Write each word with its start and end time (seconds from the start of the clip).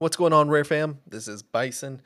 What's 0.00 0.16
going 0.16 0.32
on, 0.32 0.48
Rare 0.48 0.62
Fam? 0.62 1.00
This 1.08 1.26
is 1.26 1.42
Bison. 1.42 2.00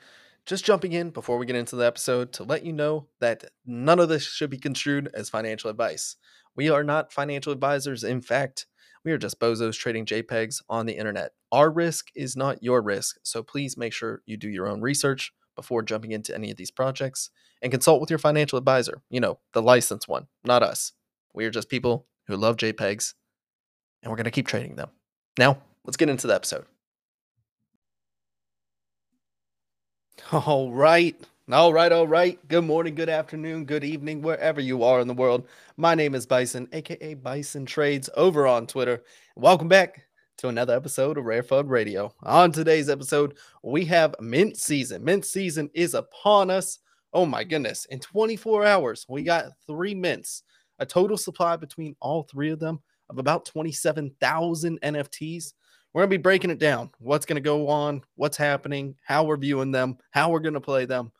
Just 0.47 0.65
jumping 0.65 0.93
in 0.93 1.11
before 1.11 1.37
we 1.37 1.45
get 1.45 1.55
into 1.55 1.75
the 1.75 1.85
episode 1.85 2.33
to 2.33 2.43
let 2.43 2.65
you 2.65 2.73
know 2.73 3.07
that 3.19 3.43
none 3.67 3.99
of 3.99 4.09
this 4.09 4.23
should 4.23 4.49
be 4.49 4.57
construed 4.57 5.11
as 5.13 5.29
financial 5.29 5.69
advice. 5.69 6.15
We 6.55 6.71
are 6.71 6.83
not 6.83 7.13
financial 7.13 7.53
advisors. 7.53 8.03
In 8.03 8.19
fact, 8.19 8.65
we 9.05 9.11
are 9.11 9.19
just 9.19 9.39
bozos 9.39 9.77
trading 9.77 10.07
JPEGs 10.07 10.63
on 10.69 10.87
the 10.87 10.97
internet. 10.97 11.33
Our 11.51 11.69
risk 11.69 12.07
is 12.15 12.35
not 12.35 12.63
your 12.63 12.81
risk, 12.81 13.17
so 13.21 13.43
please 13.43 13.77
make 13.77 13.93
sure 13.93 14.23
you 14.25 14.37
do 14.37 14.49
your 14.49 14.67
own 14.67 14.81
research 14.81 15.31
before 15.55 15.83
jumping 15.83 16.13
into 16.13 16.33
any 16.33 16.49
of 16.49 16.57
these 16.57 16.71
projects 16.71 17.29
and 17.61 17.71
consult 17.71 18.01
with 18.01 18.09
your 18.09 18.17
financial 18.17 18.57
advisor. 18.57 19.03
You 19.11 19.19
know, 19.19 19.37
the 19.53 19.61
licensed 19.61 20.07
one, 20.07 20.25
not 20.43 20.63
us. 20.63 20.93
We 21.35 21.45
are 21.45 21.51
just 21.51 21.69
people 21.69 22.07
who 22.25 22.37
love 22.37 22.57
JPEGs 22.57 23.13
and 24.01 24.09
we're 24.09 24.17
going 24.17 24.23
to 24.23 24.31
keep 24.31 24.47
trading 24.47 24.77
them. 24.77 24.89
Now, 25.37 25.59
let's 25.85 25.97
get 25.97 26.09
into 26.09 26.25
the 26.25 26.33
episode. 26.33 26.65
All 30.31 30.71
right. 30.71 31.15
All 31.51 31.73
right. 31.73 31.91
All 31.91 32.07
right. 32.07 32.39
Good 32.47 32.63
morning, 32.63 32.95
good 32.95 33.09
afternoon, 33.09 33.65
good 33.65 33.83
evening, 33.83 34.21
wherever 34.21 34.61
you 34.61 34.83
are 34.83 34.99
in 34.99 35.07
the 35.07 35.13
world. 35.13 35.47
My 35.75 35.95
name 35.95 36.13
is 36.15 36.25
Bison, 36.25 36.67
aka 36.71 37.15
Bison 37.15 37.65
Trades, 37.65 38.09
over 38.15 38.45
on 38.45 38.67
Twitter. 38.67 39.03
Welcome 39.35 39.67
back 39.67 40.05
to 40.37 40.49
another 40.49 40.75
episode 40.75 41.17
of 41.17 41.25
RareFUD 41.25 41.67
Radio. 41.67 42.13
On 42.23 42.51
today's 42.51 42.89
episode, 42.89 43.37
we 43.63 43.85
have 43.85 44.15
mint 44.19 44.57
season. 44.57 45.03
Mint 45.03 45.25
season 45.25 45.69
is 45.73 45.95
upon 45.95 46.49
us. 46.49 46.79
Oh 47.11 47.25
my 47.25 47.43
goodness. 47.43 47.85
In 47.85 47.99
24 47.99 48.65
hours, 48.65 49.05
we 49.09 49.23
got 49.23 49.45
three 49.65 49.95
mints, 49.95 50.43
a 50.79 50.85
total 50.85 51.17
supply 51.17 51.55
between 51.55 51.95
all 51.99 52.23
three 52.23 52.51
of 52.51 52.59
them 52.59 52.79
of 53.09 53.17
about 53.17 53.45
27,000 53.45 54.79
NFTs. 54.81 55.53
We're 55.93 56.01
going 56.01 56.09
to 56.09 56.17
be 56.17 56.21
breaking 56.21 56.49
it 56.49 56.59
down. 56.59 56.89
What's 56.97 57.25
going 57.25 57.35
to 57.35 57.41
go 57.41 57.67
on, 57.67 58.01
what's 58.15 58.37
happening, 58.37 58.95
how 59.05 59.23
we're 59.23 59.37
viewing 59.37 59.71
them, 59.71 59.97
how 60.11 60.31
we're 60.31 60.39
going 60.39 60.55
to 60.55 60.61
play 60.61 60.85
them. 60.85 61.11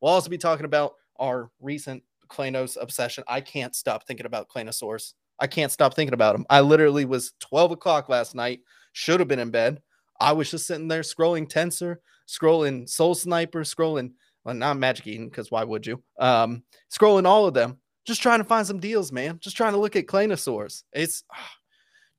We'll 0.00 0.12
also 0.12 0.30
be 0.30 0.38
talking 0.38 0.64
about 0.64 0.94
our 1.18 1.50
recent 1.60 2.02
Claynos 2.28 2.78
obsession. 2.80 3.24
I 3.28 3.42
can't 3.42 3.74
stop 3.74 4.06
thinking 4.06 4.26
about 4.26 4.48
Claynosaurus. 4.48 5.12
I 5.38 5.46
can't 5.46 5.70
stop 5.72 5.94
thinking 5.94 6.14
about 6.14 6.34
him. 6.34 6.46
I 6.48 6.60
literally 6.60 7.04
was 7.04 7.34
12 7.40 7.72
o'clock 7.72 8.08
last 8.08 8.34
night, 8.34 8.60
should 8.92 9.20
have 9.20 9.28
been 9.28 9.38
in 9.38 9.50
bed. 9.50 9.82
I 10.18 10.32
was 10.32 10.50
just 10.50 10.66
sitting 10.66 10.88
there 10.88 11.02
scrolling 11.02 11.48
Tensor, 11.48 11.96
scrolling 12.28 12.84
SolSniper, 12.84 13.62
scrolling, 13.66 14.12
well, 14.44 14.54
not 14.54 14.78
Magic 14.78 15.06
Eden, 15.06 15.28
because 15.28 15.50
why 15.50 15.64
would 15.64 15.86
you? 15.86 16.02
Um, 16.18 16.62
scrolling 16.90 17.26
all 17.26 17.46
of 17.46 17.54
them, 17.54 17.78
just 18.06 18.22
trying 18.22 18.38
to 18.38 18.44
find 18.44 18.66
some 18.66 18.80
deals, 18.80 19.12
man. 19.12 19.38
Just 19.40 19.56
trying 19.56 19.72
to 19.72 19.78
look 19.78 19.96
at 19.96 20.06
Claynosaurus. 20.06 20.84
It's, 20.92 21.24
oh, 21.32 21.36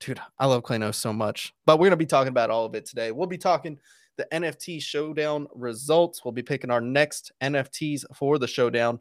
dude, 0.04 0.20
I 0.38 0.46
love 0.46 0.62
Claynos 0.62 0.96
so 0.96 1.12
much. 1.12 1.54
But 1.64 1.78
we're 1.78 1.90
to 1.90 1.96
be 1.96 2.06
talking 2.06 2.28
about 2.28 2.50
all 2.50 2.66
of 2.66 2.74
it 2.74 2.84
today. 2.84 3.10
We'll 3.10 3.26
be 3.26 3.38
talking 3.38 3.78
the 4.16 4.26
NFT 4.32 4.82
showdown 4.82 5.46
results. 5.54 6.24
We'll 6.24 6.32
be 6.32 6.42
picking 6.42 6.70
our 6.70 6.80
next 6.80 7.32
NFTs 7.42 8.04
for 8.14 8.38
the 8.38 8.46
showdown. 8.46 9.00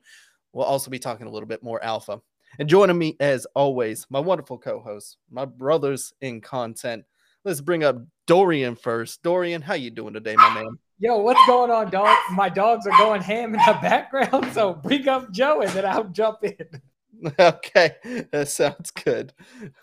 We'll 0.54 0.66
also 0.66 0.90
be 0.90 1.00
talking 1.00 1.28
a 1.28 1.30
little 1.30 1.48
bit 1.48 1.64
more 1.64 1.84
alpha. 1.84 2.22
And 2.60 2.70
joining 2.70 2.98
me 2.98 3.18
as 3.20 3.46
always, 3.56 4.06
my 4.10 4.20
wonderful 4.20 4.58
co-hosts, 4.58 5.18
my 5.30 5.46
brothers 5.46 6.14
in 6.22 6.40
content. 6.40 7.04
Let's 7.44 7.62
bring 7.62 7.84
up 7.84 7.98
Dorian 8.26 8.76
first. 8.76 9.24
Dorian, 9.24 9.62
how 9.62 9.74
you 9.74 9.90
doing 9.90 10.14
today, 10.14 10.36
my 10.36 10.54
man? 10.54 10.78
Yo, 11.00 11.18
what's 11.18 11.46
going 11.48 11.72
on, 11.72 11.90
dog? 11.90 12.16
My 12.32 12.48
dogs 12.48 12.88
are 12.88 12.98
going 12.98 13.22
ham 13.22 13.56
in 13.56 13.60
the 13.66 13.78
background, 13.82 14.54
so 14.54 14.74
bring 14.76 15.10
up 15.10 15.32
Joe 15.32 15.62
and 15.62 15.72
then 15.72 15.86
I'll 15.86 16.06
jump 16.06 16.44
in. 16.44 16.82
Okay, 17.40 17.96
that 18.32 18.50
sounds 18.50 18.92
good. 18.92 19.34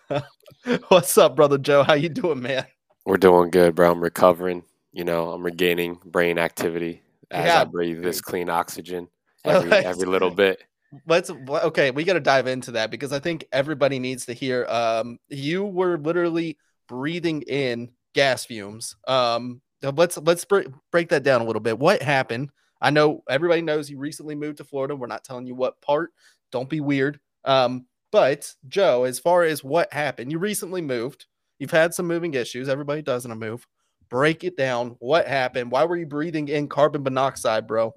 What's 0.89 1.17
up, 1.17 1.37
brother 1.37 1.59
Joe? 1.59 1.83
How 1.83 1.95
you 1.95 2.09
doing, 2.09 2.43
man? 2.43 2.67
We're 3.07 3.17
doing 3.17 3.51
good, 3.51 3.75
bro. 3.75 3.91
I'm 3.91 4.01
recovering. 4.01 4.63
You 4.93 5.05
know, 5.05 5.33
I'm 5.33 5.43
regaining 5.43 5.99
brain 6.05 6.37
activity 6.37 7.03
as 7.31 7.47
Yeah. 7.47 7.61
I 7.63 7.65
breathe 7.65 8.03
this 8.03 8.21
clean 8.21 8.51
oxygen 8.51 9.09
every 9.45 9.73
every 9.73 10.07
little 10.07 10.31
bit. 10.31 10.63
Let's 11.07 11.31
okay. 11.31 11.93
We 11.93 12.05
got 12.05 12.15
to 12.15 12.21
dive 12.21 12.47
into 12.47 12.73
that 12.73 12.91
because 12.91 13.13
I 13.13 13.21
think 13.21 13.47
everybody 13.53 13.99
needs 13.99 14.27
to 14.27 14.33
hear. 14.33 14.67
Um, 14.69 15.19
you 15.29 15.65
were 15.65 15.97
literally 15.97 16.59
breathing 16.89 17.43
in 17.43 17.91
gas 18.15 18.45
fumes. 18.45 18.97
Um, 19.07 19.63
let's 19.83 20.19
let's 20.19 20.45
break 20.45 20.67
break 20.91 21.09
that 21.11 21.23
down 21.23 21.41
a 21.41 21.45
little 21.45 21.61
bit. 21.61 21.79
What 21.79 22.03
happened? 22.03 22.51
I 22.83 22.91
know 22.91 23.23
everybody 23.29 23.63
knows 23.63 23.89
you 23.89 23.99
recently 23.99 24.35
moved 24.35 24.59
to 24.59 24.65
Florida. 24.65 24.97
We're 24.97 25.07
not 25.07 25.25
telling 25.25 25.47
you 25.47 25.55
what 25.55 25.81
part. 25.81 26.11
Don't 26.51 26.69
be 26.69 26.81
weird. 26.81 27.21
Um, 27.45 27.87
but 28.13 28.53
Joe, 28.69 29.05
as 29.05 29.19
far 29.19 29.43
as 29.45 29.63
what 29.63 29.93
happened, 29.93 30.33
you 30.33 30.39
recently 30.39 30.81
moved. 30.81 31.27
You've 31.59 31.71
had 31.71 31.95
some 31.95 32.07
moving 32.07 32.35
issues. 32.35 32.69
Everybody 32.69 33.03
does 33.03 33.25
in 33.25 33.31
a 33.31 33.37
move. 33.37 33.67
Break 34.09 34.43
it 34.45 34.57
down. 34.57 34.97
What 34.99 35.29
happened? 35.29 35.71
Why 35.71 35.85
were 35.85 35.97
you 35.97 36.07
breathing 36.07 36.49
in 36.49 36.69
carbon 36.69 37.03
monoxide, 37.03 37.67
bro? 37.67 37.95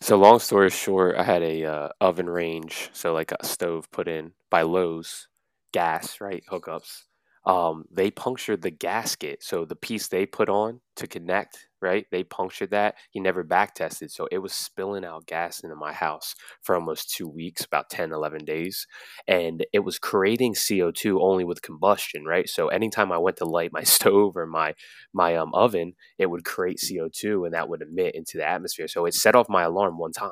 So 0.00 0.16
long 0.16 0.40
story 0.40 0.70
short, 0.70 1.16
I 1.16 1.22
had 1.22 1.42
a 1.42 1.64
uh, 1.64 1.88
oven 2.00 2.28
range, 2.28 2.90
so 2.92 3.12
like 3.14 3.32
a 3.32 3.46
stove 3.46 3.90
put 3.90 4.08
in 4.08 4.32
by 4.50 4.62
Lowe's, 4.62 5.28
gas 5.72 6.20
right 6.20 6.42
hookups. 6.50 7.04
Um, 7.46 7.84
they 7.90 8.10
punctured 8.10 8.62
the 8.62 8.70
gasket, 8.70 9.42
so 9.42 9.66
the 9.66 9.76
piece 9.76 10.08
they 10.08 10.24
put 10.24 10.48
on 10.48 10.80
to 10.96 11.06
connect, 11.06 11.68
right? 11.82 12.06
They 12.10 12.24
punctured 12.24 12.70
that. 12.70 12.94
He 13.10 13.20
never 13.20 13.42
back 13.42 13.74
tested, 13.74 14.10
so 14.10 14.26
it 14.32 14.38
was 14.38 14.54
spilling 14.54 15.04
out 15.04 15.26
gas 15.26 15.60
into 15.60 15.76
my 15.76 15.92
house 15.92 16.34
for 16.62 16.74
almost 16.74 17.10
two 17.14 17.28
weeks, 17.28 17.62
about 17.64 17.90
10, 17.90 18.12
11 18.12 18.46
days, 18.46 18.86
and 19.28 19.64
it 19.74 19.80
was 19.80 19.98
creating 19.98 20.54
CO2 20.54 21.20
only 21.20 21.44
with 21.44 21.60
combustion, 21.60 22.24
right? 22.24 22.48
So 22.48 22.68
anytime 22.68 23.12
I 23.12 23.18
went 23.18 23.36
to 23.38 23.44
light 23.44 23.72
my 23.72 23.82
stove 23.84 24.36
or 24.36 24.46
my 24.46 24.74
my 25.12 25.36
um 25.36 25.52
oven, 25.54 25.94
it 26.18 26.26
would 26.30 26.44
create 26.44 26.80
CO2 26.80 27.44
and 27.44 27.52
that 27.54 27.68
would 27.68 27.82
emit 27.82 28.14
into 28.14 28.38
the 28.38 28.48
atmosphere. 28.48 28.88
So 28.88 29.04
it 29.06 29.14
set 29.14 29.34
off 29.36 29.48
my 29.50 29.62
alarm 29.64 29.98
one 29.98 30.12
time. 30.12 30.30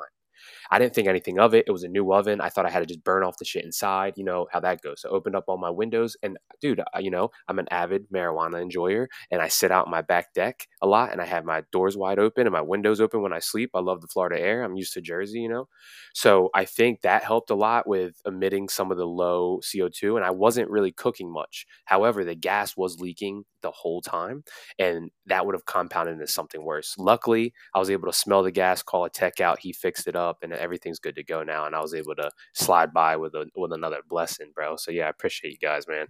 I 0.73 0.79
didn't 0.79 0.95
think 0.95 1.07
anything 1.07 1.37
of 1.37 1.53
it. 1.53 1.65
It 1.67 1.71
was 1.71 1.83
a 1.83 1.87
new 1.87 2.11
oven. 2.11 2.41
I 2.41 2.49
thought 2.49 2.65
I 2.65 2.71
had 2.71 2.79
to 2.79 2.87
just 2.87 3.03
burn 3.03 3.23
off 3.23 3.37
the 3.37 3.45
shit 3.45 3.63
inside. 3.63 4.13
You 4.17 4.23
know 4.23 4.47
how 4.51 4.59
that 4.61 4.81
goes. 4.81 5.01
So 5.01 5.09
I 5.09 5.11
opened 5.11 5.35
up 5.35 5.43
all 5.47 5.59
my 5.59 5.69
windows, 5.69 6.17
and 6.23 6.35
dude, 6.61 6.81
you 6.99 7.11
know 7.11 7.29
I'm 7.47 7.59
an 7.59 7.67
avid 7.69 8.07
marijuana 8.11 8.59
enjoyer, 8.59 9.07
and 9.29 9.39
I 9.39 9.49
sit 9.49 9.69
out 9.69 9.87
my 9.87 10.01
back 10.01 10.33
deck 10.33 10.67
a 10.81 10.87
lot, 10.87 11.11
and 11.11 11.21
I 11.21 11.25
have 11.25 11.45
my 11.45 11.61
doors 11.71 11.95
wide 11.95 12.17
open 12.17 12.47
and 12.47 12.53
my 12.53 12.61
windows 12.61 12.99
open 12.99 13.21
when 13.21 13.33
I 13.33 13.37
sleep. 13.37 13.69
I 13.75 13.81
love 13.81 14.01
the 14.01 14.07
Florida 14.07 14.41
air. 14.41 14.63
I'm 14.63 14.75
used 14.75 14.93
to 14.93 15.01
Jersey, 15.01 15.41
you 15.41 15.49
know. 15.49 15.67
So 16.15 16.49
I 16.55 16.65
think 16.65 17.01
that 17.01 17.23
helped 17.23 17.51
a 17.51 17.55
lot 17.55 17.87
with 17.87 18.15
emitting 18.25 18.67
some 18.67 18.91
of 18.91 18.97
the 18.97 19.05
low 19.05 19.59
CO2, 19.61 20.15
and 20.15 20.25
I 20.25 20.31
wasn't 20.31 20.71
really 20.71 20.91
cooking 20.91 21.31
much. 21.31 21.67
However, 21.85 22.23
the 22.23 22.33
gas 22.33 22.75
was 22.75 22.99
leaking 22.99 23.43
the 23.61 23.71
whole 23.71 24.01
time, 24.01 24.43
and 24.79 25.11
that 25.27 25.45
would 25.45 25.53
have 25.53 25.65
compounded 25.65 26.13
into 26.13 26.27
something 26.27 26.65
worse. 26.65 26.95
Luckily, 26.97 27.53
I 27.75 27.79
was 27.79 27.91
able 27.91 28.07
to 28.07 28.17
smell 28.17 28.41
the 28.41 28.51
gas, 28.51 28.81
call 28.81 29.05
a 29.05 29.09
tech 29.09 29.39
out. 29.39 29.59
He 29.59 29.71
fixed 29.71 30.07
it 30.07 30.15
up, 30.15 30.39
and 30.41 30.51
everything's 30.63 30.99
good 30.99 31.15
to 31.15 31.23
go 31.23 31.43
now. 31.43 31.65
And 31.65 31.75
I 31.75 31.81
was 31.81 31.93
able 31.93 32.15
to 32.15 32.31
slide 32.53 32.93
by 32.93 33.17
with 33.17 33.35
a 33.35 33.45
with 33.55 33.73
another 33.73 33.99
blessing, 34.09 34.51
bro. 34.55 34.77
So 34.77 34.91
yeah, 34.91 35.05
I 35.05 35.09
appreciate 35.09 35.51
you 35.51 35.57
guys, 35.59 35.87
man. 35.87 36.07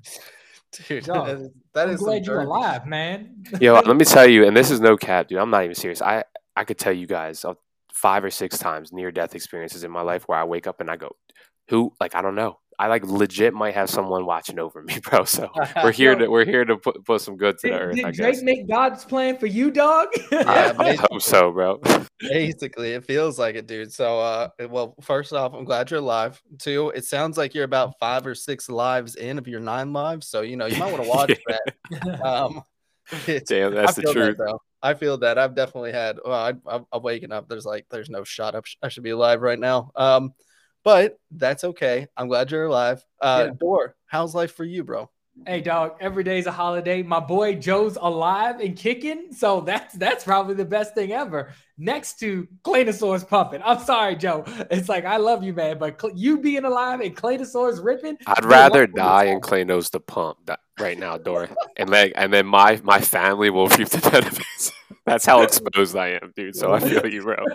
Dude, 0.88 1.06
Yo, 1.06 1.26
that 1.26 1.38
is, 1.38 1.50
that 1.74 1.88
I'm 1.88 1.94
is 1.94 2.00
glad 2.00 2.26
you're 2.26 2.42
alive, 2.42 2.88
man. 2.88 3.44
Yo, 3.62 3.74
let 3.74 3.96
me 3.96 4.06
tell 4.06 4.28
you, 4.28 4.46
and 4.46 4.58
this 4.58 4.72
is 4.72 4.80
no 4.80 4.98
cap, 4.98 5.28
dude. 5.28 5.38
I'm 5.38 5.50
not 5.50 5.64
even 5.64 5.76
serious. 5.76 6.02
I 6.02 6.24
I 6.56 6.64
could 6.64 6.78
tell 6.78 6.94
you 6.94 7.08
guys 7.08 7.46
uh, 7.46 7.54
five 7.94 8.24
or 8.24 8.32
six 8.32 8.58
times 8.58 8.92
near 8.92 9.12
death 9.12 9.36
experiences 9.36 9.84
in 9.84 9.92
my 9.92 10.02
life 10.02 10.24
where 10.28 10.38
I 10.38 10.44
wake 10.44 10.68
up 10.68 10.80
and 10.80 10.90
I 10.90 10.98
go, 10.98 11.16
who? 11.70 11.94
Like 12.00 12.16
I 12.16 12.22
don't 12.22 12.36
know. 12.36 12.60
I 12.80 12.88
like 12.88 13.06
legit 13.06 13.54
might 13.54 13.74
have 13.74 13.90
someone 13.90 14.26
watching 14.26 14.60
over 14.60 14.82
me, 14.82 15.00
bro. 15.04 15.24
So 15.26 15.50
we're 15.84 15.92
here 15.92 16.16
to 16.16 16.28
we're 16.28 16.46
here 16.46 16.66
to 16.66 16.78
put 16.78 17.04
put 17.06 17.22
some 17.22 17.38
good 17.38 17.58
to 17.60 17.70
the 17.70 17.80
earth. 17.80 17.96
did 17.96 18.06
I 18.06 18.12
Drake 18.12 18.34
guess. 18.36 18.44
make 18.44 18.68
God's 18.68 19.06
plan 19.06 19.38
for 19.38 19.48
you, 19.48 19.72
dog? 19.72 20.10
Yeah, 20.32 20.74
I, 20.80 20.90
I 20.90 20.96
hope 20.96 21.22
so, 21.22 21.52
bro. 21.52 21.80
Basically, 22.20 22.94
it 22.94 23.06
feels 23.06 23.38
like 23.38 23.56
it, 23.56 23.68
dude. 23.68 23.94
So, 23.94 24.20
uh, 24.20 24.50
well, 24.70 24.96
first 25.02 25.32
off, 25.32 25.54
I'm 25.54 25.64
glad 25.64 25.92
you're 25.92 26.00
alive. 26.00 26.42
Two, 26.60 26.90
it 26.96 27.06
sounds 27.06 27.38
like 27.38 27.54
you're 27.54 27.64
about 27.64 27.94
five 28.00 28.26
or 28.26 28.36
six 28.36 28.70
lives 28.70 29.16
in 29.16 29.38
of 29.38 29.48
your 29.48 29.60
nine 29.60 29.94
lives. 29.94 30.28
So, 30.28 30.42
you 30.42 30.58
know, 30.58 30.66
you 30.66 30.78
might 30.78 30.92
want 30.92 31.04
to 31.04 31.10
watch 31.10 31.40
that. 31.48 32.26
Um, 32.26 32.64
it's, 33.28 33.50
Damn, 33.50 33.74
I 33.74 33.82
that's 33.82 33.96
the 33.96 34.04
truth. 34.04 34.38
that, 34.38 34.46
though. 34.46 34.60
I 34.82 34.94
feel 34.94 35.18
that. 35.20 35.38
I've 35.38 35.56
definitely 35.56 35.92
had. 35.92 36.18
Well, 36.24 36.34
I, 36.34 36.54
I'm, 36.68 36.86
I'm 36.92 37.02
waking 37.02 37.32
up. 37.32 37.48
There's 37.48 37.66
like, 37.66 37.86
there's 37.90 38.10
no 38.10 38.24
shot 38.24 38.56
up. 38.56 38.66
I 38.82 38.90
should 38.90 39.04
be 39.04 39.12
alive 39.12 39.42
right 39.42 39.60
now. 39.60 39.92
Um, 39.96 40.34
but 40.84 41.20
that's 41.32 41.64
okay. 41.64 42.08
I'm 42.18 42.28
glad 42.28 42.52
you're 42.52 42.66
alive. 42.66 43.04
Uh, 43.22 43.46
Yeah. 43.48 43.54
Dor, 43.60 43.96
how's 44.08 44.36
life 44.36 44.54
for 44.54 44.64
you, 44.66 44.84
bro? 44.84 45.10
hey, 45.48 45.62
dog. 45.62 45.96
Every 46.00 46.24
day's 46.24 46.46
a 46.46 46.52
holiday. 46.52 47.02
My 47.02 47.20
boy 47.20 47.56
Joe's 47.56 47.98
alive 48.00 48.60
and 48.60 48.76
kicking, 48.78 49.34
so 49.34 49.62
that's 49.62 49.96
that's 49.96 50.24
probably 50.24 50.54
the 50.54 50.64
best 50.66 50.94
thing 50.94 51.12
ever. 51.12 51.52
Next 51.76 52.20
to 52.20 52.48
Claynosaurus 52.64 53.28
pumping. 53.28 53.60
I'm 53.66 53.80
sorry, 53.80 54.16
Joe. 54.16 54.44
It's 54.70 54.88
like 54.88 55.06
I 55.06 55.18
love 55.18 55.44
you, 55.44 55.54
man, 55.54 55.80
but 55.80 56.00
Cl- 56.00 56.16
you 56.16 56.38
being 56.40 56.66
alive 56.66 57.00
and 57.02 57.16
Claynosaurus 57.18 57.84
ripping. 57.84 58.18
I'd 58.28 58.46
rather 58.46 58.82
what- 58.82 58.92
what 58.92 58.96
die 58.96 59.24
is 59.26 59.32
and 59.32 59.42
Claynos 59.42 59.90
the 59.90 60.00
pump 60.00 60.38
that, 60.46 60.60
right 60.80 61.00
now, 61.00 61.18
Dora, 61.18 61.50
and 61.78 61.90
like, 61.90 62.14
and 62.16 62.32
then 62.32 62.46
my 62.46 62.80
my 62.84 63.00
family 63.02 63.50
will 63.50 63.68
reap 63.70 63.90
the 63.90 64.08
benefits. 64.12 64.72
That's 65.06 65.26
how 65.26 65.42
exposed 65.42 65.96
I 65.96 66.20
am, 66.22 66.32
dude. 66.36 66.56
So 66.56 66.74
I 66.74 66.80
feel 66.80 67.06
you, 67.06 67.22
bro. 67.22 67.36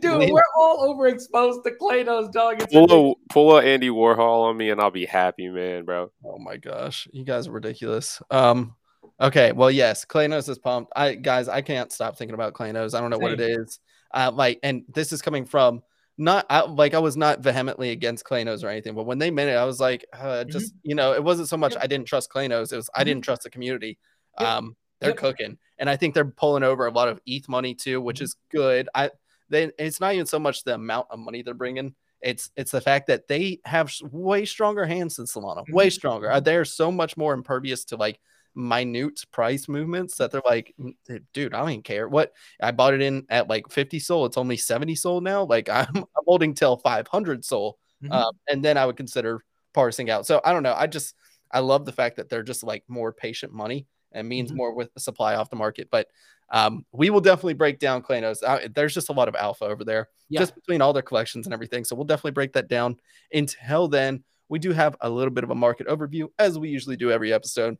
Dude, 0.00 0.30
we're 0.30 0.42
all 0.56 0.94
overexposed 0.94 1.64
to 1.64 1.72
Claynos, 1.80 2.30
dog. 2.30 2.62
It's 2.62 2.72
Pull 2.72 2.82
ridiculous. 2.82 3.16
a 3.30 3.32
pull 3.32 3.56
a 3.56 3.62
Andy 3.62 3.88
Warhol 3.88 4.44
on 4.44 4.56
me, 4.56 4.70
and 4.70 4.80
I'll 4.80 4.90
be 4.90 5.06
happy, 5.06 5.48
man, 5.48 5.84
bro. 5.84 6.10
Oh 6.24 6.38
my 6.38 6.56
gosh, 6.56 7.08
you 7.12 7.24
guys 7.24 7.48
are 7.48 7.52
ridiculous. 7.52 8.22
Um, 8.30 8.76
Okay, 9.20 9.52
well, 9.52 9.70
yes, 9.70 10.04
Claynos 10.04 10.48
is 10.48 10.58
pumped. 10.58 10.92
I 10.96 11.14
guys, 11.14 11.48
I 11.48 11.62
can't 11.62 11.92
stop 11.92 12.16
thinking 12.16 12.34
about 12.34 12.54
Claynos. 12.54 12.94
I 12.94 13.00
don't 13.00 13.10
know 13.10 13.16
Same. 13.16 13.22
what 13.22 13.32
it 13.32 13.40
is. 13.40 13.78
Uh, 14.12 14.32
like, 14.34 14.58
and 14.62 14.82
this 14.92 15.12
is 15.12 15.22
coming 15.22 15.44
from 15.44 15.82
not 16.18 16.44
I, 16.50 16.62
like 16.62 16.92
I 16.94 16.98
was 16.98 17.16
not 17.16 17.40
vehemently 17.40 17.90
against 17.90 18.24
Claynos 18.24 18.64
or 18.64 18.68
anything, 18.68 18.94
but 18.94 19.04
when 19.04 19.18
they 19.18 19.30
made 19.30 19.48
it, 19.48 19.56
I 19.56 19.64
was 19.64 19.78
like, 19.78 20.04
uh, 20.12 20.44
just 20.44 20.74
mm-hmm. 20.74 20.90
you 20.90 20.94
know, 20.96 21.12
it 21.14 21.22
wasn't 21.22 21.48
so 21.48 21.56
much 21.56 21.74
yep. 21.74 21.84
I 21.84 21.86
didn't 21.86 22.06
trust 22.06 22.30
Claynos; 22.30 22.72
it 22.72 22.76
was 22.76 22.86
mm-hmm. 22.86 23.00
I 23.00 23.04
didn't 23.04 23.22
trust 23.22 23.42
the 23.42 23.50
community. 23.50 23.98
Yep. 24.40 24.48
Um, 24.48 24.76
they're 25.02 25.10
yep. 25.10 25.18
cooking, 25.18 25.58
and 25.78 25.90
I 25.90 25.96
think 25.96 26.14
they're 26.14 26.24
pulling 26.24 26.62
over 26.62 26.86
a 26.86 26.90
lot 26.90 27.08
of 27.08 27.20
ETH 27.26 27.48
money 27.48 27.74
too, 27.74 28.00
which 28.00 28.16
mm-hmm. 28.16 28.24
is 28.24 28.36
good. 28.50 28.88
I 28.94 29.10
they 29.48 29.70
it's 29.78 30.00
not 30.00 30.14
even 30.14 30.26
so 30.26 30.38
much 30.38 30.64
the 30.64 30.74
amount 30.74 31.08
of 31.10 31.18
money 31.18 31.42
they're 31.42 31.54
bringing; 31.54 31.94
it's 32.20 32.50
it's 32.56 32.70
the 32.70 32.80
fact 32.80 33.08
that 33.08 33.28
they 33.28 33.60
have 33.64 33.92
way 34.10 34.44
stronger 34.44 34.86
hands 34.86 35.16
than 35.16 35.26
Solana, 35.26 35.68
way 35.70 35.86
mm-hmm. 35.86 35.90
stronger. 35.90 36.30
Uh, 36.30 36.40
they're 36.40 36.64
so 36.64 36.90
much 36.90 37.16
more 37.16 37.34
impervious 37.34 37.84
to 37.86 37.96
like 37.96 38.18
minute 38.54 39.24
price 39.32 39.68
movements 39.68 40.16
that 40.16 40.30
they're 40.30 40.42
like, 40.44 40.74
mm, 40.78 40.94
dude, 41.32 41.54
I 41.54 41.60
don't 41.60 41.70
even 41.70 41.82
care. 41.82 42.08
What 42.08 42.32
I 42.60 42.70
bought 42.70 42.94
it 42.94 43.02
in 43.02 43.26
at 43.28 43.48
like 43.48 43.70
50 43.70 43.98
SOL, 43.98 44.26
it's 44.26 44.36
only 44.36 44.56
70 44.56 44.94
SOL 44.94 45.20
now. 45.20 45.44
Like 45.44 45.68
I'm, 45.70 45.96
I'm 45.96 46.24
holding 46.26 46.54
till 46.54 46.76
500 46.76 47.44
SOL, 47.44 47.78
mm-hmm. 48.02 48.12
um, 48.12 48.32
and 48.48 48.64
then 48.64 48.76
I 48.76 48.86
would 48.86 48.96
consider 48.96 49.40
parsing 49.74 50.10
out. 50.10 50.26
So 50.26 50.40
I 50.44 50.52
don't 50.52 50.62
know. 50.62 50.74
I 50.76 50.86
just 50.86 51.14
I 51.50 51.60
love 51.60 51.84
the 51.84 51.92
fact 51.92 52.16
that 52.16 52.28
they're 52.28 52.42
just 52.42 52.62
like 52.62 52.84
more 52.88 53.12
patient 53.12 53.52
money 53.52 53.86
and 54.14 54.28
means 54.28 54.50
mm-hmm. 54.50 54.58
more 54.58 54.74
with 54.74 54.92
the 54.94 55.00
supply 55.00 55.34
off 55.34 55.50
the 55.50 55.56
market. 55.56 55.88
But 55.90 56.08
um, 56.50 56.84
we 56.92 57.10
will 57.10 57.20
definitely 57.20 57.54
break 57.54 57.78
down 57.78 58.02
Claynos. 58.02 58.42
Uh, 58.46 58.68
there's 58.74 58.94
just 58.94 59.08
a 59.08 59.12
lot 59.12 59.28
of 59.28 59.34
alpha 59.34 59.64
over 59.64 59.84
there, 59.84 60.08
yeah. 60.28 60.40
just 60.40 60.54
between 60.54 60.82
all 60.82 60.92
their 60.92 61.02
collections 61.02 61.46
and 61.46 61.54
everything. 61.54 61.84
So 61.84 61.96
we'll 61.96 62.04
definitely 62.04 62.32
break 62.32 62.52
that 62.52 62.68
down. 62.68 62.96
Until 63.32 63.88
then, 63.88 64.22
we 64.48 64.58
do 64.58 64.72
have 64.72 64.94
a 65.00 65.08
little 65.08 65.32
bit 65.32 65.44
of 65.44 65.50
a 65.50 65.54
market 65.54 65.86
overview, 65.86 66.28
as 66.38 66.58
we 66.58 66.68
usually 66.68 66.96
do 66.96 67.10
every 67.10 67.32
episode. 67.32 67.78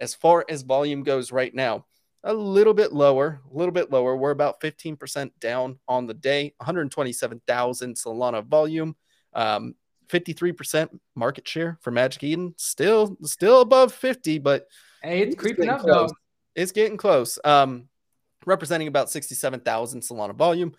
As 0.00 0.14
far 0.14 0.44
as 0.48 0.62
volume 0.62 1.04
goes 1.04 1.30
right 1.30 1.54
now, 1.54 1.86
a 2.24 2.34
little 2.34 2.74
bit 2.74 2.92
lower, 2.92 3.40
a 3.52 3.56
little 3.56 3.72
bit 3.72 3.92
lower. 3.92 4.16
We're 4.16 4.32
about 4.32 4.60
15% 4.60 5.30
down 5.38 5.78
on 5.86 6.06
the 6.06 6.14
day, 6.14 6.54
127,000 6.58 7.94
Solana 7.94 8.44
volume. 8.44 8.96
Um, 9.32 9.74
53% 10.08 10.88
market 11.14 11.46
share 11.46 11.78
for 11.80 11.90
Magic 11.90 12.24
Eden. 12.24 12.54
Still, 12.56 13.16
still 13.22 13.60
above 13.60 13.92
50, 13.92 14.38
but 14.38 14.66
hey, 15.02 15.22
it's, 15.22 15.34
it's 15.34 15.40
creeping 15.40 15.68
up 15.68 15.80
close. 15.80 16.10
though. 16.10 16.16
It's 16.54 16.72
getting 16.72 16.96
close. 16.96 17.38
Um, 17.44 17.88
representing 18.46 18.88
about 18.88 19.10
67,000 19.10 20.00
Solana 20.00 20.34
volume. 20.34 20.74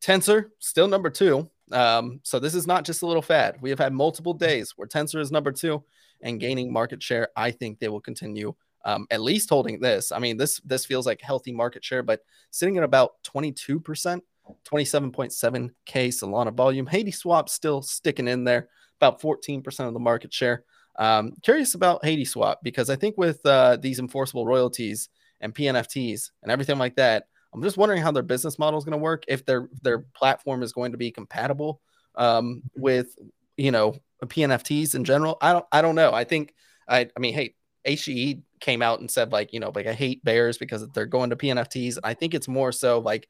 Tensor 0.00 0.50
still 0.58 0.88
number 0.88 1.10
two. 1.10 1.48
Um, 1.72 2.20
so 2.24 2.38
this 2.38 2.54
is 2.54 2.66
not 2.66 2.84
just 2.84 3.02
a 3.02 3.06
little 3.06 3.22
fad. 3.22 3.56
We 3.60 3.70
have 3.70 3.78
had 3.78 3.92
multiple 3.92 4.34
days 4.34 4.74
where 4.76 4.86
Tensor 4.86 5.20
is 5.20 5.32
number 5.32 5.52
two 5.52 5.82
and 6.20 6.40
gaining 6.40 6.72
market 6.72 7.02
share. 7.02 7.28
I 7.36 7.50
think 7.50 7.78
they 7.78 7.88
will 7.88 8.00
continue 8.00 8.54
um, 8.84 9.06
at 9.10 9.22
least 9.22 9.48
holding 9.48 9.80
this. 9.80 10.12
I 10.12 10.18
mean, 10.18 10.36
this 10.36 10.60
this 10.60 10.84
feels 10.84 11.06
like 11.06 11.20
healthy 11.22 11.52
market 11.52 11.84
share, 11.84 12.02
but 12.02 12.20
sitting 12.50 12.76
at 12.76 12.84
about 12.84 13.12
22%, 13.24 13.80
27.7k 13.80 15.70
Solana 15.86 16.52
volume. 16.52 16.86
Hadeswap 16.86 17.48
still 17.48 17.80
sticking 17.80 18.28
in 18.28 18.44
there, 18.44 18.68
about 19.00 19.22
14% 19.22 19.86
of 19.86 19.94
the 19.94 20.00
market 20.00 20.32
share. 20.34 20.64
Um, 20.96 21.32
curious 21.42 21.74
about 21.74 22.02
Hadeswap 22.02 22.56
because 22.62 22.90
I 22.90 22.96
think 22.96 23.16
with 23.18 23.44
uh, 23.44 23.76
these 23.76 23.98
enforceable 23.98 24.46
royalties 24.46 25.08
and 25.40 25.54
PNFTs 25.54 26.30
and 26.42 26.52
everything 26.52 26.78
like 26.78 26.96
that, 26.96 27.26
I'm 27.52 27.62
just 27.62 27.76
wondering 27.76 28.02
how 28.02 28.10
their 28.10 28.22
business 28.22 28.58
model 28.58 28.78
is 28.78 28.84
going 28.84 28.92
to 28.92 28.98
work. 28.98 29.24
If 29.28 29.44
their 29.46 29.68
their 29.82 30.00
platform 30.14 30.62
is 30.62 30.72
going 30.72 30.92
to 30.92 30.98
be 30.98 31.10
compatible 31.10 31.80
um, 32.16 32.62
with 32.74 33.16
you 33.56 33.70
know 33.70 33.94
PNFTs 34.22 34.94
in 34.94 35.04
general. 35.04 35.38
I 35.40 35.52
don't 35.52 35.66
I 35.72 35.82
don't 35.82 35.94
know. 35.94 36.12
I 36.12 36.24
think 36.24 36.54
I 36.88 37.08
I 37.16 37.20
mean, 37.20 37.34
hey, 37.34 37.54
HGE 37.86 38.42
came 38.60 38.82
out 38.82 39.00
and 39.00 39.10
said 39.10 39.32
like, 39.32 39.52
you 39.52 39.60
know, 39.60 39.72
like 39.74 39.86
I 39.86 39.92
hate 39.92 40.24
bears 40.24 40.58
because 40.58 40.86
they're 40.88 41.06
going 41.06 41.30
to 41.30 41.36
PNFTs. 41.36 41.98
I 42.02 42.14
think 42.14 42.34
it's 42.34 42.48
more 42.48 42.72
so 42.72 42.98
like 42.98 43.28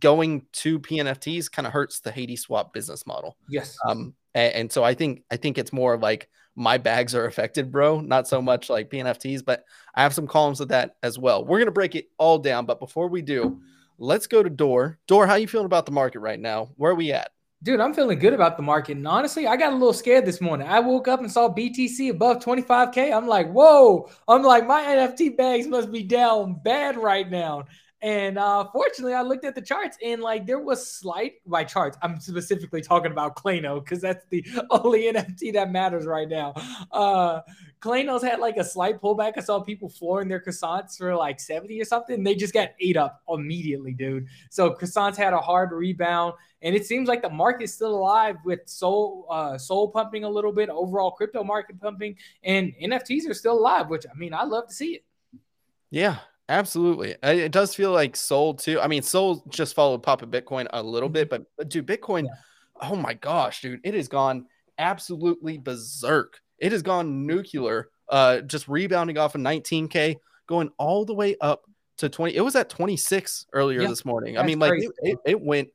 going 0.00 0.44
to 0.52 0.80
PNFTs 0.80 1.50
kind 1.50 1.66
of 1.66 1.72
hurts 1.72 2.00
the 2.00 2.10
Hadeswap 2.10 2.72
business 2.72 3.06
model. 3.06 3.36
Yes. 3.48 3.76
Um 3.88 4.14
and, 4.36 4.54
and 4.54 4.72
so 4.72 4.84
I 4.84 4.94
think 4.94 5.24
I 5.30 5.36
think 5.36 5.58
it's 5.58 5.72
more 5.72 5.98
like 5.98 6.28
my 6.54 6.78
bags 6.78 7.14
are 7.14 7.26
affected, 7.26 7.72
bro. 7.72 8.00
Not 8.00 8.28
so 8.28 8.40
much 8.40 8.70
like 8.70 8.90
PNFTs, 8.90 9.44
but 9.44 9.64
I 9.94 10.02
have 10.02 10.14
some 10.14 10.26
columns 10.26 10.60
of 10.60 10.68
that 10.68 10.96
as 11.02 11.18
well. 11.18 11.44
We're 11.44 11.58
gonna 11.58 11.72
break 11.72 11.94
it 11.94 12.10
all 12.18 12.38
down, 12.38 12.66
but 12.66 12.78
before 12.78 13.08
we 13.08 13.22
do, 13.22 13.60
let's 13.98 14.26
go 14.26 14.42
to 14.42 14.50
Door. 14.50 14.98
Door, 15.08 15.26
how 15.26 15.34
you 15.34 15.48
feeling 15.48 15.66
about 15.66 15.86
the 15.86 15.92
market 15.92 16.20
right 16.20 16.38
now? 16.38 16.68
Where 16.76 16.92
are 16.92 16.96
we 16.96 17.12
at? 17.12 17.30
Dude, 17.62 17.80
I'm 17.80 17.94
feeling 17.94 18.18
good 18.18 18.34
about 18.34 18.58
the 18.58 18.62
market. 18.62 18.98
And 18.98 19.08
honestly, 19.08 19.46
I 19.46 19.56
got 19.56 19.72
a 19.72 19.76
little 19.76 19.94
scared 19.94 20.26
this 20.26 20.42
morning. 20.42 20.68
I 20.68 20.78
woke 20.80 21.08
up 21.08 21.20
and 21.20 21.32
saw 21.32 21.48
BTC 21.48 22.10
above 22.10 22.44
25K. 22.44 23.12
I'm 23.12 23.26
like, 23.26 23.50
whoa. 23.50 24.10
I'm 24.28 24.42
like, 24.42 24.66
my 24.66 24.82
NFT 24.82 25.36
bags 25.38 25.66
must 25.66 25.90
be 25.90 26.02
down 26.02 26.60
bad 26.62 26.98
right 26.98 27.28
now. 27.28 27.64
And 28.06 28.38
uh, 28.38 28.68
fortunately, 28.72 29.14
I 29.14 29.22
looked 29.22 29.44
at 29.44 29.56
the 29.56 29.60
charts 29.60 29.98
and 30.00 30.22
like 30.22 30.46
there 30.46 30.60
was 30.60 30.88
slight 30.88 31.40
by 31.44 31.64
charts. 31.64 31.98
I'm 32.02 32.20
specifically 32.20 32.80
talking 32.80 33.10
about 33.10 33.34
Clayno 33.34 33.82
because 33.82 34.00
that's 34.00 34.24
the 34.30 34.46
only 34.70 35.12
NFT 35.12 35.52
that 35.54 35.72
matters 35.72 36.06
right 36.06 36.28
now. 36.28 36.54
Uh, 36.92 37.40
Clayno's 37.80 38.22
had 38.22 38.38
like 38.38 38.58
a 38.58 38.64
slight 38.64 39.02
pullback. 39.02 39.32
I 39.36 39.40
saw 39.40 39.58
people 39.58 39.88
flooring 39.88 40.28
their 40.28 40.38
croissants 40.38 40.96
for 40.96 41.16
like 41.16 41.40
70 41.40 41.80
or 41.80 41.84
something. 41.84 42.22
They 42.22 42.36
just 42.36 42.54
got 42.54 42.68
ate 42.78 42.96
up 42.96 43.22
immediately, 43.28 43.92
dude. 43.92 44.28
So 44.50 44.70
croissants 44.70 45.16
had 45.16 45.32
a 45.32 45.38
hard 45.38 45.72
rebound, 45.72 46.34
and 46.62 46.76
it 46.76 46.86
seems 46.86 47.08
like 47.08 47.22
the 47.22 47.30
market's 47.30 47.74
still 47.74 47.96
alive 47.96 48.36
with 48.44 48.60
SOL 48.66 49.26
uh, 49.28 49.58
SOL 49.58 49.88
pumping 49.88 50.22
a 50.22 50.30
little 50.30 50.52
bit, 50.52 50.68
overall 50.68 51.10
crypto 51.10 51.42
market 51.42 51.80
pumping, 51.80 52.16
and 52.44 52.72
NFTs 52.80 53.28
are 53.28 53.34
still 53.34 53.58
alive. 53.58 53.88
Which 53.88 54.06
I 54.08 54.16
mean, 54.16 54.32
I 54.32 54.44
love 54.44 54.68
to 54.68 54.74
see 54.74 54.94
it. 54.94 55.04
Yeah, 55.90 56.18
absolutely. 56.48 57.16
It 57.22 57.52
does 57.52 57.74
feel 57.74 57.92
like 57.92 58.16
SOL 58.16 58.54
too. 58.54 58.80
I 58.80 58.88
mean, 58.88 59.02
SOL 59.02 59.44
just 59.48 59.74
followed 59.74 60.02
Papa 60.02 60.26
Bitcoin 60.26 60.66
a 60.70 60.82
little 60.82 61.08
bit, 61.08 61.30
mm-hmm. 61.30 61.42
but, 61.42 61.50
but 61.56 61.68
dude, 61.68 61.86
Bitcoin. 61.86 62.24
Yeah. 62.24 62.90
Oh 62.90 62.96
my 62.96 63.14
gosh, 63.14 63.62
dude, 63.62 63.80
it 63.84 63.94
has 63.94 64.06
gone 64.06 64.46
absolutely 64.78 65.56
berserk 65.56 66.40
it 66.58 66.72
has 66.72 66.82
gone 66.82 67.26
nuclear, 67.26 67.88
uh, 68.08 68.40
just 68.40 68.68
rebounding 68.68 69.18
off 69.18 69.34
of 69.34 69.40
19K, 69.40 70.16
going 70.46 70.70
all 70.78 71.04
the 71.04 71.14
way 71.14 71.36
up 71.40 71.64
to 71.98 72.08
20. 72.08 72.34
It 72.34 72.40
was 72.40 72.56
at 72.56 72.68
26 72.68 73.46
earlier 73.52 73.82
yeah, 73.82 73.88
this 73.88 74.04
morning. 74.04 74.38
I 74.38 74.42
mean, 74.42 74.58
like 74.58 74.74
it, 74.74 74.92
it, 75.02 75.18
it, 75.26 75.40
went 75.40 75.68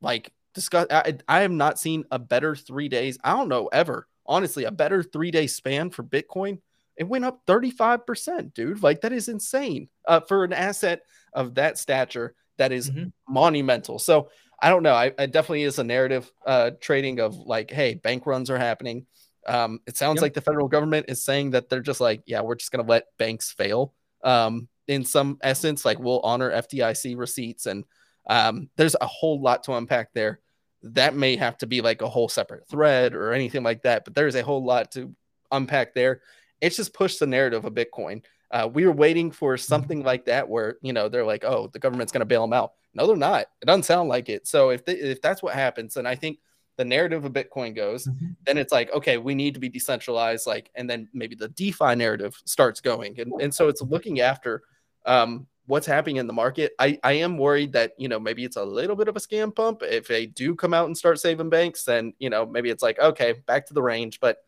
like 0.00 0.32
discuss. 0.54 0.86
I, 0.90 1.16
I 1.28 1.40
have 1.40 1.50
not 1.50 1.78
seen 1.78 2.04
a 2.10 2.18
better 2.18 2.56
three 2.56 2.88
days. 2.88 3.18
I 3.22 3.32
don't 3.32 3.48
know 3.48 3.68
ever, 3.68 4.08
honestly, 4.26 4.64
a 4.64 4.72
better 4.72 5.02
three 5.02 5.30
day 5.30 5.46
span 5.46 5.90
for 5.90 6.02
Bitcoin. 6.02 6.58
It 6.96 7.04
went 7.04 7.24
up 7.24 7.44
35%, 7.46 8.54
dude. 8.54 8.82
Like 8.82 9.00
that 9.00 9.12
is 9.12 9.28
insane 9.28 9.88
uh, 10.06 10.20
for 10.20 10.44
an 10.44 10.52
asset 10.52 11.02
of 11.32 11.54
that 11.56 11.78
stature. 11.78 12.34
That 12.58 12.72
is 12.72 12.90
mm-hmm. 12.90 13.08
monumental. 13.28 13.98
So 13.98 14.28
I 14.60 14.70
don't 14.70 14.82
know. 14.82 14.94
I, 14.94 15.12
I 15.18 15.26
definitely 15.26 15.64
is 15.64 15.78
a 15.78 15.84
narrative 15.84 16.30
uh, 16.46 16.70
trading 16.80 17.20
of 17.20 17.36
like, 17.36 17.70
hey, 17.70 17.94
bank 17.94 18.26
runs 18.26 18.50
are 18.50 18.58
happening. 18.58 19.06
Um, 19.46 19.80
it 19.86 19.96
sounds 19.96 20.16
yep. 20.16 20.22
like 20.22 20.34
the 20.34 20.40
federal 20.40 20.68
government 20.68 21.06
is 21.08 21.24
saying 21.24 21.50
that 21.50 21.68
they're 21.68 21.80
just 21.80 22.00
like, 22.00 22.22
yeah, 22.26 22.40
we're 22.40 22.54
just 22.54 22.72
going 22.72 22.84
to 22.84 22.90
let 22.90 23.04
banks 23.18 23.52
fail. 23.52 23.92
Um, 24.22 24.68
in 24.88 25.04
some 25.04 25.38
essence, 25.42 25.84
like 25.84 25.98
we'll 25.98 26.20
honor 26.20 26.50
FDIC 26.50 27.16
receipts, 27.16 27.66
and 27.66 27.84
um, 28.28 28.68
there's 28.76 28.96
a 29.00 29.06
whole 29.06 29.40
lot 29.40 29.64
to 29.64 29.74
unpack 29.74 30.12
there. 30.12 30.40
That 30.82 31.14
may 31.14 31.36
have 31.36 31.56
to 31.58 31.66
be 31.66 31.80
like 31.80 32.02
a 32.02 32.08
whole 32.08 32.28
separate 32.28 32.68
thread 32.68 33.14
or 33.14 33.32
anything 33.32 33.62
like 33.62 33.82
that, 33.82 34.04
but 34.04 34.14
there's 34.14 34.34
a 34.34 34.42
whole 34.42 34.64
lot 34.64 34.92
to 34.92 35.14
unpack 35.50 35.94
there. 35.94 36.20
It's 36.64 36.76
just 36.76 36.94
pushed 36.94 37.20
the 37.20 37.26
narrative 37.26 37.64
of 37.64 37.74
Bitcoin. 37.74 38.22
Uh, 38.50 38.68
we 38.72 38.86
were 38.86 38.92
waiting 38.92 39.30
for 39.30 39.56
something 39.56 40.02
like 40.02 40.24
that 40.26 40.48
where 40.48 40.76
you 40.82 40.92
know 40.92 41.08
they're 41.08 41.24
like, 41.24 41.44
oh, 41.44 41.68
the 41.72 41.78
government's 41.78 42.12
going 42.12 42.20
to 42.20 42.26
bail 42.26 42.42
them 42.42 42.52
out. 42.52 42.72
No, 42.94 43.06
they're 43.06 43.16
not. 43.16 43.46
It 43.60 43.66
doesn't 43.66 43.82
sound 43.82 44.08
like 44.08 44.28
it. 44.28 44.46
So 44.46 44.70
if 44.70 44.84
they, 44.84 44.94
if 44.94 45.20
that's 45.20 45.42
what 45.42 45.54
happens, 45.54 45.94
then 45.94 46.06
I 46.06 46.14
think 46.14 46.38
the 46.76 46.84
narrative 46.84 47.24
of 47.24 47.32
Bitcoin 47.32 47.74
goes, 47.74 48.06
mm-hmm. 48.06 48.28
then 48.46 48.58
it's 48.58 48.72
like, 48.72 48.92
okay, 48.92 49.18
we 49.18 49.34
need 49.34 49.54
to 49.54 49.60
be 49.60 49.68
decentralized, 49.68 50.46
like, 50.46 50.70
and 50.74 50.88
then 50.88 51.08
maybe 51.12 51.36
the 51.36 51.48
DeFi 51.48 51.94
narrative 51.94 52.40
starts 52.44 52.80
going. 52.80 53.20
And, 53.20 53.32
and 53.40 53.54
so 53.54 53.68
it's 53.68 53.82
looking 53.82 54.20
after 54.20 54.62
um, 55.06 55.46
what's 55.66 55.86
happening 55.86 56.16
in 56.16 56.26
the 56.26 56.32
market. 56.32 56.72
I, 56.78 56.98
I 57.04 57.12
am 57.12 57.38
worried 57.38 57.72
that, 57.72 57.92
you 57.96 58.08
know, 58.08 58.18
maybe 58.18 58.44
it's 58.44 58.56
a 58.56 58.64
little 58.64 58.96
bit 58.96 59.08
of 59.08 59.16
a 59.16 59.20
scam 59.20 59.54
pump. 59.54 59.82
If 59.82 60.08
they 60.08 60.26
do 60.26 60.54
come 60.54 60.74
out 60.74 60.86
and 60.86 60.96
start 60.96 61.20
saving 61.20 61.50
banks, 61.50 61.84
then, 61.84 62.12
you 62.18 62.30
know, 62.30 62.44
maybe 62.44 62.70
it's 62.70 62.82
like, 62.82 62.98
okay, 62.98 63.34
back 63.46 63.66
to 63.66 63.74
the 63.74 63.82
range. 63.82 64.18
But 64.20 64.38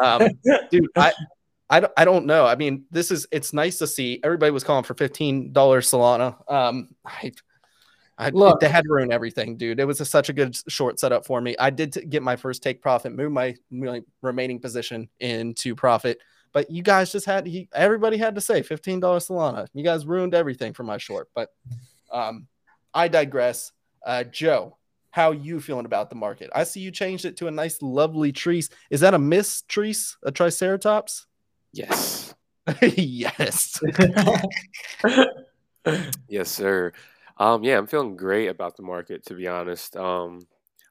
um, 0.00 0.28
dude, 0.70 0.88
I, 0.96 1.12
I 1.68 1.80
don't, 1.80 1.92
I 1.96 2.04
don't 2.04 2.26
know. 2.26 2.46
I 2.46 2.54
mean, 2.54 2.84
this 2.90 3.10
is, 3.10 3.26
it's 3.32 3.52
nice 3.52 3.78
to 3.78 3.86
see 3.86 4.20
everybody 4.22 4.52
was 4.52 4.64
calling 4.64 4.84
for 4.84 4.94
$15 4.94 5.52
Solana. 5.52 6.52
Um, 6.52 6.88
I, 7.04 7.32
I, 8.18 8.30
Look, 8.30 8.60
they 8.60 8.68
had 8.68 8.84
to 8.84 8.92
ruin 8.92 9.12
everything, 9.12 9.56
dude. 9.56 9.80
It 9.80 9.84
was 9.84 10.00
a, 10.00 10.04
such 10.04 10.28
a 10.28 10.32
good 10.32 10.56
short 10.68 10.98
setup 11.00 11.26
for 11.26 11.40
me. 11.40 11.56
I 11.58 11.70
did 11.70 11.92
t- 11.92 12.04
get 12.06 12.22
my 12.22 12.36
first 12.36 12.62
take 12.62 12.80
profit, 12.80 13.12
move 13.12 13.32
my, 13.32 13.56
my 13.70 14.00
remaining 14.22 14.58
position 14.60 15.08
into 15.20 15.74
profit, 15.74 16.18
but 16.56 16.70
you 16.70 16.82
guys 16.82 17.12
just 17.12 17.26
had 17.26 17.46
he, 17.46 17.68
everybody 17.74 18.16
had 18.16 18.34
to 18.36 18.40
say 18.40 18.62
fifteen 18.62 18.98
dollars 18.98 19.28
Solana. 19.28 19.66
You 19.74 19.84
guys 19.84 20.06
ruined 20.06 20.34
everything 20.34 20.72
for 20.72 20.84
my 20.84 20.96
short. 20.96 21.28
But 21.34 21.50
um, 22.10 22.46
I 22.94 23.08
digress. 23.08 23.72
Uh, 24.06 24.24
Joe, 24.24 24.78
how 25.10 25.32
you 25.32 25.60
feeling 25.60 25.84
about 25.84 26.08
the 26.08 26.16
market? 26.16 26.48
I 26.54 26.64
see 26.64 26.80
you 26.80 26.90
changed 26.90 27.26
it 27.26 27.36
to 27.38 27.48
a 27.48 27.50
nice, 27.50 27.82
lovely 27.82 28.32
trees. 28.32 28.70
Is 28.88 29.00
that 29.00 29.12
a 29.12 29.18
miss 29.18 29.62
trees, 29.68 30.16
a 30.22 30.32
triceratops? 30.32 31.26
Yes. 31.76 32.34
yes. 32.82 33.80
yes, 36.28 36.50
sir. 36.50 36.92
Um, 37.38 37.62
yeah, 37.64 37.76
I'm 37.78 37.86
feeling 37.86 38.16
great 38.16 38.48
about 38.48 38.76
the 38.76 38.82
market 38.82 39.24
to 39.26 39.34
be 39.34 39.46
honest. 39.46 39.96
Um, 39.96 40.40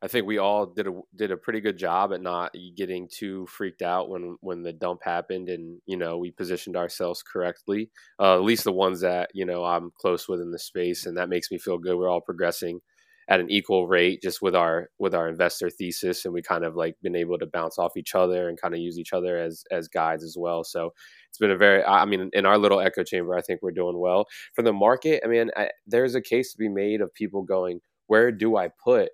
I 0.01 0.07
think 0.07 0.27
we 0.27 0.37
all 0.37 0.67
did 0.67 0.87
a 0.87 1.01
did 1.15 1.31
a 1.31 1.37
pretty 1.37 1.61
good 1.61 1.77
job 1.77 2.13
at 2.13 2.21
not 2.21 2.53
getting 2.75 3.07
too 3.07 3.47
freaked 3.47 3.81
out 3.81 4.09
when 4.09 4.37
when 4.41 4.61
the 4.61 4.73
dump 4.73 5.01
happened, 5.03 5.49
and 5.49 5.81
you 5.87 5.97
know 5.97 6.17
we 6.17 6.31
positioned 6.31 6.75
ourselves 6.77 7.23
correctly. 7.23 7.89
Uh, 8.19 8.35
at 8.35 8.43
least 8.43 8.63
the 8.65 8.71
ones 8.71 9.01
that 9.01 9.31
you 9.33 9.45
know 9.45 9.63
I'm 9.65 9.91
close 9.99 10.27
with 10.27 10.41
in 10.41 10.51
the 10.51 10.59
space, 10.59 11.05
and 11.07 11.17
that 11.17 11.29
makes 11.29 11.49
me 11.51 11.57
feel 11.57 11.77
good. 11.79 11.97
We're 11.97 12.09
all 12.09 12.21
progressing 12.21 12.81
at 13.27 13.39
an 13.39 13.49
equal 13.49 13.87
rate, 13.87 14.21
just 14.21 14.41
with 14.41 14.55
our 14.55 14.89
with 14.99 15.15
our 15.15 15.27
investor 15.27 15.69
thesis, 15.69 16.25
and 16.25 16.33
we 16.33 16.41
kind 16.41 16.63
of 16.63 16.75
like 16.75 16.95
been 17.01 17.15
able 17.15 17.37
to 17.39 17.45
bounce 17.47 17.77
off 17.79 17.97
each 17.97 18.15
other 18.15 18.49
and 18.49 18.59
kind 18.59 18.73
of 18.73 18.79
use 18.79 18.99
each 18.99 19.13
other 19.13 19.37
as 19.37 19.63
as 19.71 19.87
guides 19.87 20.23
as 20.23 20.35
well. 20.37 20.63
So 20.63 20.93
it's 21.35 21.39
been 21.39 21.51
a 21.51 21.57
very 21.57 21.83
i 21.83 22.05
mean 22.05 22.29
in 22.31 22.45
our 22.45 22.57
little 22.57 22.79
echo 22.79 23.03
chamber 23.03 23.35
i 23.35 23.41
think 23.41 23.61
we're 23.61 23.69
doing 23.71 23.99
well 23.99 24.25
for 24.53 24.61
the 24.61 24.71
market 24.71 25.21
i 25.25 25.27
mean 25.27 25.51
I, 25.57 25.69
there's 25.85 26.15
a 26.15 26.21
case 26.21 26.53
to 26.53 26.57
be 26.57 26.69
made 26.69 27.01
of 27.01 27.13
people 27.13 27.41
going 27.43 27.81
where 28.07 28.31
do 28.31 28.55
i 28.55 28.69
put 28.81 29.09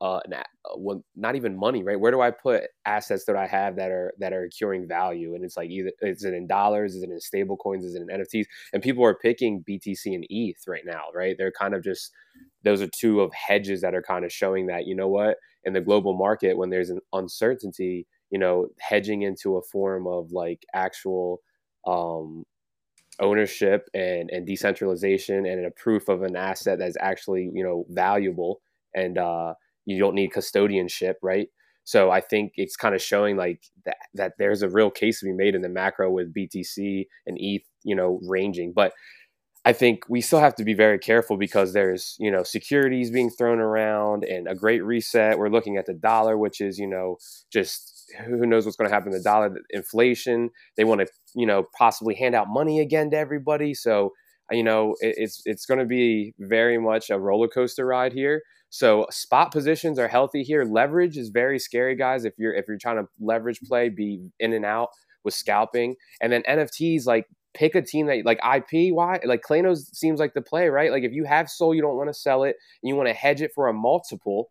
uh, 0.00 0.20
an, 0.24 0.32
uh, 0.34 0.42
well, 0.76 1.04
not 1.14 1.36
even 1.36 1.58
money, 1.58 1.82
right? 1.82 2.00
Where 2.00 2.10
do 2.10 2.20
I 2.20 2.30
put 2.30 2.64
assets 2.86 3.24
that 3.26 3.36
I 3.36 3.46
have 3.46 3.76
that 3.76 3.90
are 3.90 4.14
that 4.18 4.32
are 4.32 4.44
accruing 4.44 4.88
value? 4.88 5.34
And 5.34 5.44
it's 5.44 5.56
like 5.56 5.70
either 5.70 5.92
is 6.00 6.24
it 6.24 6.34
in 6.34 6.46
dollars, 6.46 6.94
is 6.94 7.02
it 7.02 7.10
in 7.10 7.20
stable 7.20 7.56
coins, 7.56 7.84
is 7.84 7.94
it 7.94 8.02
in 8.02 8.08
NFTs? 8.08 8.46
And 8.72 8.82
people 8.82 9.04
are 9.04 9.14
picking 9.14 9.62
BTC 9.68 10.06
and 10.06 10.24
ETH 10.30 10.62
right 10.66 10.84
now, 10.86 11.04
right? 11.14 11.36
They're 11.36 11.52
kind 11.52 11.74
of 11.74 11.84
just 11.84 12.12
those 12.64 12.80
are 12.80 12.88
two 12.88 13.20
of 13.20 13.32
hedges 13.34 13.82
that 13.82 13.94
are 13.94 14.02
kind 14.02 14.24
of 14.24 14.32
showing 14.32 14.66
that 14.66 14.86
you 14.86 14.94
know 14.94 15.08
what 15.08 15.36
in 15.64 15.74
the 15.74 15.80
global 15.80 16.16
market 16.16 16.56
when 16.56 16.70
there's 16.70 16.90
an 16.90 17.00
uncertainty, 17.12 18.06
you 18.30 18.38
know, 18.38 18.68
hedging 18.78 19.22
into 19.22 19.56
a 19.56 19.62
form 19.62 20.06
of 20.06 20.32
like 20.32 20.64
actual 20.74 21.40
um, 21.86 22.44
ownership 23.20 23.88
and 23.94 24.30
and 24.30 24.46
decentralization 24.46 25.46
and 25.46 25.66
a 25.66 25.70
proof 25.72 26.08
of 26.08 26.22
an 26.22 26.36
asset 26.36 26.78
that's 26.78 26.96
actually 27.00 27.50
you 27.52 27.62
know 27.62 27.84
valuable 27.90 28.60
and 28.94 29.18
uh 29.18 29.52
you 29.86 29.98
don't 29.98 30.14
need 30.14 30.32
custodianship, 30.32 31.14
right? 31.22 31.48
So 31.84 32.10
I 32.10 32.20
think 32.20 32.52
it's 32.56 32.76
kind 32.76 32.94
of 32.94 33.02
showing 33.02 33.36
like 33.36 33.62
that 33.84 33.96
that 34.14 34.32
there's 34.38 34.62
a 34.62 34.68
real 34.68 34.90
case 34.90 35.20
to 35.20 35.26
be 35.26 35.32
made 35.32 35.54
in 35.54 35.62
the 35.62 35.68
macro 35.68 36.10
with 36.10 36.34
BTC 36.34 37.06
and 37.26 37.36
ETH, 37.40 37.62
you 37.82 37.96
know, 37.96 38.20
ranging. 38.28 38.72
But 38.74 38.92
I 39.64 39.72
think 39.74 40.04
we 40.08 40.20
still 40.22 40.40
have 40.40 40.54
to 40.56 40.64
be 40.64 40.72
very 40.72 40.98
careful 40.98 41.36
because 41.36 41.72
there's, 41.72 42.16
you 42.18 42.30
know, 42.30 42.42
securities 42.42 43.10
being 43.10 43.28
thrown 43.28 43.58
around 43.58 44.24
and 44.24 44.48
a 44.48 44.54
great 44.54 44.82
reset. 44.84 45.38
We're 45.38 45.50
looking 45.50 45.76
at 45.76 45.84
the 45.86 45.92
dollar, 45.92 46.38
which 46.38 46.60
is, 46.62 46.78
you 46.78 46.86
know, 46.86 47.16
just 47.52 48.10
who 48.24 48.46
knows 48.46 48.64
what's 48.64 48.76
going 48.76 48.88
to 48.88 48.94
happen 48.94 49.12
to 49.12 49.18
the 49.18 49.24
dollar, 49.24 49.54
inflation. 49.70 50.50
They 50.76 50.84
want 50.84 51.02
to, 51.02 51.08
you 51.34 51.46
know, 51.46 51.64
possibly 51.76 52.14
hand 52.14 52.34
out 52.34 52.48
money 52.48 52.80
again 52.80 53.10
to 53.10 53.18
everybody. 53.18 53.74
So, 53.74 54.12
you 54.50 54.62
know, 54.62 54.94
it, 55.00 55.16
it's 55.18 55.42
it's 55.44 55.66
going 55.66 55.80
to 55.80 55.86
be 55.86 56.34
very 56.38 56.78
much 56.78 57.10
a 57.10 57.18
roller 57.18 57.48
coaster 57.48 57.84
ride 57.84 58.12
here. 58.14 58.42
So 58.70 59.06
spot 59.10 59.52
positions 59.52 59.98
are 59.98 60.08
healthy 60.08 60.42
here. 60.42 60.64
Leverage 60.64 61.16
is 61.16 61.28
very 61.28 61.58
scary, 61.58 61.96
guys. 61.96 62.24
If 62.24 62.34
you're 62.38 62.54
if 62.54 62.66
you're 62.68 62.78
trying 62.78 62.96
to 62.96 63.08
leverage 63.20 63.60
play, 63.60 63.88
be 63.88 64.30
in 64.38 64.52
and 64.52 64.64
out 64.64 64.88
with 65.24 65.34
scalping. 65.34 65.96
And 66.20 66.32
then 66.32 66.42
NFTs, 66.48 67.04
like 67.04 67.26
pick 67.52 67.74
a 67.74 67.82
team 67.82 68.06
that 68.06 68.24
like 68.24 68.38
IP. 68.38 68.94
Why? 68.94 69.18
Like 69.24 69.42
Claynos 69.42 69.94
seems 69.94 70.20
like 70.20 70.34
the 70.34 70.42
play, 70.42 70.68
right? 70.68 70.92
Like 70.92 71.02
if 71.02 71.12
you 71.12 71.24
have 71.24 71.50
SOL, 71.50 71.74
you 71.74 71.82
don't 71.82 71.96
want 71.96 72.08
to 72.08 72.14
sell 72.14 72.44
it, 72.44 72.56
and 72.82 72.88
you 72.88 72.94
want 72.94 73.08
to 73.08 73.14
hedge 73.14 73.42
it 73.42 73.50
for 73.54 73.68
a 73.68 73.72
multiple 73.72 74.50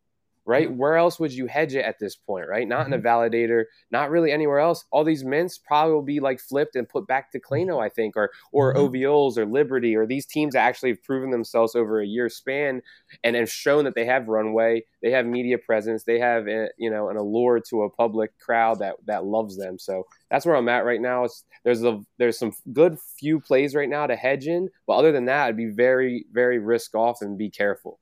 right? 0.49 0.67
Mm-hmm. 0.67 0.77
Where 0.77 0.97
else 0.97 1.19
would 1.19 1.31
you 1.31 1.45
hedge 1.45 1.75
it 1.75 1.85
at 1.85 1.99
this 1.99 2.15
point, 2.15 2.47
right? 2.49 2.67
Not 2.67 2.87
in 2.87 2.93
a 2.93 2.97
mm-hmm. 2.97 3.05
validator, 3.05 3.65
not 3.91 4.09
really 4.09 4.31
anywhere 4.31 4.57
else. 4.57 4.83
All 4.89 5.03
these 5.03 5.23
mints 5.23 5.59
probably 5.59 5.93
will 5.93 6.01
be 6.01 6.19
like 6.19 6.39
flipped 6.39 6.75
and 6.75 6.89
put 6.89 7.05
back 7.05 7.31
to 7.31 7.39
mm-hmm. 7.39 7.77
I 7.77 7.87
think, 7.87 8.17
or 8.17 8.31
or 8.51 8.73
mm-hmm. 8.73 8.95
OVOs 8.95 9.37
or 9.37 9.45
Liberty 9.45 9.95
or 9.95 10.07
these 10.07 10.25
teams 10.25 10.53
that 10.53 10.61
actually 10.61 10.89
have 10.89 11.03
proven 11.03 11.29
themselves 11.29 11.75
over 11.75 12.01
a 12.01 12.05
year 12.05 12.29
span 12.29 12.81
and 13.23 13.35
have 13.35 13.51
shown 13.51 13.85
that 13.85 13.93
they 13.93 14.05
have 14.05 14.27
runway, 14.27 14.83
they 15.03 15.11
have 15.11 15.27
media 15.27 15.59
presence, 15.59 16.03
they 16.03 16.17
have 16.17 16.47
a, 16.47 16.63
eh, 16.63 16.67
you 16.79 16.89
know 16.89 17.09
an 17.09 17.17
allure 17.17 17.59
to 17.69 17.83
a 17.83 17.89
public 17.91 18.31
crowd 18.39 18.79
that 18.79 18.95
that 19.05 19.25
loves 19.25 19.55
them. 19.55 19.77
So 19.77 20.07
that's 20.31 20.47
where 20.47 20.55
I'm 20.55 20.67
at 20.69 20.83
right 20.83 20.99
now. 20.99 21.25
It's 21.25 21.43
there's 21.63 21.83
a 21.83 22.01
there's 22.17 22.39
some 22.39 22.53
good 22.73 22.97
few 23.19 23.39
plays 23.39 23.75
right 23.75 23.89
now 23.89 24.07
to 24.07 24.15
hedge 24.15 24.47
in, 24.47 24.69
but 24.87 24.93
other 24.93 25.11
than 25.11 25.25
that, 25.25 25.45
I'd 25.45 25.57
be 25.57 25.69
very 25.69 26.25
very 26.33 26.57
risk 26.57 26.95
off 26.95 27.21
and 27.21 27.37
be 27.37 27.51
careful 27.51 27.99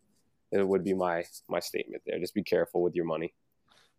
it 0.51 0.67
would 0.67 0.83
be 0.83 0.93
my 0.93 1.23
my 1.47 1.59
statement 1.59 2.03
there. 2.05 2.19
Just 2.19 2.33
be 2.33 2.43
careful 2.43 2.81
with 2.81 2.95
your 2.95 3.05
money. 3.05 3.33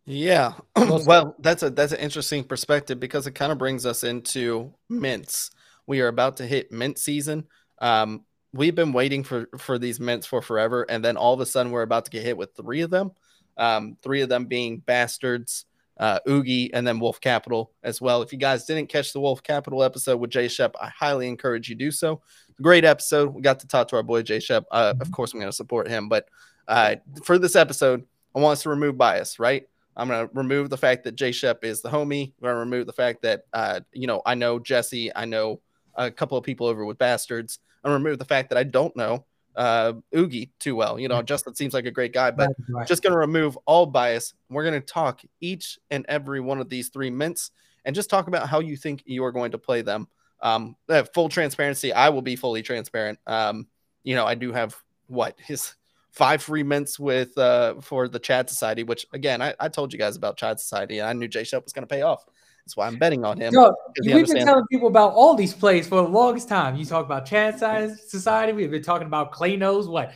Yeah. 0.05 0.53
well, 0.75 1.35
that's 1.39 1.63
a 1.63 1.69
that's 1.69 1.91
an 1.91 1.99
interesting 1.99 2.43
perspective 2.43 2.99
because 2.99 3.27
it 3.27 3.35
kind 3.35 3.51
of 3.51 3.57
brings 3.57 3.85
us 3.85 4.03
into 4.03 4.73
mints. 4.89 5.51
We 5.85 6.01
are 6.01 6.07
about 6.07 6.37
to 6.37 6.47
hit 6.47 6.71
mint 6.71 6.97
season. 6.97 7.45
Um, 7.79 8.25
we've 8.53 8.75
been 8.75 8.93
waiting 8.93 9.23
for 9.23 9.47
for 9.57 9.77
these 9.77 9.99
mints 9.99 10.25
for 10.25 10.41
forever, 10.41 10.85
and 10.89 11.03
then 11.03 11.17
all 11.17 11.33
of 11.33 11.39
a 11.39 11.45
sudden 11.45 11.71
we're 11.71 11.83
about 11.83 12.05
to 12.05 12.11
get 12.11 12.23
hit 12.23 12.37
with 12.37 12.55
three 12.55 12.81
of 12.81 12.89
them. 12.89 13.11
Um, 13.57 13.97
three 14.01 14.21
of 14.21 14.29
them 14.29 14.45
being 14.45 14.79
bastards, 14.79 15.65
uh, 15.99 16.19
Oogy, 16.27 16.69
and 16.73 16.87
then 16.87 16.99
Wolf 16.99 17.19
Capital 17.19 17.73
as 17.83 17.99
well. 17.99 18.21
If 18.21 18.31
you 18.31 18.39
guys 18.39 18.65
didn't 18.65 18.87
catch 18.87 19.11
the 19.11 19.19
Wolf 19.19 19.43
Capital 19.43 19.83
episode 19.83 20.17
with 20.17 20.31
Jay 20.31 20.47
Shep, 20.47 20.75
I 20.81 20.89
highly 20.89 21.27
encourage 21.27 21.69
you 21.69 21.75
do 21.75 21.91
so 21.91 22.21
great 22.61 22.85
episode. 22.85 23.33
We 23.33 23.41
got 23.41 23.59
to 23.59 23.67
talk 23.67 23.87
to 23.89 23.95
our 23.95 24.03
boy 24.03 24.21
Jay 24.21 24.39
Shep. 24.39 24.65
Uh, 24.71 24.93
of 24.99 25.11
course, 25.11 25.33
I'm 25.33 25.39
going 25.39 25.51
to 25.51 25.55
support 25.55 25.87
him, 25.87 26.09
but 26.09 26.27
uh, 26.67 26.95
for 27.23 27.37
this 27.37 27.55
episode, 27.55 28.05
I 28.35 28.39
want 28.39 28.53
us 28.53 28.63
to 28.63 28.69
remove 28.69 28.97
bias, 28.97 29.39
right? 29.39 29.67
I'm 29.97 30.07
going 30.07 30.27
to 30.27 30.33
remove 30.33 30.69
the 30.69 30.77
fact 30.77 31.03
that 31.03 31.15
Jay 31.15 31.31
Shep 31.31 31.63
is 31.63 31.81
the 31.81 31.89
homie. 31.89 32.27
I'm 32.27 32.43
going 32.43 32.53
to 32.53 32.59
remove 32.59 32.85
the 32.85 32.93
fact 32.93 33.21
that, 33.23 33.43
uh, 33.53 33.81
you 33.91 34.07
know, 34.07 34.21
I 34.25 34.35
know 34.35 34.59
Jesse. 34.59 35.13
I 35.15 35.25
know 35.25 35.61
a 35.95 36.09
couple 36.09 36.37
of 36.37 36.43
people 36.43 36.67
over 36.67 36.85
with 36.85 36.97
Bastards. 36.97 37.59
I'm 37.83 37.89
going 37.89 37.99
to 37.99 38.05
remove 38.05 38.19
the 38.19 38.25
fact 38.25 38.49
that 38.49 38.57
I 38.57 38.63
don't 38.63 38.95
know 38.95 39.25
uh, 39.55 39.93
Oogy 40.13 40.49
too 40.59 40.75
well. 40.75 40.99
You 40.99 41.09
know, 41.09 41.21
Justin 41.21 41.53
seems 41.53 41.73
like 41.73 41.85
a 41.85 41.91
great 41.91 42.13
guy, 42.13 42.31
but 42.31 42.51
right. 42.69 42.87
just 42.87 43.03
going 43.03 43.13
to 43.13 43.19
remove 43.19 43.57
all 43.65 43.85
bias. 43.85 44.33
We're 44.49 44.63
going 44.63 44.79
to 44.79 44.85
talk 44.85 45.21
each 45.41 45.77
and 45.91 46.05
every 46.07 46.39
one 46.39 46.61
of 46.61 46.69
these 46.69 46.89
three 46.89 47.09
mints 47.09 47.51
and 47.83 47.93
just 47.93 48.09
talk 48.09 48.27
about 48.27 48.47
how 48.47 48.59
you 48.59 48.77
think 48.77 49.03
you 49.05 49.23
are 49.23 49.31
going 49.31 49.51
to 49.51 49.57
play 49.57 49.81
them. 49.81 50.07
Um, 50.41 50.75
uh, 50.87 51.03
full 51.13 51.29
transparency, 51.29 51.91
I 51.93 52.09
will 52.09 52.21
be 52.21 52.35
fully 52.35 52.61
transparent. 52.61 53.19
Um, 53.27 53.67
you 54.03 54.15
know, 54.15 54.25
I 54.25 54.35
do 54.35 54.51
have 54.53 54.75
what 55.07 55.35
his 55.39 55.75
five 56.11 56.41
free 56.41 56.63
mints 56.63 56.99
with 56.99 57.37
uh 57.37 57.75
for 57.81 58.07
the 58.07 58.19
Chad 58.19 58.49
Society, 58.49 58.83
which 58.83 59.05
again 59.13 59.41
I, 59.41 59.53
I 59.59 59.69
told 59.69 59.93
you 59.93 59.99
guys 59.99 60.15
about 60.15 60.37
Chad 60.37 60.59
Society. 60.59 60.99
And 60.99 61.07
I 61.07 61.13
knew 61.13 61.27
Jay 61.27 61.43
Shep 61.43 61.63
was 61.63 61.73
gonna 61.73 61.87
pay 61.87 62.01
off. 62.01 62.25
That's 62.65 62.77
why 62.77 62.87
I'm 62.87 62.97
betting 62.97 63.25
on 63.25 63.39
him. 63.39 63.53
Yo, 63.53 63.73
we've 64.05 64.27
been 64.27 64.45
telling 64.45 64.65
people 64.67 64.87
about 64.87 65.13
all 65.13 65.35
these 65.35 65.53
plays 65.53 65.87
for 65.87 65.95
the 65.95 66.07
longest 66.07 66.47
time. 66.47 66.75
You 66.75 66.85
talk 66.85 67.05
about 67.05 67.25
Chad 67.25 67.59
Society. 67.59 68.53
We've 68.53 68.69
been 68.69 68.83
talking 68.83 69.07
about 69.07 69.33
Claynos 69.33 69.87
what 69.87 70.13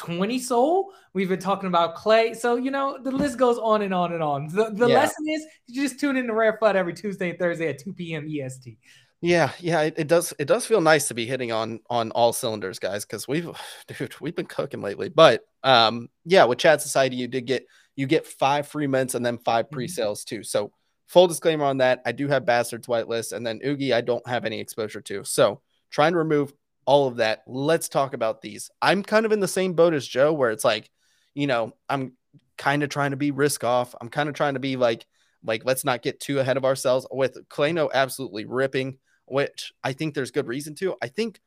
20 0.00 0.38
SOL. 0.38 0.92
We've 1.12 1.28
been 1.28 1.40
talking 1.40 1.66
about 1.66 1.94
Clay. 1.94 2.32
So, 2.32 2.56
you 2.56 2.70
know, 2.70 2.98
the 3.02 3.10
list 3.10 3.36
goes 3.36 3.58
on 3.58 3.82
and 3.82 3.92
on 3.92 4.12
and 4.14 4.22
on. 4.22 4.48
The, 4.48 4.70
the 4.70 4.88
yeah. 4.88 4.94
lesson 4.94 5.28
is 5.28 5.44
you 5.66 5.82
just 5.82 6.00
tune 6.00 6.16
in 6.16 6.26
to 6.28 6.32
Rare 6.32 6.58
FUD 6.60 6.74
every 6.74 6.94
Tuesday 6.94 7.30
and 7.30 7.38
Thursday 7.38 7.68
at 7.68 7.78
2 7.78 7.92
p.m. 7.92 8.26
EST. 8.26 8.78
Yeah, 9.22 9.52
yeah, 9.60 9.82
it, 9.82 9.94
it, 9.98 10.08
does. 10.08 10.32
It 10.38 10.46
does 10.46 10.64
feel 10.64 10.80
nice 10.80 11.08
to 11.08 11.14
be 11.14 11.26
hitting 11.26 11.52
on 11.52 11.80
on 11.90 12.10
all 12.12 12.32
cylinders, 12.32 12.78
guys, 12.78 13.04
because 13.04 13.28
we've, 13.28 13.50
dude, 13.86 14.18
we've 14.20 14.34
been 14.34 14.46
cooking 14.46 14.80
lately. 14.80 15.10
But 15.10 15.42
um, 15.62 16.08
yeah, 16.24 16.44
with 16.44 16.58
Chad 16.58 16.80
Society, 16.80 17.16
you 17.16 17.28
did 17.28 17.46
get 17.46 17.66
you 17.96 18.06
get 18.06 18.26
five 18.26 18.66
free 18.66 18.86
mints 18.86 19.14
and 19.14 19.24
then 19.24 19.36
5 19.38 19.66
mm-hmm. 19.66 19.74
pre-sales 19.74 20.24
too. 20.24 20.42
So 20.42 20.72
full 21.06 21.26
disclaimer 21.26 21.64
on 21.64 21.78
that, 21.78 22.00
I 22.06 22.12
do 22.12 22.28
have 22.28 22.46
Bastards 22.46 22.86
whitelist, 22.86 23.32
and 23.32 23.46
then 23.46 23.60
Oogy, 23.60 23.92
I 23.92 24.00
don't 24.00 24.26
have 24.26 24.46
any 24.46 24.58
exposure 24.58 25.02
to. 25.02 25.24
So 25.24 25.60
trying 25.90 26.12
to 26.12 26.18
remove 26.18 26.52
all 26.86 27.06
of 27.06 27.16
that. 27.16 27.42
Let's 27.46 27.88
talk 27.88 28.14
about 28.14 28.40
these. 28.40 28.70
I'm 28.80 29.02
kind 29.02 29.26
of 29.26 29.32
in 29.32 29.40
the 29.40 29.48
same 29.48 29.74
boat 29.74 29.92
as 29.92 30.06
Joe, 30.06 30.32
where 30.32 30.50
it's 30.50 30.64
like, 30.64 30.90
you 31.34 31.46
know, 31.46 31.72
I'm 31.88 32.14
kind 32.56 32.82
of 32.82 32.88
trying 32.88 33.10
to 33.10 33.16
be 33.16 33.32
risk 33.32 33.64
off. 33.64 33.94
I'm 34.00 34.08
kind 34.08 34.28
of 34.28 34.34
trying 34.34 34.54
to 34.54 34.60
be 34.60 34.76
like, 34.76 35.04
like 35.44 35.64
let's 35.64 35.84
not 35.84 36.02
get 36.02 36.20
too 36.20 36.38
ahead 36.38 36.56
of 36.56 36.64
ourselves. 36.64 37.06
With 37.10 37.36
Clayno 37.48 37.90
absolutely 37.92 38.46
ripping 38.46 38.98
which 39.30 39.72
I 39.84 39.92
think 39.92 40.14
there's 40.14 40.30
good 40.30 40.48
reason 40.48 40.74
to. 40.76 40.96
I 41.00 41.08
think 41.08 41.40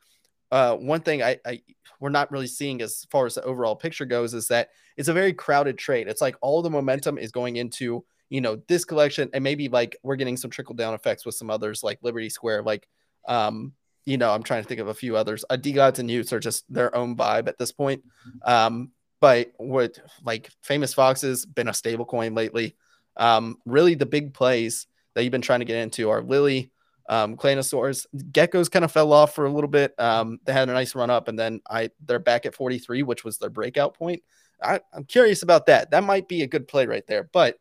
uh, 0.52 0.76
one 0.76 1.02
thing 1.02 1.24
I, 1.24 1.38
I 1.46 1.62
we're 2.00 2.10
not 2.10 2.32
really 2.32 2.48
seeing 2.48 2.82
as 2.82 3.06
far 3.12 3.26
as 3.26 3.36
the 3.36 3.44
overall 3.44 3.76
picture 3.76 4.06
goes 4.06 4.34
is 4.34 4.48
that 4.50 4.70
it's 4.98 5.10
a 5.10 5.14
very 5.14 5.34
crowded 5.34 5.78
trade. 5.78 6.08
It's 6.08 6.22
like 6.22 6.36
all 6.42 6.62
the 6.62 6.70
momentum 6.70 7.18
is 7.18 7.32
going 7.32 7.56
into 7.56 8.06
you 8.30 8.42
know 8.42 8.62
this 8.68 8.86
collection, 8.86 9.30
and 9.34 9.44
maybe 9.44 9.68
like 9.68 9.98
we're 10.04 10.16
getting 10.16 10.38
some 10.38 10.52
trickle 10.52 10.76
down 10.76 10.94
effects 10.94 11.26
with 11.26 11.36
some 11.36 11.50
others 11.50 11.84
like 11.84 12.00
Liberty 12.02 12.30
Square, 12.30 12.64
like 12.64 12.88
um 13.28 13.74
you 14.06 14.18
know 14.18 14.32
I'm 14.32 14.44
trying 14.44 14.64
to 14.64 14.68
think 14.68 14.82
of 14.82 14.88
a 14.88 14.94
few 14.94 15.16
others. 15.16 15.44
Uh, 15.50 15.58
DeGods 15.58 16.00
and 16.00 16.10
y00ts 16.10 16.32
are 16.32 16.40
just 16.40 16.72
their 16.72 16.96
own 16.96 17.16
vibe 17.16 17.48
at 17.48 17.58
this 17.58 17.72
point. 17.72 18.04
Um, 18.44 18.92
but 19.20 19.54
what 19.58 19.98
like 20.26 20.50
famous 20.62 20.94
foxes 20.94 21.46
been 21.46 21.70
a 21.70 21.74
stable 21.74 22.06
coin 22.06 22.36
lately. 22.36 22.76
Um, 23.16 23.58
really 23.66 23.96
the 23.96 24.06
big 24.06 24.34
plays 24.34 24.88
that 25.16 25.24
you've 25.24 25.32
been 25.32 25.42
trying 25.42 25.60
to 25.60 25.66
get 25.66 25.78
into 25.78 26.10
are 26.10 26.22
Lily, 26.22 26.73
um, 27.10 27.36
Claynosaurs. 27.36 28.06
Geckos 28.32 28.72
kind 28.72 28.86
of 28.86 28.92
fell 28.92 29.14
off 29.14 29.36
for 29.36 29.46
a 29.46 29.52
little 29.52 29.70
bit. 29.70 29.94
Um, 30.00 30.40
they 30.46 30.54
had 30.54 30.70
a 30.70 30.74
nice 30.74 30.96
run 30.96 31.10
up, 31.10 31.28
and 31.28 31.38
then 31.38 31.62
I 31.70 31.90
they're 32.06 32.20
back 32.20 32.46
at 32.46 32.56
43, 32.56 33.04
which 33.04 33.24
was 33.24 33.38
their 33.38 33.50
breakout 33.50 33.96
point. 33.96 34.24
I, 34.62 34.80
I'm 34.94 35.04
curious 35.04 35.44
about 35.44 35.66
that. 35.66 35.92
That 35.92 36.04
might 36.04 36.28
be 36.28 36.44
a 36.44 36.48
good 36.48 36.68
play 36.68 36.86
right 36.86 37.06
there, 37.08 37.30
but 37.34 37.60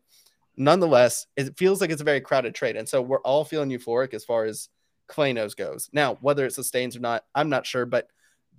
nonetheless, 0.57 1.27
it 1.37 1.57
feels 1.57 1.81
like 1.81 1.91
it's 1.91 2.03
a 2.03 2.05
very 2.05 2.21
crowded 2.21 2.55
trade, 2.55 2.77
and 2.77 2.89
so 2.89 3.03
we're 3.03 3.21
all 3.21 3.45
feeling 3.45 3.71
euphoric 3.71 4.15
as 4.15 4.25
far 4.25 4.45
as 4.45 4.69
Claynos 5.09 5.57
goes. 5.57 5.91
Now, 5.93 6.19
whether 6.21 6.47
it 6.47 6.55
sustains 6.55 6.97
or 6.97 7.01
not, 7.01 7.25
I'm 7.35 7.49
not 7.49 7.67
sure. 7.67 7.87
But 7.87 8.09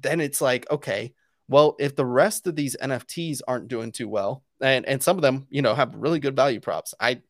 then 0.01 0.19
it's 0.19 0.41
like, 0.41 0.69
okay, 0.69 1.13
well, 1.47 1.75
if 1.79 1.95
the 1.95 2.05
rest 2.05 2.47
of 2.47 2.55
these 2.55 2.77
NFTs 2.81 3.41
aren't 3.47 3.67
doing 3.67 3.91
too 3.91 4.07
well, 4.07 4.43
and 4.61 4.85
and 4.85 5.01
some 5.01 5.17
of 5.17 5.21
them, 5.21 5.47
you 5.49 5.61
know, 5.61 5.75
have 5.75 5.95
really 5.95 6.19
good 6.19 6.35
value 6.35 6.59
props. 6.59 6.93
I 6.99 7.21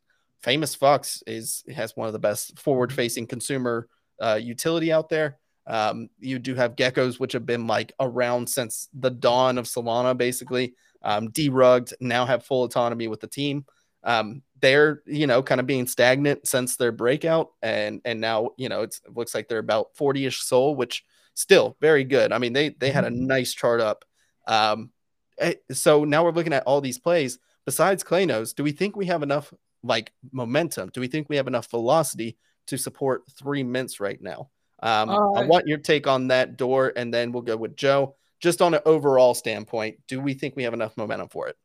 famous 0.43 0.75
Fox 0.75 1.23
is 1.25 1.63
has 1.73 1.95
one 1.95 2.07
of 2.07 2.13
the 2.13 2.19
best 2.19 2.59
forward 2.59 2.91
facing 2.91 3.25
consumer 3.25 3.88
uh, 4.21 4.39
utility 4.41 4.91
out 4.91 5.09
there. 5.09 5.38
Um, 5.65 6.09
you 6.19 6.39
do 6.39 6.53
have 6.55 6.75
geckos, 6.75 7.19
which 7.19 7.31
have 7.31 7.45
been 7.45 7.65
like 7.65 7.93
around 8.00 8.50
since 8.50 8.89
the 8.93 9.09
dawn 9.09 9.57
of 9.57 9.65
Solana, 9.65 10.15
basically. 10.15 10.75
Um, 11.01 11.29
derugged 11.29 11.93
now 12.00 12.25
have 12.25 12.45
full 12.45 12.63
autonomy 12.63 13.07
with 13.07 13.21
the 13.21 13.27
team. 13.27 13.65
Um, 14.03 14.41
they're 14.62 15.01
you 15.05 15.27
know 15.27 15.41
kind 15.41 15.62
of 15.62 15.67
being 15.67 15.88
stagnant 15.88 16.47
since 16.47 16.75
their 16.75 16.91
breakout, 16.91 17.51
and 17.62 18.01
and 18.05 18.19
now 18.19 18.51
you 18.57 18.69
know 18.69 18.81
it 18.83 19.00
looks 19.13 19.33
like 19.33 19.47
they're 19.47 19.59
about 19.59 19.95
40ish 19.95 20.41
SOL, 20.41 20.75
which 20.75 21.03
still 21.33 21.77
very 21.81 22.03
good. 22.03 22.31
I 22.31 22.38
mean 22.38 22.53
they 22.53 22.69
they 22.69 22.91
had 22.91 23.05
a 23.05 23.09
mm-hmm. 23.09 23.27
nice 23.27 23.53
chart 23.53 23.81
up. 23.81 24.05
Um, 24.47 24.91
eh, 25.38 25.55
so 25.71 26.03
now 26.03 26.23
we're 26.23 26.31
looking 26.31 26.53
at 26.53 26.63
all 26.63 26.81
these 26.81 27.00
plays. 27.00 27.39
Besides 27.65 28.03
Claynos, 28.03 28.53
do 28.53 28.63
we 28.63 28.73
think 28.73 28.95
we 28.95 29.05
have 29.05 29.23
enough 29.23 29.53
like 29.83 30.11
momentum? 30.31 30.89
Do 30.93 31.01
we 31.01 31.07
think 31.07 31.29
we 31.29 31.35
have 31.35 31.47
enough 31.47 31.69
velocity 31.69 32.37
to 32.67 32.77
support 32.77 33.23
three 33.37 33.63
mints 33.63 33.99
right 33.99 34.21
now? 34.21 34.49
Um, 34.81 35.09
uh, 35.09 35.33
I 35.33 35.45
want 35.45 35.67
your 35.67 35.77
take 35.77 36.07
on 36.07 36.27
that 36.27 36.57
door, 36.57 36.91
and 36.95 37.13
then 37.13 37.31
we'll 37.31 37.43
go 37.43 37.55
with 37.55 37.75
Joe. 37.75 38.15
Just 38.39 38.61
on 38.61 38.73
an 38.73 38.81
overall 38.85 39.33
standpoint, 39.33 39.99
do 40.07 40.19
we 40.19 40.33
think 40.33 40.55
we 40.55 40.63
have 40.63 40.73
enough 40.73 40.97
momentum 40.97 41.29
for 41.29 41.47
it? 41.47 41.55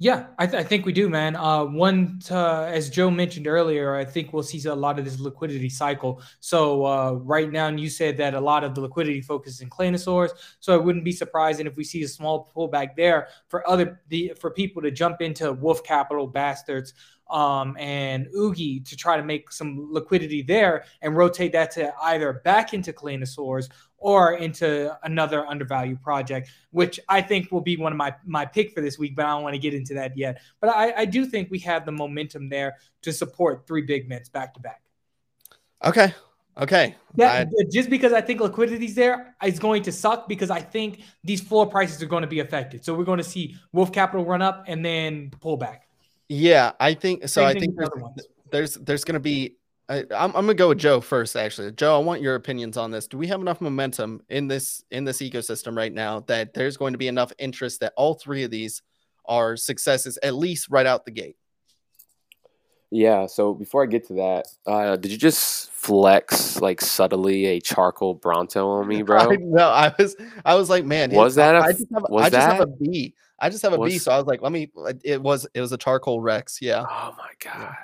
Yeah, 0.00 0.26
I, 0.38 0.46
th- 0.46 0.64
I 0.64 0.64
think 0.64 0.86
we 0.86 0.92
do, 0.92 1.08
man. 1.08 1.34
Uh, 1.34 1.64
one, 1.64 2.20
to, 2.26 2.36
as 2.72 2.88
Joe 2.88 3.10
mentioned 3.10 3.48
earlier, 3.48 3.96
I 3.96 4.04
think 4.04 4.32
we'll 4.32 4.44
see 4.44 4.64
a 4.68 4.72
lot 4.72 4.96
of 5.00 5.04
this 5.04 5.18
liquidity 5.18 5.68
cycle. 5.68 6.22
So 6.38 6.86
uh, 6.86 7.12
right 7.14 7.50
now, 7.50 7.66
and 7.66 7.80
you 7.80 7.90
said 7.90 8.16
that 8.18 8.34
a 8.34 8.40
lot 8.40 8.62
of 8.62 8.76
the 8.76 8.80
liquidity 8.80 9.20
focuses 9.20 9.60
in 9.60 9.68
Claynosaurus. 9.68 10.30
So 10.60 10.76
it 10.76 10.84
wouldn't 10.84 11.04
be 11.04 11.10
surprising 11.10 11.66
if 11.66 11.76
we 11.76 11.82
see 11.82 12.04
a 12.04 12.08
small 12.08 12.52
pullback 12.54 12.94
there 12.94 13.26
for 13.48 13.68
other 13.68 14.00
the 14.06 14.34
for 14.38 14.52
people 14.52 14.82
to 14.82 14.92
jump 14.92 15.20
into 15.20 15.52
Wolf 15.52 15.82
Capital 15.82 16.28
bastards 16.28 16.94
um, 17.30 17.76
and 17.78 18.26
Oogy 18.36 18.86
to 18.88 18.96
try 18.96 19.16
to 19.16 19.22
make 19.22 19.52
some 19.52 19.92
liquidity 19.92 20.42
there 20.42 20.84
and 21.02 21.16
rotate 21.16 21.52
that 21.52 21.70
to 21.72 21.92
either 22.04 22.34
back 22.44 22.74
into 22.74 22.92
Claynosaurus 22.92 23.68
or 23.98 24.34
into 24.34 24.96
another 25.02 25.46
undervalued 25.46 26.00
project, 26.00 26.50
which 26.70 27.00
I 27.08 27.20
think 27.20 27.50
will 27.50 27.60
be 27.60 27.76
one 27.76 27.92
of 27.92 27.98
my 27.98 28.14
my 28.24 28.46
pick 28.46 28.72
for 28.72 28.80
this 28.80 28.98
week. 28.98 29.16
But 29.16 29.26
I 29.26 29.30
don't 29.30 29.42
want 29.42 29.54
to 29.54 29.58
get 29.58 29.74
into 29.74 29.94
that 29.94 30.16
yet. 30.16 30.40
But 30.60 30.70
I, 30.70 30.92
I 30.98 31.04
do 31.04 31.26
think 31.26 31.50
we 31.50 31.58
have 31.60 31.84
the 31.84 31.92
momentum 31.92 32.48
there 32.48 32.76
to 33.02 33.12
support 33.12 33.66
three 33.66 33.82
big 33.82 34.08
mints 34.08 34.28
back 34.28 34.54
to 34.54 34.60
back. 34.60 34.82
Okay. 35.84 36.14
Okay. 36.56 36.96
Yeah, 37.14 37.44
I... 37.46 37.64
just 37.70 37.88
because 37.88 38.12
I 38.12 38.20
think 38.20 38.40
liquidity's 38.40 38.94
there 38.94 39.36
is 39.44 39.58
going 39.58 39.82
to 39.84 39.92
suck 39.92 40.28
because 40.28 40.50
I 40.50 40.60
think 40.60 41.02
these 41.22 41.40
floor 41.40 41.66
prices 41.66 42.02
are 42.02 42.06
going 42.06 42.22
to 42.22 42.28
be 42.28 42.40
affected. 42.40 42.84
So 42.84 42.94
we're 42.94 43.04
going 43.04 43.18
to 43.18 43.24
see 43.24 43.56
Wolf 43.72 43.92
Capital 43.92 44.24
run 44.24 44.42
up 44.42 44.64
and 44.66 44.84
then 44.84 45.30
pull 45.40 45.56
back. 45.56 45.87
Yeah, 46.28 46.72
I 46.78 46.94
think 46.94 47.22
so. 47.22 47.42
Same 47.42 47.46
I 47.46 47.54
think 47.54 47.74
there's, 47.76 47.90
there's, 48.50 48.74
there's 48.74 49.04
going 49.04 49.14
to 49.14 49.20
be. 49.20 49.56
I, 49.90 50.00
I'm, 50.00 50.08
I'm 50.10 50.32
gonna 50.32 50.52
go 50.52 50.68
with 50.68 50.78
Joe 50.78 51.00
first. 51.00 51.34
Actually, 51.34 51.72
Joe, 51.72 51.96
I 51.96 52.04
want 52.04 52.20
your 52.20 52.34
opinions 52.34 52.76
on 52.76 52.90
this. 52.90 53.06
Do 53.06 53.16
we 53.16 53.26
have 53.28 53.40
enough 53.40 53.62
momentum 53.62 54.20
in 54.28 54.46
this 54.46 54.84
in 54.90 55.04
this 55.04 55.22
ecosystem 55.22 55.74
right 55.74 55.92
now 55.92 56.20
that 56.26 56.52
there's 56.52 56.76
going 56.76 56.92
to 56.92 56.98
be 56.98 57.08
enough 57.08 57.32
interest 57.38 57.80
that 57.80 57.94
all 57.96 58.12
three 58.12 58.44
of 58.44 58.50
these 58.50 58.82
are 59.24 59.56
successes 59.56 60.18
at 60.22 60.34
least 60.34 60.68
right 60.68 60.84
out 60.84 61.06
the 61.06 61.10
gate? 61.10 61.36
Yeah. 62.90 63.26
So 63.26 63.54
before 63.54 63.82
I 63.82 63.86
get 63.86 64.06
to 64.08 64.14
that, 64.14 64.46
uh, 64.66 64.96
did 64.96 65.12
you 65.12 65.18
just 65.18 65.70
flex 65.70 66.60
like 66.60 66.80
subtly 66.80 67.46
a 67.46 67.60
charcoal 67.60 68.14
Bronto 68.14 68.68
on 68.68 68.88
me, 68.88 69.02
bro? 69.04 69.30
no, 69.30 69.68
I 69.68 69.94
was 69.98 70.16
I 70.44 70.54
was 70.54 70.70
like, 70.70 70.84
man, 70.84 71.10
was 71.10 71.34
that 71.36 71.54
a, 71.54 71.60
I 71.60 71.72
just 71.72 71.86
have, 71.92 72.04
was 72.08 72.26
I 72.26 72.30
just 72.30 72.46
that? 72.46 72.56
have 72.56 72.60
a 72.60 72.66
B. 72.66 73.14
I 73.38 73.50
just 73.50 73.62
have 73.62 73.72
a 73.72 73.76
a 73.80 73.84
B, 73.84 73.98
so 73.98 74.10
I 74.12 74.16
was 74.18 74.26
like, 74.26 74.42
let 74.42 74.52
me. 74.52 74.70
It 75.04 75.22
was 75.22 75.46
it 75.54 75.60
was 75.60 75.72
a 75.72 75.78
charcoal 75.78 76.20
Rex, 76.20 76.58
yeah. 76.60 76.84
Oh 76.88 77.14
my 77.16 77.30
god. 77.42 77.76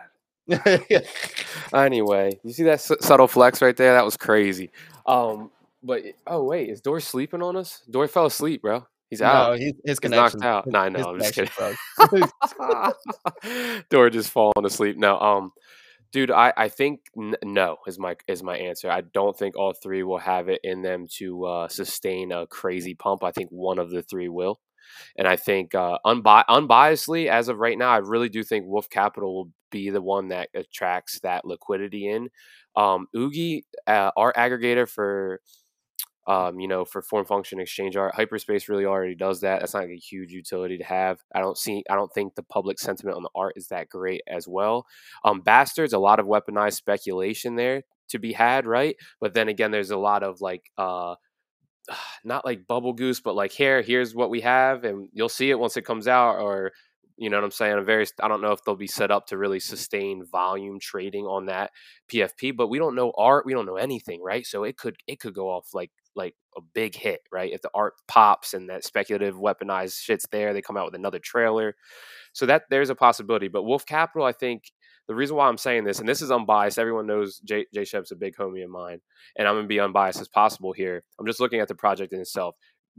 Yeah. 0.90 1.00
anyway, 1.74 2.38
you 2.42 2.52
see 2.52 2.64
that 2.64 2.74
s- 2.74 2.92
subtle 3.00 3.28
flex 3.28 3.62
right 3.62 3.76
there? 3.76 3.94
That 3.94 4.04
was 4.04 4.16
crazy. 4.16 4.70
Um, 5.06 5.50
but 5.82 6.02
oh 6.26 6.42
wait, 6.44 6.68
is 6.70 6.80
Dory 6.80 7.02
sleeping 7.02 7.42
on 7.42 7.56
us? 7.56 7.82
Dory 7.88 8.08
fell 8.08 8.26
asleep, 8.26 8.62
bro. 8.62 8.86
He's 9.10 9.22
out. 9.22 9.52
No, 9.52 9.56
he, 9.56 9.74
his 9.84 10.00
connection. 10.00 10.40
knocked 10.40 10.66
out. 10.66 10.66
No, 10.66 10.78
I 10.80 10.88
know. 10.88 11.10
I'm 11.10 11.20
just 11.20 11.34
kidding. 11.34 11.50
Dory 13.90 14.10
just 14.10 14.30
falling 14.30 14.64
asleep. 14.64 14.96
No, 14.96 15.18
um, 15.20 15.52
dude, 16.12 16.30
I 16.30 16.52
I 16.56 16.68
think 16.68 17.00
n- 17.16 17.36
no 17.44 17.76
is 17.86 17.98
my 17.98 18.16
is 18.26 18.42
my 18.42 18.56
answer. 18.56 18.90
I 18.90 19.02
don't 19.02 19.36
think 19.38 19.56
all 19.56 19.72
three 19.72 20.02
will 20.02 20.18
have 20.18 20.48
it 20.48 20.60
in 20.64 20.82
them 20.82 21.06
to 21.18 21.44
uh, 21.44 21.68
sustain 21.68 22.32
a 22.32 22.46
crazy 22.46 22.94
pump. 22.94 23.22
I 23.22 23.30
think 23.30 23.50
one 23.50 23.78
of 23.78 23.90
the 23.90 24.02
three 24.02 24.28
will. 24.28 24.60
And 25.16 25.26
I 25.26 25.36
think 25.36 25.74
uh, 25.74 25.98
unbi- 26.04 26.44
unbiasedly, 26.48 27.28
as 27.28 27.48
of 27.48 27.58
right 27.58 27.78
now, 27.78 27.90
I 27.90 27.98
really 27.98 28.28
do 28.28 28.42
think 28.42 28.66
Wolf 28.66 28.88
Capital 28.90 29.34
will 29.34 29.50
be 29.70 29.90
the 29.90 30.02
one 30.02 30.28
that 30.28 30.48
attracts 30.54 31.20
that 31.20 31.44
liquidity 31.44 32.08
in. 32.08 32.28
Um, 32.76 33.06
Oogy, 33.14 33.62
uh, 33.86 34.10
our 34.16 34.32
aggregator 34.32 34.88
for 34.88 35.40
um, 36.26 36.58
you 36.58 36.68
know, 36.68 36.84
for 36.84 37.02
form 37.02 37.26
function 37.26 37.60
exchange 37.60 37.96
art, 37.96 38.14
hyperspace 38.14 38.68
really 38.68 38.86
already 38.86 39.14
does 39.14 39.40
that. 39.42 39.60
That's 39.60 39.74
not 39.74 39.80
like 39.80 39.90
a 39.90 39.96
huge 39.96 40.32
utility 40.32 40.78
to 40.78 40.84
have. 40.84 41.20
I 41.34 41.40
don't 41.40 41.58
see, 41.58 41.84
I 41.90 41.94
don't 41.96 42.12
think 42.14 42.34
the 42.34 42.42
public 42.42 42.78
sentiment 42.78 43.16
on 43.16 43.22
the 43.22 43.30
art 43.34 43.54
is 43.56 43.68
that 43.68 43.90
great 43.90 44.22
as 44.26 44.48
well. 44.48 44.86
Um, 45.24 45.42
Bastards, 45.42 45.92
a 45.92 45.98
lot 45.98 46.20
of 46.20 46.26
weaponized 46.26 46.74
speculation 46.74 47.56
there 47.56 47.82
to 48.08 48.18
be 48.18 48.32
had, 48.32 48.66
right? 48.66 48.96
But 49.20 49.34
then 49.34 49.48
again, 49.48 49.70
there's 49.70 49.90
a 49.90 49.98
lot 49.98 50.22
of 50.22 50.40
like 50.40 50.62
uh, 50.78 51.16
not 52.24 52.44
like 52.44 52.66
bubble 52.66 52.92
goose, 52.92 53.20
but 53.20 53.34
like 53.34 53.52
here, 53.52 53.82
here's 53.82 54.14
what 54.14 54.30
we 54.30 54.40
have, 54.40 54.84
and 54.84 55.08
you'll 55.12 55.28
see 55.28 55.50
it 55.50 55.58
once 55.58 55.76
it 55.76 55.82
comes 55.84 56.08
out, 56.08 56.38
or 56.38 56.72
you 57.16 57.30
know 57.30 57.36
what 57.36 57.44
I'm 57.44 57.50
saying? 57.52 57.78
A 57.78 57.82
very, 57.82 58.06
I 58.22 58.28
don't 58.28 58.42
know 58.42 58.52
if 58.52 58.64
they'll 58.64 58.74
be 58.76 58.86
set 58.88 59.10
up 59.10 59.26
to 59.28 59.38
really 59.38 59.60
sustain 59.60 60.24
volume 60.24 60.80
trading 60.80 61.26
on 61.26 61.46
that 61.46 61.70
PFP, 62.12 62.56
but 62.56 62.68
we 62.68 62.78
don't 62.78 62.96
know 62.96 63.12
art, 63.16 63.46
we 63.46 63.52
don't 63.52 63.66
know 63.66 63.76
anything, 63.76 64.22
right? 64.22 64.46
So 64.46 64.64
it 64.64 64.76
could 64.76 64.96
it 65.06 65.20
could 65.20 65.34
go 65.34 65.48
off 65.48 65.68
like 65.74 65.90
like 66.16 66.34
a 66.56 66.60
big 66.74 66.94
hit, 66.94 67.20
right? 67.32 67.52
If 67.52 67.62
the 67.62 67.70
art 67.74 67.94
pops 68.08 68.54
and 68.54 68.68
that 68.70 68.84
speculative 68.84 69.36
weaponized 69.36 70.00
shit's 70.00 70.26
there, 70.30 70.52
they 70.52 70.62
come 70.62 70.76
out 70.76 70.86
with 70.86 70.94
another 70.94 71.18
trailer. 71.18 71.74
So 72.32 72.46
that 72.46 72.64
there's 72.70 72.90
a 72.90 72.94
possibility. 72.94 73.48
But 73.48 73.64
Wolf 73.64 73.86
Capital, 73.86 74.26
I 74.26 74.32
think 74.32 74.70
the 75.08 75.14
reason 75.14 75.36
why 75.36 75.48
I'm 75.48 75.58
saying 75.58 75.84
this, 75.84 75.98
and 75.98 76.08
this 76.08 76.22
is 76.22 76.30
unbiased, 76.30 76.78
everyone 76.78 77.06
knows 77.06 77.38
Jay, 77.40 77.66
Jay 77.74 77.84
Shep's 77.84 78.10
a 78.10 78.16
big 78.16 78.36
homie 78.36 78.64
of 78.64 78.70
mine, 78.70 79.00
and 79.36 79.46
I'm 79.46 79.56
gonna 79.56 79.66
be 79.66 79.80
unbiased 79.80 80.20
as 80.20 80.28
possible 80.28 80.72
here. 80.72 81.02
I'm 81.18 81.26
just 81.26 81.40
looking 81.40 81.60
at 81.60 81.68
the 81.68 81.74
project 81.74 82.12
in 82.12 82.20
itself. 82.20 82.56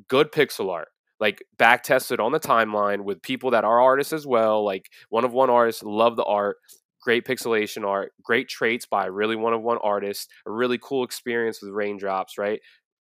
Good 0.08 0.32
pixel 0.32 0.72
art, 0.72 0.89
like 1.20 1.44
back 1.58 1.84
tested 1.84 2.20
on 2.20 2.32
the 2.32 2.39
timeline 2.39 3.04
with 3.04 3.22
people 3.22 3.52
that 3.52 3.63
are 3.63 3.82
artists 3.82 4.13
as 4.13 4.28
well, 4.28 4.63
like 4.63 4.89
one 5.10 5.26
of 5.26 5.34
one 5.34 5.50
artists, 5.50 5.84
love 5.84 6.15
the 6.15 6.26
art, 6.26 6.58
great 7.02 7.26
pixelation 7.26 7.86
art, 7.86 8.12
great 8.24 8.50
traits 8.50 8.86
by 8.86 9.06
really 9.06 9.36
one 9.36 9.54
of 9.54 9.62
one 9.62 9.78
artist, 9.84 10.30
a 10.46 10.52
really 10.52 10.80
cool 10.82 11.04
experience 11.04 11.62
with 11.62 11.72
raindrops, 11.72 12.38
right? 12.38 12.60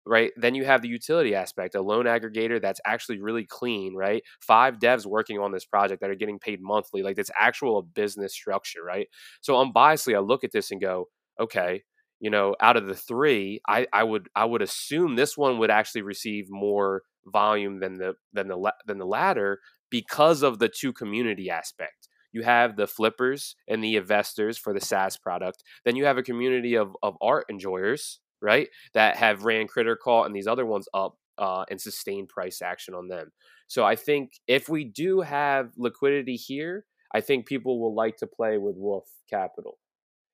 Right? 0.07 0.33
Then 0.37 0.55
you 0.55 0.65
have 0.65 0.83
the 0.83 0.89
utility 0.89 1.35
aspect, 1.35 1.75
a 1.75 1.83
loan 1.83 2.07
aggregator 2.07 2.61
that's 2.61 2.81
actually 2.85 3.21
really 3.21 3.45
clean, 3.45 3.95
right? 3.95 4.23
Five 4.41 4.79
devs 4.79 5.07
working 5.07 5.39
on 5.39 5.53
this 5.53 5.65
project 5.65 6.01
that 6.01 6.11
are 6.11 6.17
getting 6.17 6.39
paid 6.39 6.61
monthly, 6.61 7.03
like 7.03 7.19
it's 7.19 7.31
actual 7.39 7.79
a 7.79 7.83
business 7.83 8.35
structure, 8.35 8.83
right? 8.85 9.09
So 9.41 9.55
unbiasedly, 9.55 10.17
I 10.17 10.21
look 10.21 10.45
at 10.45 10.53
this 10.53 10.71
and 10.71 10.81
go, 10.81 11.07
okay, 11.41 11.83
you 12.21 12.31
know, 12.31 12.55
out 12.61 12.77
of 12.77 12.87
the 12.87 12.95
three, 12.95 13.61
I, 13.69 13.87
I 13.93 14.05
would 14.05 14.29
I 14.37 14.45
would 14.45 14.63
assume 14.63 15.17
this 15.17 15.37
one 15.37 15.59
would 15.59 15.71
actually 15.71 16.03
receive 16.03 16.47
more 16.49 17.03
volume 17.27 17.81
than 17.81 17.99
the 17.99 18.15
than 18.33 18.49
the 18.49 18.73
than 18.87 18.99
the 18.99 19.07
latter 19.07 19.59
because 19.91 20.43
of 20.43 20.59
the 20.59 20.69
two 20.69 20.93
community 20.93 21.51
aspect. 21.51 22.09
You 22.33 22.43
have 22.43 22.77
the 22.77 22.87
flippers 22.87 23.57
and 23.69 23.85
the 23.85 23.97
investors 23.97 24.57
for 24.57 24.73
the 24.73 24.81
SaaS 24.81 25.19
product. 25.19 25.63
Then 25.85 25.97
you 25.97 26.07
have 26.07 26.17
a 26.17 26.23
community 26.23 26.77
of, 26.77 26.97
of 27.03 27.17
art 27.21 27.45
enjoyers, 27.51 28.21
right? 28.43 28.69
That 28.95 29.17
have 29.17 29.45
ran 29.45 29.67
Critter 29.69 29.97
Call 29.97 30.25
and 30.25 30.35
these 30.35 30.47
other 30.47 30.67
ones 30.67 30.89
up 30.93 31.17
uh, 31.39 31.65
and 31.71 31.81
sustained 31.81 32.29
price 32.29 32.61
action 32.61 32.95
on 32.95 33.09
them. 33.09 33.33
So 33.69 33.85
I 33.85 33.97
think 33.97 34.33
if 34.47 34.69
we 34.69 34.85
do 34.85 35.21
have 35.21 35.71
liquidity 35.77 36.37
here, 36.37 36.85
I 37.15 37.21
think 37.21 37.47
people 37.47 37.81
will 37.81 37.95
like 37.95 38.17
to 38.19 38.27
play 38.27 38.59
with 38.59 38.77
Wolf 38.77 39.09
Capital. 39.31 39.79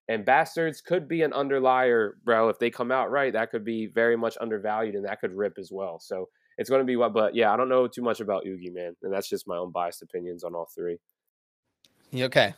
And 0.09 0.25
Bastards 0.25 0.81
could 0.81 1.07
be 1.07 1.21
an 1.21 1.33
underlier, 1.33 2.17
bro. 2.25 2.49
If 2.49 2.57
they 2.57 2.71
come 2.71 2.91
out 2.91 3.11
right, 3.11 3.31
that 3.31 3.51
could 3.51 3.63
be 3.63 3.85
very 3.85 4.17
much 4.17 4.37
undervalued 4.41 4.95
and 4.95 5.05
that 5.05 5.21
could 5.21 5.33
rip 5.33 5.57
as 5.59 5.69
well. 5.71 5.99
So 5.99 6.29
it's 6.57 6.69
going 6.69 6.81
to 6.81 6.85
be 6.85 6.95
what, 6.95 7.13
but 7.13 7.35
yeah, 7.35 7.53
I 7.53 7.57
don't 7.57 7.69
know 7.69 7.87
too 7.87 8.01
much 8.01 8.19
about 8.19 8.43
Oogy, 8.43 8.73
man. 8.73 8.95
And 9.03 9.13
that's 9.13 9.29
just 9.29 9.47
my 9.47 9.55
own 9.55 9.71
biased 9.71 10.01
opinions 10.01 10.43
on 10.43 10.55
all 10.55 10.67
three. 10.73 10.97
Okay. 12.13 12.53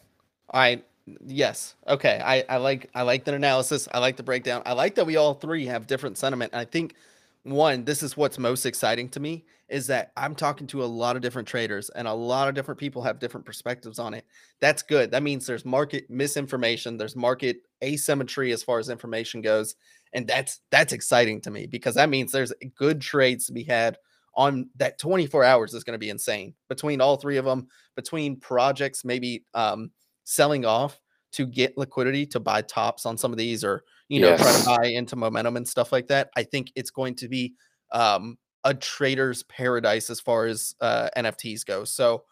All 0.49 0.61
right. 0.61 0.85
Yes. 1.25 1.75
Okay. 1.87 2.21
I, 2.23 2.43
I 2.47 2.57
like 2.57 2.89
I 2.93 3.01
like 3.01 3.25
the 3.25 3.33
analysis. 3.33 3.87
I 3.93 3.99
like 3.99 4.17
the 4.17 4.23
breakdown. 4.23 4.61
I 4.65 4.73
like 4.73 4.95
that 4.95 5.05
we 5.05 5.15
all 5.15 5.33
three 5.33 5.65
have 5.65 5.87
different 5.87 6.17
sentiment. 6.17 6.53
I 6.53 6.65
think 6.65 6.95
one, 7.43 7.83
this 7.85 8.03
is 8.03 8.15
what's 8.15 8.37
most 8.37 8.65
exciting 8.65 9.09
to 9.09 9.19
me 9.19 9.45
is 9.67 9.87
that 9.87 10.11
I'm 10.15 10.35
talking 10.35 10.67
to 10.67 10.83
a 10.83 10.85
lot 10.85 11.15
of 11.15 11.21
different 11.21 11.47
traders 11.47 11.89
and 11.89 12.07
a 12.07 12.13
lot 12.13 12.47
of 12.47 12.53
different 12.53 12.79
people 12.79 13.01
have 13.03 13.19
different 13.19 13.45
perspectives 13.45 13.99
on 13.99 14.13
it. 14.13 14.25
That's 14.59 14.83
good. 14.83 15.09
That 15.11 15.23
means 15.23 15.47
there's 15.47 15.65
market 15.65 16.09
misinformation, 16.09 16.97
there's 16.97 17.15
market 17.15 17.61
asymmetry 17.83 18.51
as 18.51 18.61
far 18.61 18.79
as 18.79 18.89
information 18.89 19.41
goes. 19.41 19.75
And 20.13 20.27
that's 20.27 20.59
that's 20.69 20.93
exciting 20.93 21.41
to 21.41 21.51
me 21.51 21.65
because 21.65 21.95
that 21.95 22.09
means 22.09 22.31
there's 22.31 22.53
good 22.75 23.01
trades 23.01 23.47
to 23.47 23.53
be 23.53 23.63
had 23.63 23.97
on 24.35 24.69
that 24.75 24.99
24 24.99 25.43
hours 25.43 25.73
is 25.73 25.83
going 25.83 25.95
to 25.95 25.99
be 25.99 26.09
insane 26.09 26.53
between 26.69 27.01
all 27.01 27.17
three 27.17 27.37
of 27.37 27.45
them, 27.45 27.67
between 27.95 28.39
projects, 28.39 29.03
maybe 29.03 29.45
um, 29.53 29.91
selling 30.23 30.65
off 30.65 30.99
to 31.33 31.45
get 31.45 31.77
liquidity 31.77 32.25
to 32.25 32.39
buy 32.39 32.61
tops 32.61 33.05
on 33.05 33.17
some 33.17 33.31
of 33.31 33.37
these 33.37 33.63
or, 33.63 33.83
you 34.09 34.19
know, 34.19 34.29
yes. 34.29 34.41
try 34.41 34.75
to 34.75 34.81
buy 34.81 34.87
into 34.89 35.15
momentum 35.15 35.57
and 35.57 35.67
stuff 35.67 35.91
like 35.91 36.07
that. 36.07 36.29
I 36.35 36.43
think 36.43 36.71
it's 36.75 36.91
going 36.91 37.15
to 37.15 37.27
be 37.27 37.53
um, 37.91 38.37
a 38.63 38.73
trader's 38.73 39.43
paradise 39.43 40.09
as 40.09 40.19
far 40.19 40.45
as 40.45 40.75
uh, 40.81 41.09
NFTs 41.15 41.65
go. 41.65 41.83
So 41.83 42.23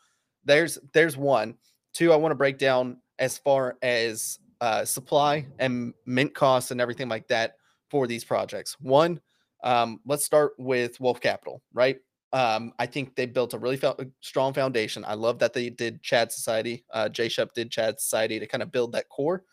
there's 0.46 0.78
there's 0.94 1.18
one. 1.18 1.56
Two, 1.94 2.14
I 2.14 2.18
want 2.18 2.32
to 2.32 2.36
break 2.36 2.58
down 2.58 2.98
as 3.18 3.38
far 3.38 3.78
as 3.82 4.40
uh, 4.62 4.86
supply 4.86 5.48
and 5.58 5.94
mint 6.06 6.34
costs 6.36 6.72
and 6.72 6.80
everything 6.80 7.10
like 7.10 7.28
that 7.28 7.56
for 7.90 8.08
these 8.08 8.24
projects. 8.24 8.78
One, 8.80 9.20
um, 9.64 10.00
let's 10.06 10.26
start 10.26 10.54
with 10.58 11.00
Wolf 11.00 11.20
Capital, 11.20 11.62
right? 11.74 11.98
Um, 12.32 12.74
I 12.78 12.86
think 12.86 13.16
they 13.16 13.26
built 13.26 13.54
a 13.54 13.60
really 13.60 13.78
fo- 13.78 13.98
strong 14.22 14.54
foundation. 14.54 15.04
I 15.06 15.16
love 15.16 15.40
that 15.40 15.54
they 15.54 15.70
did 15.70 16.04
Chad 16.04 16.32
Society. 16.32 16.86
Uh, 16.94 17.10
Jay 17.10 17.28
Shep 17.28 17.54
did 17.54 17.72
Chad 17.72 18.00
Society 18.00 18.40
to 18.40 18.46
kind 18.46 18.62
of 18.62 18.72
build 18.72 18.92
that 18.92 19.10
core, 19.10 19.44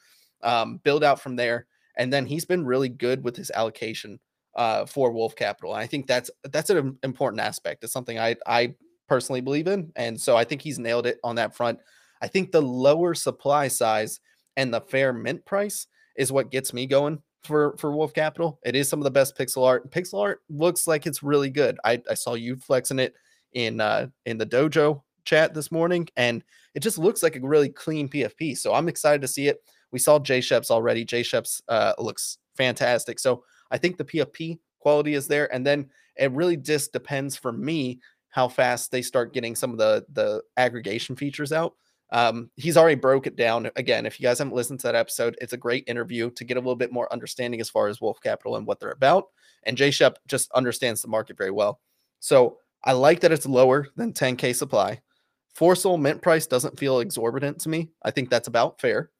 um, 0.42 0.78
build 0.84 1.02
out 1.02 1.20
from 1.20 1.36
there. 1.36 1.66
And 1.96 2.12
then 2.12 2.26
he's 2.26 2.44
been 2.44 2.66
really 2.66 2.90
good 2.90 3.24
with 3.24 3.36
his 3.36 3.50
allocation 3.50 4.20
uh, 4.56 4.84
for 4.86 5.10
Wolf 5.10 5.34
Capital. 5.36 5.74
And 5.74 5.82
I 5.82 5.86
think 5.86 6.06
that's 6.06 6.30
that's 6.44 6.70
an 6.70 6.98
important 7.02 7.40
aspect. 7.40 7.84
It's 7.84 7.92
something 7.92 8.18
I 8.18 8.36
I 8.46 8.74
personally 9.08 9.40
believe 9.40 9.68
in, 9.68 9.92
and 9.96 10.20
so 10.20 10.36
I 10.36 10.44
think 10.44 10.62
he's 10.62 10.78
nailed 10.78 11.06
it 11.06 11.18
on 11.22 11.36
that 11.36 11.54
front. 11.54 11.78
I 12.20 12.28
think 12.28 12.50
the 12.50 12.62
lower 12.62 13.14
supply 13.14 13.68
size 13.68 14.20
and 14.56 14.72
the 14.72 14.80
fair 14.80 15.12
mint 15.12 15.44
price 15.44 15.86
is 16.16 16.32
what 16.32 16.50
gets 16.50 16.72
me 16.72 16.86
going 16.86 17.22
for 17.46 17.76
for 17.78 17.92
Wolf 17.94 18.12
Capital. 18.12 18.59
It 18.64 18.76
is 18.76 18.88
some 18.88 19.00
of 19.00 19.04
the 19.04 19.11
best 19.11 19.37
pixel 19.37 19.64
art. 19.64 19.90
Pixel 19.90 20.20
art 20.20 20.40
looks 20.48 20.87
like 20.87 21.06
it's 21.06 21.22
really 21.22 21.50
good. 21.50 21.78
I, 21.85 22.02
I 22.11 22.14
saw 22.14 22.35
you 22.35 22.56
flexing 22.56 22.98
it 22.98 23.14
in 23.52 23.80
uh 23.80 24.09
in 24.26 24.38
the 24.38 24.46
dojo 24.46 25.02
chat 25.24 25.54
this 25.54 25.72
morning, 25.72 26.09
and 26.16 26.42
it 26.74 26.80
just 26.80 26.98
looks 26.98 27.22
like 27.22 27.37
a 27.37 27.40
really 27.40 27.68
clean 27.68 28.09
PFP. 28.09 28.56
So 28.59 28.74
I'm 28.74 28.88
excited 28.88 29.20
to 29.22 29.28
see 29.28 29.48
it. 29.48 29.62
We 29.92 29.98
saw 29.98 30.18
J 30.18 30.40
Sheps 30.40 30.70
already. 30.70 31.04
J 31.04 31.22
Sheps 31.22 31.62
uh, 31.68 31.94
looks 31.98 32.38
fantastic. 32.56 33.18
So 33.18 33.44
I 33.70 33.78
think 33.78 33.96
the 33.96 34.04
PFP 34.04 34.59
quality 34.80 35.14
is 35.14 35.26
there, 35.26 35.52
and 35.54 35.66
then 35.66 35.88
it 36.16 36.32
really 36.32 36.56
just 36.56 36.92
depends 36.92 37.37
for 37.37 37.52
me 37.52 38.00
how 38.30 38.48
fast 38.48 38.90
they 38.90 39.02
start 39.02 39.32
getting 39.32 39.54
some 39.54 39.72
of 39.72 39.78
the 39.78 40.04
the 40.12 40.42
aggregation 40.56 41.16
features 41.16 41.52
out. 41.52 41.74
Um, 42.12 42.51
he's 42.57 42.77
already 42.77 42.95
broke 42.95 43.27
it 43.27 43.37
down. 43.37 43.69
Again, 43.77 44.07
if 44.07 44.21
you 44.21 44.25
guys 44.25 44.38
haven't 44.38 44.55
listened 44.55 44.81
to 44.81 44.87
that 44.88 44.95
episode, 44.95 45.37
it's 45.40 45.53
a 45.53 45.59
great 45.59 45.85
interview 45.87 46.31
to 46.31 46.45
get 46.45 46.57
a 46.57 46.61
little 46.61 46.77
bit 46.77 46.92
more 46.92 47.12
understanding 47.12 47.61
as 47.61 47.69
far 47.69 47.88
as 47.88 48.01
Wolf 48.01 48.21
Capital 48.23 48.57
and 48.57 48.66
what 48.66 48.79
they're 48.79 48.90
about. 48.90 49.27
And 49.64 49.77
Jay 49.77 49.90
Shep 49.90 50.19
just 50.29 50.51
understands 50.53 51.03
the 51.03 51.09
market 51.09 51.37
very 51.37 51.51
well. 51.51 51.81
So 52.21 52.59
I 52.85 52.92
like 52.92 53.21
that 53.21 53.33
it's 53.33 53.47
lower 53.47 53.88
than 53.97 54.12
10K 54.12 54.55
supply. 54.55 55.01
Four 55.55 55.75
SOL 55.75 55.99
mint 55.99 56.23
price 56.23 56.47
doesn't 56.47 56.79
feel 56.79 57.01
exorbitant 57.01 57.59
to 57.61 57.69
me. 57.69 57.88
I 58.03 58.11
think 58.11 58.31
that's 58.31 58.49
about 58.49 58.81
fair. 58.81 59.11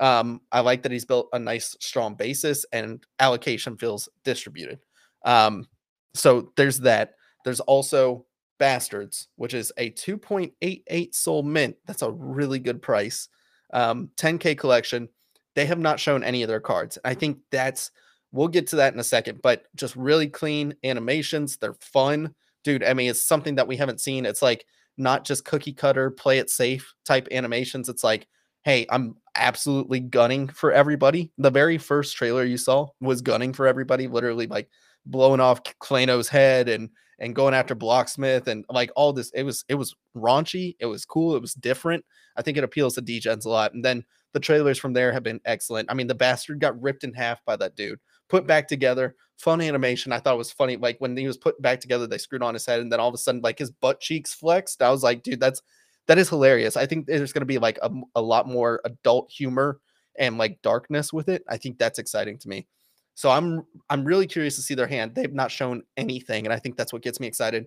Um, 0.00 0.40
I 0.50 0.60
like 0.60 0.82
that 0.82 0.92
he's 0.92 1.04
built 1.04 1.28
a 1.32 1.38
nice, 1.38 1.76
strong 1.80 2.16
basis 2.16 2.66
and 2.72 3.04
allocation 3.20 3.76
feels 3.76 4.08
distributed. 4.24 4.80
Um, 5.24 5.68
so 6.14 6.52
there's 6.56 6.80
that. 6.80 7.14
There's 7.44 7.60
also 7.60 8.26
Bastards, 8.58 9.28
which 9.36 9.54
is 9.54 9.72
a 9.76 9.90
2.88 9.90 11.14
SOL 11.14 11.42
mint. 11.42 11.76
That's 11.86 12.02
a 12.02 12.10
really 12.10 12.58
good 12.58 12.80
price. 12.82 13.28
Um, 13.72 14.10
10K 14.16 14.56
collection. 14.56 15.08
They 15.54 15.66
have 15.66 15.78
not 15.78 16.00
shown 16.00 16.24
any 16.24 16.42
of 16.42 16.48
their 16.48 16.60
cards. 16.60 16.98
I 17.04 17.14
think 17.14 17.38
that's, 17.50 17.90
we'll 18.32 18.48
get 18.48 18.66
to 18.68 18.76
that 18.76 18.92
in 18.92 19.00
a 19.00 19.04
second, 19.04 19.40
but 19.42 19.64
just 19.76 19.96
really 19.96 20.28
clean 20.28 20.74
animations. 20.84 21.56
They're 21.56 21.74
fun. 21.74 22.34
Dude, 22.64 22.84
I 22.84 22.94
mean, 22.94 23.10
it's 23.10 23.22
something 23.22 23.56
that 23.56 23.68
we 23.68 23.76
haven't 23.76 24.00
seen. 24.00 24.26
It's 24.26 24.42
like 24.42 24.66
not 24.96 25.24
just 25.24 25.44
cookie 25.44 25.72
cutter, 25.72 26.10
play 26.10 26.38
it 26.38 26.50
safe 26.50 26.92
type 27.04 27.28
animations. 27.30 27.88
It's 27.88 28.04
like, 28.04 28.26
hey, 28.64 28.86
I'm 28.90 29.16
absolutely 29.34 30.00
gunning 30.00 30.48
for 30.48 30.72
everybody. 30.72 31.30
The 31.38 31.50
very 31.50 31.78
first 31.78 32.16
trailer 32.16 32.44
you 32.44 32.56
saw 32.56 32.88
was 33.00 33.20
gunning 33.20 33.52
for 33.52 33.66
everybody, 33.66 34.08
literally 34.08 34.46
like 34.46 34.68
blowing 35.06 35.40
off 35.40 35.62
Clayno's 35.80 36.28
head 36.28 36.68
and 36.68 36.88
and 37.24 37.34
going 37.34 37.54
after 37.54 37.74
Blocksmith 37.74 38.46
and 38.48 38.66
like 38.68 38.90
all 38.94 39.12
this. 39.12 39.30
It 39.30 39.44
was 39.44 39.64
it 39.68 39.74
was 39.76 39.96
raunchy. 40.14 40.76
It 40.78 40.86
was 40.86 41.06
cool. 41.06 41.34
It 41.34 41.40
was 41.40 41.54
different. 41.54 42.04
I 42.36 42.42
think 42.42 42.58
it 42.58 42.64
appeals 42.64 42.94
to 42.94 43.02
DGens 43.02 43.46
a 43.46 43.48
lot. 43.48 43.72
And 43.72 43.84
then 43.84 44.04
the 44.34 44.40
trailers 44.40 44.78
from 44.78 44.92
there 44.92 45.10
have 45.10 45.22
been 45.22 45.40
excellent. 45.46 45.90
I 45.90 45.94
mean, 45.94 46.06
the 46.06 46.14
bastard 46.14 46.60
got 46.60 46.80
ripped 46.80 47.02
in 47.02 47.14
half 47.14 47.42
by 47.46 47.56
that 47.56 47.76
dude, 47.76 47.98
put 48.28 48.46
back 48.46 48.68
together. 48.68 49.16
Fun 49.38 49.62
animation. 49.62 50.12
I 50.12 50.20
thought 50.20 50.34
it 50.34 50.38
was 50.38 50.52
funny. 50.52 50.76
Like 50.76 50.98
when 50.98 51.16
he 51.16 51.26
was 51.26 51.38
put 51.38 51.60
back 51.62 51.80
together, 51.80 52.06
they 52.06 52.18
screwed 52.18 52.42
on 52.42 52.54
his 52.54 52.66
head, 52.66 52.80
and 52.80 52.92
then 52.92 53.00
all 53.00 53.08
of 53.08 53.14
a 53.14 53.18
sudden, 53.18 53.40
like 53.40 53.58
his 53.58 53.70
butt 53.70 54.00
cheeks 54.00 54.34
flexed. 54.34 54.82
I 54.82 54.90
was 54.90 55.02
like, 55.02 55.22
dude, 55.22 55.40
that's 55.40 55.62
that 56.06 56.18
is 56.18 56.28
hilarious. 56.28 56.76
I 56.76 56.84
think 56.86 57.06
there's 57.06 57.32
going 57.32 57.40
to 57.40 57.46
be 57.46 57.58
like 57.58 57.78
a, 57.82 57.90
a 58.14 58.22
lot 58.22 58.46
more 58.46 58.80
adult 58.84 59.30
humor 59.32 59.80
and 60.18 60.36
like 60.36 60.60
darkness 60.62 61.12
with 61.12 61.28
it. 61.28 61.42
I 61.48 61.56
think 61.56 61.78
that's 61.78 61.98
exciting 61.98 62.38
to 62.38 62.48
me. 62.48 62.66
So 63.14 63.30
I'm 63.30 63.64
I'm 63.90 64.04
really 64.04 64.26
curious 64.26 64.56
to 64.56 64.62
see 64.62 64.74
their 64.74 64.86
hand. 64.86 65.14
They've 65.14 65.32
not 65.32 65.50
shown 65.50 65.82
anything, 65.96 66.46
and 66.46 66.52
I 66.52 66.58
think 66.58 66.76
that's 66.76 66.92
what 66.92 67.02
gets 67.02 67.20
me 67.20 67.26
excited. 67.26 67.66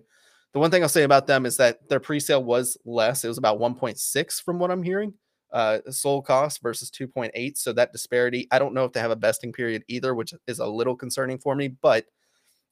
The 0.52 0.58
one 0.58 0.70
thing 0.70 0.82
I'll 0.82 0.88
say 0.88 1.02
about 1.02 1.26
them 1.26 1.44
is 1.44 1.56
that 1.58 1.88
their 1.88 2.00
pre-sale 2.00 2.42
was 2.42 2.78
less. 2.84 3.24
It 3.24 3.28
was 3.28 3.38
about 3.38 3.60
1.6 3.60 4.42
from 4.42 4.58
what 4.58 4.70
I'm 4.70 4.82
hearing. 4.82 5.12
Uh, 5.52 5.78
sold 5.90 6.26
cost 6.26 6.62
versus 6.62 6.90
2.8. 6.90 7.56
So 7.56 7.72
that 7.72 7.92
disparity, 7.92 8.48
I 8.50 8.58
don't 8.58 8.74
know 8.74 8.84
if 8.84 8.92
they 8.92 9.00
have 9.00 9.10
a 9.10 9.16
vesting 9.16 9.52
period 9.52 9.82
either, 9.88 10.14
which 10.14 10.34
is 10.46 10.58
a 10.58 10.66
little 10.66 10.96
concerning 10.96 11.38
for 11.38 11.54
me, 11.54 11.68
but 11.68 12.06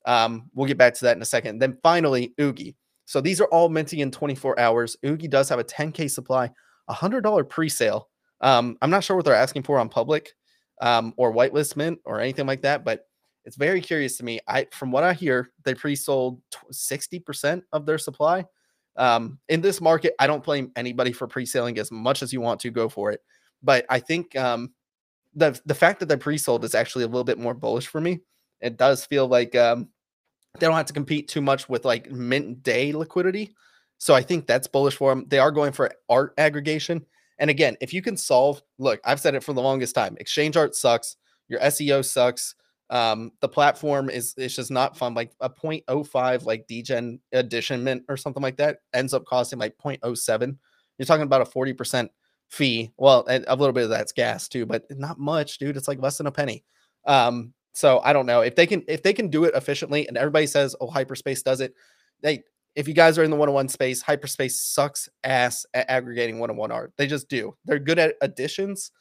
um, 0.06 0.50
we'll 0.54 0.68
get 0.68 0.78
back 0.78 0.94
to 0.94 1.04
that 1.04 1.16
in 1.16 1.22
a 1.22 1.26
second. 1.26 1.58
Then 1.58 1.78
finally, 1.82 2.32
Oogy. 2.38 2.76
So 3.04 3.20
these 3.20 3.40
are 3.40 3.46
all 3.46 3.68
minting 3.68 4.00
in 4.00 4.10
24 4.10 4.58
hours. 4.58 4.96
Oogy 5.04 5.28
does 5.28 5.48
have 5.48 5.58
a 5.58 5.64
10K 5.64 6.10
supply, 6.10 6.50
a 6.88 6.94
$100 6.94 7.48
pre-sale. 7.48 8.08
Um, 8.40 8.76
I'm 8.82 8.90
not 8.90 9.04
sure 9.04 9.16
what 9.16 9.24
they're 9.24 9.34
asking 9.34 9.62
for 9.62 9.78
on 9.78 9.88
public 9.88 10.32
um, 10.80 11.14
or 11.16 11.32
whitelist 11.32 11.76
mint 11.76 11.98
or 12.04 12.20
anything 12.20 12.46
like 12.46 12.62
that. 12.62 12.84
But 12.84 13.06
it's 13.44 13.56
very 13.56 13.80
curious 13.80 14.16
to 14.18 14.24
me. 14.24 14.40
I, 14.48 14.66
from 14.72 14.90
what 14.90 15.04
I 15.04 15.12
hear, 15.12 15.50
they 15.64 15.74
pre-sold 15.74 16.40
sixty 16.70 17.18
percent 17.18 17.64
of 17.72 17.86
their 17.86 17.98
supply. 17.98 18.44
Um, 18.96 19.38
in 19.48 19.60
this 19.60 19.80
market, 19.80 20.14
I 20.18 20.26
don't 20.26 20.42
blame 20.42 20.72
anybody 20.74 21.12
for 21.12 21.26
pre-selling 21.26 21.78
as 21.78 21.92
much 21.92 22.22
as 22.22 22.32
you 22.32 22.40
want 22.40 22.60
to 22.60 22.70
go 22.70 22.88
for 22.88 23.12
it. 23.12 23.20
But 23.62 23.86
I 23.88 24.00
think 24.00 24.34
um, 24.36 24.72
the 25.34 25.60
the 25.66 25.74
fact 25.74 26.00
that 26.00 26.06
they 26.06 26.16
pre-sold 26.16 26.64
is 26.64 26.74
actually 26.74 27.04
a 27.04 27.08
little 27.08 27.24
bit 27.24 27.38
more 27.38 27.54
bullish 27.54 27.86
for 27.86 28.00
me. 28.00 28.20
It 28.60 28.78
does 28.78 29.04
feel 29.04 29.28
like 29.28 29.54
um, 29.54 29.90
they 30.58 30.66
don't 30.66 30.76
have 30.76 30.86
to 30.86 30.92
compete 30.92 31.28
too 31.28 31.42
much 31.42 31.68
with 31.68 31.84
like 31.84 32.10
mint 32.10 32.62
day 32.62 32.92
liquidity. 32.92 33.54
So 33.98 34.14
I 34.14 34.22
think 34.22 34.46
that's 34.46 34.66
bullish 34.66 34.96
for 34.96 35.10
them. 35.10 35.26
They 35.28 35.38
are 35.38 35.50
going 35.50 35.72
for 35.72 35.90
art 36.08 36.34
aggregation. 36.38 37.04
And 37.38 37.50
again, 37.50 37.76
if 37.80 37.92
you 37.92 38.02
can 38.02 38.16
solve, 38.16 38.62
look, 38.78 39.00
I've 39.04 39.20
said 39.20 39.34
it 39.34 39.44
for 39.44 39.52
the 39.52 39.62
longest 39.62 39.94
time. 39.94 40.16
Exchange 40.18 40.56
art 40.56 40.74
sucks. 40.74 41.16
Your 41.48 41.60
SEO 41.60 42.04
sucks. 42.04 42.54
Um, 42.88 43.32
the 43.40 43.48
platform 43.48 44.10
is 44.10 44.34
it's 44.36 44.54
just 44.54 44.70
not 44.70 44.96
fun. 44.96 45.14
Like 45.14 45.32
a 45.40 45.50
0.05 45.50 46.44
like 46.44 46.66
DGen 46.68 47.18
edition 47.32 47.82
mint 47.82 48.04
or 48.08 48.16
something 48.16 48.42
like 48.42 48.56
that 48.58 48.78
ends 48.94 49.12
up 49.12 49.24
costing 49.24 49.58
like 49.58 49.76
0.07. 49.78 50.56
You're 50.98 51.06
talking 51.06 51.24
about 51.24 51.42
a 51.42 51.44
40% 51.44 52.08
fee. 52.48 52.92
Well, 52.96 53.26
and 53.26 53.44
a 53.48 53.56
little 53.56 53.72
bit 53.72 53.84
of 53.84 53.90
that's 53.90 54.12
gas 54.12 54.48
too, 54.48 54.66
but 54.66 54.84
not 54.90 55.18
much, 55.18 55.58
dude. 55.58 55.76
It's 55.76 55.88
like 55.88 56.00
less 56.00 56.18
than 56.18 56.28
a 56.28 56.32
penny. 56.32 56.64
Um, 57.06 57.52
so 57.72 58.00
I 58.04 58.12
don't 58.12 58.26
know 58.26 58.40
if 58.40 58.56
they 58.56 58.66
can 58.66 58.82
if 58.88 59.02
they 59.02 59.12
can 59.12 59.28
do 59.28 59.44
it 59.44 59.54
efficiently 59.54 60.08
and 60.08 60.16
everybody 60.16 60.46
says, 60.46 60.74
oh, 60.80 60.88
hyperspace 60.88 61.42
does 61.42 61.60
it. 61.60 61.74
They 62.22 62.42
if 62.76 62.86
you 62.86 62.94
guys 62.94 63.18
are 63.18 63.24
in 63.24 63.30
the 63.30 63.36
one-on-one 63.36 63.68
space, 63.68 64.02
hyperspace 64.02 64.60
sucks 64.60 65.08
ass 65.24 65.64
at 65.72 65.90
aggregating 65.90 66.38
one-on-one 66.38 66.70
art. 66.70 66.92
They 66.96 67.06
just 67.06 67.28
do. 67.28 67.56
They're 67.64 67.78
good 67.78 67.98
at 67.98 68.14
additions. 68.20 68.92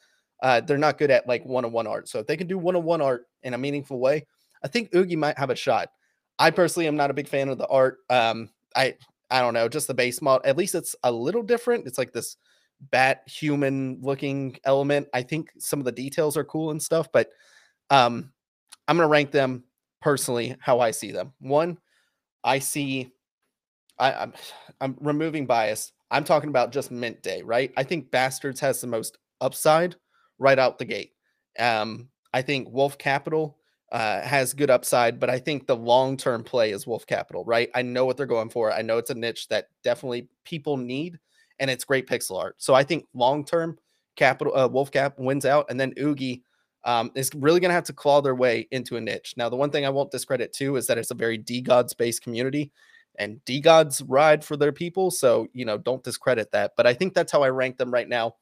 Uh, 0.42 0.62
they're 0.62 0.78
not 0.78 0.98
good 0.98 1.12
at 1.12 1.28
like 1.28 1.46
one-on-one 1.46 1.86
art. 1.86 2.08
So 2.08 2.20
if 2.20 2.28
they 2.28 2.38
can 2.38 2.48
do 2.48 2.58
one-on-one 2.58 3.02
art 3.02 3.26
in 3.44 3.54
a 3.54 3.58
meaningful 3.58 4.00
way, 4.00 4.26
I 4.64 4.70
think 4.70 4.92
Oogy 4.92 5.18
might 5.18 5.38
have 5.38 5.50
a 5.50 5.56
shot. 5.56 5.90
I 6.40 6.52
personally 6.52 6.88
am 6.88 6.96
not 6.96 7.12
a 7.12 7.14
big 7.14 7.28
fan 7.28 7.50
of 7.50 7.58
the 7.58 7.68
art. 7.68 8.00
Um, 8.10 8.50
I 8.76 8.96
I 9.30 9.42
don't 9.42 9.54
know, 9.54 9.68
just 9.68 9.88
the 9.88 9.94
base 9.94 10.22
model. 10.22 10.48
At 10.48 10.58
least 10.58 10.76
it's 10.76 10.96
a 11.04 11.12
little 11.12 11.44
different. 11.44 11.88
It's 11.88 11.98
like 11.98 12.14
this 12.14 12.38
bat 12.92 13.24
human 13.28 14.00
looking 14.02 14.58
element. 14.64 15.08
I 15.14 15.24
think 15.24 15.50
some 15.58 15.80
of 15.80 15.86
the 15.86 15.92
details 15.92 16.38
are 16.38 16.44
cool 16.44 16.72
and 16.72 16.82
stuff, 16.82 17.08
but 17.12 17.30
um, 17.90 18.32
I'm 18.88 18.98
gonna 18.98 19.10
rank 19.10 19.32
them 19.32 19.64
personally 20.02 20.56
how 20.60 20.80
I 20.80 20.92
see 20.92 21.12
them. 21.12 21.34
One, 21.40 21.78
I 22.44 22.60
see 22.60 23.12
I, 24.00 24.14
I'm 24.14 24.34
I'm 24.82 24.98
removing 25.00 25.46
bias. 25.46 25.92
I'm 26.12 26.24
talking 26.24 26.50
about 26.50 26.72
just 26.72 26.92
mint 26.92 27.22
day, 27.24 27.42
right? 27.42 27.72
I 27.78 27.84
think 27.84 28.12
Bastards 28.12 28.60
has 28.60 28.82
the 28.82 28.88
most 28.88 29.18
upside 29.42 29.96
right 30.38 30.60
out 30.60 30.78
the 30.78 30.86
gate. 30.86 31.12
Um, 31.58 32.10
I 32.34 32.42
think 32.42 32.70
Wolf 32.70 32.98
Capital 32.98 33.58
uh, 33.92 34.22
has 34.22 34.54
good 34.54 34.70
upside, 34.70 35.20
but 35.20 35.30
I 35.30 35.40
think 35.40 35.68
the 35.68 35.76
long 35.76 36.18
term 36.18 36.44
play 36.44 36.72
is 36.72 36.86
Wolf 36.86 37.06
Capital, 37.08 37.44
right? 37.46 37.70
I 37.74 37.82
know 37.82 38.06
what 38.06 38.18
they're 38.18 38.26
going 38.26 38.50
for. 38.50 38.72
I 38.72 38.82
know 38.82 38.98
it's 38.98 39.10
a 39.10 39.16
niche 39.16 39.48
that 39.48 39.68
definitely 39.84 40.28
people 40.44 40.78
need, 40.78 41.20
and 41.60 41.70
it's 41.70 41.86
great 41.86 42.08
pixel 42.08 42.38
art. 42.40 42.56
So 42.58 42.74
I 42.74 42.84
think 42.84 43.06
long 43.14 43.46
term, 43.46 43.78
Capital 44.16 44.56
uh, 44.56 44.68
Wolf 44.68 44.92
Cap 44.92 45.18
wins 45.18 45.46
out, 45.46 45.68
and 45.70 45.80
then 45.80 45.94
Oogy. 45.94 46.42
um, 46.84 47.12
is 47.16 47.32
really 47.36 47.60
going 47.60 47.70
to 47.70 47.76
have 47.76 47.86
to 47.86 47.94
claw 47.94 48.22
their 48.22 48.36
way 48.36 48.68
into 48.72 48.98
a 48.98 49.02
niche. 49.02 49.34
Now, 49.38 49.50
the 49.50 49.56
one 49.56 49.72
thing 49.72 49.86
I 49.86 49.90
won't 49.90 50.12
discredit 50.12 50.54
too 50.54 50.76
is 50.76 50.86
that 50.88 50.98
it's 50.98 51.12
a 51.12 51.16
very 51.16 51.40
DeGods 51.40 51.98
based 51.98 52.22
community 52.22 52.72
and 53.20 53.40
DeGods 53.46 54.04
ride 54.08 54.44
for 54.44 54.58
their 54.58 54.72
people. 54.72 55.12
So, 55.12 55.48
you 55.54 55.66
know, 55.66 55.78
don't 55.78 56.04
discredit 56.04 56.52
that. 56.52 56.74
But 56.78 56.88
I 56.88 56.94
think 56.94 57.14
that's 57.14 57.32
how 57.32 57.44
I 57.44 57.50
rank 57.50 57.78
them 57.78 57.92
right 57.92 58.08
now 58.08 58.36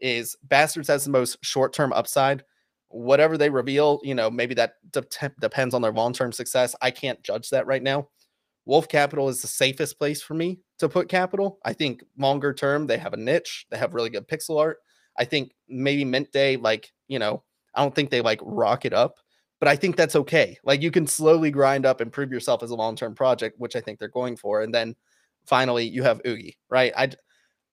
is 0.00 0.36
Bastards 0.42 0.88
has 0.88 1.04
the 1.04 1.10
most 1.10 1.38
short 1.42 1.72
term 1.72 1.92
upside. 1.92 2.44
Whatever 2.88 3.36
they 3.36 3.50
reveal, 3.50 4.00
you 4.04 4.14
know, 4.14 4.30
maybe 4.30 4.54
that 4.54 4.74
de- 4.90 5.32
depends 5.40 5.74
on 5.74 5.82
their 5.82 5.92
long 5.92 6.12
term 6.12 6.32
success. 6.32 6.74
I 6.80 6.90
can't 6.90 7.22
judge 7.22 7.50
that 7.50 7.66
right 7.66 7.82
now. 7.82 8.08
Wolf 8.64 8.88
Capital 8.88 9.28
is 9.28 9.40
the 9.40 9.48
safest 9.48 9.98
place 9.98 10.20
for 10.20 10.34
me 10.34 10.58
to 10.78 10.88
put 10.88 11.08
capital. 11.08 11.58
I 11.64 11.72
think 11.72 12.02
longer 12.18 12.52
term, 12.52 12.86
they 12.86 12.98
have 12.98 13.12
a 13.12 13.16
niche, 13.16 13.66
they 13.70 13.78
have 13.78 13.94
really 13.94 14.10
good 14.10 14.28
pixel 14.28 14.60
art. 14.60 14.78
I 15.18 15.24
think 15.24 15.52
maybe 15.68 16.04
Mint 16.04 16.32
Day, 16.32 16.56
like, 16.56 16.92
you 17.08 17.18
know, 17.18 17.42
I 17.74 17.82
don't 17.82 17.94
think 17.94 18.10
they 18.10 18.20
like 18.20 18.40
rock 18.42 18.84
it 18.84 18.92
up, 18.92 19.18
but 19.58 19.68
I 19.68 19.76
think 19.76 19.96
that's 19.96 20.16
okay. 20.16 20.58
Like 20.64 20.82
you 20.82 20.90
can 20.90 21.06
slowly 21.06 21.50
grind 21.50 21.86
up 21.86 22.00
and 22.00 22.12
prove 22.12 22.32
yourself 22.32 22.62
as 22.62 22.70
a 22.70 22.76
long 22.76 22.96
term 22.96 23.14
project, 23.14 23.58
which 23.58 23.76
I 23.76 23.80
think 23.80 23.98
they're 23.98 24.08
going 24.08 24.36
for. 24.36 24.62
And 24.62 24.74
then 24.74 24.94
finally, 25.46 25.86
you 25.86 26.02
have 26.02 26.22
Oogy, 26.24 26.56
right? 26.68 26.92
I, 26.96 27.10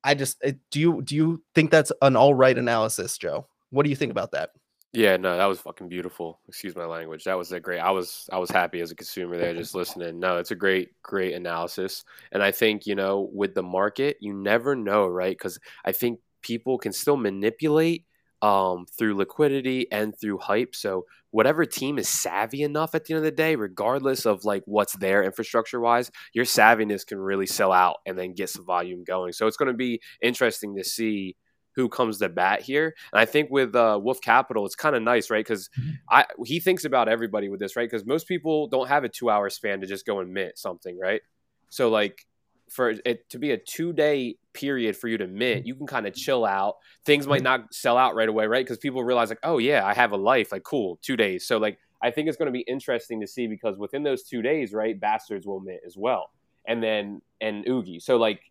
I 0.03 0.15
just 0.15 0.37
eh, 0.43 0.53
do 0.71 0.79
you 0.79 1.01
do 1.01 1.15
you 1.15 1.43
think 1.55 1.71
that's 1.71 1.91
an 2.01 2.15
all 2.15 2.33
right 2.33 2.57
analysis, 2.57 3.17
Joe? 3.17 3.47
What 3.69 3.83
do 3.83 3.89
you 3.89 3.95
think 3.95 4.11
about 4.11 4.31
that? 4.31 4.51
Yeah, 4.93 5.17
no, 5.17 5.35
that 5.35 5.45
was 5.45 5.59
fucking 5.59 5.89
beautiful. 5.89 6.39
Excuse 6.47 6.75
my 6.75 6.85
language. 6.85 7.23
That 7.23 7.37
was 7.37 7.51
a 7.51 7.59
great. 7.59 7.79
I 7.79 7.89
was 7.89 8.29
I 8.31 8.37
was 8.37 8.51
happy 8.51 8.79
as 8.79 8.91
a 8.91 8.95
consumer 8.95 9.37
there 9.37 9.53
just 9.55 9.73
listening. 9.73 10.19
No, 10.19 10.37
it's 10.37 10.51
a 10.51 10.55
great 10.55 10.91
great 11.01 11.33
analysis. 11.33 12.05
And 12.31 12.43
I 12.43 12.51
think, 12.51 12.85
you 12.85 12.93
know, 12.93 13.29
with 13.33 13.55
the 13.55 13.63
market, 13.63 14.17
you 14.19 14.33
never 14.33 14.75
know, 14.75 15.07
right? 15.07 15.37
Cuz 15.37 15.59
I 15.83 15.93
think 15.93 16.19
people 16.43 16.77
can 16.77 16.93
still 16.93 17.17
manipulate 17.17 18.05
um, 18.43 18.85
through 18.97 19.15
liquidity 19.15 19.89
and 19.89 20.13
through 20.19 20.37
hype. 20.37 20.75
So 20.75 21.05
whatever 21.31 21.65
team 21.65 21.97
is 21.97 22.09
savvy 22.09 22.61
enough 22.61 22.93
at 22.93 23.05
the 23.05 23.13
end 23.13 23.19
of 23.19 23.23
the 23.23 23.31
day, 23.31 23.55
regardless 23.55 24.25
of 24.25 24.43
like 24.43 24.63
what's 24.65 24.93
there 24.97 25.23
infrastructure 25.23 25.79
wise, 25.79 26.11
your 26.33 26.43
savviness 26.43 27.07
can 27.07 27.19
really 27.19 27.47
sell 27.47 27.71
out 27.71 27.97
and 28.05 28.19
then 28.19 28.33
get 28.33 28.49
some 28.49 28.65
volume 28.65 29.05
going. 29.05 29.31
So 29.31 29.47
it's 29.47 29.55
going 29.55 29.71
to 29.71 29.77
be 29.77 30.01
interesting 30.21 30.75
to 30.75 30.83
see 30.83 31.37
who 31.75 31.87
comes 31.87 32.19
to 32.19 32.27
bat 32.27 32.61
here. 32.61 32.93
And 33.13 33.21
I 33.21 33.25
think 33.25 33.49
with 33.49 33.75
uh, 33.75 33.97
Wolf 34.03 34.19
Capital, 34.21 34.65
it's 34.65 34.75
kind 34.75 34.95
of 34.95 35.01
nice, 35.01 35.29
right? 35.29 35.43
Because 35.43 35.69
mm-hmm. 35.79 35.91
I 36.09 36.25
he 36.45 36.59
thinks 36.59 36.83
about 36.83 37.07
everybody 37.07 37.47
with 37.47 37.61
this, 37.61 37.77
right? 37.77 37.89
Because 37.89 38.05
most 38.05 38.27
people 38.27 38.67
don't 38.67 38.89
have 38.89 39.05
a 39.05 39.09
two 39.09 39.29
hour 39.29 39.49
span 39.49 39.79
to 39.79 39.87
just 39.87 40.05
go 40.05 40.19
and 40.19 40.33
mint 40.33 40.57
something, 40.57 40.99
right? 40.99 41.21
So 41.69 41.89
like 41.89 42.27
for 42.73 42.93
it 43.05 43.29
to 43.29 43.39
be 43.39 43.51
a 43.51 43.57
two 43.57 43.93
day 43.93 44.37
period 44.53 44.97
for 44.97 45.07
you 45.07 45.17
to 45.17 45.27
mint, 45.27 45.65
you 45.65 45.75
can 45.75 45.87
kind 45.87 46.07
of 46.07 46.13
chill 46.13 46.45
out. 46.45 46.77
Things 47.05 47.27
might 47.27 47.43
not 47.43 47.73
sell 47.73 47.97
out 47.97 48.15
right 48.15 48.29
away, 48.29 48.47
right? 48.47 48.65
Because 48.65 48.77
people 48.77 49.03
realize 49.03 49.29
like, 49.29 49.39
oh 49.43 49.59
yeah, 49.59 49.85
I 49.85 49.93
have 49.93 50.11
a 50.11 50.17
life. 50.17 50.51
Like, 50.51 50.63
cool, 50.63 50.99
two 51.01 51.15
days. 51.15 51.45
So 51.45 51.57
like, 51.57 51.77
I 52.01 52.11
think 52.11 52.27
it's 52.27 52.37
going 52.37 52.47
to 52.47 52.51
be 52.51 52.61
interesting 52.61 53.21
to 53.21 53.27
see 53.27 53.47
because 53.47 53.77
within 53.77 54.03
those 54.03 54.23
two 54.23 54.41
days, 54.41 54.73
right, 54.73 54.99
bastards 54.99 55.45
will 55.45 55.59
mint 55.59 55.81
as 55.85 55.95
well, 55.95 56.31
and 56.67 56.83
then 56.83 57.21
and 57.39 57.65
Oogy. 57.65 58.01
So 58.01 58.17
like, 58.17 58.41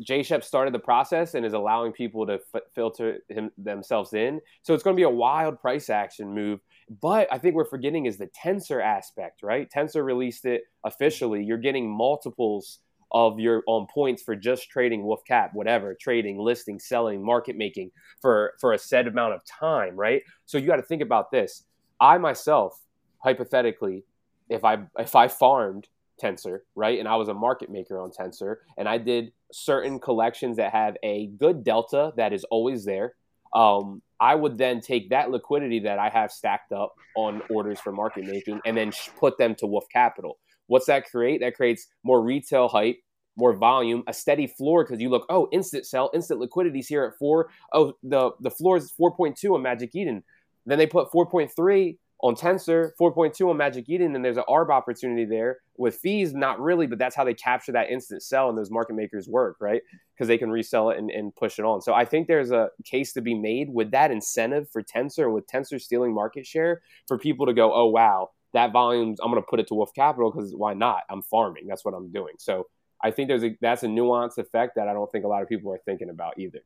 Jay 0.00 0.22
Shep 0.22 0.42
started 0.42 0.72
the 0.72 0.78
process 0.78 1.34
and 1.34 1.44
is 1.44 1.52
allowing 1.52 1.92
people 1.92 2.26
to 2.26 2.40
f- 2.54 2.62
filter 2.74 3.18
him, 3.28 3.50
themselves 3.58 4.14
in. 4.14 4.40
So 4.62 4.72
it's 4.72 4.82
going 4.82 4.96
to 4.96 4.98
be 4.98 5.04
a 5.04 5.10
wild 5.10 5.60
price 5.60 5.90
action 5.90 6.32
move. 6.32 6.60
But 7.02 7.28
I 7.30 7.38
think 7.38 7.54
we're 7.54 7.66
forgetting 7.66 8.06
is 8.06 8.16
the 8.16 8.28
tensor 8.28 8.82
aspect, 8.82 9.42
right? 9.42 9.70
Tensor 9.70 10.04
released 10.04 10.46
it 10.46 10.62
officially. 10.84 11.44
You're 11.44 11.58
getting 11.58 11.88
multiples 11.88 12.80
of 13.12 13.38
your 13.40 13.62
on 13.66 13.86
points 13.92 14.22
for 14.22 14.36
just 14.36 14.70
trading 14.70 15.04
wolf 15.04 15.20
cap 15.26 15.50
whatever 15.52 15.96
trading 16.00 16.38
listing 16.38 16.78
selling 16.78 17.22
market 17.22 17.56
making 17.56 17.90
for 18.20 18.54
for 18.60 18.72
a 18.72 18.78
set 18.78 19.06
amount 19.06 19.34
of 19.34 19.44
time 19.44 19.96
right? 19.96 20.22
So 20.46 20.58
you 20.58 20.66
got 20.66 20.76
to 20.76 20.82
think 20.82 21.02
about 21.02 21.30
this. 21.30 21.64
I 22.00 22.18
myself 22.18 22.80
hypothetically 23.22 24.04
if 24.48 24.64
i 24.64 24.78
if 24.98 25.14
i 25.14 25.28
farmed 25.28 25.88
tensor 26.20 26.60
right 26.74 26.98
and 26.98 27.08
i 27.08 27.16
was 27.16 27.28
a 27.28 27.34
market 27.34 27.70
maker 27.70 28.00
on 28.00 28.10
tensor 28.10 28.56
and 28.76 28.88
i 28.88 28.98
did 28.98 29.32
certain 29.52 29.98
collections 29.98 30.56
that 30.56 30.72
have 30.72 30.96
a 31.02 31.26
good 31.38 31.64
delta 31.64 32.12
that 32.16 32.32
is 32.32 32.44
always 32.44 32.84
there 32.84 33.14
um, 33.54 34.02
i 34.20 34.34
would 34.34 34.58
then 34.58 34.80
take 34.80 35.10
that 35.10 35.30
liquidity 35.30 35.78
that 35.80 35.98
i 35.98 36.08
have 36.08 36.30
stacked 36.30 36.72
up 36.72 36.94
on 37.16 37.42
orders 37.50 37.80
for 37.80 37.92
market 37.92 38.24
making 38.24 38.60
and 38.64 38.76
then 38.76 38.92
put 39.18 39.38
them 39.38 39.54
to 39.54 39.66
wolf 39.66 39.84
capital 39.92 40.38
What's 40.70 40.86
that 40.86 41.10
create? 41.10 41.40
That 41.40 41.56
creates 41.56 41.88
more 42.04 42.22
retail 42.22 42.68
hype, 42.68 42.98
more 43.36 43.54
volume, 43.54 44.04
a 44.06 44.12
steady 44.12 44.46
floor 44.46 44.84
because 44.84 45.00
you 45.00 45.08
look, 45.08 45.26
oh, 45.28 45.48
instant 45.50 45.84
sell, 45.84 46.12
instant 46.14 46.38
liquidities 46.38 46.86
here 46.86 47.02
at 47.02 47.18
four. 47.18 47.50
Oh, 47.72 47.94
the 48.04 48.30
the 48.38 48.52
floor 48.52 48.76
is 48.76 48.92
4.2 48.92 49.52
on 49.52 49.62
Magic 49.62 49.96
Eden. 49.96 50.22
Then 50.66 50.78
they 50.78 50.86
put 50.86 51.10
4.3 51.10 51.96
on 52.22 52.36
Tensor, 52.36 52.90
4.2 53.00 53.50
on 53.50 53.56
Magic 53.56 53.88
Eden, 53.88 54.14
and 54.14 54.24
there's 54.24 54.36
an 54.36 54.44
ARB 54.48 54.70
opportunity 54.70 55.24
there 55.24 55.58
with 55.76 55.96
fees, 55.96 56.34
not 56.34 56.60
really, 56.60 56.86
but 56.86 57.00
that's 57.00 57.16
how 57.16 57.24
they 57.24 57.34
capture 57.34 57.72
that 57.72 57.90
instant 57.90 58.22
sell 58.22 58.48
and 58.48 58.56
those 58.56 58.70
market 58.70 58.94
makers 58.94 59.26
work, 59.26 59.56
right? 59.60 59.82
Because 60.14 60.28
they 60.28 60.38
can 60.38 60.50
resell 60.50 60.90
it 60.90 60.98
and, 60.98 61.10
and 61.10 61.34
push 61.34 61.58
it 61.58 61.64
on. 61.64 61.80
So 61.80 61.94
I 61.94 62.04
think 62.04 62.28
there's 62.28 62.52
a 62.52 62.68
case 62.84 63.12
to 63.14 63.20
be 63.20 63.34
made 63.34 63.70
with 63.70 63.90
that 63.90 64.12
incentive 64.12 64.70
for 64.70 64.84
Tensor 64.84 65.24
and 65.24 65.34
with 65.34 65.48
Tensor 65.48 65.80
stealing 65.80 66.14
market 66.14 66.46
share 66.46 66.80
for 67.08 67.18
people 67.18 67.46
to 67.46 67.54
go, 67.54 67.74
oh, 67.74 67.86
wow, 67.86 68.28
that 68.52 68.72
volume, 68.72 69.16
I'm 69.22 69.30
going 69.30 69.42
to 69.42 69.46
put 69.48 69.60
it 69.60 69.68
to 69.68 69.74
Wolf 69.74 69.92
Capital 69.94 70.30
because 70.30 70.52
why 70.54 70.74
not? 70.74 71.02
I'm 71.08 71.22
farming. 71.22 71.66
That's 71.68 71.84
what 71.84 71.94
I'm 71.94 72.10
doing. 72.10 72.34
So 72.38 72.66
I 73.02 73.10
think 73.10 73.28
there's 73.28 73.44
a 73.44 73.56
that's 73.60 73.82
a 73.82 73.86
nuanced 73.86 74.38
effect 74.38 74.76
that 74.76 74.88
I 74.88 74.92
don't 74.92 75.10
think 75.10 75.24
a 75.24 75.28
lot 75.28 75.42
of 75.42 75.48
people 75.48 75.72
are 75.72 75.80
thinking 75.84 76.10
about 76.10 76.38
either. 76.38 76.60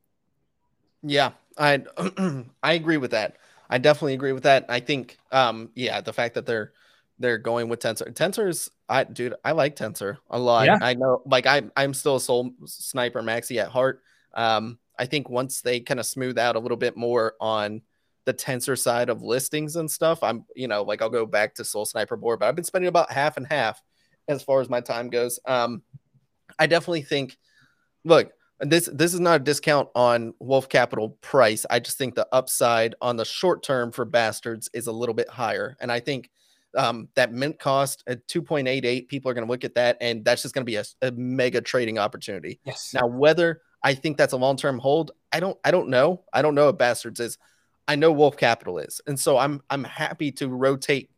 Yeah, 1.02 1.32
I 1.58 1.84
I 2.62 2.72
agree 2.72 2.96
with 2.96 3.12
that. 3.12 3.36
I 3.68 3.78
definitely 3.78 4.14
agree 4.14 4.32
with 4.32 4.42
that. 4.44 4.66
I 4.68 4.80
think, 4.80 5.18
um, 5.32 5.70
yeah, 5.74 6.00
the 6.00 6.12
fact 6.12 6.34
that 6.34 6.46
they're 6.46 6.72
they're 7.18 7.38
going 7.38 7.68
with 7.68 7.80
Tensor. 7.80 8.12
Tensor's, 8.12 8.70
I 8.88 9.04
dude, 9.04 9.34
I 9.44 9.52
like 9.52 9.76
Tensor 9.76 10.18
a 10.30 10.38
lot. 10.38 10.66
Yeah. 10.66 10.78
I 10.80 10.94
know, 10.94 11.22
like 11.24 11.46
I 11.46 11.62
I'm 11.76 11.94
still 11.94 12.16
a 12.16 12.20
Soul 12.20 12.52
Sniper 12.64 13.22
Maxi 13.22 13.60
at 13.60 13.68
heart. 13.68 14.02
Um, 14.34 14.78
I 14.98 15.06
think 15.06 15.28
once 15.28 15.60
they 15.60 15.80
kind 15.80 16.00
of 16.00 16.06
smooth 16.06 16.38
out 16.38 16.56
a 16.56 16.58
little 16.58 16.76
bit 16.76 16.96
more 16.96 17.34
on 17.40 17.82
the 18.24 18.34
tensor 18.34 18.78
side 18.78 19.08
of 19.08 19.22
listings 19.22 19.76
and 19.76 19.90
stuff. 19.90 20.22
I'm, 20.22 20.44
you 20.54 20.68
know, 20.68 20.82
like 20.82 21.02
I'll 21.02 21.10
go 21.10 21.26
back 21.26 21.54
to 21.56 21.62
SolSniper 21.62 22.18
board, 22.18 22.40
but 22.40 22.48
I've 22.48 22.56
been 22.56 22.64
spending 22.64 22.88
about 22.88 23.12
half 23.12 23.36
and 23.36 23.46
half 23.46 23.82
as 24.28 24.42
far 24.42 24.60
as 24.60 24.70
my 24.70 24.80
time 24.80 25.10
goes. 25.10 25.38
Um, 25.46 25.82
I 26.58 26.66
definitely 26.66 27.02
think, 27.02 27.36
look, 28.04 28.30
this 28.60 28.88
this 28.92 29.12
is 29.12 29.20
not 29.20 29.40
a 29.40 29.44
discount 29.44 29.88
on 29.94 30.32
Wolf 30.38 30.68
Capital 30.68 31.10
price. 31.20 31.66
I 31.68 31.80
just 31.80 31.98
think 31.98 32.14
the 32.14 32.28
upside 32.32 32.94
on 33.00 33.16
the 33.16 33.24
short 33.24 33.62
term 33.62 33.92
for 33.92 34.04
Bastards 34.04 34.70
is 34.72 34.86
a 34.86 34.92
little 34.92 35.14
bit 35.14 35.28
higher, 35.28 35.76
and 35.80 35.90
I 35.90 36.00
think 36.00 36.30
um, 36.76 37.08
that 37.14 37.32
mint 37.32 37.58
cost 37.58 38.02
at 38.06 38.26
2.88, 38.26 39.08
people 39.08 39.30
are 39.30 39.34
going 39.34 39.46
to 39.46 39.50
look 39.50 39.64
at 39.64 39.74
that, 39.74 39.96
and 40.00 40.24
that's 40.24 40.42
just 40.42 40.54
going 40.54 40.64
to 40.64 40.70
be 40.70 40.76
a, 40.76 40.84
a 41.02 41.12
mega 41.12 41.60
trading 41.60 41.98
opportunity. 41.98 42.60
Yes. 42.64 42.92
Now, 42.94 43.06
whether 43.06 43.60
I 43.82 43.94
think 43.94 44.16
that's 44.16 44.32
a 44.32 44.36
long 44.36 44.56
term 44.56 44.78
hold, 44.78 45.12
I 45.32 45.40
don't 45.40 45.58
I 45.64 45.70
don't 45.70 45.88
know. 45.88 46.22
I 46.32 46.42
don't 46.42 46.54
know 46.54 46.68
if 46.68 46.78
Bastards 46.78 47.20
is. 47.20 47.38
I 47.86 47.96
know 47.96 48.12
Wolf 48.12 48.36
Capital 48.36 48.78
is. 48.78 49.00
And 49.06 49.18
so 49.18 49.36
I'm 49.38 49.62
I'm 49.70 49.84
happy 49.84 50.32
to 50.32 50.48
rotate 50.48 51.10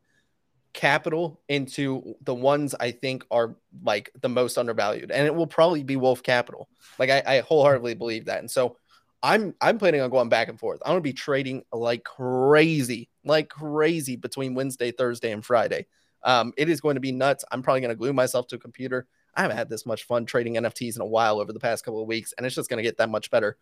capital 0.72 1.40
into 1.48 2.14
the 2.22 2.34
ones 2.34 2.74
I 2.78 2.90
think 2.90 3.24
are 3.30 3.56
like 3.82 4.10
the 4.20 4.28
most 4.28 4.58
undervalued. 4.58 5.10
And 5.10 5.26
it 5.26 5.34
will 5.34 5.46
probably 5.46 5.82
be 5.82 5.96
Wolf 5.96 6.22
Capital. 6.22 6.68
Like 6.98 7.10
I, 7.10 7.22
I 7.26 7.40
wholeheartedly 7.40 7.94
believe 7.94 8.26
that. 8.26 8.40
And 8.40 8.50
so 8.50 8.76
I'm 9.22 9.54
I'm 9.60 9.78
planning 9.78 10.02
on 10.02 10.10
going 10.10 10.28
back 10.28 10.48
and 10.48 10.58
forth. 10.58 10.80
I'm 10.84 10.90
gonna 10.90 11.00
be 11.00 11.12
trading 11.12 11.64
like 11.72 12.04
crazy, 12.04 13.08
like 13.24 13.48
crazy 13.48 14.16
between 14.16 14.54
Wednesday, 14.54 14.92
Thursday, 14.92 15.32
and 15.32 15.44
Friday. 15.44 15.86
Um, 16.22 16.52
it 16.56 16.68
is 16.68 16.80
going 16.80 16.96
to 16.96 17.00
be 17.00 17.12
nuts. 17.12 17.44
I'm 17.50 17.62
probably 17.62 17.80
gonna 17.80 17.94
glue 17.94 18.12
myself 18.12 18.46
to 18.48 18.56
a 18.56 18.58
computer. 18.58 19.06
I 19.34 19.42
haven't 19.42 19.56
had 19.56 19.68
this 19.68 19.86
much 19.86 20.04
fun 20.04 20.26
trading 20.26 20.54
NFTs 20.54 20.96
in 20.96 21.02
a 21.02 21.06
while 21.06 21.40
over 21.40 21.52
the 21.52 21.60
past 21.60 21.84
couple 21.84 22.00
of 22.00 22.06
weeks, 22.06 22.34
and 22.36 22.46
it's 22.46 22.54
just 22.54 22.68
gonna 22.68 22.82
get 22.82 22.98
that 22.98 23.08
much 23.10 23.30
better. 23.30 23.56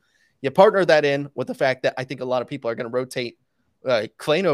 You 0.45 0.51
partner 0.51 0.85
that 0.85 1.07
in 1.07 1.31
with 1.35 1.47
the 1.47 1.55
fact 1.55 1.85
that 1.85 1.95
I 1.97 2.05
think 2.05 2.21
a 2.21 2.25
lot 2.25 2.43
of 2.43 2.49
people 2.49 2.71
are 2.71 2.75
going 2.75 2.85
to 2.85 2.93
rotate 2.93 3.39
uh, 3.87 4.07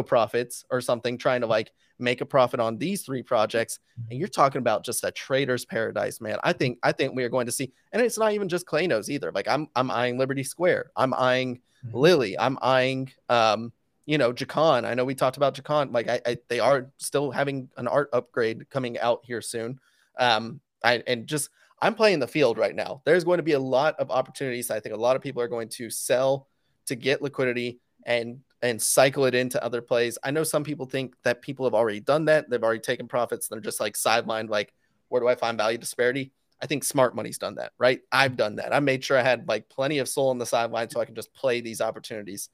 profits 0.07 0.65
or 0.71 0.81
something, 0.81 1.19
trying 1.19 1.41
to 1.41 1.49
like 1.49 1.73
make 1.99 2.21
a 2.21 2.27
profit 2.27 2.61
on 2.61 2.79
these 2.79 3.03
three 3.03 3.25
projects. 3.25 3.81
And 4.09 4.17
you're 4.17 4.29
talking 4.29 4.61
about 4.61 4.85
just 4.85 5.03
a 5.03 5.11
trader's 5.11 5.65
paradise, 5.65 6.21
man. 6.21 6.39
I 6.45 6.53
think 6.53 6.79
I 6.85 6.93
think 6.93 7.17
we 7.17 7.25
are 7.25 7.29
going 7.29 7.47
to 7.47 7.53
see, 7.53 7.73
and 7.93 8.01
it's 8.01 8.19
not 8.19 8.33
even 8.33 8.49
just 8.49 8.67
Claynos 8.67 9.09
either. 9.09 9.33
Like 9.33 9.49
I'm 9.49 9.67
I'm 9.75 9.91
eyeing 9.91 10.17
Liberty 10.17 10.45
Square, 10.45 10.93
I'm 10.95 11.13
eyeing 11.13 11.57
mm-hmm. 11.85 11.97
Lily, 11.97 12.39
I'm 12.39 12.57
eyeing 12.63 13.11
um, 13.29 13.73
you 14.07 14.17
know, 14.17 14.33
Jakan. 14.33 14.85
I 14.85 14.95
know 14.95 15.05
we 15.05 15.17
talked 15.17 15.39
about 15.39 15.55
Jakan. 15.55 15.93
Like 15.93 16.09
I, 16.09 16.21
I, 16.25 16.39
they 16.47 16.61
are 16.61 16.91
still 16.99 17.33
having 17.33 17.69
an 17.77 17.89
art 17.89 18.11
upgrade 18.13 18.71
coming 18.71 18.97
out 19.01 19.21
here 19.25 19.41
soon. 19.41 19.81
Um, 20.19 20.61
I 20.85 21.03
and 21.09 21.27
just 21.27 21.51
I'm 21.83 21.95
playing 21.95 22.19
the 22.19 22.29
field 22.29 22.59
right 22.59 22.75
now. 22.75 23.03
There's 23.05 23.25
going 23.25 23.39
to 23.39 23.43
be 23.43 23.53
a 23.53 23.61
lot 23.61 23.99
of 23.99 24.11
opportunities. 24.11 24.71
I 24.71 24.81
think 24.81 24.95
a 24.95 24.99
lot 24.99 25.17
of 25.17 25.23
people 25.23 25.41
are 25.43 25.49
going 25.49 25.69
to 25.71 25.91
sell 25.91 26.49
to 26.87 26.95
get 26.95 27.23
liquidity 27.23 27.81
and 28.05 28.41
and 28.63 28.81
cycle 28.81 29.25
it 29.25 29.35
into 29.35 29.63
other 29.65 29.81
plays. 29.81 30.19
I 30.23 30.31
know 30.31 30.45
some 30.45 30.65
people 30.65 30.85
think 30.85 31.15
that 31.23 31.41
people 31.41 31.65
have 31.65 31.75
already 31.75 32.01
done 32.01 32.27
that. 32.27 32.51
They've 32.51 32.63
already 32.63 32.81
taken 32.81 33.09
profits. 33.09 33.49
They're 33.49 33.61
just 33.61 33.81
like 33.81 33.95
sidelined, 33.95 34.51
like, 34.51 34.75
where 35.09 35.21
do 35.21 35.29
I 35.29 35.35
find 35.35 35.57
value 35.57 35.79
disparity? 35.79 36.33
I 36.63 36.67
think 36.67 36.85
smart 36.85 37.17
money's 37.17 37.39
done 37.39 37.55
that, 37.55 37.73
right? 37.79 38.01
I've 38.13 38.37
done 38.37 38.57
that. 38.57 38.75
I 38.75 38.81
made 38.81 39.03
sure 39.03 39.17
I 39.17 39.23
had 39.23 39.49
like 39.49 39.71
plenty 39.71 39.99
of 39.99 40.09
SOL 40.09 40.29
on 40.29 40.37
the 40.37 40.45
sideline 40.45 40.91
so 40.91 41.01
I 41.01 41.07
can 41.07 41.15
just 41.15 41.33
play 41.33 41.63
these 41.63 41.81
opportunities. 41.81 42.51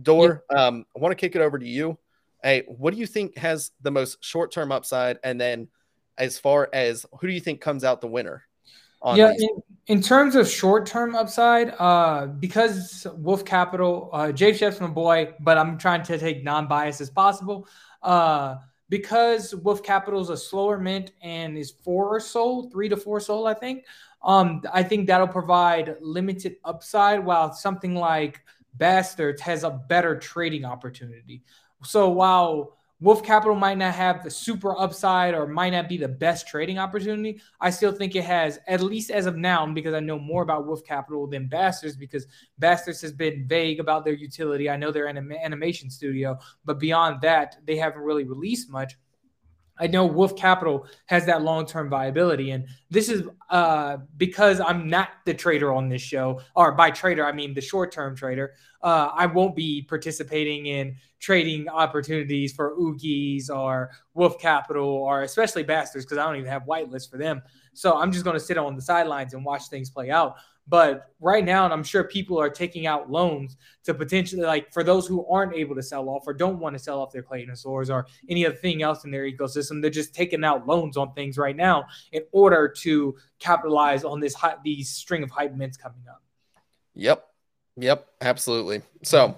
Door, 0.00 0.44
yeah. 0.52 0.66
um, 0.66 0.84
I 0.96 1.00
want 1.00 1.10
to 1.10 1.16
kick 1.16 1.34
it 1.34 1.42
over 1.42 1.58
to 1.58 1.66
you. 1.66 1.98
Hey, 2.44 2.62
what 2.68 2.94
do 2.94 3.00
you 3.00 3.06
think 3.06 3.36
has 3.36 3.72
the 3.82 3.90
most 3.90 4.22
short 4.22 4.52
term 4.52 4.70
upside? 4.70 5.18
And 5.24 5.40
then 5.40 5.66
as 6.16 6.38
far 6.38 6.68
as 6.72 7.04
who 7.20 7.26
do 7.26 7.32
you 7.32 7.40
think 7.40 7.60
comes 7.60 7.82
out 7.82 8.00
the 8.00 8.06
winner? 8.06 8.44
Yeah, 9.14 9.32
in, 9.32 9.62
in, 9.86 10.02
terms 10.02 10.34
of 10.36 10.48
short 10.48 10.86
term 10.86 11.14
upside, 11.14 11.74
uh, 11.78 12.26
because 12.26 13.06
Wolf 13.16 13.44
Capital, 13.44 14.10
uh, 14.12 14.32
Jay 14.32 14.52
Shep's 14.52 14.80
my 14.80 14.86
boy, 14.86 15.34
but 15.40 15.56
I'm 15.56 15.78
trying 15.78 16.02
to 16.04 16.18
take 16.18 16.44
non 16.44 16.66
bias 16.68 17.00
as 17.00 17.10
possible. 17.10 17.66
Uh, 18.02 18.56
because 18.88 19.54
Wolf 19.54 19.82
Capital 19.82 20.20
is 20.20 20.30
a 20.30 20.36
slower 20.36 20.78
mint 20.78 21.12
and 21.22 21.56
is 21.56 21.70
four 21.70 22.18
sold, 22.20 22.72
three 22.72 22.88
to 22.88 22.96
four 22.96 23.20
sold, 23.20 23.46
I 23.46 23.54
think. 23.54 23.84
Um, 24.22 24.62
I 24.72 24.82
think 24.82 25.06
that'll 25.06 25.28
provide 25.28 25.96
limited 26.00 26.56
upside, 26.64 27.24
while 27.24 27.52
something 27.52 27.94
like 27.94 28.42
Bastards 28.74 29.40
has 29.42 29.64
a 29.64 29.70
better 29.70 30.18
trading 30.18 30.64
opportunity. 30.64 31.42
So 31.82 32.10
while 32.10 32.76
Wolf 33.02 33.22
Capital 33.22 33.56
might 33.56 33.78
not 33.78 33.94
have 33.94 34.22
the 34.22 34.30
super 34.30 34.78
upside 34.78 35.34
or 35.34 35.46
might 35.46 35.70
not 35.70 35.88
be 35.88 35.96
the 35.96 36.06
best 36.06 36.46
trading 36.46 36.78
opportunity. 36.78 37.40
I 37.58 37.70
still 37.70 37.92
think 37.92 38.14
it 38.14 38.24
has, 38.24 38.58
at 38.66 38.82
least 38.82 39.10
as 39.10 39.24
of 39.24 39.36
now, 39.36 39.64
because 39.66 39.94
I 39.94 40.00
know 40.00 40.18
more 40.18 40.42
about 40.42 40.66
Wolf 40.66 40.84
Capital 40.84 41.26
than 41.26 41.48
Bastards, 41.48 41.96
because 41.96 42.26
Bastards 42.58 43.00
has 43.00 43.12
been 43.12 43.46
vague 43.48 43.80
about 43.80 44.04
their 44.04 44.12
utility. 44.12 44.68
I 44.68 44.76
know 44.76 44.90
they're 44.90 45.06
an 45.06 45.32
animation 45.32 45.88
studio, 45.88 46.38
but 46.66 46.78
beyond 46.78 47.22
that, 47.22 47.56
they 47.64 47.76
haven't 47.76 48.02
really 48.02 48.24
released 48.24 48.70
much. 48.70 48.98
I 49.80 49.86
know 49.86 50.04
Wolf 50.04 50.36
Capital 50.36 50.86
has 51.06 51.26
that 51.26 51.42
long 51.42 51.66
term 51.66 51.88
viability. 51.88 52.50
And 52.50 52.66
this 52.90 53.08
is 53.08 53.26
uh, 53.48 53.96
because 54.16 54.60
I'm 54.60 54.88
not 54.88 55.08
the 55.24 55.34
trader 55.34 55.72
on 55.72 55.88
this 55.88 56.02
show, 56.02 56.40
or 56.54 56.72
by 56.72 56.90
trader, 56.90 57.24
I 57.24 57.32
mean 57.32 57.54
the 57.54 57.60
short 57.60 57.90
term 57.90 58.14
trader. 58.14 58.52
Uh, 58.82 59.10
I 59.14 59.26
won't 59.26 59.56
be 59.56 59.82
participating 59.82 60.66
in 60.66 60.96
trading 61.18 61.68
opportunities 61.68 62.52
for 62.52 62.76
Oogies 62.76 63.50
or 63.50 63.90
Wolf 64.14 64.38
Capital 64.38 64.88
or 64.88 65.22
especially 65.22 65.62
Bastards 65.62 66.04
because 66.04 66.18
I 66.18 66.26
don't 66.26 66.36
even 66.36 66.50
have 66.50 66.64
whitelist 66.64 67.10
for 67.10 67.18
them. 67.18 67.42
So 67.72 67.98
I'm 67.98 68.12
just 68.12 68.24
going 68.24 68.38
to 68.38 68.44
sit 68.44 68.58
on 68.58 68.76
the 68.76 68.82
sidelines 68.82 69.34
and 69.34 69.44
watch 69.44 69.68
things 69.68 69.90
play 69.90 70.10
out. 70.10 70.36
But 70.68 71.08
right 71.18 71.44
now, 71.44 71.64
and 71.64 71.72
I'm 71.72 71.82
sure 71.82 72.04
people 72.04 72.38
are 72.38 72.48
taking 72.48 72.86
out 72.86 73.10
loans 73.10 73.56
to 73.84 73.92
potentially, 73.92 74.42
like, 74.42 74.72
for 74.72 74.84
those 74.84 75.06
who 75.06 75.26
aren't 75.26 75.54
able 75.54 75.74
to 75.74 75.82
sell 75.82 76.08
off 76.08 76.22
or 76.26 76.32
don't 76.32 76.60
want 76.60 76.76
to 76.76 76.78
sell 76.78 77.00
off 77.00 77.12
their 77.12 77.24
Claynosaurs 77.24 77.92
or 77.92 78.06
any 78.28 78.46
other 78.46 78.54
thing 78.54 78.82
else 78.82 79.04
in 79.04 79.10
their 79.10 79.24
ecosystem, 79.24 79.82
they're 79.82 79.90
just 79.90 80.14
taking 80.14 80.44
out 80.44 80.68
loans 80.68 80.96
on 80.96 81.12
things 81.12 81.38
right 81.38 81.56
now 81.56 81.86
in 82.12 82.22
order 82.30 82.68
to 82.68 83.16
capitalize 83.40 84.04
on 84.04 84.20
this 84.20 84.36
these 84.62 84.90
string 84.90 85.24
of 85.24 85.30
hype 85.30 85.54
mints 85.54 85.76
coming 85.76 86.04
up. 86.08 86.22
Yep, 86.94 87.26
yep, 87.76 88.06
absolutely. 88.20 88.82
So, 89.02 89.36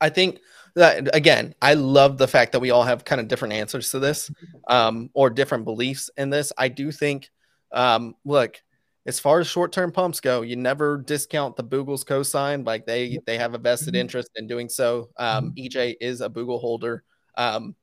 I 0.00 0.10
think 0.10 0.38
that 0.76 1.14
again, 1.16 1.54
I 1.60 1.74
love 1.74 2.18
the 2.18 2.28
fact 2.28 2.52
that 2.52 2.60
we 2.60 2.70
all 2.70 2.84
have 2.84 3.04
kind 3.04 3.20
of 3.20 3.28
different 3.28 3.54
answers 3.54 3.90
to 3.90 3.98
this, 3.98 4.30
um, 4.68 5.10
or 5.14 5.30
different 5.30 5.64
beliefs 5.64 6.10
in 6.16 6.30
this. 6.30 6.52
I 6.56 6.68
do 6.68 6.92
think, 6.92 7.30
um, 7.72 8.14
look 8.24 8.62
as 9.06 9.20
far 9.20 9.38
as 9.38 9.46
short-term 9.46 9.92
pumps 9.92 10.18
go, 10.18 10.42
you 10.42 10.56
never 10.56 10.98
discount 10.98 11.54
the 11.56 11.62
Boogles 11.62 12.04
cosign. 12.04 12.66
Like 12.66 12.86
they 12.86 13.18
they 13.24 13.38
have 13.38 13.54
a 13.54 13.58
vested 13.58 13.94
mm-hmm. 13.94 14.00
interest 14.00 14.30
in 14.34 14.48
doing 14.48 14.68
so. 14.68 15.10
Um, 15.16 15.52
mm-hmm. 15.52 15.78
EJ 15.78 15.96
is 16.00 16.20
a 16.20 16.28
Boogle 16.28 16.60
holder. 16.60 17.04
Um, 17.36 17.76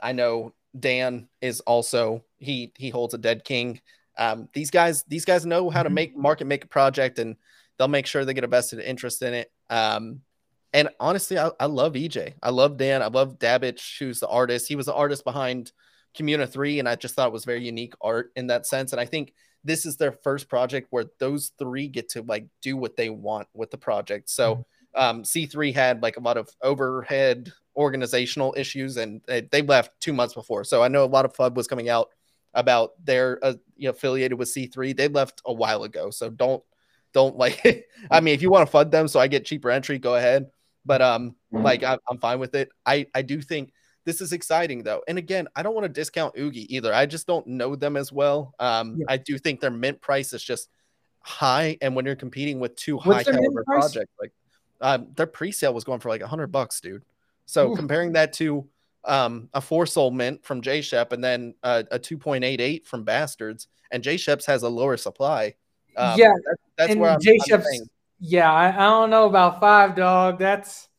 I 0.00 0.12
know 0.12 0.54
Dan 0.78 1.28
is 1.40 1.60
also 1.60 2.24
he 2.38 2.72
he 2.76 2.90
holds 2.90 3.14
a 3.14 3.18
Dead 3.18 3.44
King. 3.44 3.80
Um, 4.16 4.48
these 4.52 4.70
guys 4.70 5.02
these 5.04 5.24
guys 5.24 5.44
know 5.44 5.70
how 5.70 5.82
to 5.82 5.88
mm-hmm. 5.88 5.94
make 5.94 6.16
market 6.16 6.46
make 6.46 6.64
a 6.64 6.68
project, 6.68 7.18
and 7.18 7.36
they'll 7.76 7.88
make 7.88 8.06
sure 8.06 8.24
they 8.24 8.34
get 8.34 8.44
a 8.44 8.48
vested 8.48 8.78
interest 8.78 9.22
in 9.22 9.34
it. 9.34 9.50
Um, 9.70 10.20
and 10.72 10.88
honestly, 11.00 11.36
I, 11.36 11.50
I 11.58 11.66
love 11.66 11.94
EJ. 11.94 12.34
I 12.40 12.50
love 12.50 12.76
Dan. 12.76 13.02
I 13.02 13.08
love 13.08 13.40
Dabbich, 13.40 13.98
who's 13.98 14.20
the 14.20 14.28
artist. 14.28 14.68
He 14.68 14.76
was 14.76 14.86
the 14.86 14.94
artist 14.94 15.24
behind 15.24 15.72
Communa 16.16 16.48
Three, 16.48 16.78
and 16.78 16.88
I 16.88 16.94
just 16.94 17.16
thought 17.16 17.26
it 17.26 17.32
was 17.32 17.44
very 17.44 17.64
unique 17.64 17.94
art 18.00 18.30
in 18.36 18.46
that 18.46 18.66
sense. 18.66 18.92
And 18.92 19.00
I 19.00 19.04
think 19.04 19.34
this 19.64 19.84
is 19.84 19.96
their 19.96 20.12
first 20.12 20.48
project 20.48 20.88
where 20.90 21.06
those 21.18 21.52
three 21.58 21.88
get 21.88 22.08
to 22.10 22.22
like 22.22 22.46
do 22.62 22.76
what 22.76 22.96
they 22.96 23.10
want 23.10 23.48
with 23.54 23.70
the 23.70 23.78
project. 23.78 24.30
So 24.30 24.66
mm-hmm. 24.96 25.02
um, 25.02 25.22
C3 25.22 25.74
had 25.74 26.02
like 26.02 26.16
a 26.16 26.20
lot 26.20 26.36
of 26.36 26.48
overhead 26.62 27.52
organizational 27.76 28.54
issues 28.56 28.96
and 28.96 29.20
they, 29.26 29.42
they, 29.42 29.62
left 29.62 29.92
two 30.00 30.12
months 30.12 30.34
before. 30.34 30.64
So 30.64 30.82
I 30.82 30.88
know 30.88 31.04
a 31.04 31.06
lot 31.06 31.24
of 31.24 31.32
FUD 31.34 31.54
was 31.54 31.66
coming 31.66 31.88
out 31.88 32.08
about 32.54 32.92
their 33.04 33.38
uh, 33.44 33.54
you 33.76 33.84
know, 33.84 33.90
affiliated 33.90 34.38
with 34.38 34.52
C3. 34.52 34.96
They 34.96 35.08
left 35.08 35.40
a 35.46 35.52
while 35.52 35.84
ago. 35.84 36.10
So 36.10 36.30
don't, 36.30 36.62
don't 37.12 37.36
like, 37.36 37.86
I 38.10 38.20
mean, 38.20 38.34
if 38.34 38.42
you 38.42 38.50
want 38.50 38.68
to 38.68 38.76
FUD 38.76 38.90
them 38.90 39.08
so 39.08 39.20
I 39.20 39.28
get 39.28 39.44
cheaper 39.44 39.70
entry, 39.70 39.98
go 39.98 40.16
ahead. 40.16 40.46
But 40.84 41.02
um, 41.02 41.36
mm-hmm. 41.52 41.62
like 41.62 41.82
I, 41.82 41.98
I'm 42.10 42.18
fine 42.18 42.40
with 42.40 42.54
it. 42.54 42.70
I, 42.84 43.06
I 43.14 43.22
do 43.22 43.40
think 43.40 43.72
this 44.10 44.20
is 44.20 44.32
exciting 44.32 44.82
though. 44.82 45.02
And 45.06 45.18
again, 45.18 45.46
I 45.54 45.62
don't 45.62 45.72
want 45.72 45.84
to 45.84 45.88
discount 45.88 46.34
Oogy 46.34 46.66
either. 46.68 46.92
I 46.92 47.06
just 47.06 47.28
don't 47.28 47.46
know 47.46 47.76
them 47.76 47.96
as 47.96 48.12
well. 48.12 48.54
Um, 48.58 48.96
yeah. 48.98 49.06
I 49.08 49.16
do 49.18 49.38
think 49.38 49.60
their 49.60 49.70
mint 49.70 50.00
price 50.00 50.32
is 50.32 50.42
just 50.42 50.68
high. 51.20 51.78
And 51.80 51.94
when 51.94 52.04
you're 52.04 52.16
competing 52.16 52.58
with 52.58 52.74
two 52.74 52.98
high 52.98 53.22
caliber 53.22 53.62
projects, 53.64 54.12
like 54.20 54.32
um, 54.80 55.06
their 55.14 55.28
pre-sale 55.28 55.72
was 55.72 55.84
going 55.84 56.00
for 56.00 56.08
like 56.08 56.22
a 56.22 56.26
hundred 56.26 56.48
bucks, 56.48 56.80
dude. 56.80 57.04
So 57.46 57.70
Ooh. 57.70 57.76
comparing 57.76 58.14
that 58.14 58.32
to 58.34 58.66
um, 59.04 59.48
a 59.54 59.60
four 59.60 59.86
SOL 59.86 60.10
mint 60.10 60.44
from 60.44 60.60
J 60.60 60.80
Shep 60.80 61.12
and 61.12 61.22
then 61.22 61.54
uh, 61.62 61.84
a 61.92 61.98
2.88 62.00 62.84
from 62.84 63.04
Bastards, 63.04 63.68
and 63.92 64.02
J 64.02 64.16
Shep's 64.16 64.44
has 64.46 64.64
a 64.64 64.68
lower 64.68 64.96
supply. 64.96 65.54
Um, 65.96 66.18
yeah, 66.18 66.32
that's, 66.44 66.60
that's 66.76 66.96
where 66.96 67.10
I'm, 67.10 67.20
J 67.20 67.38
Shep's. 67.46 67.66
Yeah, 68.18 68.52
I, 68.52 68.68
I 68.74 68.88
don't 68.88 69.10
know 69.10 69.26
about 69.26 69.60
five, 69.60 69.94
dog. 69.94 70.40
That's 70.40 70.89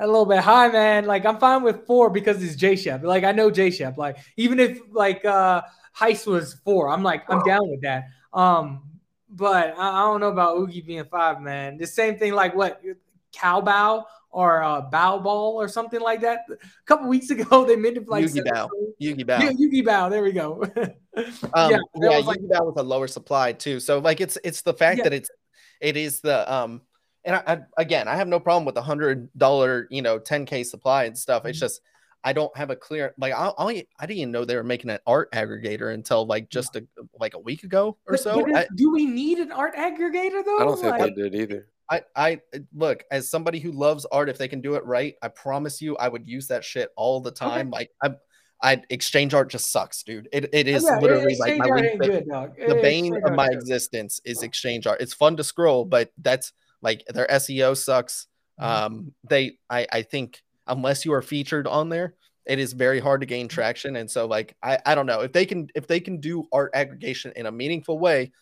a 0.00 0.06
little 0.06 0.26
bit 0.26 0.38
high, 0.38 0.68
man. 0.68 1.04
Like 1.04 1.24
I'm 1.26 1.38
fine 1.38 1.62
with 1.62 1.86
four 1.86 2.10
because 2.10 2.42
it's 2.42 2.56
J 2.56 2.74
Shep. 2.74 3.04
Like 3.04 3.24
I 3.24 3.32
know 3.32 3.50
J 3.50 3.70
Shep. 3.70 3.98
Like 3.98 4.18
even 4.36 4.58
if 4.58 4.80
like 4.90 5.24
uh 5.24 5.62
Heist 5.96 6.26
was 6.26 6.54
four, 6.64 6.88
I'm 6.88 7.02
like 7.02 7.28
I'm 7.28 7.44
down 7.44 7.68
with 7.68 7.82
that. 7.82 8.04
Um, 8.32 8.82
but 9.28 9.74
I, 9.78 10.02
I 10.02 10.04
don't 10.06 10.20
know 10.20 10.28
about 10.28 10.56
Oogy 10.56 10.84
being 10.84 11.04
five, 11.04 11.40
man. 11.40 11.76
The 11.76 11.86
same 11.86 12.18
thing 12.18 12.32
like 12.32 12.54
what 12.54 12.82
Cowbow 13.32 14.04
or 14.30 14.62
uh, 14.62 14.80
Bow 14.80 15.18
Ball 15.18 15.60
or 15.60 15.68
something 15.68 16.00
like 16.00 16.20
that. 16.22 16.40
A 16.50 16.56
couple 16.86 17.08
weeks 17.08 17.30
ago, 17.30 17.64
they 17.64 17.76
made 17.76 17.96
it 17.96 18.08
like 18.08 18.24
Yugi 18.24 18.44
Bow. 18.44 18.68
Yugi 19.00 19.26
Bow. 19.26 19.38
Yeah, 19.38 19.50
Yugi 19.50 19.84
Bow. 19.84 20.08
There 20.08 20.22
we 20.22 20.32
go. 20.32 20.62
um, 21.54 21.70
yeah, 21.70 21.78
yeah 21.96 22.18
like, 22.18 22.40
Bow 22.48 22.64
with 22.66 22.78
a 22.78 22.82
lower 22.82 23.06
supply 23.06 23.52
too. 23.52 23.80
So 23.80 23.98
like 23.98 24.20
it's 24.20 24.38
it's 24.44 24.62
the 24.62 24.74
fact 24.74 24.98
yeah. 24.98 25.04
that 25.04 25.12
it's 25.12 25.30
it 25.80 25.96
is 25.96 26.20
the 26.20 26.52
um 26.52 26.82
and 27.24 27.36
I, 27.36 27.42
I, 27.46 27.58
again, 27.76 28.08
I 28.08 28.16
have 28.16 28.28
no 28.28 28.40
problem 28.40 28.64
with 28.64 28.76
a 28.76 28.82
hundred 28.82 29.28
dollar, 29.36 29.86
you 29.90 30.02
know, 30.02 30.18
10k 30.18 30.64
supply 30.66 31.04
and 31.04 31.16
stuff. 31.16 31.44
It's 31.44 31.58
mm-hmm. 31.58 31.64
just 31.64 31.80
I 32.22 32.32
don't 32.32 32.54
have 32.56 32.70
a 32.70 32.76
clear 32.76 33.14
like 33.18 33.32
I 33.32 33.52
I, 33.56 33.84
I 33.98 34.06
didn't 34.06 34.18
even 34.18 34.32
know 34.32 34.44
they 34.44 34.56
were 34.56 34.64
making 34.64 34.90
an 34.90 34.98
art 35.06 35.32
aggregator 35.32 35.94
until 35.94 36.26
like 36.26 36.50
just 36.50 36.76
a 36.76 36.86
like 37.18 37.34
a 37.34 37.38
week 37.38 37.64
ago 37.64 37.96
or 38.06 38.14
but, 38.14 38.20
so. 38.20 38.44
But 38.44 38.56
I, 38.56 38.66
do 38.76 38.90
we 38.90 39.06
need 39.06 39.38
an 39.38 39.52
art 39.52 39.74
aggregator 39.74 40.44
though? 40.44 40.58
I 40.58 40.64
don't 40.64 40.80
think 40.80 40.98
like, 40.98 41.14
they 41.14 41.22
did 41.22 41.34
either. 41.34 41.68
I, 41.90 42.02
I 42.14 42.40
look 42.72 43.04
as 43.10 43.28
somebody 43.28 43.58
who 43.58 43.72
loves 43.72 44.06
art. 44.06 44.28
If 44.28 44.38
they 44.38 44.46
can 44.46 44.60
do 44.60 44.74
it 44.74 44.84
right, 44.84 45.16
I 45.22 45.28
promise 45.28 45.82
you, 45.82 45.96
I 45.96 46.08
would 46.08 46.26
use 46.26 46.46
that 46.46 46.64
shit 46.64 46.90
all 46.96 47.20
the 47.20 47.32
time. 47.32 47.68
Okay. 47.68 47.78
Like 47.78 47.90
I, 48.02 48.14
I 48.62 48.82
exchange 48.90 49.34
art 49.34 49.50
just 49.50 49.72
sucks, 49.72 50.02
dude. 50.04 50.28
It, 50.32 50.50
it 50.52 50.68
is 50.68 50.84
yeah, 50.84 50.98
literally 51.00 51.34
like 51.36 51.58
my 51.58 51.68
good, 51.68 51.98
the 51.98 52.78
bane 52.80 53.20
of 53.24 53.34
my 53.34 53.48
existence 53.50 54.20
is 54.24 54.42
exchange 54.42 54.86
art. 54.86 55.00
It's 55.00 55.14
fun 55.14 55.36
to 55.38 55.44
scroll, 55.44 55.84
but 55.84 56.12
that's 56.18 56.52
like 56.82 57.04
their 57.08 57.26
SEO 57.26 57.76
sucks. 57.76 58.26
Mm-hmm. 58.60 58.84
Um, 58.84 59.12
they, 59.28 59.58
I, 59.68 59.86
I 59.90 60.02
think 60.02 60.42
unless 60.66 61.04
you 61.04 61.12
are 61.12 61.22
featured 61.22 61.66
on 61.66 61.88
there, 61.88 62.14
it 62.46 62.58
is 62.58 62.72
very 62.72 63.00
hard 63.00 63.20
to 63.20 63.26
gain 63.26 63.48
traction. 63.48 63.96
And 63.96 64.10
so, 64.10 64.26
like, 64.26 64.56
I, 64.62 64.78
I 64.84 64.94
don't 64.94 65.06
know 65.06 65.20
if 65.20 65.32
they 65.32 65.46
can, 65.46 65.68
if 65.74 65.86
they 65.86 66.00
can 66.00 66.20
do 66.20 66.48
art 66.52 66.72
aggregation 66.74 67.32
in 67.36 67.46
a 67.46 67.52
meaningful 67.52 67.98
way. 67.98 68.32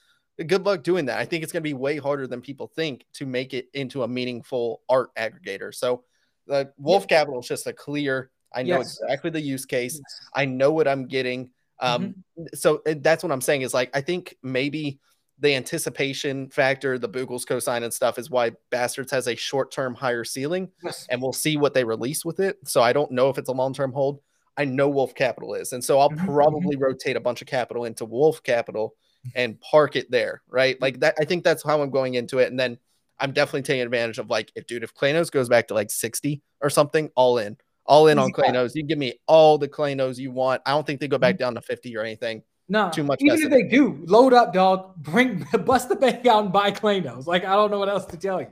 Good 0.46 0.64
luck 0.64 0.84
doing 0.84 1.06
that. 1.06 1.18
I 1.18 1.24
think 1.24 1.42
it's 1.42 1.52
going 1.52 1.62
to 1.62 1.68
be 1.68 1.74
way 1.74 1.98
harder 1.98 2.28
than 2.28 2.40
people 2.40 2.68
think 2.68 3.04
to 3.14 3.26
make 3.26 3.54
it 3.54 3.68
into 3.74 4.04
a 4.04 4.08
meaningful 4.08 4.82
art 4.88 5.10
aggregator. 5.16 5.74
So, 5.74 6.04
the 6.46 6.72
Wolf. 6.78 7.06
Capital 7.06 7.40
is 7.40 7.46
just 7.46 7.66
a 7.66 7.72
clear. 7.72 8.30
I 8.54 8.62
know 8.62 8.78
yes. 8.78 8.98
exactly 9.02 9.30
the 9.30 9.40
use 9.40 9.66
case. 9.66 9.94
Yes. 9.94 10.20
I 10.34 10.46
know 10.46 10.72
what 10.72 10.88
I'm 10.88 11.06
getting. 11.06 11.50
Um, 11.80 12.14
mm-hmm. 12.38 12.44
so 12.54 12.82
that's 12.84 13.22
what 13.22 13.30
I'm 13.30 13.40
saying 13.40 13.62
is 13.62 13.72
like 13.72 13.90
I 13.94 14.00
think 14.00 14.36
maybe 14.42 14.98
the 15.40 15.54
anticipation 15.54 16.48
factor, 16.50 16.98
the 16.98 17.08
Boogles 17.08 17.44
cosign 17.44 17.84
and 17.84 17.94
stuff 17.94 18.18
is 18.18 18.30
why 18.30 18.52
Bastards 18.70 19.12
has 19.12 19.28
a 19.28 19.36
short 19.36 19.70
term 19.70 19.94
higher 19.94 20.24
ceiling, 20.24 20.70
yes. 20.82 21.06
and 21.10 21.22
we'll 21.22 21.32
see 21.32 21.56
what 21.56 21.74
they 21.74 21.84
release 21.84 22.24
with 22.24 22.40
it. 22.40 22.56
So 22.66 22.82
I 22.82 22.92
don't 22.92 23.12
know 23.12 23.28
if 23.28 23.38
it's 23.38 23.48
a 23.48 23.52
long 23.52 23.72
term 23.72 23.92
hold. 23.92 24.20
I 24.56 24.64
know 24.64 24.88
Wolf 24.88 25.14
Capital 25.14 25.54
is, 25.54 25.72
and 25.72 25.82
so 25.82 26.00
I'll 26.00 26.10
mm-hmm. 26.10 26.26
probably 26.26 26.76
rotate 26.76 27.16
a 27.16 27.20
bunch 27.20 27.40
of 27.40 27.46
capital 27.46 27.84
into 27.84 28.04
Wolf 28.04 28.42
Capital 28.42 28.94
and 29.34 29.60
park 29.60 29.94
it 29.94 30.10
there, 30.10 30.42
right? 30.48 30.80
Like 30.80 31.00
that. 31.00 31.14
I 31.20 31.24
think 31.24 31.44
that's 31.44 31.62
how 31.62 31.80
I'm 31.80 31.90
going 31.90 32.14
into 32.14 32.38
it, 32.38 32.50
and 32.50 32.58
then 32.58 32.78
I'm 33.20 33.32
definitely 33.32 33.62
taking 33.62 33.82
advantage 33.82 34.18
of 34.18 34.30
like 34.30 34.50
if 34.56 34.66
dude, 34.66 34.82
if 34.82 34.94
Claynos 34.94 35.30
goes 35.30 35.48
back 35.48 35.68
to 35.68 35.74
like 35.74 35.90
60 35.90 36.42
or 36.60 36.70
something, 36.70 37.10
all 37.14 37.38
in, 37.38 37.56
all 37.86 38.08
in 38.08 38.18
on 38.18 38.32
Claynos. 38.32 38.72
You 38.74 38.82
give 38.82 38.98
me 38.98 39.14
all 39.26 39.58
the 39.58 39.68
Claynos 39.68 40.18
you 40.18 40.32
want. 40.32 40.62
I 40.66 40.72
don't 40.72 40.86
think 40.86 41.00
they 41.00 41.08
go 41.08 41.18
back 41.18 41.36
mm-hmm. 41.36 41.44
down 41.44 41.54
to 41.54 41.60
50 41.60 41.96
or 41.96 42.02
anything. 42.02 42.42
No, 42.68 42.90
too 42.90 43.02
much. 43.04 43.20
Even 43.22 43.40
if 43.40 43.50
they 43.50 43.62
do, 43.62 44.04
load 44.06 44.34
up, 44.34 44.52
dog. 44.52 44.94
Bring 44.96 45.46
bust 45.64 45.88
the 45.88 45.96
bank 45.96 46.26
out 46.26 46.44
and 46.44 46.52
buy 46.52 46.70
Claynos. 46.70 47.26
Like 47.26 47.44
I 47.44 47.54
don't 47.54 47.70
know 47.70 47.78
what 47.78 47.88
else 47.88 48.04
to 48.06 48.16
tell 48.16 48.40
you. 48.40 48.48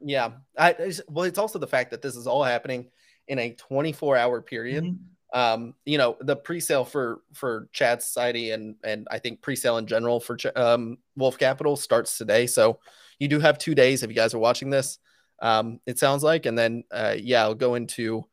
Yeah, 0.00 0.30
I 0.58 0.92
well, 1.08 1.24
it's 1.24 1.38
also 1.38 1.58
the 1.58 1.66
fact 1.66 1.90
that 1.92 2.02
this 2.02 2.16
is 2.16 2.26
all 2.26 2.42
happening 2.42 2.90
in 3.28 3.38
a 3.38 3.54
24 3.54 4.16
hour 4.16 4.42
period. 4.42 4.84
Mhm. 4.84 4.98
Um, 5.34 5.74
you 5.86 5.96
know, 5.96 6.16
the 6.20 6.36
pre-sale 6.36 6.84
for 6.84 7.20
for 7.32 7.68
Chad 7.72 8.02
Society 8.02 8.50
and 8.50 8.74
and 8.84 9.06
I 9.10 9.18
think 9.18 9.42
pre-sale 9.42 9.78
in 9.78 9.86
general 9.86 10.18
for 10.20 10.36
Ch- 10.36 10.54
um, 10.56 10.98
Wolf 11.16 11.38
Capital 11.38 11.76
starts 11.76 12.18
today. 12.18 12.46
So 12.46 12.80
you 13.18 13.28
do 13.28 13.38
have 13.38 13.58
two 13.58 13.74
days 13.74 14.02
if 14.02 14.10
you 14.10 14.16
guys 14.16 14.34
are 14.34 14.38
watching 14.40 14.70
this. 14.70 14.98
Um, 15.40 15.80
it 15.86 15.98
sounds 15.98 16.22
like, 16.22 16.46
and 16.46 16.58
then 16.58 16.84
uh, 16.90 17.14
yeah, 17.16 17.42
I'll 17.42 17.54
go 17.54 17.76
into 17.76 18.24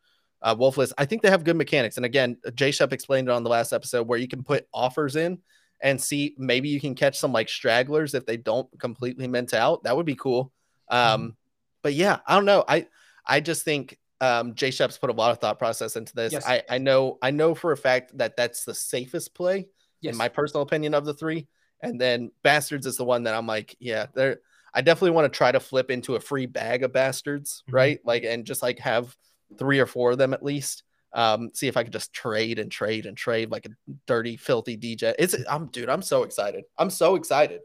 uh, 0.42 0.56
Wolfless. 0.56 0.92
I 0.98 1.06
think 1.06 1.22
they 1.22 1.30
have 1.30 1.44
good 1.44 1.56
mechanics, 1.58 1.98
and 1.98 2.06
again, 2.06 2.38
Jay 2.56 2.72
Shep 2.72 2.94
explained 2.94 3.28
it 3.28 3.32
on 3.32 3.44
the 3.44 3.50
last 3.50 3.74
episode 3.74 4.08
where 4.08 4.20
you 4.20 4.28
can 4.28 4.44
put 4.44 4.68
offers 4.74 5.16
in 5.16 5.40
and 5.82 6.00
see 6.02 6.36
maybe 6.38 6.70
you 6.70 6.80
can 6.80 6.94
catch 6.96 7.18
some 7.18 7.32
like 7.32 7.48
stragglers 7.50 8.14
if 8.14 8.26
they 8.26 8.38
don't 8.38 8.68
completely 8.80 9.28
mint 9.28 9.54
out. 9.54 9.84
That 9.84 9.96
would 9.96 10.06
be 10.06 10.16
cool. 10.16 10.52
Um, 10.90 11.36
but 11.84 11.94
yeah, 11.94 12.20
I 12.28 12.36
don't 12.36 12.46
know. 12.46 12.64
I 12.68 12.88
I 13.26 13.40
just 13.40 13.64
think 13.64 13.98
um, 14.22 14.56
Jay 14.56 14.72
Shep's 14.72 14.98
put 14.98 15.10
a 15.10 15.14
lot 15.14 15.32
of 15.32 15.40
thought 15.40 15.58
process 15.60 15.96
into 15.96 16.14
this. 16.14 16.34
Yes. 16.34 16.46
I 16.46 16.64
I 16.70 16.78
know 16.80 17.18
I 17.22 17.32
know 17.32 17.56
for 17.56 17.72
a 17.72 17.78
fact 17.78 18.18
that 18.18 18.36
that's 18.36 18.66
the 18.66 18.74
safest 18.76 19.34
play 19.34 19.68
Yes. 20.02 20.14
in 20.14 20.18
my 20.18 20.28
personal 20.30 20.62
opinion 20.64 20.94
of 20.94 21.06
the 21.06 21.14
three. 21.14 21.48
And 21.82 22.00
then 22.00 22.32
Bastards 22.44 22.86
is 22.86 22.98
the 22.98 23.06
one 23.06 23.24
that 23.24 23.34
I'm 23.36 23.48
like, 23.48 23.76
yeah, 23.80 24.08
there. 24.14 24.40
I 24.74 24.82
definitely 24.82 25.12
want 25.12 25.32
to 25.32 25.38
try 25.38 25.52
to 25.52 25.60
flip 25.60 25.90
into 25.90 26.16
a 26.16 26.20
free 26.20 26.46
bag 26.46 26.84
of 26.84 26.92
Bastards, 26.94 27.64
Mhm. 27.70 27.74
right? 27.74 28.00
Like, 28.04 28.24
and 28.24 28.46
just 28.46 28.62
like 28.62 28.80
have 28.80 29.16
three 29.58 29.80
or 29.80 29.86
four 29.86 30.12
of 30.12 30.18
them 30.18 30.34
at 30.34 30.44
least. 30.44 30.84
Um, 31.12 31.50
see 31.54 31.68
if 31.68 31.76
I 31.76 31.84
could 31.84 31.94
just 31.94 32.14
trade 32.14 32.60
and 32.60 32.72
trade 32.72 33.06
and 33.06 33.18
trade 33.18 33.50
like 33.50 33.66
a 33.66 33.96
dirty, 34.06 34.38
filthy 34.38 34.78
DJ. 34.78 35.16
It's 35.18 35.36
I'm 35.50 35.68
dude, 35.68 35.90
I'm 35.90 36.04
so 36.04 36.24
excited. 36.24 36.66
I'm 36.78 36.90
so 36.90 37.16
excited. 37.16 37.62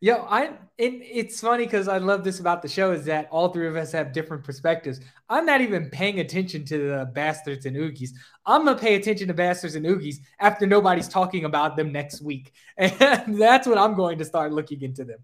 Yeah, 0.00 0.16
I 0.28 0.48
and 0.78 1.00
it's 1.02 1.40
funny 1.40 1.64
because 1.64 1.88
I 1.88 1.98
love 1.98 2.22
this 2.22 2.38
about 2.38 2.60
the 2.60 2.68
show 2.68 2.92
is 2.92 3.06
that 3.06 3.28
all 3.30 3.48
three 3.48 3.66
of 3.66 3.76
us 3.76 3.92
have 3.92 4.12
different 4.12 4.44
perspectives. 4.44 5.00
I'm 5.30 5.46
not 5.46 5.62
even 5.62 5.88
paying 5.88 6.20
attention 6.20 6.66
to 6.66 6.78
the 6.78 7.10
bastards 7.14 7.64
and 7.64 7.74
oogies. 7.76 8.10
I'm 8.44 8.66
gonna 8.66 8.78
pay 8.78 8.96
attention 8.96 9.28
to 9.28 9.34
bastards 9.34 9.74
and 9.74 9.86
oogies 9.86 10.16
after 10.38 10.66
nobody's 10.66 11.08
talking 11.08 11.46
about 11.46 11.76
them 11.76 11.92
next 11.92 12.20
week, 12.20 12.52
and 12.76 13.40
that's 13.40 13.66
when 13.66 13.78
I'm 13.78 13.94
going 13.94 14.18
to 14.18 14.24
start 14.24 14.52
looking 14.52 14.82
into 14.82 15.04
them. 15.04 15.18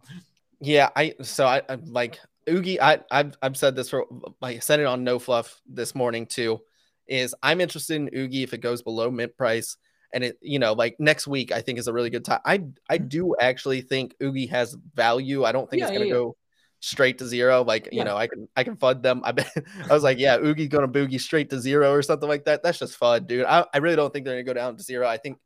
Yeah, 0.59 0.89
I 0.97 1.15
so 1.21 1.47
I 1.47 1.61
I'm 1.69 1.85
like 1.85 2.19
Oogy. 2.49 2.79
I 2.81 3.01
I've 3.11 3.37
I've 3.43 3.57
said 3.57 3.77
this 3.77 3.91
for 3.91 4.05
I 4.43 4.59
said 4.59 4.81
it 4.81 4.87
on 4.87 5.05
No 5.05 5.19
Fluff 5.19 5.61
this 5.67 5.95
morning 5.95 6.27
too. 6.27 6.61
Is 7.07 7.35
I'm 7.43 7.61
interested 7.61 7.97
in 7.97 8.09
Oogy 8.11 8.43
if 8.45 8.55
it 8.55 8.59
goes 8.59 8.83
below 8.83 9.11
mint 9.11 9.37
price, 9.37 9.77
and 10.13 10.25
it 10.25 10.39
you 10.41 10.59
know 10.59 10.73
like 10.73 10.97
next 10.99 11.27
week 11.27 11.53
I 11.53 11.61
think 11.61 11.79
is 11.79 11.89
a 11.89 11.93
really 11.93 12.11
good 12.11 12.25
time. 12.25 12.41
I 12.45 12.65
I 12.89 12.99
Mhm. 12.99 13.09
do 13.09 13.35
actually 13.41 13.81
think 13.83 14.15
Oogy 14.23 14.49
has 14.51 14.77
value. 14.95 15.45
I 15.45 15.53
don't 15.53 15.69
think 15.69 15.81
Yeah, 15.81 15.87
it's 15.89 15.93
gonna 15.93 16.07
yeah, 16.07 16.13
yeah. 16.15 16.19
go 16.21 16.37
straight 16.81 17.19
to 17.19 17.27
zero. 17.27 17.63
Like 17.63 17.89
you 17.93 18.03
know 18.05 18.17
I 18.17 18.27
can 18.27 18.49
I 18.57 18.65
can 18.65 18.77
fud 18.77 19.03
them. 19.03 19.21
I 19.25 19.33
bet 19.33 19.51
I 19.91 19.95
was 19.95 20.03
like 20.03 20.19
yeah 20.19 20.39
Oogy's 20.39 20.69
gonna 20.69 20.89
boogie 20.89 21.21
straight 21.21 21.51
to 21.51 21.61
zero 21.61 21.93
or 21.93 22.03
something 22.03 22.29
like 22.29 22.45
that. 22.47 22.63
That's 22.63 22.79
just 22.79 22.97
fun, 22.97 23.27
dude. 23.27 23.45
I 23.47 23.65
I 23.73 23.79
really 23.79 23.97
don't 23.97 24.13
think 24.13 24.25
they're 24.25 24.35
gonna 24.35 24.45
go 24.45 24.55
down 24.55 24.77
to 24.77 24.83
zero. 24.83 25.07
I 25.07 25.17
think 25.17 25.39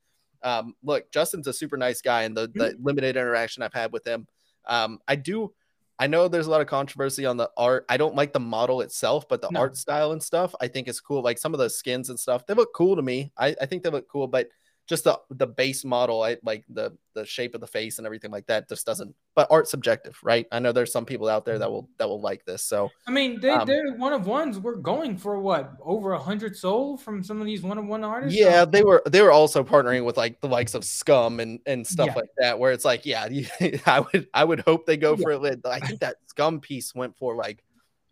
um 0.42 0.74
look 0.82 1.10
Justin's 1.10 1.46
a 1.46 1.52
super 1.52 1.76
nice 1.76 2.00
guy, 2.02 2.22
and 2.22 2.36
the 2.36 2.48
the 2.54 2.76
limited 2.80 3.16
interaction 3.16 3.62
I've 3.62 3.72
had 3.74 3.92
with 3.92 4.06
him. 4.06 4.26
Um, 4.66 4.98
I 5.08 5.16
do. 5.16 5.52
I 5.98 6.06
know 6.06 6.28
there's 6.28 6.46
a 6.46 6.50
lot 6.50 6.60
of 6.60 6.66
controversy 6.66 7.24
on 7.24 7.36
the 7.38 7.50
art. 7.56 7.86
I 7.88 7.96
don't 7.96 8.14
like 8.14 8.32
the 8.32 8.40
model 8.40 8.82
itself, 8.82 9.28
but 9.28 9.40
the 9.40 9.50
No. 9.50 9.60
art 9.60 9.76
style 9.76 10.12
and 10.12 10.22
stuff 10.22 10.54
I 10.60 10.68
think 10.68 10.88
is 10.88 11.00
cool. 11.00 11.22
Like 11.22 11.38
some 11.38 11.54
of 11.54 11.58
the 11.58 11.70
skins 11.70 12.10
and 12.10 12.20
stuff, 12.20 12.46
they 12.46 12.54
look 12.54 12.74
cool 12.74 12.96
to 12.96 13.02
me. 13.02 13.32
I, 13.38 13.56
I 13.60 13.66
think 13.66 13.82
they 13.82 13.90
look 13.90 14.08
cool, 14.08 14.26
but 14.26 14.48
just 14.86 15.04
the 15.04 15.18
the 15.30 15.46
base 15.46 15.84
model, 15.84 16.22
I 16.22 16.36
like 16.44 16.64
the 16.68 16.96
the 17.14 17.24
shape 17.24 17.54
of 17.54 17.60
the 17.60 17.66
face 17.66 17.98
and 17.98 18.06
everything 18.06 18.30
like 18.30 18.46
that 18.46 18.68
just 18.68 18.84
doesn't. 18.86 19.14
But 19.34 19.48
art 19.50 19.66
subjective, 19.68 20.18
right? 20.22 20.46
I 20.52 20.58
know 20.58 20.70
there's 20.70 20.92
some 20.92 21.04
people 21.06 21.28
out 21.28 21.44
there 21.44 21.58
that 21.58 21.70
will 21.70 21.88
that 21.98 22.08
will 22.08 22.20
like 22.20 22.44
this. 22.44 22.62
So 22.62 22.90
I 23.06 23.10
mean, 23.10 23.40
they, 23.40 23.50
Um, 23.50 23.66
they're 23.66 23.94
one 23.96 24.12
of 24.12 24.26
ones. 24.26 24.58
We're 24.58 24.76
going 24.76 25.16
for 25.16 25.40
what 25.40 25.72
over 25.82 26.12
a 26.12 26.18
hundred 26.18 26.56
sold 26.56 27.00
from 27.02 27.22
some 27.24 27.40
of 27.40 27.46
these 27.46 27.62
one 27.62 27.78
of 27.78 27.86
one 27.86 28.04
artists. 28.04 28.38
yeah, 28.38 28.64
they 28.64 28.82
were 28.84 29.02
they 29.06 29.22
were 29.22 29.32
also 29.32 29.64
partnering 29.64 30.04
with 30.04 30.16
like 30.16 30.40
the 30.40 30.48
likes 30.48 30.74
of 30.74 30.84
Scum 30.84 31.40
and 31.40 31.58
and 31.66 31.86
stuff 31.86 32.08
Yeah. 32.08 32.14
like 32.14 32.30
that, 32.38 32.58
where 32.58 32.72
it's 32.72 32.84
like, 32.84 33.04
yeah, 33.06 33.26
I 33.86 34.00
would 34.00 34.28
I 34.34 34.44
would 34.44 34.60
hope 34.60 34.86
they 34.86 34.96
go 34.96 35.16
Yeah. 35.18 35.22
for 35.22 35.46
it. 35.46 35.60
I 35.66 35.80
think 35.80 36.00
that 36.00 36.16
Scum 36.26 36.60
piece 36.60 36.94
went 36.94 37.16
for 37.16 37.34
like 37.34 37.64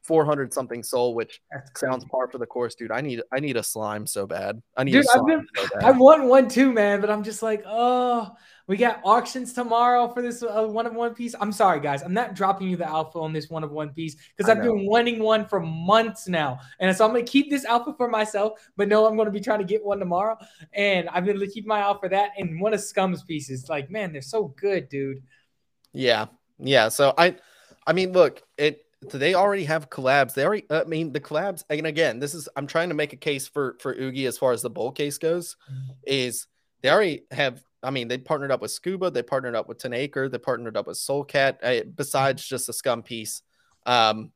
400 0.04 0.52
something 0.52 0.82
SOL, 0.82 1.14
which 1.14 1.40
sounds 1.76 2.04
par 2.04 2.28
for 2.28 2.38
the 2.38 2.46
course, 2.46 2.74
dude. 2.74 2.92
I 2.92 3.00
need 3.00 3.22
I 3.32 3.40
need 3.40 3.56
a 3.56 3.62
slime 3.62 4.06
so 4.06 4.26
bad. 4.26 4.62
I 4.76 4.84
need 4.84 4.92
Dude, 4.92 5.06
I've 5.14 5.26
been- 5.26 5.46
so 5.56 5.68
I 5.80 5.90
want 5.92 6.24
one 6.24 6.48
too, 6.48 6.72
man, 6.72 7.00
but 7.00 7.10
I'm 7.10 7.22
just 7.22 7.42
like, 7.42 7.62
oh, 7.66 8.30
we 8.66 8.76
got 8.76 9.00
auctions 9.02 9.52
tomorrow 9.52 10.08
for 10.08 10.22
this 10.22 10.42
uh, 10.42 10.66
one 10.66 10.86
of 10.86 10.94
one 10.94 11.14
piece. 11.14 11.34
I'm 11.40 11.52
sorry, 11.52 11.80
guys. 11.80 12.02
I'm 12.02 12.14
not 12.14 12.34
dropping 12.34 12.68
you 12.68 12.76
the 12.76 12.88
alpha 12.88 13.18
on 13.18 13.32
this 13.32 13.48
one 13.50 13.64
of 13.64 13.72
one 13.72 13.90
piece 13.90 14.16
because 14.36 14.50
I've 14.50 14.62
been 14.62 14.86
wanting 14.86 15.22
one 15.22 15.46
for 15.46 15.60
months 15.60 16.28
now. 16.28 16.58
And 16.80 16.94
so 16.96 17.04
I'm 17.04 17.12
going 17.12 17.24
to 17.24 17.30
keep 17.30 17.50
this 17.50 17.64
alpha 17.64 17.94
for 17.96 18.08
myself, 18.08 18.66
but 18.76 18.88
no, 18.88 19.06
I'm 19.06 19.16
going 19.16 19.26
to 19.26 19.32
be 19.32 19.40
trying 19.40 19.58
to 19.58 19.66
get 19.66 19.84
one 19.84 19.98
tomorrow. 19.98 20.38
And 20.72 21.08
I've 21.10 21.24
been 21.24 21.38
to 21.38 21.46
keep 21.46 21.66
my 21.66 21.82
eye 21.82 21.96
for 21.98 22.08
that. 22.10 22.30
And 22.38 22.60
one 22.60 22.72
of 22.74 22.80
Scum's 22.80 23.22
pieces, 23.22 23.68
like, 23.68 23.90
man, 23.90 24.12
they're 24.12 24.22
so 24.22 24.48
good, 24.56 24.88
dude. 24.88 25.22
Yeah, 25.92 26.26
yeah. 26.58 26.88
So 26.88 27.14
I, 27.16 27.36
I 27.86 27.92
mean, 27.92 28.12
look, 28.12 28.42
it. 28.56 28.83
They 29.10 29.34
already 29.34 29.64
have 29.64 29.90
collabs. 29.90 30.34
They 30.34 30.44
already. 30.44 30.66
I 30.70 30.84
mean, 30.84 31.12
the 31.12 31.20
collabs. 31.20 31.64
And 31.70 31.86
again, 31.86 32.18
this 32.18 32.34
is. 32.34 32.48
I'm 32.56 32.66
trying 32.66 32.88
to 32.88 32.94
make 32.94 33.12
a 33.12 33.16
case 33.16 33.46
for 33.46 33.76
for 33.80 33.94
Oogy 33.94 34.26
as 34.26 34.38
far 34.38 34.52
as 34.52 34.62
the 34.62 34.70
bowl 34.70 34.92
case 34.92 35.18
goes. 35.18 35.56
Is 36.06 36.46
they 36.82 36.90
already 36.90 37.24
have. 37.30 37.62
I 37.82 37.90
mean, 37.90 38.08
they 38.08 38.18
partnered 38.18 38.50
up 38.50 38.62
with 38.62 38.70
Scuba. 38.70 39.10
They 39.10 39.22
partnered 39.22 39.54
up 39.54 39.68
with 39.68 39.78
Ten 39.78 39.92
Acre. 39.92 40.28
They 40.28 40.38
partnered 40.38 40.76
up 40.76 40.86
with 40.86 40.96
Soulcat. 40.96 41.56
Uh, 41.62 41.84
besides 41.94 42.46
just 42.46 42.66
the 42.66 42.72
Scum 42.72 43.02
piece, 43.02 43.42
um, 43.84 44.32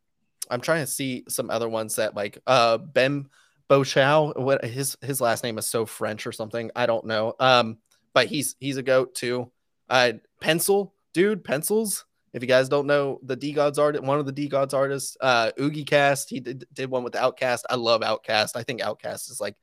I'm 0.51 0.61
trying 0.61 0.85
to 0.85 0.91
see 0.91 1.25
some 1.29 1.51
other 1.51 1.69
ones 1.69 1.97
that 1.97 2.15
like 2.15 2.39
uh 2.47 2.79
Ben 2.79 3.29
Bochow. 3.69 4.39
What 4.39 4.65
his 4.65 4.97
his 5.03 5.21
last 5.21 5.45
name 5.45 5.59
is 5.59 5.67
so 5.67 5.87
French 5.87 6.27
or 6.27 6.33
something. 6.33 6.71
I 6.77 6.87
don't 6.87 7.07
know. 7.07 7.35
Um, 7.41 7.79
but 8.13 8.27
he's 8.27 8.57
he's 8.61 8.77
a 8.77 8.83
goat 8.83 9.15
too. 9.15 9.51
Uh, 9.89 10.13
Pencil, 10.41 10.95
dude, 11.13 11.45
pencils. 11.45 12.05
If 12.33 12.43
you 12.43 12.49
guys 12.49 12.69
don't 12.69 12.87
know 12.87 13.21
the 13.23 13.37
DeGods 13.37 13.79
art, 13.79 14.01
one 14.03 14.19
of 14.19 14.27
the 14.27 14.33
DeGods 14.33 14.75
artists, 14.75 15.17
uh, 15.21 15.51
Oogie 15.59 15.85
Cast, 15.85 16.29
he 16.29 16.41
did, 16.41 16.67
did 16.73 16.91
one 16.91 17.03
with 17.03 17.17
Outcast. 17.17 17.67
I 17.71 17.77
love 17.77 18.03
Outcast. 18.03 18.57
I 18.57 18.63
think 18.63 18.81
Outcast 18.81 19.31
is 19.31 19.41
like 19.41 19.57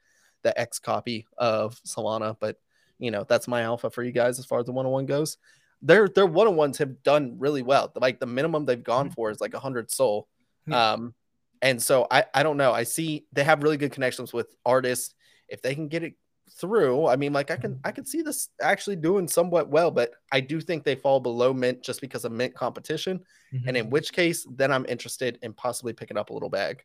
the 0.43 0.53
XCOPY 0.57 1.25
of 1.37 1.79
Solana, 1.83 2.35
but 2.39 2.57
you 2.97 3.11
know 3.11 3.25
that's 3.27 3.47
my 3.47 3.61
alpha 3.61 3.89
for 3.89 4.03
you 4.03 4.11
guys 4.11 4.39
as 4.39 4.45
far 4.45 4.59
as 4.59 4.65
the 4.65 4.71
one 4.71 4.85
on 4.85 4.91
one 4.91 5.05
goes. 5.05 5.37
Their 5.81 6.07
their 6.07 6.25
one 6.25 6.47
on 6.47 6.55
ones 6.55 6.77
have 6.77 7.03
done 7.03 7.35
really 7.37 7.61
well. 7.61 7.91
Like 7.95 8.19
the 8.19 8.25
minimum 8.25 8.65
they've 8.65 8.81
gone 8.81 9.09
for 9.09 9.29
is 9.29 9.41
like 9.41 9.53
a 9.53 9.59
hundred 9.59 9.91
SOL. 9.91 10.27
Yeah. 10.67 10.93
Um, 10.93 11.13
and 11.61 11.81
so 11.81 12.07
I 12.09 12.25
I 12.33 12.43
don't 12.43 12.57
know. 12.57 12.71
I 12.71 12.83
see 12.83 13.25
they 13.33 13.43
have 13.43 13.63
really 13.63 13.77
good 13.77 13.91
connections 13.91 14.33
with 14.33 14.55
artists. 14.65 15.13
If 15.47 15.61
they 15.61 15.75
can 15.75 15.87
get 15.87 16.03
it 16.03 16.13
through, 16.51 17.07
I 17.07 17.15
mean, 17.15 17.33
like 17.33 17.51
I 17.51 17.57
can 17.57 17.79
I 17.83 17.91
can 17.91 18.05
see 18.05 18.21
this 18.21 18.49
actually 18.61 18.95
doing 18.95 19.27
somewhat 19.27 19.69
well, 19.69 19.91
but 19.91 20.11
I 20.31 20.39
do 20.39 20.61
think 20.61 20.83
they 20.83 20.95
fall 20.95 21.19
below 21.19 21.53
mint 21.53 21.83
just 21.83 22.01
because 22.01 22.25
of 22.25 22.31
mint 22.31 22.53
competition. 22.53 23.21
And 23.67 23.77
in 23.77 23.89
which 23.89 24.11
case, 24.11 24.45
then 24.51 24.71
I'm 24.71 24.85
interested 24.87 25.39
in 25.41 25.53
possibly 25.53 25.93
picking 25.93 26.17
up 26.17 26.29
a 26.29 26.33
little 26.33 26.49
bag. 26.49 26.83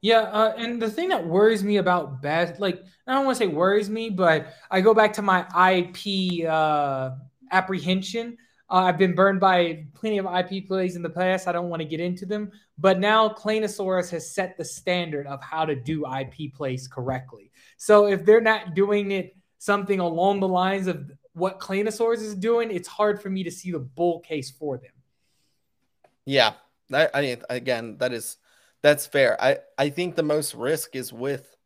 Yeah, 0.00 0.20
uh, 0.20 0.54
and 0.56 0.80
the 0.80 0.90
thing 0.90 1.08
that 1.08 1.26
worries 1.26 1.64
me 1.64 1.78
about 1.78 2.22
bad, 2.22 2.60
like 2.60 2.82
I 3.06 3.14
don't 3.14 3.24
want 3.24 3.36
to 3.38 3.44
say 3.44 3.48
worries 3.48 3.90
me, 3.90 4.10
but 4.10 4.54
I 4.70 4.80
go 4.80 4.94
back 4.94 5.12
to 5.14 5.22
my 5.22 5.40
IP 5.72 6.48
uh, 6.48 7.10
apprehension. 7.50 8.36
Uh, 8.70 8.84
I've 8.84 8.98
been 8.98 9.14
burned 9.14 9.40
by 9.40 9.86
plenty 9.94 10.18
of 10.18 10.26
IP 10.26 10.68
plays 10.68 10.94
in 10.94 11.02
the 11.02 11.10
past. 11.10 11.48
I 11.48 11.52
don't 11.52 11.68
want 11.68 11.80
to 11.80 11.88
get 11.88 12.00
into 12.00 12.26
them, 12.26 12.52
but 12.76 13.00
now 13.00 13.28
Claynosaurus 13.28 14.10
has 14.10 14.30
set 14.34 14.56
the 14.56 14.64
standard 14.64 15.26
of 15.26 15.42
how 15.42 15.64
to 15.64 15.74
do 15.74 16.04
IP 16.06 16.54
plays 16.54 16.86
correctly. 16.86 17.47
So 17.78 18.06
if 18.06 18.24
they're 18.24 18.40
not 18.40 18.74
doing 18.74 19.12
it 19.12 19.34
something 19.58 20.00
along 20.00 20.40
the 20.40 20.48
lines 20.48 20.86
of 20.86 21.10
what 21.32 21.60
Claynosaurus 21.60 22.20
is 22.22 22.34
doing, 22.34 22.70
it's 22.70 22.88
hard 22.88 23.22
for 23.22 23.30
me 23.30 23.44
to 23.44 23.50
see 23.50 23.70
the 23.72 23.78
bull 23.78 24.20
case 24.20 24.50
for 24.50 24.76
them. 24.78 24.90
Yeah, 26.26 26.54
I, 26.92 27.08
I 27.14 27.20
mean, 27.22 27.42
again, 27.48 27.96
that 27.98 28.12
is 28.12 28.36
that's 28.82 29.06
fair. 29.06 29.40
I 29.42 29.58
I 29.78 29.90
think 29.90 30.14
the 30.16 30.22
most 30.22 30.54
risk 30.54 30.94
is 30.94 31.12
with 31.12 31.56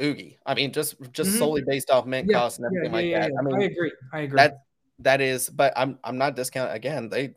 Oogy. 0.00 0.38
I 0.46 0.54
mean, 0.54 0.72
just 0.72 0.96
just 1.12 1.32
Mhm. 1.32 1.38
solely 1.38 1.62
based 1.66 1.90
off 1.90 2.06
mint 2.06 2.28
Yeah, 2.28 2.36
costs 2.38 2.58
and 2.58 2.66
everything 2.66 2.92
yeah, 2.92 2.98
like 2.98 3.06
yeah, 3.06 3.20
that. 3.20 3.32
yeah. 3.32 3.38
I 3.38 3.42
mean, 3.42 3.56
I 3.56 3.64
agree. 3.64 3.92
I 4.12 4.20
agree. 4.20 4.36
that 4.38 4.58
that 5.00 5.20
is, 5.20 5.48
but 5.50 5.72
I'm 5.76 5.98
I'm 6.04 6.18
not 6.18 6.36
discounting 6.36 6.76
again. 6.76 7.08
They 7.08 7.34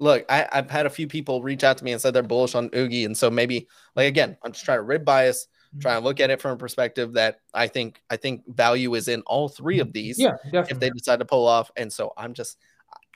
look, 0.00 0.24
I, 0.28 0.46
I've 0.52 0.70
had 0.70 0.86
a 0.86 0.90
few 0.90 1.06
people 1.08 1.42
reach 1.42 1.64
out 1.64 1.78
to 1.78 1.84
me 1.84 1.92
and 1.92 2.00
said 2.00 2.14
they're 2.14 2.22
bullish 2.22 2.54
on 2.54 2.68
Oogy, 2.70 3.04
and 3.06 3.16
so 3.16 3.30
maybe 3.30 3.68
like 3.96 4.08
again, 4.08 4.36
I'm 4.44 4.52
just 4.52 4.64
trying 4.64 4.78
to 4.78 4.82
rib 4.82 5.04
bias, 5.04 5.48
Mhm. 5.76 5.96
and 5.96 6.04
look 6.04 6.20
at 6.20 6.30
it 6.30 6.40
from 6.40 6.52
a 6.52 6.56
perspective 6.56 7.12
that 7.14 7.40
I 7.52 7.66
think 7.66 8.00
I 8.08 8.16
think 8.16 8.42
value 8.46 8.94
is 8.94 9.08
in 9.08 9.22
all 9.22 9.48
three 9.48 9.80
of 9.80 9.92
these. 9.92 10.18
yeah, 10.18 10.32
definitely. 10.44 10.70
if 10.70 10.80
they 10.80 10.90
decide 10.90 11.18
to 11.18 11.24
pull 11.24 11.46
off. 11.46 11.70
And 11.76 11.92
so 11.92 12.12
I'm 12.16 12.32
just 12.34 12.58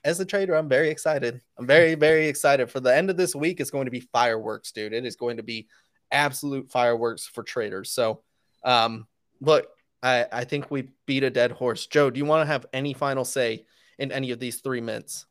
as 0.05 0.19
a 0.21 0.25
trader, 0.25 0.55
I'm 0.55 0.69
very 0.69 0.91
excited. 0.91 1.41
I'm 1.57 1.67
very, 1.67 1.95
very 1.95 2.27
excited 2.27 2.71
for 2.71 2.81
the 2.81 2.95
end 2.95 3.09
of 3.09 3.17
this 3.17 3.35
week. 3.35 3.61
It's 3.61 3.71
going 3.71 3.85
to 3.85 3.91
be 3.91 4.01
fireworks, 4.01 4.73
dude. 4.73 4.93
It 4.93 5.05
is 5.07 5.17
going 5.17 5.37
to 5.37 5.43
be 5.45 5.69
absolute 6.11 6.71
fireworks 6.71 7.27
for 7.27 7.43
traders. 7.43 7.91
So 7.91 8.23
um 8.65 9.07
look, 9.41 9.67
I, 10.03 10.27
I 10.31 10.45
think 10.45 10.71
we 10.71 10.89
beat 11.07 11.23
a 11.23 11.31
dead 11.31 11.53
horse. 11.53 11.87
Joe, 11.87 12.11
do 12.11 12.19
you 12.19 12.25
want 12.25 12.43
to 12.43 12.47
have 12.53 12.67
any 12.73 12.93
final 12.93 13.25
say 13.25 13.65
in 13.99 14.11
any 14.13 14.31
of 14.33 14.41
these 14.41 14.61
three 14.61 14.81
mints? 14.81 15.27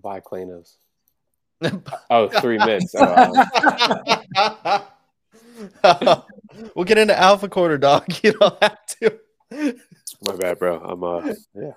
Buy 0.00 0.20
Claynos. 0.20 0.76
oh, 2.10 2.28
three 2.40 2.58
mints. 2.58 2.94
Oh, 4.38 4.86
we'll 6.74 6.84
get 6.84 6.98
into 6.98 7.18
Alpha 7.18 7.48
Corner, 7.48 7.78
dog. 7.78 8.04
You 8.22 8.32
don't 8.32 8.62
have 8.62 8.86
to. 9.00 9.18
My 10.26 10.36
bad, 10.36 10.58
bro. 10.58 10.80
I'm 10.80 11.04
uh 11.04 11.34
yeah. 11.54 11.72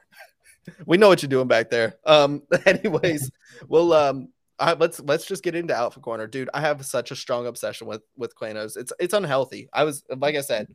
We 0.86 0.98
know 0.98 1.08
what 1.08 1.22
you're 1.22 1.30
doing 1.30 1.48
back 1.48 1.70
there. 1.70 1.96
Um, 2.06 2.44
anyways, 2.66 3.32
well, 3.68 3.94
um, 3.94 4.30
I, 4.60 4.74
let's 4.74 5.00
let's 5.00 5.26
just 5.26 5.44
get 5.44 5.56
into 5.56 5.76
Alpha 5.76 6.00
Corner, 6.00 6.28
dude. 6.28 6.50
I 6.54 6.62
have 6.62 6.86
such 6.86 7.12
a 7.12 7.16
strong 7.16 7.48
obsession 7.48 7.88
with 7.88 8.02
with 8.18 8.36
Claynos. 8.36 8.78
It's 8.78 8.94
it's 9.00 9.14
unhealthy. 9.14 9.70
I 9.74 9.84
was 9.84 10.04
like 10.16 10.36
I 10.36 10.42
said, 10.42 10.68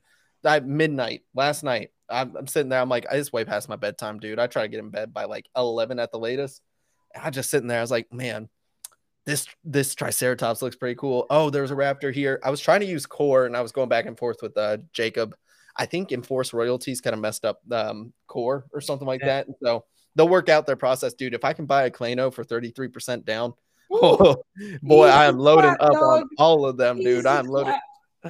I 0.44 0.60
midnight 0.60 1.22
last 1.34 1.62
night. 1.62 1.90
I'm, 2.08 2.36
I'm 2.36 2.46
sitting 2.46 2.68
there. 2.68 2.80
I'm 2.80 2.88
like, 2.88 3.06
I 3.10 3.16
just 3.16 3.32
way 3.32 3.44
past 3.44 3.68
my 3.68 3.76
bedtime, 3.76 4.18
dude. 4.18 4.38
I 4.38 4.46
try 4.46 4.62
to 4.62 4.68
get 4.68 4.80
in 4.80 4.90
bed 4.90 5.14
by 5.14 5.24
like 5.24 5.46
11 5.56 5.98
at 5.98 6.12
the 6.12 6.18
latest. 6.18 6.60
I 7.18 7.30
just 7.30 7.50
sitting 7.50 7.68
there. 7.68 7.78
I 7.78 7.82
was 7.82 7.90
like, 7.90 8.12
man, 8.12 8.48
this 9.26 9.46
this 9.64 9.94
Triceratops 9.94 10.62
looks 10.62 10.76
pretty 10.76 10.96
cool. 10.96 11.26
Oh, 11.30 11.50
there's 11.50 11.70
a 11.70 11.74
raptor 11.74 12.12
here. 12.12 12.40
I 12.44 12.50
was 12.50 12.60
trying 12.60 12.80
to 12.80 12.86
use 12.86 13.06
core, 13.06 13.46
and 13.46 13.56
I 13.56 13.62
was 13.62 13.72
going 13.72 13.88
back 13.88 14.06
and 14.06 14.18
forth 14.18 14.38
with 14.42 14.56
uh, 14.56 14.78
Jacob. 14.92 15.34
I 15.76 15.86
think 15.86 16.12
Enforce 16.12 16.52
Royalties 16.52 17.00
kind 17.00 17.14
of 17.14 17.20
messed 17.20 17.44
up 17.44 17.60
um, 17.72 18.12
core 18.28 18.66
or 18.72 18.80
something 18.80 19.08
like 19.08 19.20
yeah. 19.20 19.42
that. 19.44 19.46
so 19.62 19.84
they'll 20.14 20.28
work 20.28 20.48
out 20.48 20.66
their 20.66 20.76
process, 20.76 21.14
dude. 21.14 21.34
If 21.34 21.44
I 21.44 21.52
can 21.52 21.66
buy 21.66 21.84
a 21.84 21.90
Clayno 21.90 22.32
for 22.32 22.44
33% 22.44 23.24
down, 23.24 23.54
oh, 23.90 24.42
boy, 24.82 25.06
I 25.06 25.26
am 25.26 25.38
loading 25.38 25.76
up 25.80 25.92
dog. 25.92 26.02
on 26.02 26.28
all 26.38 26.66
of 26.66 26.76
them, 26.76 26.98
dude. 26.98 27.26
I'm 27.26 27.46
loading. 27.46 27.76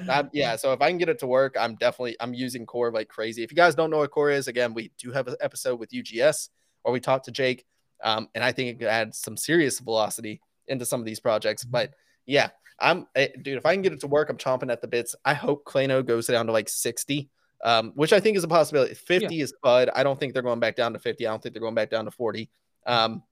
I'm, 0.08 0.30
yeah, 0.32 0.56
so 0.56 0.72
if 0.72 0.80
I 0.80 0.88
can 0.88 0.98
get 0.98 1.08
it 1.08 1.18
to 1.20 1.26
work, 1.26 1.56
I'm 1.58 1.74
definitely 1.76 2.16
I'm 2.20 2.34
using 2.34 2.66
core 2.66 2.90
like 2.92 3.08
crazy. 3.08 3.42
If 3.42 3.50
you 3.50 3.56
guys 3.56 3.74
don't 3.74 3.90
know 3.90 3.98
what 3.98 4.10
core 4.10 4.30
is, 4.30 4.48
again, 4.48 4.74
we 4.74 4.90
do 4.98 5.10
have 5.12 5.28
an 5.28 5.36
episode 5.40 5.78
with 5.78 5.90
UGS 5.90 6.48
where 6.82 6.92
we 6.92 7.00
talked 7.00 7.26
to 7.26 7.30
Jake, 7.30 7.64
um, 8.02 8.28
and 8.34 8.42
I 8.42 8.52
think 8.52 8.70
it 8.70 8.78
could 8.78 8.88
add 8.88 9.14
some 9.14 9.36
serious 9.36 9.80
velocity 9.80 10.40
into 10.68 10.84
some 10.84 11.00
of 11.00 11.06
these 11.06 11.20
projects. 11.20 11.64
Mm-hmm. 11.64 11.72
But 11.72 11.94
yeah, 12.26 12.50
I'm 12.80 13.06
eh, 13.14 13.28
dude. 13.42 13.58
If 13.58 13.66
I 13.66 13.74
can 13.74 13.82
get 13.82 13.92
it 13.92 14.00
to 14.00 14.06
work, 14.06 14.30
I'm 14.30 14.36
chomping 14.36 14.70
at 14.70 14.80
the 14.80 14.88
bits. 14.88 15.14
I 15.24 15.34
hope 15.34 15.64
Clayno 15.64 16.04
goes 16.04 16.26
down 16.26 16.46
to 16.46 16.52
like 16.52 16.68
60, 16.68 17.28
um, 17.64 17.92
which 17.94 18.12
I 18.12 18.20
think 18.20 18.36
is 18.36 18.44
a 18.44 18.48
possibility. 18.48 18.94
50 18.94 19.34
yeah. 19.34 19.44
is 19.44 19.54
Bud. 19.62 19.90
I 19.94 20.02
don't 20.02 20.18
think 20.18 20.32
they're 20.32 20.42
going 20.42 20.60
back 20.60 20.76
down 20.76 20.92
to 20.92 20.98
50. 20.98 21.26
I 21.26 21.30
don't 21.30 21.42
think 21.42 21.54
they're 21.54 21.60
going 21.60 21.74
back 21.74 21.90
down 21.90 22.04
to 22.04 22.10
40. 22.10 22.50
Um, 22.86 23.22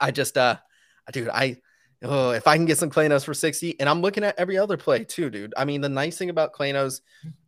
I 0.00 0.10
just, 0.10 0.36
uh, 0.36 0.56
dude, 1.12 1.28
I, 1.28 1.56
oh, 2.02 2.30
if 2.30 2.46
I 2.46 2.56
can 2.56 2.66
get 2.66 2.78
some 2.78 2.90
Claynos 2.90 3.24
for 3.24 3.34
60, 3.34 3.80
and 3.80 3.88
I'm 3.88 4.02
looking 4.02 4.24
at 4.24 4.38
every 4.38 4.58
other 4.58 4.76
play 4.76 5.04
too, 5.04 5.30
dude. 5.30 5.54
I 5.56 5.64
mean, 5.64 5.80
the 5.80 5.88
nice 5.88 6.18
thing 6.18 6.30
about 6.30 6.52
Claynos, 6.52 7.00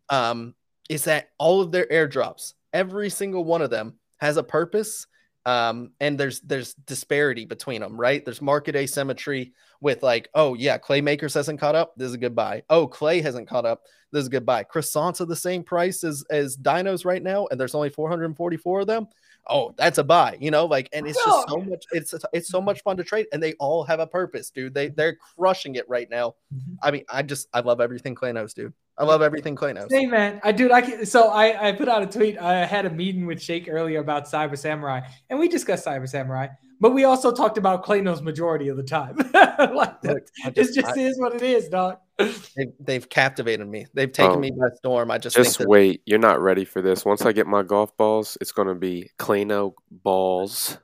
um, 0.08 0.54
is 0.88 1.04
that 1.04 1.30
all 1.38 1.60
of 1.60 1.70
their 1.70 1.86
airdrops, 1.86 2.54
every 2.72 3.10
single 3.10 3.44
one 3.44 3.60
of 3.60 3.70
them 3.70 3.94
has 4.18 4.36
a 4.36 4.42
purpose 4.42 5.06
um, 5.48 5.92
and 5.98 6.20
there's 6.20 6.40
there's 6.40 6.74
disparity 6.74 7.46
between 7.46 7.80
them, 7.80 7.98
right? 7.98 8.22
There's 8.22 8.42
market 8.42 8.76
asymmetry 8.76 9.54
with 9.80 10.02
like, 10.02 10.28
oh 10.34 10.52
yeah, 10.52 10.76
Clay 10.76 11.00
Makers 11.00 11.32
hasn't 11.32 11.58
caught 11.58 11.74
up. 11.74 11.94
This 11.96 12.08
is 12.08 12.14
a 12.14 12.18
good 12.18 12.36
buy. 12.36 12.64
Oh, 12.68 12.86
Clay 12.86 13.22
hasn't 13.22 13.48
caught 13.48 13.64
up. 13.64 13.84
This 14.12 14.20
is 14.20 14.26
a 14.26 14.30
good 14.30 14.44
buy. 14.44 14.64
Croissants 14.64 15.22
are 15.22 15.24
the 15.24 15.34
same 15.34 15.62
price 15.62 16.04
as 16.04 16.22
as 16.28 16.58
dinos 16.58 17.06
right 17.06 17.22
now, 17.22 17.46
and 17.46 17.58
there's 17.58 17.74
only 17.74 17.88
444 17.88 18.80
of 18.80 18.86
them. 18.86 19.08
Oh, 19.46 19.74
that's 19.78 19.98
a 19.98 20.04
buy, 20.04 20.36
you 20.40 20.50
know, 20.50 20.66
like, 20.66 20.88
and 20.92 21.06
it's 21.06 21.18
just 21.24 21.48
so 21.48 21.56
much. 21.56 21.84
It's 21.92 22.14
it's 22.32 22.48
so 22.48 22.60
much 22.60 22.82
fun 22.82 22.96
to 22.98 23.04
trade, 23.04 23.26
and 23.32 23.42
they 23.42 23.54
all 23.54 23.82
have 23.84 23.98
a 23.98 24.06
purpose, 24.06 24.50
dude. 24.50 24.74
They 24.74 24.88
they're 24.88 25.16
crushing 25.36 25.76
it 25.76 25.88
right 25.88 26.08
now. 26.10 26.34
Mm-hmm. 26.54 26.74
I 26.82 26.90
mean, 26.90 27.04
I 27.08 27.22
just 27.22 27.48
I 27.54 27.60
love 27.60 27.80
everything 27.80 28.14
Claynos, 28.14 28.54
dude. 28.54 28.74
I 28.98 29.04
love 29.04 29.22
everything 29.22 29.56
Claynos. 29.56 29.90
Hey 29.90 30.06
man, 30.06 30.40
I 30.42 30.52
dude, 30.52 30.72
I 30.72 30.80
can, 30.82 31.06
so 31.06 31.28
I 31.28 31.68
I 31.68 31.72
put 31.72 31.88
out 31.88 32.02
a 32.02 32.06
tweet. 32.06 32.36
I 32.38 32.66
had 32.66 32.84
a 32.84 32.90
meeting 32.90 33.26
with 33.26 33.40
Shake 33.40 33.68
earlier 33.70 34.00
about 34.00 34.26
Cyber 34.26 34.58
Samurai, 34.58 35.00
and 35.30 35.38
we 35.38 35.48
discussed 35.48 35.86
Cyber 35.86 36.08
Samurai, 36.08 36.48
but 36.80 36.92
we 36.92 37.04
also 37.04 37.32
talked 37.32 37.58
about 37.58 37.84
Claynos 37.84 38.20
majority 38.20 38.68
of 38.68 38.76
the 38.76 38.82
time. 38.82 39.16
like 39.32 40.02
Look, 40.04 40.26
just, 40.54 40.76
it 40.76 40.82
just 40.82 40.98
I, 40.98 41.00
is 41.00 41.18
what 41.18 41.34
it 41.34 41.42
is, 41.42 41.68
dog. 41.68 41.98
They've, 42.18 42.72
they've 42.80 43.08
captivated 43.08 43.66
me. 43.68 43.86
They've 43.94 44.10
taken 44.10 44.36
oh, 44.36 44.40
me 44.40 44.50
by 44.50 44.70
storm. 44.74 45.10
I 45.10 45.18
just 45.18 45.36
just 45.36 45.60
wait. 45.60 46.02
You're 46.04 46.18
not 46.18 46.40
ready 46.40 46.64
for 46.64 46.82
this. 46.82 47.04
Once 47.04 47.22
I 47.22 47.32
get 47.32 47.46
my 47.46 47.62
golf 47.62 47.96
balls, 47.96 48.36
it's 48.40 48.50
gonna 48.50 48.74
be 48.74 49.10
Clayno 49.18 49.74
balls. 49.90 50.78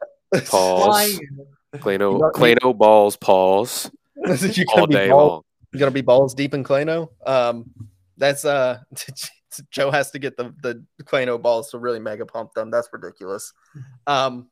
Pause. 0.47 1.21
Clayno 1.75 2.33
Clayno 2.33 2.77
balls. 2.77 3.17
Pause. 3.17 3.91
all 4.75 4.87
day 4.87 5.13
long. 5.13 5.43
You're 5.73 5.81
gonna 5.81 5.91
be 5.91 6.03
balls 6.03 6.35
deep 6.35 6.55
in 6.55 6.63
Clayno. 6.63 7.09
Um, 7.27 7.71
that's 8.17 8.45
uh 8.45 8.79
Joe 9.71 9.91
has 9.91 10.13
to 10.13 10.21
get 10.21 10.37
the 10.37 10.55
the 10.63 10.85
Clayno 11.03 11.41
balls 11.43 11.71
to 11.71 11.79
really 11.79 11.99
mega 12.01 12.27
pump 12.27 12.55
them. 12.55 12.71
That's 12.71 12.89
ridiculous. 12.93 13.53
Um, 14.07 14.51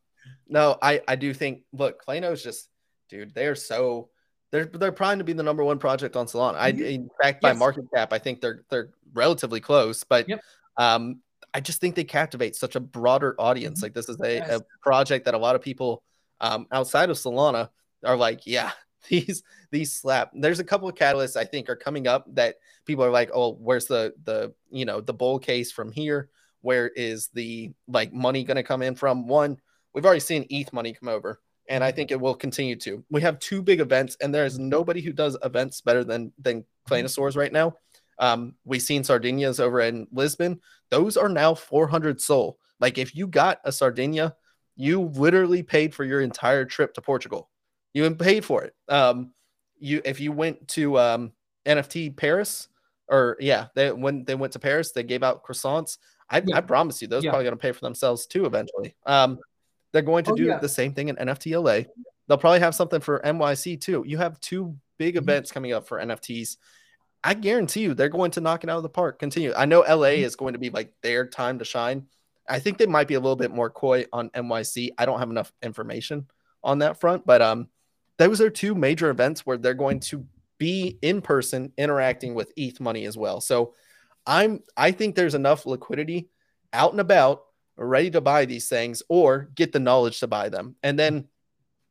no, 0.49 0.79
I 0.83 1.01
I 1.07 1.15
do 1.15 1.33
think 1.33 1.63
look, 1.73 2.05
Clayno's 2.05 2.43
just 2.43 2.69
dude, 3.09 3.35
they're 3.35 3.55
so 3.55 4.09
they're 4.53 4.67
they're 4.67 4.93
trying 4.93 5.19
to 5.19 5.25
be 5.25 5.33
the 5.33 5.43
number 5.43 5.65
one 5.65 5.79
project 5.79 6.15
on 6.15 6.27
Solana. 6.27 6.57
I 6.57 6.73
mm-hmm. 6.73 6.83
in 6.83 7.11
fact 7.21 7.41
by 7.41 7.51
yes. 7.51 7.59
market 7.59 7.87
cap, 7.93 8.13
I 8.13 8.19
think 8.19 8.41
they're 8.41 8.63
they're 8.71 8.91
relatively 9.15 9.61
close, 9.61 10.05
but 10.05 10.29
yep. 10.29 10.41
um 10.77 11.21
I 11.55 11.61
just 11.61 11.81
think 11.81 11.97
they 11.97 12.05
captivate 12.05 12.55
such 12.55 12.77
a 12.77 12.81
broader 12.81 13.35
audience. 13.39 13.79
Mm-hmm. 13.79 13.87
Like 13.87 13.95
this 13.95 14.09
is 14.09 14.21
a, 14.21 14.37
yes. 14.37 14.61
a 14.61 14.65
project 14.83 15.25
that 15.25 15.35
a 15.35 15.39
lot 15.39 15.57
of 15.57 15.63
people 15.63 16.03
um 16.41 16.67
outside 16.71 17.11
of 17.11 17.17
Solana 17.17 17.71
are 18.05 18.17
like, 18.17 18.47
yeah, 18.47 18.73
these 19.09 19.43
these 19.71 19.93
slap. 19.93 20.31
There's 20.35 20.61
a 20.61 20.65
couple 20.65 20.89
of 20.89 20.95
catalysts 20.95 21.37
I 21.37 21.45
think 21.45 21.69
are 21.69 21.77
coming 21.77 22.07
up 22.07 22.27
that 22.35 22.57
people 22.85 23.05
are 23.05 23.11
like, 23.11 23.31
oh, 23.33 23.55
where's 23.55 23.87
the 23.87 24.13
the 24.25 24.53
you 24.71 24.85
know 24.85 25.01
the 25.01 25.15
bull 25.15 25.39
case 25.39 25.73
from 25.73 25.91
here? 25.91 26.29
Where 26.61 26.89
is 26.89 27.29
the 27.33 27.73
like 27.89 28.13
money 28.13 28.45
going 28.45 28.57
to 28.57 28.63
come 28.63 28.83
in 28.83 28.95
from? 28.97 29.27
One, 29.27 29.57
we've 29.95 30.05
already 30.05 30.21
seen 30.21 30.47
ETH 30.51 30.73
money 30.73 30.93
come 30.93 31.09
over, 31.09 31.41
and 31.69 31.83
I 31.83 31.93
think 31.93 32.11
it 32.11 32.21
will 32.21 32.35
continue 32.35 32.77
to. 32.77 33.05
We 33.11 33.21
have 33.23 33.39
two 33.39 33.63
big 33.63 33.81
events, 33.81 34.17
and 34.21 34.35
there 34.35 34.47
is 34.47 34.59
nobody 34.59 35.01
who 35.01 35.13
does 35.13 35.37
events 35.43 35.81
better 35.81 36.05
than 36.05 36.33
than 36.39 36.65
Claynosaurs 36.89 37.37
right 37.37 37.53
now. 37.53 37.75
Um, 38.19 38.55
we've 38.65 38.83
seen 38.83 39.03
Sardinias 39.03 39.61
over 39.61 39.81
in 39.81 40.07
Lisbon; 40.13 40.61
those 40.91 41.17
are 41.17 41.29
now 41.29 41.55
400 41.55 42.21
SOL. 42.21 42.59
Like 42.81 42.99
if 42.99 43.15
you 43.15 43.27
got 43.27 43.61
a 43.65 43.73
Sardinia, 43.73 44.35
you 44.77 45.03
literally 45.03 45.63
paid 45.63 45.95
for 45.95 46.05
your 46.05 46.21
entire 46.21 46.65
trip 46.65 46.95
to 46.95 47.03
Portugal. 47.03 47.49
You 47.95 48.11
paid 48.15 48.45
for 48.45 48.65
it. 48.65 48.75
Um, 48.89 49.33
you 49.79 50.03
if 50.05 50.21
you 50.21 50.33
went 50.33 50.69
to 50.69 50.99
um, 50.99 51.33
NFT 51.67 52.17
Paris, 52.17 52.69
or 53.09 53.37
yeah, 53.41 53.67
they 53.75 53.93
when 53.93 54.25
they 54.25 54.35
went 54.35 54.55
to 54.55 54.59
Paris, 54.59 54.93
they 54.93 55.03
gave 55.03 55.23
out 55.23 55.45
croissants. 55.45 55.99
I, 56.31 56.43
yeah. 56.45 56.57
I 56.57 56.61
promise 56.63 57.03
you, 57.03 57.09
those 57.09 57.25
yeah. 57.25 57.31
probably 57.31 57.45
going 57.45 57.59
to 57.59 57.61
pay 57.61 57.73
for 57.73 57.81
themselves 57.81 58.27
too 58.27 58.47
eventually. 58.47 58.95
Um, 59.05 59.39
they're 59.93 60.03
going 60.03 60.25
to 60.25 60.33
oh, 60.33 60.37
do 60.37 60.45
yeah. 60.45 60.59
the 60.59 60.69
same 60.69 60.95
thing 60.95 61.09
in 61.09 61.17
NFTLA. 61.17 61.87
They'll 62.27 62.39
probably 62.39 62.61
have 62.61 62.75
something 62.75 63.01
for 63.01 63.21
NYC 63.21 63.81
too. 63.81 64.05
You 64.07 64.19
have 64.19 64.41
two 64.41 64.77
big 64.99 65.15
mm-hmm. 65.15 65.25
events 65.25 65.53
coming 65.53 65.73
up 65.73 65.87
for 65.87 65.99
NFTs. 65.99 66.57
I 67.25 67.35
guarantee 67.35 67.83
you, 67.83 67.95
they're 67.95 68.09
going 68.09 68.33
to 68.33 68.41
knock 68.41 68.65
it 68.65 68.71
out 68.71 68.79
of 68.79 68.83
the 68.83 68.89
park. 68.89 69.19
Continue. 69.19 69.53
I 69.57 69.67
know 69.67 69.81
LA 69.81 70.09
mm-hmm. 70.09 70.25
is 70.25 70.37
going 70.37 70.55
to 70.55 70.59
be 70.59 70.71
like 70.71 70.93
their 71.03 71.27
time 71.27 71.59
to 71.59 71.65
shine. 71.65 72.07
I 72.49 72.59
think 72.59 72.79
they 72.79 72.87
might 72.87 73.07
be 73.07 73.15
a 73.15 73.21
little 73.21 73.37
bit 73.37 73.53
more 73.53 73.71
coy 73.71 74.07
on 74.13 74.31
NYC. 74.31 74.91
I 74.99 75.07
don't 75.07 75.21
have 75.21 75.31
enough 75.31 75.53
information 75.63 76.27
on 76.65 76.81
that 76.81 76.99
front, 76.99 77.25
but 77.25 77.41
um, 77.41 77.69
those 78.19 78.41
are 78.41 78.51
two 78.51 78.75
major 78.75 79.11
events 79.11 79.47
where 79.47 79.57
they're 79.57 79.75
going 79.75 80.01
to 80.01 80.27
be 80.59 80.99
in 81.03 81.21
person 81.21 81.73
interacting 81.77 82.35
with 82.35 82.53
ETH 82.57 82.81
money 82.81 83.05
as 83.05 83.17
well. 83.17 83.41
So 83.41 83.75
I'm 84.27 84.61
I 84.77 84.93
think 84.93 85.15
there's 85.15 85.35
enough 85.35 85.67
liquidity 85.67 86.29
out 86.73 86.93
and 86.93 87.01
about 87.01 87.43
ready 87.77 88.11
to 88.11 88.21
buy 88.21 88.45
these 88.45 88.69
things 88.69 89.03
or 89.09 89.49
get 89.55 89.73
the 89.73 89.81
knowledge 89.81 90.21
to 90.21 90.27
buy 90.27 90.49
them. 90.49 90.77
And 90.83 90.99
then 90.99 91.29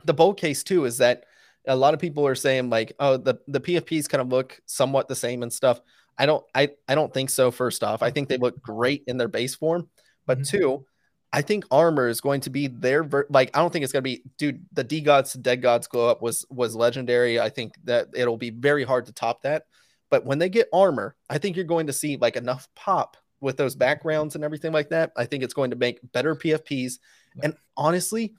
the 0.06 0.14
bold 0.14 0.38
case 0.38 0.64
too 0.64 0.86
is 0.86 0.98
that 1.00 1.26
a 1.68 1.76
lot 1.76 1.94
of 1.94 2.00
people 2.00 2.26
are 2.26 2.36
saying 2.36 2.70
like, 2.70 2.94
oh, 3.00 3.18
the 3.18 3.36
the 3.48 3.62
PFPs 3.62 4.10
kind 4.10 4.22
of 4.22 4.30
look 4.30 4.60
somewhat 4.66 5.08
the 5.08 5.16
same 5.16 5.44
and 5.44 5.54
stuff. 5.54 5.80
I 6.18 6.26
don't 6.26 6.44
I 6.56 6.70
I 6.88 6.96
don't 6.96 7.14
think 7.14 7.30
so. 7.30 7.52
First 7.52 7.84
off, 7.84 8.02
I 8.02 8.12
think 8.12 8.30
they 8.30 8.38
look 8.38 8.62
great 8.62 9.04
in 9.08 9.18
their 9.18 9.28
base 9.28 9.56
form, 9.56 9.90
but 10.26 10.40
mm-hmm. 10.40 10.58
two, 10.58 10.86
I 11.34 11.42
think 11.42 11.66
armor 11.72 12.08
is 12.08 12.22
going 12.22 12.42
to 12.42 12.50
be 12.50 12.68
their 12.68 13.04
ver- 13.04 13.28
like 13.30 13.56
I 13.56 13.60
don't 13.60 13.72
think 13.72 13.84
it's 13.84 13.94
going 13.94 14.04
to 14.04 14.10
be 14.10 14.24
dude 14.38 14.66
the 14.74 14.84
DeGods 14.84 15.40
dead 15.42 15.62
gods 15.62 15.88
glow 15.88 16.10
up 16.10 16.22
was 16.22 16.46
was 16.50 16.76
legendary. 16.76 17.40
I 17.40 17.50
think 17.50 17.76
that 17.86 18.10
it'll 18.16 18.38
be 18.38 18.50
very 18.50 18.84
hard 18.84 19.06
to 19.06 19.14
top 19.14 19.44
that. 19.44 19.64
But 20.10 20.26
when 20.26 20.40
they 20.40 20.50
get 20.50 20.68
armor, 20.74 21.16
I 21.30 21.38
think 21.38 21.56
you're 21.56 21.66
going 21.66 21.88
to 21.88 21.94
see 21.94 22.18
like 22.18 22.36
enough 22.36 22.68
pop 22.76 23.16
with 23.42 23.58
those 23.58 23.76
backgrounds 23.76 24.36
and 24.36 24.44
everything 24.44 24.72
like 24.72 24.90
that. 24.90 25.12
I 25.18 25.26
think 25.26 25.44
it's 25.44 25.54
going 25.54 25.72
to 25.72 25.76
make 25.76 26.00
better 26.14 26.36
PFPs. 26.36 27.00
And 27.42 27.56
honestly, 27.76 28.36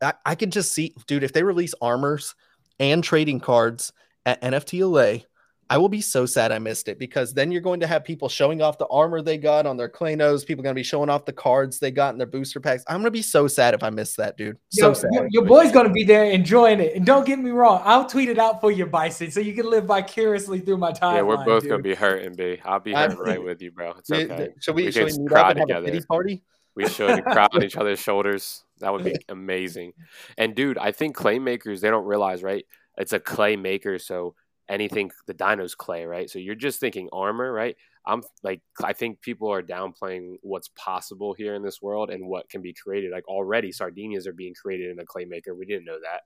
I, 0.00 0.14
I 0.24 0.34
can 0.34 0.50
just 0.50 0.72
see, 0.72 0.94
dude, 1.06 1.24
if 1.24 1.32
they 1.32 1.42
release 1.42 1.74
armors 1.80 2.34
and 2.78 3.02
trading 3.02 3.40
cards 3.40 3.92
at 4.24 4.40
NFT 4.40 4.88
LA, 4.88 5.24
I 5.70 5.78
will 5.78 5.88
be 5.88 6.00
so 6.00 6.26
sad 6.26 6.52
I 6.52 6.58
missed 6.58 6.88
it 6.88 6.98
because 6.98 7.32
then 7.32 7.50
you're 7.50 7.60
going 7.62 7.80
to 7.80 7.86
have 7.86 8.04
people 8.04 8.28
showing 8.28 8.60
off 8.60 8.76
the 8.78 8.86
armor 8.88 9.22
they 9.22 9.38
got 9.38 9.66
on 9.66 9.76
their 9.76 9.88
Claynos. 9.88 10.44
People 10.46 10.62
going 10.62 10.74
to 10.74 10.78
be 10.78 10.82
showing 10.82 11.08
off 11.08 11.24
the 11.24 11.32
cards 11.32 11.78
they 11.78 11.90
got 11.90 12.12
in 12.14 12.18
their 12.18 12.26
booster 12.26 12.60
packs. 12.60 12.84
I'm 12.86 12.96
going 12.96 13.04
to 13.04 13.10
be 13.10 13.22
so 13.22 13.48
sad 13.48 13.72
if 13.74 13.82
I 13.82 13.90
miss 13.90 14.14
that, 14.16 14.36
dude. 14.36 14.58
So 14.70 14.88
Yo, 14.88 14.94
sad. 14.94 15.10
Your, 15.12 15.26
your 15.30 15.44
boy's 15.44 15.72
going 15.72 15.86
to 15.86 15.92
be 15.92 16.04
there 16.04 16.24
enjoying 16.24 16.80
it. 16.80 16.94
And 16.96 17.06
don't 17.06 17.26
get 17.26 17.38
me 17.38 17.50
wrong, 17.50 17.80
I'll 17.84 18.06
tweet 18.06 18.28
it 18.28 18.38
out 18.38 18.60
for 18.60 18.70
you, 18.70 18.86
Bison, 18.86 19.30
so 19.30 19.40
you 19.40 19.54
can 19.54 19.68
live 19.70 19.84
vicariously 19.86 20.60
through 20.60 20.78
my 20.78 20.92
time. 20.92 21.16
Yeah, 21.16 21.22
we're 21.22 21.44
both 21.44 21.66
gonna 21.66 21.82
be 21.82 21.94
hurting, 21.94 22.34
B. 22.34 22.58
I'll 22.64 22.80
be 22.80 22.94
I- 22.94 23.08
hurting 23.08 23.18
right 23.24 23.42
with 23.42 23.62
you, 23.62 23.70
bro. 23.70 23.92
It's 23.98 24.10
okay. 24.10 24.50
Should 24.60 24.74
we, 24.74 24.86
We 24.86 24.92
should 24.92 25.06
we 25.06 25.18
meet 25.18 25.28
cry 25.28 25.40
up 25.40 25.50
and 25.50 25.58
have 25.60 25.64
a 25.64 25.72
together. 25.72 25.92
pity 25.92 26.06
party? 26.06 26.42
We 26.74 26.88
should 26.88 27.24
cry 27.24 27.48
on 27.52 27.62
each 27.62 27.76
other's 27.78 28.00
shoulders. 28.00 28.64
That 28.80 28.92
would 28.92 29.04
be 29.04 29.14
amazing. 29.28 29.92
And 30.36 30.54
dude, 30.54 30.78
I 30.78 30.92
think 30.92 31.14
clay 31.14 31.38
makers 31.38 31.80
they 31.80 31.90
don't 31.90 32.04
realize, 32.04 32.42
right? 32.42 32.66
It's 32.96 33.12
a 33.12 33.20
clay 33.20 33.56
maker, 33.56 33.98
so 33.98 34.34
anything 34.68 35.10
the 35.26 35.34
dino's 35.34 35.74
clay, 35.74 36.04
right? 36.06 36.30
So 36.30 36.38
you're 36.38 36.54
just 36.54 36.80
thinking 36.80 37.08
armor, 37.12 37.52
right? 37.52 37.76
I'm 38.06 38.22
like 38.42 38.60
I 38.82 38.92
think 38.92 39.20
people 39.20 39.50
are 39.50 39.62
downplaying 39.62 40.36
what's 40.42 40.68
possible 40.76 41.34
here 41.34 41.54
in 41.54 41.62
this 41.62 41.80
world 41.82 42.10
and 42.10 42.26
what 42.26 42.48
can 42.48 42.62
be 42.62 42.74
created. 42.74 43.12
Like 43.12 43.26
already 43.28 43.72
sardinias 43.72 44.26
are 44.26 44.32
being 44.32 44.54
created 44.54 44.90
in 44.90 44.98
a 44.98 45.04
clay 45.06 45.24
maker. 45.24 45.54
We 45.54 45.66
didn't 45.66 45.84
know 45.86 45.98
that. 46.02 46.22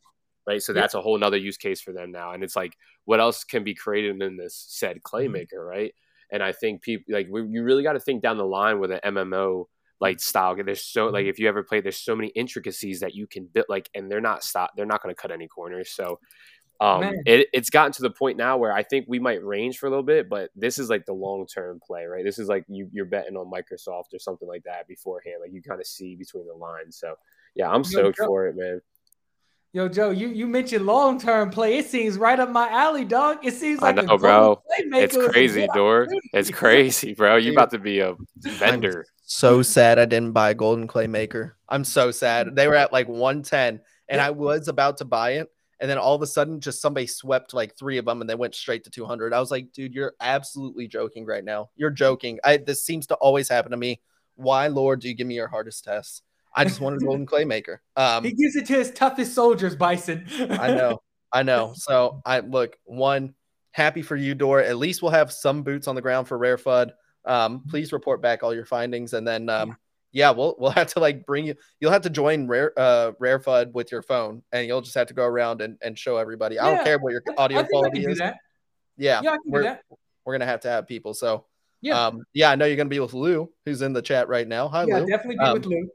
Right. 0.47 0.62
So 0.62 0.72
that's 0.72 0.95
a 0.95 1.03
whole 1.03 1.18
nother 1.18 1.36
use 1.36 1.59
case 1.59 1.80
for 1.80 1.93
them 1.93 2.11
now. 2.11 2.32
And 2.32 2.43
it's 2.43 2.57
like, 2.57 2.72
what 3.05 3.20
else 3.20 3.45
can 3.45 3.64
be 3.64 3.74
created 3.74 4.22
in 4.22 4.36
this 4.39 4.57
said 4.68 5.03
clay 5.03 5.26
Mhm. 5.26 5.32
maker, 5.32 5.62
right? 5.64 5.95
And 6.30 6.43
I 6.43 6.53
think 6.53 6.82
people 6.82 7.14
like 7.14 7.26
we, 7.30 7.43
you 7.49 7.62
really 7.62 7.82
got 7.82 7.93
to 7.95 8.01
think 8.01 8.22
down 8.22 8.39
the 8.39 8.47
line 8.47 8.80
with 8.80 8.91
an 8.91 9.01
MMO 9.05 9.68
like 10.01 10.20
style. 10.20 10.57
There's 10.57 10.82
so 10.84 11.07
like 11.09 11.26
if 11.26 11.39
you 11.39 11.49
ever 11.49 11.62
play, 11.62 11.80
there's 11.80 11.99
so 11.99 12.16
many 12.16 12.28
intricacies 12.28 13.01
that 13.01 13.14
you 13.14 13.26
can 13.26 13.47
build 13.47 13.66
like, 13.68 13.91
and 13.95 14.11
they're 14.11 14.20
not 14.20 14.43
stop. 14.45 14.70
They're 14.76 14.86
not 14.86 15.03
going 15.03 15.14
to 15.14 15.20
cut 15.20 15.30
any 15.32 15.49
corners. 15.49 15.91
So 15.91 16.18
um, 16.81 17.01
Man. 17.01 17.22
it, 17.26 17.49
it's 17.53 17.70
gotten 17.70 17.93
to 17.93 18.03
the 18.03 18.11
point 18.11 18.37
now 18.37 18.57
where 18.57 18.72
I 18.72 18.83
think 18.83 19.07
we 19.09 19.18
might 19.18 19.45
range 19.45 19.79
for 19.79 19.87
a 19.87 19.91
little 19.91 20.05
bit, 20.05 20.29
but 20.29 20.51
this 20.55 20.79
is 20.79 20.89
like 20.89 21.07
the 21.07 21.12
long 21.12 21.47
term 21.47 21.81
play, 21.85 22.05
right? 22.07 22.24
This 22.24 22.39
is 22.39 22.49
like 22.49 22.64
you, 22.68 22.89
you're 22.93 23.05
betting 23.05 23.37
on 23.37 23.51
Microsoft 23.51 24.14
or 24.14 24.18
something 24.18 24.47
like 24.47 24.62
that 24.64 24.87
beforehand. 24.87 25.37
Like 25.41 25.53
you 25.53 25.61
kind 25.62 25.81
of 25.81 25.87
see 25.87 26.14
between 26.14 26.47
the 26.47 26.55
lines. 26.55 26.97
So 26.99 27.14
yeah, 27.55 27.68
I'm 27.68 27.81
Yo, 27.83 27.89
stoked 27.91 28.18
Joe- 28.18 28.26
for 28.26 28.47
it, 28.47 28.57
man. 28.57 28.81
Yo, 29.74 29.87
Joe, 29.87 30.09
you, 30.11 30.29
you 30.29 30.47
mentioned 30.47 30.87
long 30.87 31.20
term 31.20 31.51
play. 31.51 31.76
It 31.76 31.87
seems 31.87 32.16
right 32.16 32.41
up 32.41 32.51
my 32.51 32.68
alley, 32.70 33.05
dog. 33.05 33.45
It 33.45 33.53
seems 33.53 33.81
I 33.83 33.91
like 33.91 33.99
a 33.99 34.07
know, 34.07 34.16
bro. 34.16 34.62
It's 34.79 35.14
crazy, 35.31 35.61
good 35.61 35.70
Dor. 35.74 36.07
It's 36.33 36.51
crazy, 36.51 37.12
bro. 37.12 37.37
You 37.37 37.51
Dude. 37.51 37.55
about 37.55 37.70
to 37.72 37.79
be 37.79 38.01
a 38.01 38.14
vendor. 38.39 39.05
So 39.24 39.61
sad 39.61 39.99
I 39.99 40.07
didn't 40.07 40.33
buy 40.33 40.51
a 40.51 40.55
golden 40.55 40.87
clay 40.87 41.07
maker. 41.07 41.59
I'm 41.68 41.85
so 41.85 42.11
sad. 42.11 42.57
They 42.57 42.66
were 42.66 42.76
at 42.76 42.95
like 42.95 43.09
110 43.09 43.81
and 44.09 44.18
Yeah. 44.18 44.26
I 44.26 44.31
was 44.31 44.68
about 44.68 44.97
to 44.99 45.05
buy 45.05 45.33
it. 45.33 45.51
And 45.81 45.89
then 45.89 45.99
all 45.99 46.14
of 46.14 46.22
a 46.22 46.26
sudden, 46.26 46.61
just 46.61 46.81
somebody 46.81 47.07
swept 47.07 47.55
like 47.55 47.76
three 47.76 47.99
of 47.99 48.05
them 48.05 48.20
and 48.20 48.29
they 48.29 48.35
went 48.35 48.55
straight 48.55 48.85
to 48.85 48.91
200. 48.91 49.33
I 49.33 49.41
was 49.41 49.51
like, 49.51 49.72
dude, 49.72 49.95
you're 49.95 50.14
absolutely 50.20 50.89
joking 50.89 51.24
right 51.24 51.45
now. 51.45 51.70
You're 51.76 51.91
joking. 51.91 52.41
I 52.45 52.57
this 52.57 52.85
seems 52.85 53.07
to 53.09 53.14
always 53.16 53.49
happen 53.49 53.70
to 53.70 53.76
me. 53.76 54.01
Why, 54.35 54.68
Lord, 54.68 55.01
do 55.01 55.09
you 55.09 55.14
give 55.14 55.26
me 55.26 55.35
your 55.35 55.49
hardest 55.49 55.85
tests? 55.85 56.22
I 56.55 56.64
just 56.64 56.81
wanted 56.81 57.03
a 57.03 57.05
golden 57.05 57.26
clay 57.33 57.45
maker. 57.45 57.83
Um, 57.97 58.24
He 58.24 58.33
gives 58.33 58.57
it 58.57 58.66
to 58.66 58.74
his 58.74 58.91
toughest 58.91 59.35
soldiers, 59.35 59.76
Bison. 59.76 60.26
I 60.51 60.74
know, 60.74 61.03
I 61.33 61.43
know. 61.43 61.72
So 61.74 62.20
I 62.24 62.41
look 62.41 62.76
one 62.85 63.35
happy 63.72 64.03
for 64.03 64.16
you, 64.16 64.35
dora 64.35 64.66
At 64.66 64.76
least 64.76 65.03
we'll 65.03 65.12
have 65.12 65.33
some 65.33 65.62
boots 65.62 65.87
on 65.87 65.95
the 65.95 66.03
ground 66.03 66.26
for 66.26 66.39
RareFUD. 66.39 66.91
Um, 67.24 67.62
please 67.68 67.93
report 67.93 68.20
back 68.22 68.43
all 68.43 68.55
your 68.55 68.64
findings, 68.64 69.12
and 69.12 69.26
then 69.26 69.49
um, 69.49 69.68
yeah, 69.68 69.74
we'll 70.14 70.56
we'll 70.59 70.70
have 70.72 70.88
to 70.94 71.00
like 71.00 71.24
bring 71.26 71.46
you. 71.46 71.54
You'll 71.80 71.92
have 71.92 72.02
to 72.02 72.11
join 72.11 72.46
Rare 72.46 72.72
uh 72.76 73.12
RareFUD 73.20 73.72
with 73.72 73.92
your 73.92 74.02
phone, 74.02 74.42
and 74.52 74.66
you'll 74.66 74.80
just 74.80 74.94
have 74.94 75.09
to 75.09 75.14
go 75.14 75.24
around 75.24 75.61
and, 75.61 75.76
and 75.82 75.98
show 75.98 76.16
everybody. 76.16 76.59
I 76.59 76.74
don't 76.74 76.84
care 76.84 76.98
what 76.98 77.12
your 77.12 77.22
audio 77.36 77.64
quality 77.64 78.04
is. 78.04 78.18
Yeah, 78.96 79.20
Yeah, 79.22 79.36
we're 79.46 79.78
we're 80.24 80.34
gonna 80.34 80.46
have 80.46 80.61
to 80.61 80.68
have 80.68 80.86
people. 80.88 81.14
So 81.14 81.46
Yeah. 81.80 82.06
um, 82.06 82.22
yeah, 82.34 82.50
I 82.50 82.56
know 82.56 82.64
you're 82.66 82.76
gonna 82.76 82.88
be 82.88 83.00
with 83.00 83.14
Lou, 83.14 83.50
who's 83.64 83.82
in 83.82 83.92
the 83.92 84.02
chat 84.02 84.28
right 84.28 84.46
now. 84.46 84.68
Hi, 84.68 84.84
Yeah, 84.84 84.98
Lou. 84.98 85.06
definitely 85.06 85.36
be 85.36 85.44
Um, 85.44 85.52
with 85.54 85.66
Lou. 85.66 85.88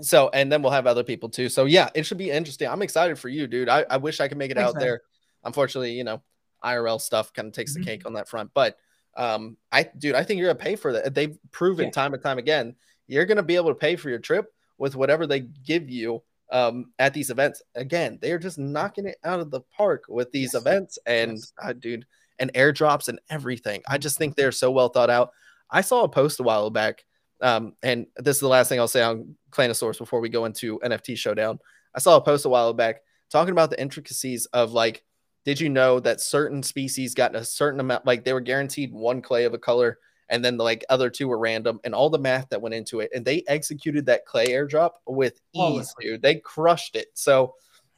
So, 0.00 0.28
and 0.34 0.50
then 0.50 0.60
we'll 0.62 0.72
have 0.72 0.86
other 0.86 1.04
people 1.04 1.28
too. 1.28 1.48
So, 1.48 1.66
yeah, 1.66 1.88
it 1.94 2.04
should 2.04 2.18
be 2.18 2.30
interesting. 2.30 2.68
I'm 2.68 2.82
excited 2.82 3.18
for 3.18 3.28
you, 3.28 3.46
dude. 3.46 3.68
I, 3.68 3.84
I 3.88 3.96
wish 3.98 4.20
I 4.20 4.28
could 4.28 4.38
make 4.38 4.50
it 4.50 4.56
Thanks, 4.56 4.70
out 4.70 4.74
man. 4.76 4.84
there. 4.84 5.02
Unfortunately, 5.44 5.92
you 5.92 6.04
know, 6.04 6.22
IRL 6.64 7.00
stuff 7.00 7.32
kind 7.32 7.46
of 7.46 7.54
takes 7.54 7.72
Mhm. 7.72 7.74
the 7.80 7.84
cake 7.84 8.06
on 8.06 8.14
that 8.14 8.28
front. 8.28 8.50
But, 8.54 8.76
um, 9.16 9.56
I, 9.70 9.84
dude, 9.96 10.14
I 10.16 10.24
think 10.24 10.38
you're 10.40 10.48
gonna 10.48 10.58
pay 10.58 10.76
for 10.76 10.92
that. 10.94 11.14
They've 11.14 11.38
proven 11.52 11.86
Yeah. 11.86 11.90
time 11.92 12.12
and 12.14 12.22
time 12.22 12.38
again, 12.38 12.74
you're 13.06 13.26
gonna 13.26 13.42
be 13.42 13.56
able 13.56 13.70
to 13.70 13.74
pay 13.74 13.96
for 13.96 14.08
your 14.10 14.18
trip 14.18 14.52
with 14.78 14.96
whatever 14.96 15.26
they 15.26 15.40
give 15.40 15.88
you 15.90 16.22
um 16.50 16.92
at 16.98 17.14
these 17.14 17.30
events. 17.30 17.62
Again, 17.74 18.18
they're 18.20 18.38
just 18.38 18.58
knocking 18.58 19.06
it 19.06 19.16
out 19.24 19.40
of 19.40 19.50
the 19.50 19.60
park 19.76 20.04
with 20.08 20.30
these 20.32 20.52
Yes. 20.54 20.60
events 20.62 20.98
and 21.06 21.32
Yes. 21.32 21.52
uh, 21.62 21.72
dude, 21.72 22.06
and 22.38 22.52
airdrops 22.54 23.08
and 23.08 23.20
everything. 23.30 23.82
I 23.88 23.98
just 23.98 24.18
think 24.18 24.34
they're 24.36 24.52
so 24.52 24.70
well 24.70 24.88
thought 24.88 25.10
out. 25.10 25.30
I 25.70 25.80
saw 25.80 26.04
a 26.04 26.08
post 26.08 26.40
a 26.40 26.42
while 26.42 26.70
back 26.70 27.04
um, 27.40 27.74
and 27.82 28.06
this 28.16 28.36
is 28.36 28.40
the 28.40 28.48
last 28.48 28.68
thing 28.68 28.78
I'll 28.78 28.88
say 28.88 29.02
on 29.02 29.36
Claynosaurus 29.50 29.98
before 29.98 30.20
we 30.20 30.28
go 30.28 30.44
into 30.44 30.78
NFT 30.80 31.16
Showdown. 31.18 31.58
I 31.94 31.98
saw 31.98 32.16
a 32.16 32.20
post 32.20 32.44
a 32.46 32.48
while 32.48 32.72
back 32.72 33.02
talking 33.30 33.52
about 33.52 33.70
the 33.70 33.80
intricacies 33.80 34.46
of 34.52 34.72
like, 34.72 35.04
did 35.44 35.60
you 35.60 35.68
know 35.68 36.00
that 36.00 36.20
certain 36.22 36.62
species 36.62 37.12
got 37.14 37.34
a 37.36 37.44
certain 37.44 37.80
amount, 37.80 38.06
like 38.06 38.24
they 38.24 38.32
were 38.32 38.40
guaranteed 38.40 38.92
one 38.92 39.20
clay 39.20 39.44
of 39.44 39.52
a 39.52 39.58
color, 39.58 39.98
and 40.28 40.44
then 40.44 40.56
the 40.56 40.64
like 40.64 40.84
other 40.88 41.10
two 41.10 41.28
were 41.28 41.38
random, 41.38 41.80
and 41.84 41.94
all 41.94 42.10
the 42.10 42.18
math 42.18 42.48
that 42.50 42.60
went 42.62 42.74
into 42.74 43.00
it, 43.00 43.10
and 43.14 43.24
they 43.24 43.42
executed 43.46 44.06
that 44.06 44.26
clay 44.26 44.46
airdrop 44.48 44.92
with 45.06 45.40
ease, 45.54 45.94
dude. 46.00 46.22
They 46.22 46.36
crushed 46.36 46.96
it. 46.96 47.08
So 47.14 47.54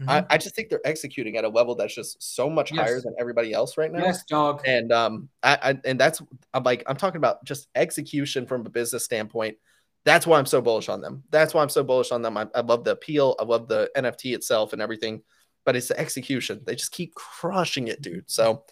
I, 0.08 0.20
Mhm. 0.20 0.26
I 0.28 0.36
just 0.38 0.54
think 0.54 0.68
they're 0.68 0.86
executing 0.86 1.38
at 1.38 1.44
a 1.44 1.48
level 1.48 1.74
that's 1.74 1.94
just 1.94 2.22
so 2.22 2.50
much 2.50 2.70
higher 2.70 3.00
than 3.00 3.14
everybody 3.18 3.54
else 3.54 3.78
right 3.78 3.90
now 3.90 4.04
yes, 4.04 4.24
dog. 4.24 4.60
and 4.66 4.92
um 4.92 5.30
I, 5.42 5.58
I 5.70 5.80
and 5.86 5.98
that's 5.98 6.20
i'm 6.52 6.64
like 6.64 6.82
i'm 6.86 6.96
talking 6.98 7.16
about 7.16 7.42
just 7.46 7.68
execution 7.74 8.46
from 8.46 8.66
a 8.66 8.68
business 8.68 9.04
standpoint 9.06 9.56
that's 10.04 10.26
why 10.26 10.38
i'm 10.38 10.44
so 10.44 10.60
bullish 10.60 10.90
on 10.90 11.00
them 11.00 11.22
that's 11.30 11.54
why 11.54 11.62
i'm 11.62 11.70
so 11.70 11.82
bullish 11.82 12.12
on 12.12 12.20
them 12.20 12.36
i, 12.36 12.46
I 12.54 12.60
love 12.60 12.84
the 12.84 12.90
appeal 12.90 13.36
i 13.40 13.44
love 13.44 13.68
the 13.68 13.90
nft 13.96 14.34
itself 14.34 14.74
and 14.74 14.82
everything 14.82 15.22
but 15.64 15.76
it's 15.76 15.88
the 15.88 15.98
execution 15.98 16.60
they 16.66 16.74
just 16.74 16.92
keep 16.92 17.14
crushing 17.14 17.88
it 17.88 18.02
dude 18.02 18.30
so 18.30 18.64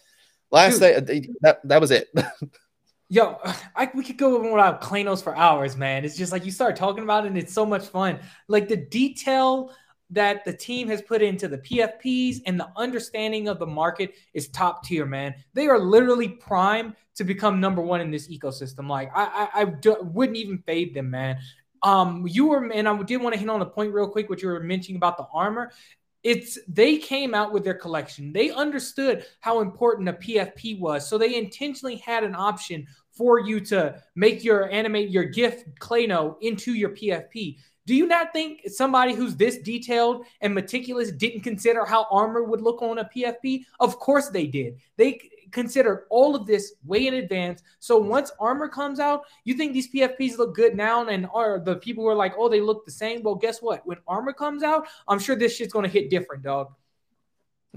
last 0.51 0.79
Dude. 0.79 1.07
day 1.07 1.27
that 1.41 1.67
that 1.67 1.81
was 1.81 1.89
it 1.89 2.09
Yo, 3.15 3.39
I, 3.75 3.89
we 3.95 4.03
could 4.03 4.17
go 4.17 4.41
without 4.41 4.81
Claynos 4.81 5.23
for 5.23 5.35
hours, 5.35 5.77
man. 5.77 6.03
It's 6.03 6.17
just 6.17 6.33
like 6.33 6.45
you 6.45 6.51
start 6.51 6.75
talking 6.75 7.03
about 7.03 7.23
it 7.23 7.29
and 7.29 7.37
it's 7.37 7.53
so 7.53 7.65
much 7.65 7.87
fun. 7.87 8.19
Like 8.49 8.67
the 8.67 8.75
detail 8.75 9.71
that 10.11 10.43
the 10.43 10.53
team 10.53 10.89
has 10.89 11.01
put 11.01 11.21
into 11.21 11.47
the 11.47 11.57
PFPs 11.57 12.41
and 12.45 12.59
the 12.59 12.69
understanding 12.75 13.47
of 13.47 13.57
the 13.57 13.65
market 13.65 14.15
is 14.33 14.49
top 14.49 14.83
tier, 14.83 15.05
man. 15.05 15.33
They 15.53 15.67
are 15.67 15.79
literally 15.79 16.27
primed 16.27 16.95
to 17.15 17.23
become 17.23 17.61
number 17.61 17.81
one 17.81 18.01
in 18.01 18.11
this 18.11 18.27
ecosystem. 18.27 18.89
Like 18.89 19.09
I, 19.15 19.23
I, 19.53 19.61
I 19.61 19.65
do, 19.65 19.95
wouldn't 20.01 20.37
even 20.37 20.59
fade 20.59 20.93
them, 20.93 21.09
man. 21.09 21.37
Um, 21.83 22.25
you 22.27 22.47
were, 22.47 22.69
and 22.69 22.87
I 22.87 23.01
did 23.03 23.17
want 23.17 23.33
to 23.33 23.39
hit 23.39 23.49
on 23.49 23.61
a 23.61 23.65
point 23.65 23.93
real 23.93 24.09
quick, 24.09 24.29
what 24.29 24.41
you 24.41 24.49
were 24.49 24.59
mentioning 24.59 24.97
about 24.97 25.17
the 25.17 25.25
armor. 25.33 25.71
It's 26.23 26.57
they 26.67 26.97
came 26.97 27.35
out 27.35 27.53
with 27.53 27.63
their 27.63 27.75
collection. 27.75 28.33
They 28.33 28.49
understood 28.49 29.25
how 29.41 29.61
important 29.61 30.09
a 30.09 30.13
PFP 30.13 30.79
was, 30.79 31.07
so 31.07 31.19
they 31.19 31.35
intentionally 31.35 31.97
had 31.97 32.23
an 32.23 32.33
option 32.33 32.87
for 33.15 33.39
you 33.39 33.59
to 33.61 34.01
make 34.15 34.43
your 34.43 34.69
animate 34.71 35.09
your 35.09 35.25
gift 35.25 35.67
Clayno 35.79 36.35
into 36.41 36.73
your 36.73 36.89
PFP. 36.89 37.57
Do 37.85 37.93
you 37.93 38.07
not 38.07 38.33
think 38.33 38.61
somebody 38.67 39.13
who's 39.13 39.35
this 39.35 39.59
detailed 39.59 40.25
and 40.41 40.53
meticulous 40.53 41.11
didn't 41.11 41.41
consider 41.41 41.85
how 41.85 42.07
armor 42.09 42.43
would 42.43 42.61
look 42.61 42.81
on 42.81 42.97
a 42.97 43.09
PFP? 43.15 43.65
Of 43.79 43.99
course 43.99 44.29
they 44.29 44.47
did. 44.47 44.77
They 44.97 45.21
considered 45.51 46.05
all 46.09 46.35
of 46.35 46.47
this 46.47 46.73
way 46.83 47.05
in 47.05 47.13
advance. 47.13 47.61
So 47.79 47.97
once 47.97 48.31
armor 48.39 48.67
comes 48.67 48.99
out, 48.99 49.21
you 49.43 49.53
think 49.53 49.73
these 49.73 49.93
PFPs 49.93 50.39
look 50.39 50.55
good 50.55 50.75
now, 50.75 51.05
and 51.07 51.27
are 51.31 51.59
the 51.59 51.75
people 51.75 52.03
who 52.03 52.09
are 52.09 52.15
like, 52.15 52.33
oh, 52.37 52.49
they 52.49 52.59
look 52.59 52.85
the 52.85 52.91
same. 52.91 53.21
Well, 53.21 53.35
guess 53.35 53.61
what? 53.61 53.85
When 53.85 53.97
armor 54.07 54.33
comes 54.33 54.63
out, 54.63 54.87
I'm 55.07 55.19
sure 55.19 55.35
this 55.35 55.55
shit's 55.55 55.71
gonna 55.71 55.87
hit 55.87 56.09
different, 56.09 56.41
dog. 56.43 56.73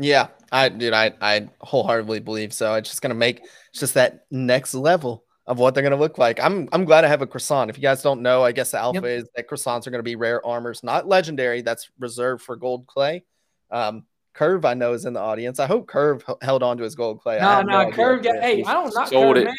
yeah 0.01 0.29
i 0.53 0.69
dude 0.69 0.93
i 0.93 1.13
i 1.21 1.49
wholeheartedly 1.61 2.21
believe 2.21 2.53
so 2.53 2.75
it's 2.75 2.89
just 2.89 3.03
gonna 3.03 3.15
make 3.15 3.41
it's 3.71 3.81
just 3.81 3.95
that 3.95 4.27
next 4.31 4.73
level 4.73 5.25
of 5.49 5.59
what 5.59 5.75
they're 5.75 5.83
going 5.83 5.91
to 5.93 5.97
look 5.99 6.19
like. 6.19 6.39
I'm 6.39 6.69
I'm 6.73 6.85
glad 6.85 7.05
I 7.05 7.09
have 7.09 7.23
a 7.23 7.27
croissant. 7.27 7.71
If 7.71 7.77
you 7.79 7.83
guys 7.83 8.03
don't 8.03 8.21
know, 8.23 8.45
I 8.45 8.53
guess 8.53 8.71
the 8.71 8.79
alpha 8.79 9.01
Yep. 9.01 9.05
is 9.07 9.29
that 9.35 9.49
croissants 9.49 9.87
are 9.87 9.91
going 9.91 9.99
to 9.99 10.03
be 10.05 10.15
rare 10.15 10.45
armors, 10.47 10.83
not 10.85 11.09
legendary. 11.09 11.63
That's 11.63 11.91
reserved 11.99 12.43
for 12.43 12.55
gold 12.55 12.87
clay. 12.87 13.25
Um, 13.71 14.05
Curve, 14.35 14.65
I 14.65 14.75
know, 14.75 14.93
is 14.93 15.05
in 15.07 15.15
the 15.15 15.21
audience. 15.21 15.59
I 15.59 15.67
hope 15.67 15.89
Curve 15.89 16.23
h- 16.29 16.37
held 16.43 16.63
on 16.63 16.77
to 16.77 16.85
his 16.85 16.95
gold 16.95 17.21
clay. 17.23 17.41
I 17.41 17.63
No, 17.63 17.85
no, 17.85 17.91
Curve 17.91 18.23
got. 18.23 18.35
that 18.35 18.43
Hey, 18.45 18.63
I 18.63 18.73
don't 18.75 18.95
not 18.95 19.09
Sold 19.09 19.35
Curve, 19.37 19.43
it. 19.43 19.47
man. 19.47 19.55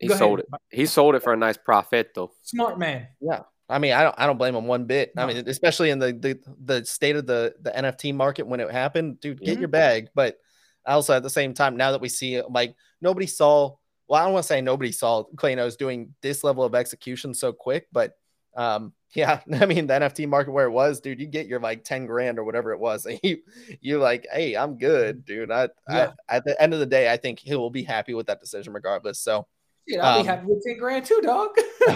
He 0.00 0.08
Go 0.08 0.12
ahead. 0.12 0.18
sold 0.18 0.38
it. 0.40 0.46
He 0.70 0.84
sold 0.86 1.14
it 1.14 1.22
for 1.22 1.32
a 1.32 1.36
nice 1.36 1.56
profit 1.56 2.10
though. 2.14 2.32
Smart 2.42 2.78
man. 2.78 3.06
Yeah. 3.20 3.42
I 3.68 3.78
mean, 3.78 3.92
I 3.94 4.02
don't 4.02 4.14
I 4.18 4.26
don't 4.26 4.36
blame 4.36 4.54
him 4.54 4.66
one 4.66 4.84
bit. 4.84 5.12
I 5.16 5.24
mean, 5.26 5.48
especially 5.48 5.90
in 5.90 5.98
the, 5.98 6.12
the 6.12 6.38
the 6.62 6.84
state 6.84 7.16
of 7.16 7.26
the 7.26 7.54
the 7.62 7.70
NFT 7.70 8.12
market 8.14 8.46
when 8.46 8.60
it 8.60 8.70
happened, 8.70 9.20
dude, 9.20 9.40
get 9.40 9.56
Mhm. 9.56 9.60
your 9.60 9.68
bag. 9.68 10.08
But 10.14 10.38
also 10.84 11.14
at 11.14 11.22
the 11.22 11.30
same 11.30 11.54
time, 11.54 11.76
now 11.76 11.92
that 11.92 12.00
we 12.00 12.08
see 12.08 12.34
it, 12.34 12.50
like 12.50 12.74
nobody 13.00 13.26
saw. 13.26 13.76
Well, 14.08 14.20
I 14.20 14.24
don't 14.24 14.34
want 14.34 14.44
to 14.44 14.48
say 14.48 14.60
nobody 14.60 14.92
saw 14.92 15.24
Claynos 15.34 15.76
doing 15.76 16.14
this 16.22 16.44
level 16.44 16.64
of 16.64 16.74
execution 16.74 17.34
so 17.34 17.52
quick, 17.52 17.88
but 17.92 18.16
Um, 18.56 18.94
yeah, 19.14 19.40
I 19.52 19.66
mean 19.66 19.86
the 19.86 19.94
NFT 19.94 20.28
market 20.28 20.50
where 20.52 20.66
it 20.66 20.70
was, 20.70 21.00
dude, 21.00 21.20
you 21.20 21.26
get 21.26 21.46
your 21.46 21.60
like 21.60 21.84
10 21.84 22.06
grand 22.06 22.38
or 22.38 22.44
whatever 22.44 22.72
it 22.72 22.80
was, 22.80 23.06
and 23.06 23.20
you 23.22 23.38
you 23.80 23.98
like, 23.98 24.26
hey, 24.32 24.56
I'm 24.56 24.78
good, 24.78 25.24
dude. 25.24 25.50
I, 25.50 25.68
yeah. 25.88 26.12
I 26.28 26.36
at 26.36 26.44
the 26.44 26.60
end 26.60 26.74
of 26.74 26.80
the 26.80 26.86
day, 26.86 27.12
I 27.12 27.16
think 27.16 27.38
he 27.38 27.54
will 27.54 27.70
be 27.70 27.82
happy 27.82 28.14
with 28.14 28.26
that 28.26 28.40
decision 28.40 28.72
regardless. 28.72 29.20
So 29.20 29.46
yeah, 29.86 30.04
I'll 30.04 30.18
um, 30.18 30.22
be 30.22 30.28
happy 30.28 30.46
with 30.46 30.64
10 30.66 30.78
grand 30.78 31.04
too, 31.04 31.20
dog. 31.22 31.50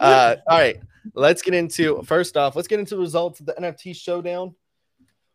uh, 0.00 0.36
all 0.48 0.58
right. 0.58 0.78
Let's 1.14 1.42
get 1.42 1.54
into 1.54 2.02
first 2.02 2.36
off, 2.36 2.56
let's 2.56 2.68
get 2.68 2.80
into 2.80 2.94
the 2.96 3.00
results 3.00 3.40
of 3.40 3.46
the 3.46 3.54
NFT 3.54 3.96
showdown. 3.96 4.54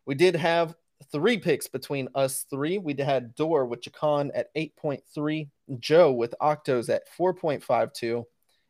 We 0.04 0.14
did 0.14 0.36
have 0.36 0.74
three 1.12 1.38
picks 1.38 1.66
between 1.66 2.08
us 2.14 2.46
three. 2.50 2.78
We 2.78 2.94
had 2.98 3.34
Door 3.34 3.66
with 3.66 3.82
Chacon 3.82 4.30
at 4.34 4.54
8.3, 4.54 5.48
Joe 5.78 6.12
with 6.12 6.34
Octos 6.40 6.88
at 6.88 7.02
4.52, 7.18 8.24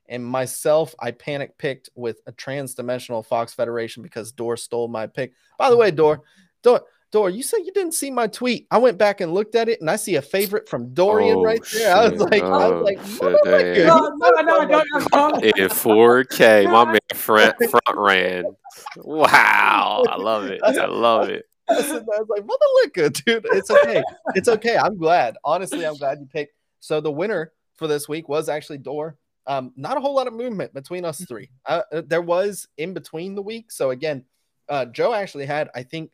and 0.09 0.24
myself, 0.24 0.95
I 1.01 1.11
panic 1.11 1.59
picked 1.59 1.91
with 1.95 2.20
a 2.27 2.33
trans-dimensional 2.33 3.22
Fox 3.22 3.55
Federation 3.55 4.03
because 4.03 4.33
Door 4.33 4.59
stole 4.59 4.89
my 4.89 5.07
pick. 5.07 5.33
By 5.59 5.70
the 5.70 5.77
way, 5.77 5.91
Door, 5.91 6.22
Door, 6.62 6.83
Door, 7.12 7.31
you 7.31 7.43
said 7.43 7.61
you 7.64 7.72
didn't 7.72 7.95
see 7.95 8.11
my 8.11 8.27
tweet. 8.27 8.66
I 8.70 8.79
went 8.79 8.99
back 8.99 9.20
and 9.20 9.33
looked 9.33 9.55
at 9.55 9.68
it, 9.68 9.81
and 9.81 9.89
I 9.89 9.97
see 9.97 10.16
a 10.16 10.22
favorite 10.22 10.68
from 10.68 10.93
Dorian 10.93 11.37
oh, 11.37 11.43
right 11.43 11.61
there. 11.72 11.81
Shit. 11.81 11.89
I 11.89 12.09
was 12.09 12.20
like, 12.20 12.43
oh, 12.43 12.53
I 12.53 12.68
was 12.68 12.85
like, 12.85 13.01
shit, 13.07 13.87
no, 13.87 14.12
no, 14.16 14.31
no, 14.31 14.64
no, 14.64 14.85
no, 15.12 15.39
In 15.39 15.68
4K, 15.68 16.70
my 16.70 16.85
man 16.93 16.99
front, 17.14 17.57
front 17.59 17.97
ran. 17.97 18.45
Wow, 18.99 20.05
I 20.07 20.16
love 20.16 20.47
it. 20.47 20.61
I 20.62 20.85
love 20.85 21.31
it. 21.31 21.47
I 21.69 21.75
was 21.75 22.29
like, 22.29 22.47
mother 22.47 22.67
liquor, 22.83 23.09
dude. 23.11 23.47
It's 23.53 23.71
okay. 23.71 24.03
It's 24.35 24.49
okay. 24.49 24.77
I'm 24.77 24.97
glad. 24.97 25.37
Honestly, 25.45 25.85
I'm 25.85 25.97
glad 25.97 26.21
you 26.21 26.27
picked. 26.27 26.55
So 26.81 27.01
the 27.01 27.11
winner 27.11 27.53
for 27.77 27.87
this 27.87 28.09
week 28.09 28.29
was 28.29 28.49
actually 28.49 28.79
Door. 28.79 29.17
Um, 29.47 29.73
not 29.77 29.97
a 29.97 30.01
whole 30.01 30.14
lot 30.14 30.27
of 30.27 30.33
movement 30.35 30.75
between 30.75 31.05
us 31.05 31.17
mm-hmm. 31.17 31.33
three. 31.33 31.51
Uh, 31.64 31.83
uh, 31.93 32.03
there 32.07 32.23
was 32.23 32.67
in 32.79 32.95
between 32.95 33.35
the 33.35 33.43
week. 33.43 33.71
So 33.71 33.91
again, 33.91 34.25
uh, 34.69 34.87
Joe 34.87 35.14
actually 35.14 35.47
had, 35.47 35.71
I 35.75 35.83
think, 35.83 36.11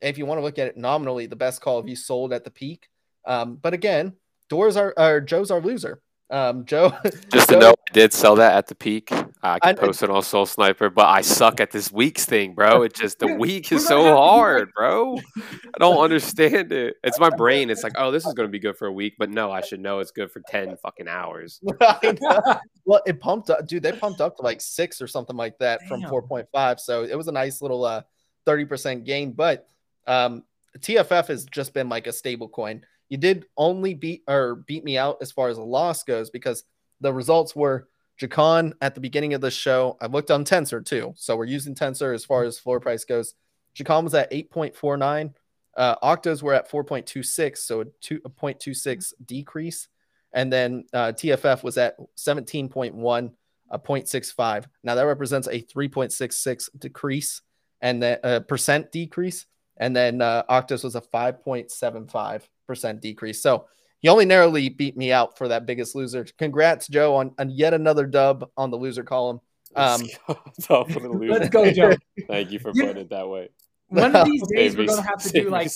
if 0.00 0.18
you 0.18 0.26
want 0.26 0.38
to 0.38 0.42
look 0.42 0.58
at 0.58 0.66
it 0.66 0.76
nominally, 0.76 1.26
the 1.26 1.36
best 1.36 1.62
call 1.62 1.78
of 1.78 1.88
you 1.88 1.96
sold 1.96 2.32
at 2.32 2.44
the 2.44 2.50
peak. 2.50 2.88
Um, 3.24 3.56
but 3.56 3.72
again, 3.72 4.14
Doors 4.50 4.76
are, 4.76 4.92
or 4.98 5.20
Joe's 5.22 5.50
our 5.50 5.60
loser. 5.60 6.02
Um, 6.34 6.64
Joe, 6.64 6.92
just 7.32 7.48
Joe, 7.48 7.54
to 7.54 7.60
know, 7.60 7.70
I 7.70 7.92
did 7.92 8.12
sell 8.12 8.34
that 8.34 8.56
at 8.56 8.66
the 8.66 8.74
peak. 8.74 9.12
I 9.44 9.60
can 9.60 9.60
I, 9.62 9.72
post 9.74 10.02
it 10.02 10.10
on 10.10 10.20
SolSniper, 10.20 10.92
but 10.92 11.06
I 11.06 11.20
suck 11.20 11.60
at 11.60 11.70
this 11.70 11.92
weeks 11.92 12.24
thing, 12.24 12.54
bro. 12.54 12.82
It 12.82 12.92
just 12.92 13.20
the 13.20 13.36
week 13.36 13.70
is 13.70 13.86
so 13.86 14.02
hard, 14.16 14.72
bro. 14.74 15.16
I 15.16 15.78
don't 15.78 15.98
understand 16.02 16.72
it. 16.72 16.96
It's 17.04 17.20
my 17.20 17.30
brain. 17.30 17.70
It's 17.70 17.84
like, 17.84 17.92
oh, 17.96 18.10
this 18.10 18.26
is 18.26 18.34
going 18.34 18.48
to 18.48 18.50
be 18.50 18.58
good 18.58 18.76
for 18.76 18.86
a 18.86 18.92
week, 18.92 19.14
but 19.16 19.30
no, 19.30 19.52
I 19.52 19.60
should 19.60 19.78
know 19.78 20.00
it's 20.00 20.10
good 20.10 20.28
for 20.28 20.40
ten 20.48 20.76
fucking 20.78 21.06
hours. 21.06 21.60
well, 22.84 23.00
it 23.06 23.20
pumped 23.20 23.50
up, 23.50 23.68
dude. 23.68 23.84
They 23.84 23.92
pumped 23.92 24.20
up 24.20 24.36
to 24.38 24.42
like 24.42 24.60
six 24.60 25.00
or 25.00 25.06
something 25.06 25.36
like 25.36 25.56
that 25.58 25.78
Damn. 25.78 25.88
from 25.88 26.10
four 26.10 26.22
point 26.22 26.48
five. 26.52 26.80
So 26.80 27.04
it 27.04 27.14
was 27.14 27.28
a 27.28 27.32
nice 27.32 27.62
little 27.62 27.84
uh 27.84 28.02
thirty 28.44 28.64
percent 28.64 29.04
gain. 29.04 29.30
But 29.30 29.68
um, 30.08 30.42
TFF 30.80 31.28
has 31.28 31.44
just 31.44 31.72
been 31.74 31.88
like 31.88 32.08
a 32.08 32.12
stable 32.12 32.48
coin. 32.48 32.84
You 33.08 33.18
did 33.18 33.46
only 33.56 33.94
beat 33.94 34.22
or 34.28 34.56
beat 34.56 34.84
me 34.84 34.98
out 34.98 35.18
as 35.20 35.32
far 35.32 35.48
as 35.48 35.58
a 35.58 35.62
loss 35.62 36.02
goes 36.02 36.30
because 36.30 36.64
the 37.00 37.12
results 37.12 37.54
were 37.54 37.88
Jacon 38.20 38.72
at 38.80 38.94
the 38.94 39.00
beginning 39.00 39.34
of 39.34 39.40
the 39.40 39.50
show. 39.50 39.96
I 40.00 40.06
looked 40.06 40.30
on 40.30 40.44
Tensor 40.44 40.84
too. 40.84 41.12
So 41.16 41.36
we're 41.36 41.44
using 41.44 41.74
Tensor 41.74 42.14
as 42.14 42.24
far 42.24 42.44
as 42.44 42.58
floor 42.58 42.80
price 42.80 43.04
goes. 43.04 43.34
Jacon 43.76 44.04
was 44.04 44.14
at 44.14 44.30
8.49. 44.30 45.34
Uh, 45.76 45.96
Octos 45.96 46.42
were 46.42 46.54
at 46.54 46.70
4.26, 46.70 47.58
so 47.58 47.80
a, 47.80 47.84
two, 48.00 48.20
a 48.24 48.30
0.26 48.30 49.12
decrease. 49.24 49.88
And 50.32 50.52
then 50.52 50.84
uh, 50.92 51.12
TFF 51.12 51.62
was 51.62 51.76
at 51.78 51.96
17.1, 52.16 53.32
a 53.70 53.78
0.65. 53.78 54.64
Now 54.82 54.94
that 54.94 55.06
represents 55.06 55.48
a 55.48 55.60
3.66 55.60 56.68
decrease 56.78 57.42
and 57.80 58.02
then 58.02 58.18
a 58.22 58.26
uh, 58.26 58.40
percent 58.40 58.92
decrease. 58.92 59.46
And 59.76 59.94
then 59.94 60.22
uh, 60.22 60.44
Octos 60.48 60.84
was 60.84 60.94
a 60.94 61.00
5.75 61.00 62.42
percent 62.66 63.00
decrease. 63.00 63.42
So 63.42 63.66
he 64.00 64.08
only 64.08 64.26
narrowly 64.26 64.68
beat 64.68 64.96
me 64.96 65.12
out 65.12 65.38
for 65.38 65.48
that 65.48 65.66
biggest 65.66 65.94
loser. 65.94 66.26
Congrats, 66.38 66.88
Joe, 66.88 67.16
on, 67.16 67.32
on 67.38 67.50
yet 67.50 67.74
another 67.74 68.06
dub 68.06 68.50
on 68.56 68.70
the 68.70 68.76
loser 68.76 69.02
column. 69.02 69.40
Um, 69.74 70.02
Let's 70.28 70.66
go, 70.66 70.82
Let's 71.20 71.48
go 71.48 71.70
Joe. 71.70 71.94
Thank 72.28 72.52
you 72.52 72.58
for 72.58 72.72
putting 72.72 72.96
it 72.96 73.10
that 73.10 73.28
way. 73.28 73.48
One 73.88 74.14
of 74.14 74.26
these 74.26 74.42
days 74.54 74.76
we're 74.76 74.86
gonna 74.86 75.02
have 75.02 75.22
to 75.22 75.30
do 75.30 75.50
like 75.50 75.70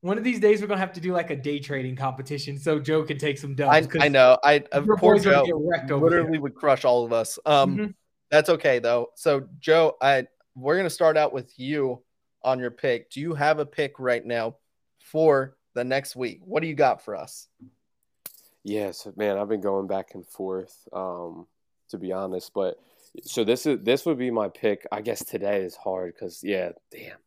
one 0.00 0.18
of 0.18 0.24
these 0.24 0.40
days 0.40 0.60
we're 0.60 0.66
gonna 0.66 0.80
have 0.80 0.92
to 0.94 1.00
do 1.00 1.12
like 1.12 1.30
a 1.30 1.36
day 1.36 1.60
trading 1.60 1.94
competition 1.94 2.58
so 2.58 2.80
Joe 2.80 3.02
can 3.04 3.18
take 3.18 3.38
some 3.38 3.54
dubs. 3.54 3.88
I, 3.96 4.06
I 4.06 4.08
know. 4.08 4.38
I 4.42 4.64
of 4.72 4.86
course 4.98 5.22
Joe 5.22 5.44
literally 5.88 6.38
would 6.38 6.54
crush 6.54 6.84
all 6.84 7.04
of 7.04 7.12
us. 7.12 7.38
Um, 7.46 7.76
mm-hmm. 7.76 7.90
that's 8.30 8.48
okay 8.50 8.78
though. 8.78 9.10
So 9.14 9.48
Joe, 9.60 9.96
I 10.00 10.26
we're 10.54 10.76
gonna 10.76 10.90
start 10.90 11.16
out 11.16 11.32
with 11.32 11.58
you 11.58 12.02
on 12.42 12.58
your 12.58 12.70
pick. 12.70 13.10
Do 13.10 13.20
you 13.20 13.34
have 13.34 13.58
a 13.58 13.66
pick 13.66 13.98
right 13.98 14.24
now 14.24 14.56
for 14.98 15.56
the 15.74 15.84
next 15.84 16.16
week? 16.16 16.40
What 16.44 16.60
do 16.60 16.68
you 16.68 16.74
got 16.74 17.04
for 17.04 17.16
us? 17.16 17.48
Yes, 18.64 19.08
man, 19.16 19.38
I've 19.38 19.48
been 19.48 19.60
going 19.60 19.86
back 19.86 20.14
and 20.14 20.26
forth, 20.26 20.76
um, 20.92 21.46
to 21.90 21.98
be 21.98 22.12
honest. 22.12 22.52
But 22.54 22.78
so 23.22 23.44
this 23.44 23.66
is 23.66 23.80
this 23.82 24.06
would 24.06 24.18
be 24.18 24.30
my 24.30 24.48
pick. 24.48 24.86
I 24.92 25.00
guess 25.00 25.24
today 25.24 25.62
is 25.62 25.76
hard 25.76 26.14
because 26.14 26.42
yeah, 26.42 26.72
damn. 26.90 27.18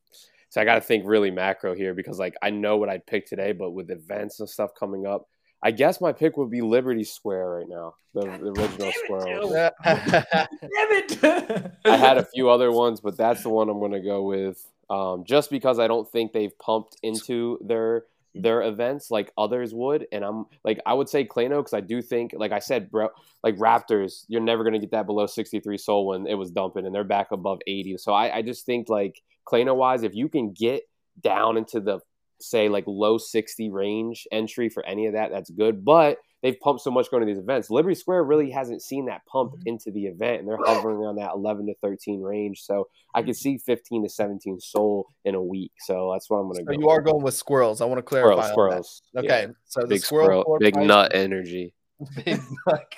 So 0.49 0.61
I 0.61 0.65
got 0.65 0.75
to 0.75 0.81
think 0.81 1.03
really 1.05 1.31
macro 1.31 1.75
here 1.75 1.93
because 1.93 2.17
like 2.17 2.35
I 2.41 2.49
know 2.49 2.77
what 2.77 2.89
I'd 2.89 3.05
pick 3.05 3.27
today, 3.27 3.51
but 3.51 3.71
with 3.71 3.91
events 3.91 4.39
and 4.39 4.47
stuff 4.47 4.71
coming 4.79 5.05
up, 5.05 5.27
I 5.63 5.71
guess 5.71 5.99
my 5.99 6.11
pick 6.11 6.37
would 6.37 6.51
be 6.51 6.61
Liberty 6.61 7.03
Square 7.03 7.49
right 7.49 7.67
now, 7.67 7.95
the, 8.13 8.21
the 8.21 8.61
original 8.61 8.91
square. 8.91 9.71
Damn 9.83 10.51
it! 10.61 11.71
I 11.85 11.97
had 11.97 12.17
a 12.17 12.25
few 12.25 12.49
other 12.49 12.71
ones, 12.71 13.01
but 13.01 13.17
that's 13.17 13.43
the 13.43 13.49
one 13.49 13.69
I'm 13.69 13.79
going 13.79 13.93
to 13.93 13.99
go 13.99 14.23
with 14.23 14.63
um, 14.89 15.23
just 15.25 15.49
because 15.49 15.79
I 15.79 15.87
don't 15.87 16.09
think 16.09 16.31
they've 16.31 16.57
pumped 16.59 16.97
into 17.03 17.57
their 17.61 18.05
their 18.37 18.63
events 18.63 19.09
like 19.09 19.31
others 19.37 19.73
would. 19.73 20.07
And 20.11 20.23
I'm 20.23 20.45
like, 20.65 20.81
I 20.85 20.93
would 20.93 21.07
say 21.07 21.25
Clayno 21.25 21.59
because 21.59 21.73
I 21.73 21.79
do 21.79 22.01
think, 22.01 22.33
like 22.35 22.51
I 22.51 22.59
said, 22.59 22.91
bro, 22.91 23.07
like 23.43 23.55
Raptors, 23.55 24.25
you're 24.27 24.41
never 24.41 24.63
gonna 24.63 24.79
get 24.79 24.91
that 24.91 25.05
below 25.05 25.25
63 25.25 25.77
SOL 25.77 26.07
when 26.07 26.27
it 26.27 26.35
was 26.35 26.51
dumping, 26.51 26.85
and 26.85 26.93
they're 26.93 27.03
back 27.03 27.31
above 27.31 27.59
80. 27.65 27.97
So 27.97 28.13
I, 28.13 28.37
I 28.37 28.41
just 28.41 28.65
think 28.65 28.89
like 28.89 29.21
Clayno 29.47 29.75
wise, 29.75 30.03
if 30.03 30.15
you 30.15 30.27
can 30.27 30.51
get 30.51 30.83
down 31.21 31.57
into 31.57 31.79
the 31.79 31.99
say 32.39 32.69
like 32.69 32.85
low 32.87 33.17
60 33.17 33.69
range 33.69 34.27
entry 34.31 34.69
for 34.69 34.85
any 34.85 35.07
of 35.07 35.13
that, 35.13 35.31
that's 35.31 35.49
good. 35.49 35.83
But 35.85 36.17
they've 36.45 36.59
pumped 36.59 36.83
so 36.83 36.91
much 36.91 37.09
going 37.09 37.21
to 37.21 37.25
these 37.25 37.41
events. 37.41 37.69
Liberty 37.69 37.95
Square 37.95 38.25
really 38.25 38.51
hasn't 38.51 38.83
seen 38.83 39.05
that 39.05 39.25
pump 39.25 39.53
mm-hmm. 39.53 39.67
into 39.67 39.91
the 39.91 40.05
event, 40.05 40.39
and 40.39 40.47
they're 40.47 40.59
hovering 40.63 40.97
around 40.97 41.15
that 41.15 41.31
11 41.33 41.65
to 41.65 41.73
13 41.81 42.21
range. 42.21 42.61
So 42.61 42.87
I 43.13 43.23
could 43.23 43.35
see 43.35 43.57
15 43.57 44.03
to 44.03 44.09
17 44.09 44.59
SOL 44.59 45.07
in 45.23 45.35
a 45.35 45.41
week. 45.41 45.71
So 45.79 46.11
that's 46.13 46.29
what 46.29 46.37
I'm 46.37 46.43
going 46.43 46.65
to 46.65 46.71
so 46.71 46.77
go. 46.77 46.79
You 46.79 46.89
are 46.89 47.01
going 47.01 47.23
with 47.23 47.33
squirrels. 47.33 47.81
I 47.81 47.85
want 47.85 47.97
to 47.97 48.03
clarify. 48.03 48.51
Squirrels. 48.51 49.01
squirrels. 49.11 49.25
Okay. 49.31 49.47
Yeah. 49.47 49.53
So 49.65 49.87
big 49.87 50.01
squirrel, 50.01 50.57
big 50.59 50.75
nut 50.75 51.11
energy. 51.15 51.73
Big 52.25 52.41
nut. 52.67 52.93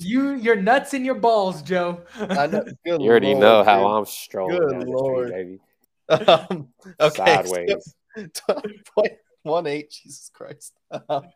You, 0.00 0.34
your 0.34 0.56
nuts 0.56 0.92
in 0.92 1.04
your 1.04 1.14
balls, 1.14 1.62
Joe. 1.62 2.00
I 2.16 2.48
know. 2.48 2.64
Good 2.84 3.00
you 3.00 3.08
already 3.08 3.28
Lord, 3.28 3.40
know 3.40 3.62
how 3.62 3.78
dude. 3.78 3.98
I'm 3.98 4.06
strong. 4.06 4.48
Good 4.48 4.88
Lord. 4.88 5.28
street, 5.28 5.36
baby. 5.36 5.60
Um, 6.10 6.68
okay. 7.00 7.24
Sideways. 7.24 7.94
So, 8.34 8.60
point 8.94 9.12
one 9.42 9.66
eight. 9.66 9.90
Jesus 9.90 10.30
Christ. 10.34 10.74
Um, 11.08 11.28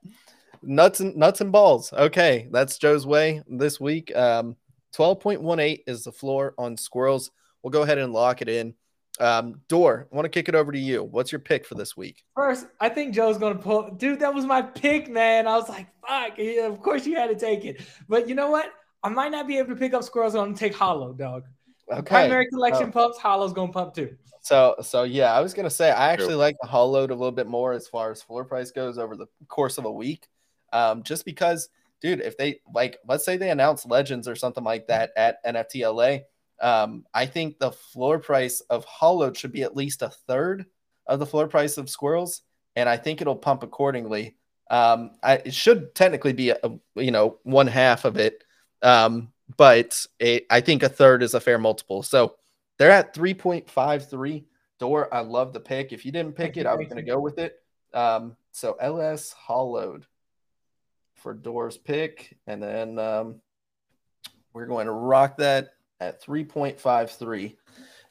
nuts 0.62 1.00
and 1.00 1.16
nuts 1.16 1.40
and 1.40 1.52
balls. 1.52 1.92
Okay, 1.92 2.48
that's 2.50 2.78
Joe's 2.78 3.06
way 3.06 3.42
this 3.48 3.80
week. 3.80 4.14
Um, 4.16 4.56
12.18 4.96 5.80
is 5.86 6.04
the 6.04 6.12
floor 6.12 6.54
on 6.56 6.76
squirrels. 6.76 7.30
We'll 7.62 7.70
go 7.70 7.82
ahead 7.82 7.98
and 7.98 8.12
lock 8.12 8.42
it 8.42 8.48
in. 8.48 8.74
Um, 9.20 9.60
Door, 9.68 10.08
I 10.12 10.16
want 10.16 10.24
to 10.24 10.28
kick 10.28 10.48
it 10.48 10.54
over 10.54 10.72
to 10.72 10.78
you. 10.78 11.04
What's 11.04 11.30
your 11.30 11.38
pick 11.38 11.64
for 11.64 11.76
this 11.76 11.96
week? 11.96 12.24
First, 12.34 12.66
I 12.80 12.88
think 12.88 13.14
Joe's 13.14 13.38
gonna 13.38 13.54
pull. 13.54 13.90
Dude, 13.90 14.20
that 14.20 14.34
was 14.34 14.44
my 14.44 14.60
pick, 14.60 15.08
man. 15.08 15.46
I 15.46 15.56
was 15.56 15.68
like, 15.68 15.86
fuck. 16.06 16.36
Yeah, 16.36 16.66
of 16.66 16.80
course 16.82 17.06
you 17.06 17.16
had 17.16 17.28
to 17.30 17.36
take 17.36 17.64
it. 17.64 17.80
But 18.08 18.28
you 18.28 18.34
know 18.34 18.50
what? 18.50 18.72
I 19.04 19.08
might 19.10 19.30
not 19.30 19.46
be 19.46 19.58
able 19.58 19.68
to 19.68 19.76
pick 19.76 19.94
up 19.94 20.02
squirrels. 20.02 20.34
I'm 20.34 20.46
gonna 20.46 20.56
take 20.56 20.74
hollow, 20.74 21.12
dog. 21.12 21.44
Okay. 21.90 22.02
Primary 22.02 22.46
collection 22.46 22.88
oh. 22.88 22.92
pumps, 22.92 23.18
hollow's 23.18 23.52
gonna 23.52 23.72
pump 23.72 23.94
too. 23.94 24.16
So, 24.40 24.76
so 24.82 25.04
yeah, 25.04 25.32
I 25.32 25.40
was 25.40 25.54
gonna 25.54 25.70
say 25.70 25.90
I 25.90 26.12
actually 26.12 26.28
True. 26.28 26.36
like 26.36 26.56
the 26.60 26.68
hollowed 26.68 27.10
a 27.10 27.14
little 27.14 27.32
bit 27.32 27.46
more 27.46 27.72
as 27.72 27.88
far 27.88 28.10
as 28.10 28.22
floor 28.22 28.44
price 28.44 28.70
goes 28.70 28.98
over 28.98 29.16
the 29.16 29.26
course 29.48 29.78
of 29.78 29.84
a 29.84 29.92
week 29.92 30.28
um, 30.74 31.04
just 31.04 31.24
because, 31.24 31.68
dude, 32.02 32.20
if 32.20 32.36
they 32.36 32.60
like, 32.74 32.98
let's 33.08 33.24
say 33.24 33.38
they 33.38 33.50
announce 33.50 33.86
Legends 33.86 34.28
or 34.28 34.34
something 34.34 34.64
like 34.64 34.88
that 34.88 35.12
at 35.16 35.42
NFT 35.46 35.88
LA, 35.88 36.24
um, 36.60 37.04
I 37.14 37.24
think 37.26 37.58
the 37.58 37.70
floor 37.70 38.18
price 38.18 38.60
of 38.68 38.84
Hollowed 38.84 39.36
should 39.36 39.52
be 39.52 39.62
at 39.62 39.76
least 39.76 40.02
a 40.02 40.10
third 40.10 40.66
of 41.06 41.20
the 41.20 41.26
floor 41.26 41.46
price 41.46 41.78
of 41.78 41.88
Squirrels, 41.88 42.42
and 42.76 42.88
I 42.88 42.96
think 42.96 43.20
it'll 43.20 43.36
pump 43.36 43.62
accordingly. 43.62 44.36
Um, 44.70 45.12
I, 45.22 45.34
it 45.36 45.54
should 45.54 45.94
technically 45.94 46.32
be 46.32 46.50
a, 46.50 46.58
you 46.96 47.12
know 47.12 47.38
one 47.44 47.68
half 47.68 48.04
of 48.04 48.16
it, 48.16 48.42
um, 48.82 49.32
but 49.56 50.06
it, 50.18 50.46
I 50.50 50.60
think 50.60 50.82
a 50.82 50.88
third 50.88 51.22
is 51.22 51.34
a 51.34 51.40
fair 51.40 51.58
multiple. 51.58 52.02
So 52.02 52.36
they're 52.78 52.90
at 52.90 53.14
three 53.14 53.34
point 53.34 53.68
five 53.70 54.08
three. 54.08 54.44
Door, 54.80 55.14
I 55.14 55.20
love 55.20 55.52
the 55.52 55.60
pick. 55.60 55.92
If 55.92 56.04
you 56.04 56.10
didn't 56.10 56.34
pick 56.34 56.56
it, 56.56 56.66
I 56.66 56.74
was 56.74 56.88
going 56.88 56.96
to 56.96 57.02
go 57.02 57.20
with 57.20 57.38
it. 57.38 57.62
Um, 57.92 58.36
so 58.50 58.72
LS 58.80 59.32
Hollowed 59.32 60.04
for 61.14 61.32
Door's 61.32 61.78
pick. 61.78 62.36
And 62.46 62.60
then 62.62 62.98
um, 62.98 63.40
We're 64.52 64.66
going 64.66 64.86
to 64.86 64.92
rock 64.92 65.38
that 65.38 65.70
at 66.00 66.22
3.53. 66.22 67.56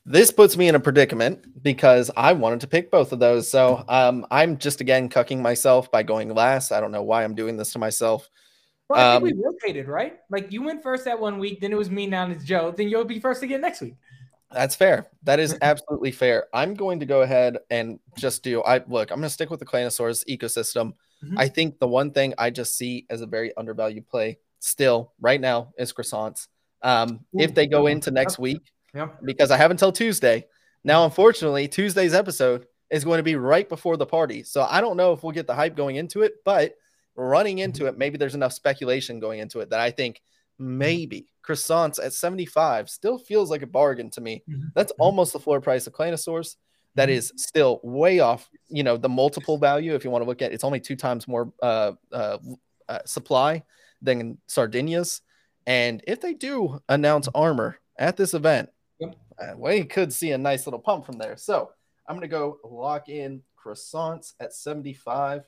This 0.06 0.32
puts 0.32 0.58
me 0.58 0.68
in 0.68 0.76
a 0.76 0.80
predicament 0.80 1.64
because 1.64 2.12
I 2.18 2.34
wanted 2.34 2.62
to 2.62 2.68
pick 2.68 2.92
both 2.92 3.14
of 3.14 3.20
those. 3.20 3.50
So 3.50 3.86
um, 3.88 4.26
I'm 4.30 4.58
just 4.58 4.82
again 4.82 5.08
cucking 5.10 5.42
myself 5.42 5.90
by 5.92 6.04
going 6.04 6.34
last. 6.34 6.74
I 6.74 6.82
don't 6.82 6.92
know 6.92 7.04
why 7.04 7.24
I'm 7.24 7.36
doing 7.36 7.56
this 7.56 7.72
to 7.74 7.80
myself. 7.80 8.30
Well, 8.90 9.00
I 9.00 9.20
think 9.20 9.34
um, 9.34 9.40
we 9.40 9.44
rotated, 9.44 9.88
right? 9.88 10.20
Like 10.30 10.52
you 10.52 10.62
went 10.62 10.84
first 10.84 11.06
that 11.06 11.20
one 11.20 11.40
week, 11.40 11.62
then 11.62 11.72
it 11.72 11.78
was 11.78 11.90
me, 11.90 12.08
now 12.08 12.30
it's 12.30 12.44
Joe. 12.44 12.74
Then 12.76 12.90
you'll 12.90 13.06
be 13.06 13.20
first 13.20 13.42
again 13.44 13.62
next 13.62 13.82
week. 13.82 13.96
That's 14.52 14.76
fair. 14.76 15.08
That 15.24 15.40
is 15.40 15.58
absolutely 15.62 16.12
fair. 16.12 16.46
I'm 16.54 16.74
going 16.74 17.00
to 17.00 17.06
go 17.06 17.22
ahead 17.22 17.58
and 17.70 18.00
just 18.18 18.44
do. 18.44 18.62
I 18.62 18.84
look. 18.88 19.12
I'm 19.12 19.18
going 19.18 19.24
to 19.24 19.30
stick 19.30 19.50
with 19.50 19.60
the 19.60 19.66
Claynosaurus 19.66 20.26
ecosystem. 20.28 20.94
Mm-hmm. 21.24 21.40
I 21.40 21.48
think 21.48 21.80
the 21.80 21.88
one 21.88 22.12
thing 22.12 22.34
I 22.38 22.50
just 22.50 22.78
see 22.78 23.06
as 23.10 23.22
a 23.22 23.26
very 23.26 23.56
undervalued 23.56 24.08
play 24.08 24.38
still 24.60 25.14
right 25.20 25.42
now 25.42 25.74
is 25.78 25.94
croissants. 25.94 26.48
Um, 26.82 27.22
Ooh, 27.36 27.40
if 27.40 27.56
they 27.56 27.66
go 27.66 27.88
into 27.88 28.12
next 28.12 28.38
week, 28.38 28.72
yeah. 28.94 29.10
because 29.24 29.52
I 29.52 29.58
have 29.58 29.72
until 29.72 29.92
Tuesday. 29.92 30.46
Now, 30.84 31.06
unfortunately, 31.06 31.68
Tuesday's 31.68 32.14
episode 32.14 32.66
is 32.90 33.06
going 33.06 33.18
to 33.18 33.24
be 33.24 33.36
right 33.36 33.68
before 33.68 33.98
the 33.98 34.06
party. 34.06 34.44
So 34.44 34.68
I 34.70 34.82
don't 34.82 34.98
know 34.98 35.14
if 35.14 35.24
we'll 35.24 35.32
get 35.32 35.48
the 35.48 35.56
hype 35.56 35.76
going 35.76 35.96
into 35.96 36.22
it, 36.22 36.34
but 36.44 36.76
running 37.16 37.60
into 37.60 37.86
it, 37.86 37.98
maybe 37.98 38.18
there's 38.18 38.36
enough 38.36 38.54
speculation 38.54 39.20
going 39.20 39.40
into 39.40 39.60
it 39.60 39.70
that 39.70 39.80
I 39.80 39.92
think 39.92 40.22
maybe 40.60 41.28
croissants 41.46 42.04
at 42.04 42.14
75 42.14 42.90
still 42.90 43.18
feels 43.18 43.50
like 43.50 43.62
a 43.62 43.68
bargain 43.68 44.10
to 44.12 44.22
me. 44.22 44.44
Mm-hmm. 44.50 44.68
That's 44.76 44.92
mm-hmm. 44.94 45.02
almost 45.02 45.34
the 45.34 45.40
floor 45.40 45.62
price 45.62 45.88
of 45.88 45.94
Claynosaurus. 45.94 46.56
That 46.96 47.10
mm-hmm. 47.10 47.38
still 47.38 47.80
way 47.84 48.20
off, 48.20 48.50
you 48.70 48.84
know, 48.84 48.98
the 48.98 49.10
multiple 49.10 49.58
value. 49.58 49.96
If 49.96 50.04
you 50.04 50.12
want 50.12 50.24
to 50.24 50.28
look 50.28 50.42
at 50.42 50.54
it's 50.54 50.64
only 50.64 50.80
two 50.80 50.96
times 50.96 51.28
more 51.28 51.52
uh, 51.62 51.94
uh, 52.12 52.38
uh, 52.88 53.00
supply 53.06 53.64
than 54.02 54.38
Sardinia's. 54.48 55.22
And 55.66 56.04
if 56.08 56.22
they 56.22 56.34
do 56.34 56.80
announce 56.90 57.30
armor 57.34 57.80
at 57.98 58.18
this 58.18 58.34
event, 58.34 58.70
yep. 59.00 59.16
uh, 59.42 59.54
we 59.58 59.86
could 59.86 60.14
see 60.14 60.32
a 60.32 60.38
nice 60.38 60.68
little 60.68 60.80
pump 60.80 61.06
from 61.06 61.18
there. 61.18 61.38
So 61.38 61.72
I'm 62.08 62.16
going 62.16 62.22
to 62.22 62.28
go 62.28 62.60
lock 62.64 63.10
in 63.10 63.42
croissants 63.58 64.34
at 64.40 64.54
75. 64.54 65.44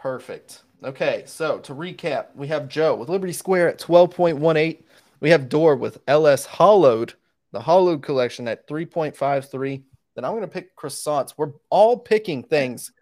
Perfect. 0.00 0.62
Okay, 0.82 1.24
so 1.26 1.58
to 1.58 1.74
recap, 1.74 2.28
we 2.34 2.48
have 2.48 2.68
Joe 2.68 2.94
with 2.94 3.10
Liberty 3.10 3.34
Square 3.34 3.68
at 3.68 3.78
12.18. 3.78 4.82
We 5.20 5.28
have 5.28 5.50
Door 5.50 5.76
with 5.76 5.98
LS 6.08 6.46
Hollowed, 6.46 7.14
the 7.52 7.60
Hollowed 7.60 8.02
collection 8.02 8.48
at 8.48 8.66
3.53. 8.66 9.82
Then 10.14 10.24
I'm 10.24 10.32
going 10.32 10.40
to 10.40 10.48
pick 10.48 10.74
croissants. 10.74 11.34
We're 11.36 11.52
all 11.68 11.98
picking 11.98 12.42
things 12.42 12.92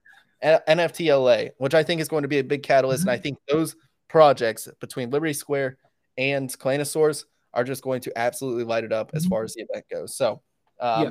at 0.42 0.66
NFTLA, 0.66 1.53
which 1.59 1.74
I 1.74 1.84
think 1.84 2.01
is 2.01 2.09
going 2.09 2.22
to 2.22 2.28
be 2.28 2.40
a 2.40 2.44
big 2.44 2.64
catalyst. 2.64 3.03
Mm-hmm. 3.03 3.11
And 3.11 3.18
I 3.18 3.22
think 3.22 3.38
those 3.49 3.76
projects 4.09 4.68
between 4.80 5.11
Liberty 5.11 5.32
Square 5.32 5.78
and 6.16 6.51
Claynosaurus 6.51 7.26
are 7.55 7.64
just 7.64 7.82
going 7.82 8.01
to 8.03 8.18
absolutely 8.18 8.64
light 8.64 8.82
it 8.82 8.92
up 8.92 9.12
as 9.14 9.22
mm-hmm. 9.22 9.30
far 9.30 9.44
as 9.44 9.55
the 9.55 9.62
event 9.62 9.84
goes. 9.88 10.16
So, 10.16 10.42
um, 10.80 11.05
yeah. 11.05 11.11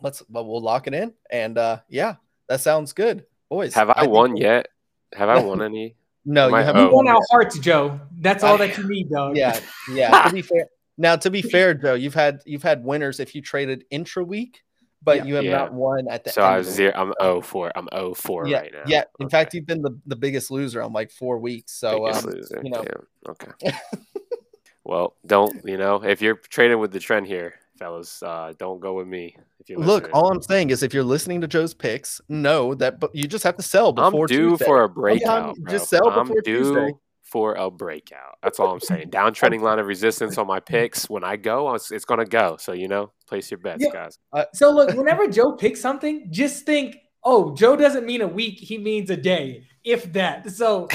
let's 0.00 0.22
well, 0.30 0.46
we'll 0.46 0.62
lock 0.62 0.86
it 0.86 0.94
in, 0.94 1.12
and 1.30 1.58
uh, 1.58 1.80
yeah, 1.88 2.16
that 2.48 2.60
sounds 2.60 2.92
good, 2.92 3.24
boys. 3.50 3.74
Have 3.74 3.90
I, 3.90 3.94
I 3.96 4.06
won 4.06 4.36
yet? 4.36 4.68
Have 5.14 5.28
I 5.28 5.40
won 5.44 5.60
any? 5.60 5.96
no, 6.24 6.48
you 6.48 6.54
haven't. 6.54 6.92
Won 6.92 7.08
our 7.08 7.20
hearts, 7.30 7.58
Joe. 7.58 8.00
That's 8.18 8.42
all 8.42 8.56
that 8.56 8.78
you 8.78 8.88
need, 8.88 9.10
though. 9.10 9.34
Yeah, 9.34 9.60
yeah. 9.92 10.22
to 10.28 10.32
be 10.32 10.42
fair, 10.42 10.66
now 10.96 11.16
to 11.16 11.30
be 11.30 11.42
fair, 11.42 11.74
Joe, 11.74 11.94
you've 11.94 12.14
had 12.14 12.40
you've 12.46 12.62
had 12.62 12.84
winners 12.84 13.20
if 13.20 13.34
you 13.34 13.42
traded 13.42 13.84
intra 13.90 14.24
week, 14.24 14.62
but 15.02 15.18
yeah. 15.18 15.24
you 15.24 15.34
have 15.34 15.44
yeah. 15.44 15.50
not 15.52 15.74
won 15.74 16.08
at 16.08 16.24
the. 16.24 16.30
End. 16.30 16.34
So 16.34 16.42
I 16.42 16.58
was 16.58 16.68
zero. 16.68 16.92
I'm 16.94 17.12
0 17.20 17.40
4. 17.40 17.72
I'm 17.74 17.88
0 17.92 18.14
4 18.14 18.46
yeah, 18.46 18.58
right 18.58 18.72
now. 18.72 18.82
Yeah. 18.86 19.04
In 19.18 19.26
okay. 19.26 19.30
fact, 19.30 19.54
you've 19.54 19.66
been 19.66 19.82
the, 19.82 19.98
the 20.06 20.16
biggest 20.16 20.50
loser 20.50 20.82
on 20.82 20.92
like 20.92 21.10
four 21.10 21.38
weeks. 21.38 21.72
So 21.72 22.08
um, 22.08 22.32
you 22.62 22.70
know. 22.70 22.84
Okay. 23.28 23.72
well, 24.84 25.16
don't 25.26 25.64
you 25.64 25.76
know 25.76 26.04
if 26.04 26.22
you're 26.22 26.36
trading 26.36 26.78
with 26.78 26.92
the 26.92 27.00
trend 27.00 27.26
here, 27.26 27.54
fellas, 27.80 28.22
uh, 28.22 28.52
don't 28.58 28.78
go 28.78 28.94
with 28.94 29.08
me. 29.08 29.34
If 29.58 29.68
you 29.68 29.78
look, 29.78 30.08
all 30.12 30.30
I'm 30.30 30.42
saying 30.42 30.70
is 30.70 30.84
if 30.84 30.94
you're 30.94 31.02
listening 31.02 31.40
to 31.40 31.48
Joe's 31.48 31.74
picks, 31.74 32.20
know 32.28 32.74
that 32.76 33.00
but 33.00 33.10
you 33.14 33.26
just 33.26 33.42
have 33.42 33.56
to 33.56 33.62
sell 33.62 33.92
before. 33.92 34.22
I'm 34.22 34.26
due 34.28 34.50
Tuesday. 34.50 34.64
for 34.64 34.84
a 34.84 34.88
breakout. 34.88 35.56
Just 35.68 35.88
sell 35.88 36.08
I'm 36.08 36.28
before 36.28 36.42
due 36.42 36.58
Tuesday. 36.58 36.92
For 37.24 37.54
a 37.54 37.70
breakout. 37.70 38.38
That's 38.42 38.58
all 38.58 38.72
I'm 38.72 38.80
saying. 38.80 39.10
Downtrending 39.10 39.60
line 39.60 39.78
of 39.78 39.86
resistance 39.86 40.36
on 40.36 40.48
my 40.48 40.58
picks. 40.58 41.08
When 41.08 41.22
I 41.22 41.36
go, 41.36 41.72
it's, 41.74 41.92
it's 41.92 42.04
going 42.04 42.18
to 42.18 42.26
go. 42.26 42.56
So, 42.58 42.72
you 42.72 42.88
know, 42.88 43.12
place 43.28 43.52
your 43.52 43.58
bets, 43.58 43.84
yeah. 43.84 43.92
guys. 43.92 44.18
Uh, 44.32 44.46
so, 44.52 44.72
look, 44.72 44.96
whenever 44.96 45.28
Joe 45.28 45.52
picks 45.52 45.80
something, 45.80 46.26
just 46.32 46.66
think, 46.66 46.96
oh, 47.22 47.54
Joe 47.54 47.76
doesn't 47.76 48.06
mean 48.06 48.22
a 48.22 48.26
week. 48.26 48.58
He 48.58 48.78
means 48.78 49.10
a 49.10 49.16
day, 49.16 49.64
if 49.84 50.12
that. 50.12 50.50
So, 50.50 50.88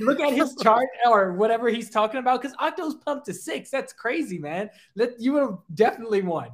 look 0.00 0.20
at 0.20 0.32
his 0.32 0.54
chart 0.62 0.88
or 1.06 1.32
whatever 1.32 1.68
he's 1.68 1.90
talking 1.90 2.18
about 2.20 2.40
because 2.40 2.56
Octo's 2.58 2.94
pumped 2.94 3.26
to 3.26 3.34
six. 3.34 3.70
That's 3.70 3.92
crazy, 3.92 4.38
man. 4.38 4.70
That 4.96 5.20
You 5.20 5.32
would 5.34 5.42
have 5.42 5.58
definitely 5.74 6.22
won. 6.22 6.50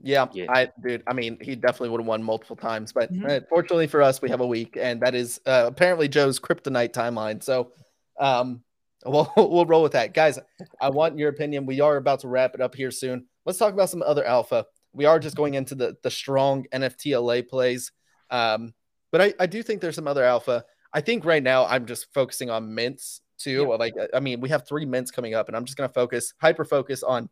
Yeah, 0.00 0.26
yeah, 0.34 0.52
I 0.52 0.68
dude. 0.82 1.02
I 1.06 1.14
mean, 1.14 1.38
he 1.40 1.56
definitely 1.56 1.88
would 1.88 2.00
have 2.00 2.06
won 2.06 2.22
multiple 2.22 2.56
times, 2.56 2.92
but 2.92 3.10
mm-hmm. 3.10 3.24
uh, 3.24 3.40
fortunately 3.48 3.86
for 3.86 4.02
us, 4.02 4.20
we 4.20 4.28
have 4.28 4.42
a 4.42 4.46
week, 4.46 4.76
and 4.78 5.00
that 5.00 5.14
is 5.14 5.40
uh, 5.46 5.64
apparently 5.66 6.08
Joe's 6.08 6.38
kryptonite 6.38 6.92
timeline. 6.92 7.42
So, 7.42 7.72
um, 8.20 8.62
we'll 9.06 9.32
we'll 9.36 9.64
roll 9.64 9.82
with 9.82 9.92
that, 9.92 10.12
guys. 10.12 10.38
I 10.78 10.90
want 10.90 11.18
your 11.18 11.30
opinion. 11.30 11.64
We 11.64 11.80
are 11.80 11.96
about 11.96 12.20
to 12.20 12.28
wrap 12.28 12.54
it 12.54 12.60
up 12.60 12.74
here 12.74 12.90
soon. 12.90 13.24
Let's 13.46 13.58
talk 13.58 13.72
about 13.72 13.88
some 13.88 14.02
other 14.02 14.24
alpha. 14.24 14.66
We 14.94 15.04
are 15.04 15.18
just 15.18 15.36
going 15.36 15.54
into 15.54 15.74
the 15.74 15.96
the 16.02 16.10
strong 16.10 16.66
NFTLA 16.72 17.48
plays, 17.48 17.92
um, 18.30 18.74
but 19.12 19.20
I 19.20 19.34
I 19.40 19.46
do 19.46 19.62
think 19.62 19.80
there's 19.80 19.96
some 19.96 20.08
other 20.08 20.24
alpha. 20.24 20.64
I 20.92 21.00
think 21.00 21.24
right 21.24 21.42
now 21.42 21.66
I'm 21.66 21.86
just 21.86 22.12
focusing 22.14 22.50
on 22.50 22.74
mints 22.74 23.20
too. 23.38 23.66
Yeah. 23.68 23.76
Like 23.76 23.94
I 24.14 24.20
mean, 24.20 24.40
we 24.40 24.48
have 24.50 24.66
three 24.66 24.86
mints 24.86 25.10
coming 25.10 25.34
up, 25.34 25.48
and 25.48 25.56
I'm 25.56 25.64
just 25.64 25.76
gonna 25.76 25.88
focus 25.88 26.32
hyper 26.40 26.64
focus 26.64 27.02
on 27.02 27.28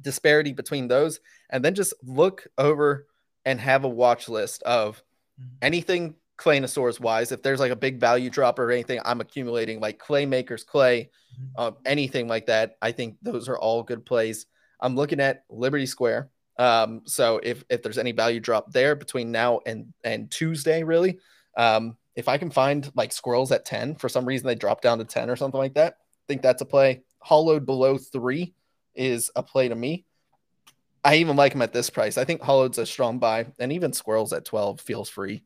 disparity 0.00 0.52
between 0.52 0.88
those 0.88 1.20
and 1.50 1.64
then 1.64 1.74
just 1.74 1.94
look 2.02 2.46
over 2.58 3.06
and 3.44 3.60
have 3.60 3.84
a 3.84 3.88
watch 3.88 4.28
list 4.28 4.62
of 4.62 5.02
mm-hmm. 5.40 5.48
anything 5.62 6.14
Claynosaurus 6.36 6.98
wise. 7.00 7.32
If 7.32 7.42
there's 7.42 7.60
like 7.60 7.70
a 7.70 7.76
big 7.76 8.00
value 8.00 8.30
drop 8.30 8.58
or 8.58 8.70
anything, 8.70 9.00
I'm 9.04 9.20
accumulating 9.20 9.80
like 9.80 9.98
clay 9.98 10.26
makers, 10.26 10.64
clay, 10.64 11.10
mm-hmm. 11.34 11.60
um, 11.60 11.76
anything 11.84 12.28
like 12.28 12.46
that. 12.46 12.76
I 12.82 12.92
think 12.92 13.16
those 13.22 13.48
are 13.48 13.58
all 13.58 13.82
good 13.82 14.04
plays. 14.04 14.46
I'm 14.80 14.96
looking 14.96 15.20
at 15.20 15.44
Liberty 15.48 15.86
Square. 15.86 16.30
Um, 16.56 17.02
so 17.04 17.40
if 17.42 17.64
if 17.68 17.82
there's 17.82 17.98
any 17.98 18.12
value 18.12 18.40
drop 18.40 18.72
there 18.72 18.94
between 18.94 19.32
now 19.32 19.60
and 19.66 19.92
and 20.04 20.30
Tuesday, 20.30 20.82
really, 20.82 21.18
um, 21.56 21.96
if 22.14 22.28
I 22.28 22.38
can 22.38 22.50
find 22.50 22.90
like 22.94 23.12
squirrels 23.12 23.52
at 23.52 23.64
10 23.64 23.96
for 23.96 24.08
some 24.08 24.24
reason 24.24 24.46
they 24.46 24.54
drop 24.54 24.80
down 24.80 24.98
to 24.98 25.04
10 25.04 25.30
or 25.30 25.36
something 25.36 25.58
like 25.58 25.74
that, 25.74 25.94
I 25.94 26.24
think 26.28 26.42
that's 26.42 26.62
a 26.62 26.66
play. 26.66 27.02
Hollowed 27.18 27.66
below 27.66 27.98
three 27.98 28.54
is 28.94 29.30
a 29.34 29.42
play 29.42 29.68
to 29.68 29.74
me. 29.74 30.04
I 31.04 31.16
even 31.16 31.36
like 31.36 31.52
them 31.52 31.62
at 31.62 31.72
this 31.72 31.90
price. 31.90 32.16
I 32.16 32.24
think 32.24 32.40
Hollowed's 32.40 32.78
a 32.78 32.86
strong 32.86 33.18
buy, 33.18 33.46
and 33.58 33.72
even 33.72 33.92
Squirrels 33.92 34.32
at 34.32 34.46
12 34.46 34.80
feels 34.80 35.10
free. 35.10 35.42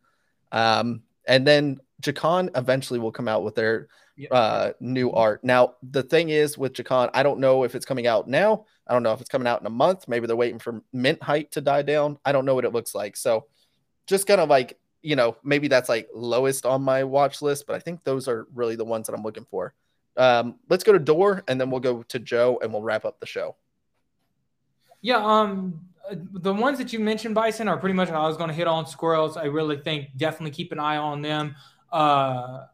Um, 0.53 1.03
and 1.27 1.47
then 1.47 1.81
Jacon 2.01 2.51
eventually 2.57 3.01
will 3.01 3.11
come 3.11 3.27
out 3.27 3.43
with 3.43 3.57
their 3.57 3.89
uh, 4.31 4.71
new 4.79 5.11
art. 5.11 5.43
Now, 5.43 5.75
the 5.83 6.03
thing 6.03 6.29
is 6.29 6.57
with 6.57 6.75
Jacon, 6.75 7.11
I 7.13 7.25
don't 7.25 7.41
know 7.41 7.65
if 7.65 7.75
it's 7.75 7.87
coming 7.87 8.07
out 8.07 8.29
now. 8.29 8.67
I 8.89 8.93
don't 8.95 9.03
know 9.03 9.13
if 9.13 9.21
it's 9.21 9.29
coming 9.29 9.47
out 9.47 9.61
in 9.61 9.67
a 9.67 9.71
month. 9.71 10.09
Maybe 10.09 10.27
they're 10.27 10.37
waiting 10.37 10.59
for 10.59 10.83
mint 10.93 11.23
height 11.23 11.53
to 11.53 11.61
die 11.61 11.83
down. 11.83 12.19
I 12.25 12.33
don't 12.33 12.45
know 12.45 12.55
what 12.55 12.65
it 12.65 12.73
looks 12.73 12.95
like. 12.95 13.17
So 13.17 13.47
just 14.07 14.27
kind 14.27 14.41
of 14.41 14.49
like, 14.49 14.79
you 15.03 15.15
know, 15.15 15.37
maybe 15.45 15.69
that's 15.69 15.89
like 15.89 16.09
lowest 16.15 16.65
on 16.65 16.83
my 16.83 17.05
watch 17.05 17.43
list, 17.43 17.67
but 17.67 17.77
I 17.77 17.79
think 17.79 18.03
those 18.05 18.29
are 18.29 18.47
really 18.55 18.77
the 18.77 18.85
ones 18.85 19.07
that 19.07 19.15
I'm 19.15 19.23
looking 19.23 19.47
for. 19.51 19.75
Um, 20.17 20.57
let's 20.69 20.83
go 20.83 20.93
to 20.93 20.99
Door 20.99 21.45
and 21.47 21.61
then 21.61 21.71
we'll 21.71 21.81
go 21.81 22.03
to 22.03 22.19
Joe 22.19 22.59
and 22.63 22.73
we'll 22.73 22.83
wrap 22.83 23.05
up 23.05 23.21
the 23.21 23.27
show. 23.27 23.57
Yeah, 25.01 25.25
um, 25.25 25.81
the 26.11 26.53
ones 26.53 26.79
that 26.79 26.93
you 26.93 26.99
mentioned, 26.99 27.35
Bison, 27.35 27.69
are 27.69 27.77
pretty 27.77 27.95
much 27.95 28.09
I 28.11 28.27
was 28.27 28.37
going 28.37 28.49
to 28.49 28.55
hit 28.55 28.67
on. 28.67 28.87
Squirrels, 28.87 29.37
I 29.37 29.45
really 29.45 29.77
think 29.77 30.09
definitely 30.17 30.51
keep 30.51 30.73
an 30.73 30.81
eye 30.81 30.97
on 30.97 31.23
them. 31.23 31.55
Uh, 31.93 32.65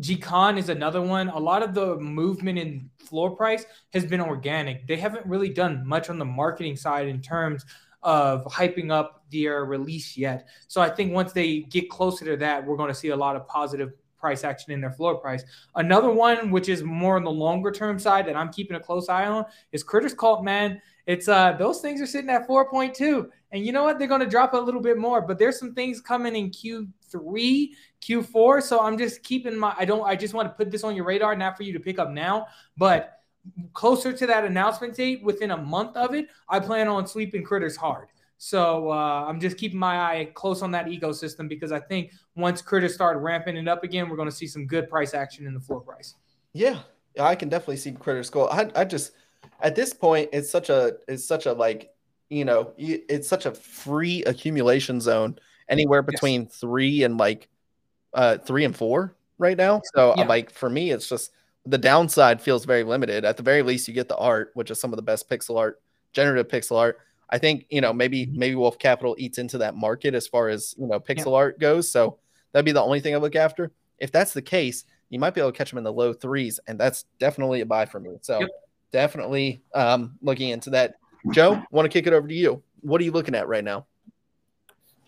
Gcon 0.00 0.58
is 0.58 0.68
another 0.68 1.00
one. 1.00 1.28
A 1.28 1.38
lot 1.38 1.62
of 1.62 1.74
the 1.74 1.96
movement 1.96 2.58
in 2.58 2.90
floor 2.98 3.34
price 3.34 3.64
has 3.92 4.04
been 4.04 4.20
organic. 4.20 4.86
They 4.86 4.96
haven't 4.96 5.26
really 5.26 5.48
done 5.48 5.86
much 5.86 6.10
on 6.10 6.18
the 6.18 6.24
marketing 6.24 6.76
side 6.76 7.08
in 7.08 7.20
terms 7.20 7.64
of 8.02 8.44
hyping 8.44 8.90
up 8.90 9.24
their 9.32 9.64
release 9.64 10.16
yet. 10.16 10.48
So 10.68 10.80
I 10.80 10.90
think 10.90 11.12
once 11.12 11.32
they 11.32 11.60
get 11.60 11.88
closer 11.88 12.24
to 12.26 12.36
that, 12.36 12.64
we're 12.64 12.76
going 12.76 12.92
to 12.92 12.94
see 12.94 13.08
a 13.08 13.16
lot 13.16 13.36
of 13.36 13.48
positive 13.48 13.92
price 14.18 14.44
action 14.44 14.72
in 14.72 14.80
their 14.80 14.92
floor 14.92 15.16
price. 15.16 15.44
Another 15.74 16.10
one, 16.10 16.50
which 16.50 16.68
is 16.68 16.82
more 16.82 17.16
on 17.16 17.24
the 17.24 17.30
longer 17.30 17.70
term 17.70 17.98
side 17.98 18.26
that 18.26 18.36
I'm 18.36 18.52
keeping 18.52 18.76
a 18.76 18.80
close 18.80 19.08
eye 19.08 19.26
on, 19.26 19.44
is 19.72 19.82
Critters 19.82 20.14
Cult, 20.14 20.44
man. 20.44 20.80
It's 21.06 21.28
uh 21.28 21.52
those 21.52 21.80
things 21.80 22.00
are 22.00 22.06
sitting 22.06 22.30
at 22.30 22.48
4.2. 22.48 23.28
And 23.52 23.64
you 23.64 23.72
know 23.72 23.84
what? 23.84 23.98
They're 23.98 24.08
gonna 24.08 24.28
drop 24.28 24.54
a 24.54 24.58
little 24.58 24.80
bit 24.80 24.98
more, 24.98 25.22
but 25.22 25.38
there's 25.38 25.58
some 25.58 25.74
things 25.74 26.00
coming 26.00 26.34
in 26.34 26.50
Q3, 27.12 27.70
Q4. 28.02 28.62
So 28.62 28.80
I'm 28.80 28.98
just 28.98 29.22
keeping 29.22 29.56
my 29.56 29.74
I 29.78 29.84
don't 29.84 30.04
I 30.04 30.16
just 30.16 30.34
want 30.34 30.48
to 30.48 30.54
put 30.54 30.70
this 30.70 30.84
on 30.84 30.94
your 30.94 31.04
radar, 31.04 31.36
not 31.36 31.56
for 31.56 31.62
you 31.62 31.72
to 31.72 31.80
pick 31.80 31.98
up 31.98 32.10
now, 32.10 32.46
but 32.76 33.20
closer 33.72 34.12
to 34.12 34.26
that 34.26 34.44
announcement 34.44 34.94
date, 34.94 35.22
within 35.22 35.52
a 35.52 35.56
month 35.56 35.96
of 35.96 36.14
it, 36.14 36.28
I 36.48 36.60
plan 36.60 36.88
on 36.88 37.06
sleeping 37.06 37.44
critters 37.44 37.76
hard. 37.76 38.08
So 38.38 38.90
uh, 38.90 39.24
I'm 39.26 39.40
just 39.40 39.56
keeping 39.56 39.78
my 39.78 39.98
eye 39.98 40.30
close 40.34 40.60
on 40.62 40.70
that 40.72 40.86
ecosystem 40.86 41.48
because 41.48 41.72
I 41.72 41.80
think 41.80 42.12
once 42.34 42.60
critters 42.60 42.92
start 42.92 43.18
ramping 43.18 43.56
it 43.56 43.66
up 43.66 43.82
again, 43.82 44.08
we're 44.08 44.16
going 44.16 44.28
to 44.28 44.34
see 44.34 44.46
some 44.46 44.66
good 44.66 44.90
price 44.90 45.14
action 45.14 45.46
in 45.46 45.54
the 45.54 45.60
floor 45.60 45.80
price. 45.80 46.14
Yeah, 46.52 46.80
I 47.18 47.34
can 47.34 47.48
definitely 47.48 47.78
see 47.78 47.92
critters 47.92 48.28
go. 48.28 48.48
I, 48.48 48.70
I 48.74 48.84
just 48.84 49.12
at 49.60 49.74
this 49.74 49.92
point, 49.94 50.30
it's 50.32 50.50
such 50.50 50.68
a 50.70 50.94
it's 51.08 51.24
such 51.24 51.46
a 51.46 51.52
like 51.52 51.90
you 52.28 52.44
know 52.44 52.72
it's 52.76 53.28
such 53.28 53.46
a 53.46 53.52
free 53.52 54.22
accumulation 54.24 55.00
zone 55.00 55.38
anywhere 55.68 56.02
between 56.02 56.42
yes. 56.42 56.56
three 56.56 57.02
and 57.02 57.18
like 57.18 57.48
uh 58.14 58.38
three 58.38 58.64
and 58.64 58.76
four 58.76 59.14
right 59.38 59.56
now. 59.56 59.80
So 59.94 60.14
yeah. 60.16 60.24
like 60.26 60.50
for 60.50 60.70
me, 60.70 60.90
it's 60.90 61.08
just 61.08 61.32
the 61.64 61.78
downside 61.78 62.40
feels 62.40 62.64
very 62.64 62.84
limited. 62.84 63.24
At 63.24 63.36
the 63.36 63.42
very 63.42 63.62
least, 63.62 63.88
you 63.88 63.94
get 63.94 64.08
the 64.08 64.16
art, 64.16 64.52
which 64.54 64.70
is 64.70 64.80
some 64.80 64.92
of 64.92 64.96
the 64.96 65.02
best 65.02 65.28
pixel 65.28 65.58
art, 65.58 65.80
generative 66.12 66.48
pixel 66.48 66.78
art. 66.78 66.98
I 67.28 67.38
think 67.38 67.66
you 67.70 67.80
know 67.80 67.92
maybe 67.92 68.26
mm-hmm. 68.26 68.38
maybe 68.38 68.54
Wolf 68.54 68.78
Capital 68.78 69.16
eats 69.18 69.38
into 69.38 69.58
that 69.58 69.74
market 69.74 70.14
as 70.14 70.26
far 70.26 70.48
as 70.48 70.74
you 70.78 70.86
know 70.86 71.00
pixel 71.00 71.32
yeah. 71.32 71.38
art 71.38 71.58
goes. 71.58 71.90
So 71.90 72.18
that'd 72.52 72.64
be 72.64 72.72
the 72.72 72.82
only 72.82 73.00
thing 73.00 73.14
I 73.14 73.18
look 73.18 73.36
after. 73.36 73.72
If 73.98 74.12
that's 74.12 74.32
the 74.32 74.42
case, 74.42 74.84
you 75.08 75.18
might 75.18 75.34
be 75.34 75.40
able 75.40 75.52
to 75.52 75.58
catch 75.58 75.70
them 75.70 75.78
in 75.78 75.84
the 75.84 75.92
low 75.92 76.12
threes, 76.12 76.60
and 76.66 76.78
that's 76.78 77.04
definitely 77.18 77.60
a 77.60 77.66
buy 77.66 77.86
for 77.86 77.98
me. 77.98 78.18
So 78.22 78.40
yep. 78.40 78.48
definitely 78.92 79.62
um, 79.74 80.16
looking 80.22 80.50
into 80.50 80.70
that. 80.70 80.94
Joe, 81.32 81.60
want 81.72 81.86
to 81.86 81.88
kick 81.88 82.06
it 82.06 82.12
over 82.12 82.28
to 82.28 82.34
you. 82.34 82.62
What 82.82 83.00
are 83.00 83.04
you 83.04 83.10
looking 83.10 83.34
at 83.34 83.48
right 83.48 83.64
now? 83.64 83.86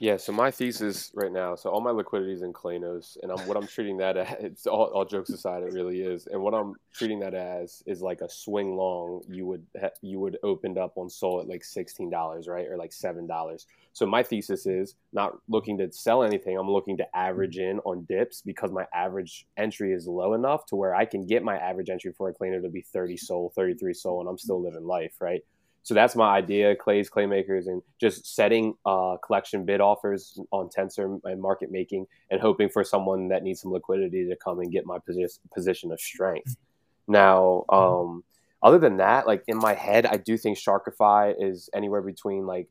Yeah, 0.00 0.16
so 0.16 0.30
my 0.30 0.52
thesis 0.52 1.10
right 1.14 1.32
now, 1.32 1.56
so 1.56 1.70
all 1.70 1.80
my 1.80 1.90
liquidity 1.90 2.32
is 2.32 2.42
in 2.42 2.52
Claynos, 2.52 3.16
and 3.20 3.32
I'm, 3.32 3.48
what 3.48 3.56
I'm 3.56 3.66
treating 3.66 3.96
that 3.96 4.16
as, 4.16 4.36
it's 4.40 4.66
all, 4.68 4.84
all 4.94 5.04
jokes 5.04 5.30
aside, 5.30 5.64
it 5.64 5.72
really 5.72 6.02
is, 6.02 6.28
and 6.28 6.40
what 6.40 6.54
I'm 6.54 6.74
treating 6.94 7.18
that 7.20 7.34
as 7.34 7.82
is 7.84 8.00
like 8.00 8.20
a 8.20 8.28
swing 8.28 8.76
long. 8.76 9.22
You 9.28 9.44
would 9.46 9.66
you 10.00 10.20
would 10.20 10.38
opened 10.44 10.78
up 10.78 10.92
on 10.96 11.10
Sol 11.10 11.40
at 11.40 11.48
like 11.48 11.64
sixteen 11.64 12.10
dollars, 12.10 12.46
right, 12.46 12.68
or 12.68 12.76
like 12.76 12.92
seven 12.92 13.26
dollars. 13.26 13.66
So 13.92 14.06
my 14.06 14.22
thesis 14.22 14.66
is 14.66 14.94
not 15.12 15.36
looking 15.48 15.76
to 15.78 15.90
sell 15.90 16.22
anything. 16.22 16.56
I'm 16.56 16.70
looking 16.70 16.96
to 16.98 17.16
average 17.16 17.58
in 17.58 17.80
on 17.80 18.04
dips 18.04 18.40
because 18.40 18.70
my 18.70 18.86
average 18.94 19.46
entry 19.56 19.92
is 19.92 20.06
low 20.06 20.34
enough 20.34 20.64
to 20.66 20.76
where 20.76 20.94
I 20.94 21.06
can 21.06 21.26
get 21.26 21.42
my 21.42 21.56
average 21.56 21.90
entry 21.90 22.12
for 22.12 22.28
a 22.28 22.34
Clayno 22.34 22.62
to 22.62 22.68
be 22.68 22.82
30 22.82 23.16
Sol, 23.16 23.52
33 23.56 23.94
Sol, 23.94 24.20
and 24.20 24.28
I'm 24.28 24.38
still 24.38 24.62
living 24.62 24.86
life, 24.86 25.16
right? 25.20 25.42
So 25.88 25.94
that's 25.94 26.14
my 26.14 26.36
idea, 26.36 26.76
clays, 26.76 27.08
claymakers, 27.08 27.66
and 27.66 27.80
just 27.98 28.36
setting 28.36 28.74
uh, 28.84 29.16
collection 29.24 29.64
bid 29.64 29.80
offers 29.80 30.38
on 30.52 30.68
Tensor 30.68 31.18
and 31.24 31.40
market 31.40 31.70
making, 31.70 32.06
and 32.30 32.42
hoping 32.42 32.68
for 32.68 32.84
someone 32.84 33.28
that 33.28 33.42
needs 33.42 33.62
some 33.62 33.72
liquidity 33.72 34.28
to 34.28 34.36
come 34.36 34.60
and 34.60 34.70
get 34.70 34.84
my 34.84 34.98
position 34.98 35.40
position 35.54 35.90
of 35.90 35.98
strength. 35.98 36.58
Now, 37.06 37.64
um, 37.70 38.22
other 38.62 38.78
than 38.78 38.98
that, 38.98 39.26
like 39.26 39.44
in 39.46 39.56
my 39.56 39.72
head, 39.72 40.04
I 40.04 40.18
do 40.18 40.36
think 40.36 40.58
Sharkify 40.58 41.34
is 41.38 41.70
anywhere 41.72 42.02
between 42.02 42.44
like 42.44 42.68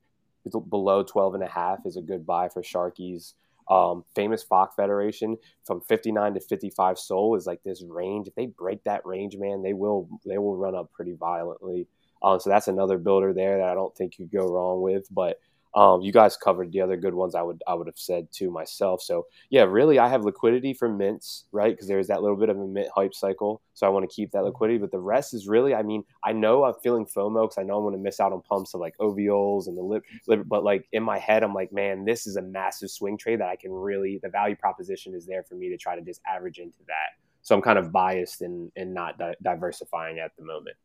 below 0.69 1.01
12 1.01 1.33
and 1.33 1.43
a 1.43 1.47
half 1.47 1.87
is 1.87 1.97
a 1.97 2.03
good 2.03 2.23
buy 2.23 2.49
for 2.49 2.61
Sharkies. 2.61 3.33
Um, 3.67 4.05
famous 4.13 4.43
Fox 4.43 4.75
Federation 4.75 5.37
from 5.65 5.81
59 5.81 6.35
to 6.35 6.39
55 6.39 6.99
Sol 6.99 7.35
is 7.35 7.47
like 7.47 7.63
this 7.63 7.81
range. 7.81 8.27
If 8.27 8.35
they 8.35 8.45
break 8.45 8.83
that 8.83 9.03
range, 9.07 9.35
man, 9.37 9.63
they 9.63 9.73
will 9.73 10.07
they 10.23 10.37
will 10.37 10.55
run 10.55 10.75
up 10.75 10.91
pretty 10.93 11.13
violently. 11.13 11.87
Um, 12.21 12.39
so 12.39 12.49
that's 12.49 12.67
another 12.67 12.97
builder 12.97 13.33
there 13.33 13.57
that 13.57 13.69
I 13.69 13.73
don't 13.73 13.95
think 13.95 14.19
you 14.19 14.25
go 14.25 14.47
wrong 14.47 14.81
with. 14.81 15.07
But 15.11 15.39
um, 15.77 16.01
you 16.01 16.11
guys 16.11 16.35
covered 16.37 16.71
the 16.71 16.81
other 16.81 16.97
good 16.97 17.13
ones 17.13 17.35
I 17.35 17.43
would 17.43 17.61
I 17.67 17.75
would 17.75 17.85
have 17.85 17.99
said 17.99 18.31
to 18.33 18.49
myself. 18.49 19.01
So 19.01 19.27
yeah, 19.51 19.61
really 19.61 19.99
I 19.99 20.07
have 20.07 20.23
liquidity 20.23 20.73
for 20.73 20.89
mints, 20.89 21.45
right? 21.51 21.71
Because 21.71 21.87
there's 21.87 22.07
that 22.07 22.23
little 22.23 22.35
bit 22.35 22.49
of 22.49 22.57
a 22.57 22.65
mint 22.65 22.87
hype 22.95 23.13
cycle. 23.13 23.61
So 23.75 23.85
I 23.85 23.89
want 23.89 24.09
to 24.09 24.15
keep 24.15 24.31
that 24.31 24.43
liquidity. 24.43 24.79
But 24.79 24.91
the 24.91 24.99
rest 24.99 25.35
is 25.35 25.47
really, 25.47 25.75
I 25.75 25.83
mean, 25.83 26.03
I 26.23 26.31
know 26.31 26.63
I'm 26.63 26.73
feeling 26.81 27.05
FOMO 27.05 27.43
because 27.43 27.59
I 27.59 27.63
know 27.63 27.77
I'm 27.77 27.83
going 27.83 27.93
to 27.93 28.01
miss 28.01 28.19
out 28.19 28.33
on 28.33 28.41
pumps 28.41 28.73
of 28.73 28.81
like 28.81 28.97
OVOs 28.97 29.67
and 29.67 29.77
the 29.77 29.83
lip, 29.83 30.03
lip, 30.27 30.43
but 30.47 30.63
like 30.63 30.87
in 30.93 31.03
my 31.03 31.19
head, 31.19 31.43
I'm 31.43 31.53
like, 31.53 31.71
man, 31.71 32.05
this 32.05 32.25
is 32.25 32.37
a 32.37 32.41
massive 32.41 32.89
swing 32.89 33.15
trade 33.15 33.39
that 33.41 33.49
I 33.49 33.55
can 33.55 33.71
really 33.71 34.19
the 34.23 34.29
value 34.29 34.55
proposition 34.55 35.13
is 35.13 35.27
there 35.27 35.43
for 35.43 35.53
me 35.53 35.69
to 35.69 35.77
try 35.77 35.95
to 35.95 36.01
just 36.01 36.21
average 36.25 36.57
into 36.57 36.79
that. 36.87 37.21
So 37.43 37.55
I'm 37.55 37.61
kind 37.61 37.77
of 37.77 37.91
biased 37.91 38.41
and 38.41 38.71
and 38.75 38.95
not 38.95 39.19
di- 39.19 39.35
diversifying 39.43 40.17
at 40.17 40.35
the 40.37 40.43
moment. 40.43 40.75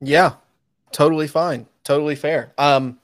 Yeah, 0.00 0.34
totally 0.92 1.26
fine, 1.28 1.66
totally 1.84 2.14
fair. 2.14 2.52
Um, 2.58 2.98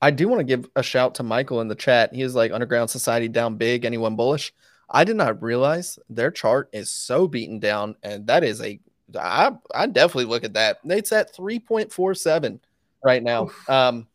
I 0.00 0.10
do 0.10 0.28
want 0.28 0.40
to 0.40 0.44
give 0.44 0.68
a 0.76 0.82
shout 0.82 1.14
to 1.16 1.22
Michael 1.22 1.60
in 1.60 1.68
the 1.68 1.74
chat. 1.74 2.14
He 2.14 2.22
is 2.22 2.34
like 2.34 2.52
Underground 2.52 2.90
Society 2.90 3.28
down 3.28 3.56
big. 3.56 3.84
Anyone 3.84 4.16
bullish? 4.16 4.52
I 4.90 5.04
did 5.04 5.16
not 5.16 5.42
realize 5.42 5.98
their 6.10 6.30
chart 6.30 6.68
is 6.72 6.90
so 6.90 7.26
beaten 7.26 7.58
down, 7.58 7.96
and 8.02 8.26
that 8.26 8.44
is 8.44 8.60
a 8.60 8.78
I 9.18 9.52
I 9.74 9.86
definitely 9.86 10.26
look 10.26 10.44
at 10.44 10.54
that. 10.54 10.78
It's 10.84 11.12
at 11.12 11.34
three 11.34 11.58
point 11.58 11.92
four 11.92 12.14
seven 12.14 12.60
right 13.02 13.22
now. 13.22 13.50
Um, 13.68 14.06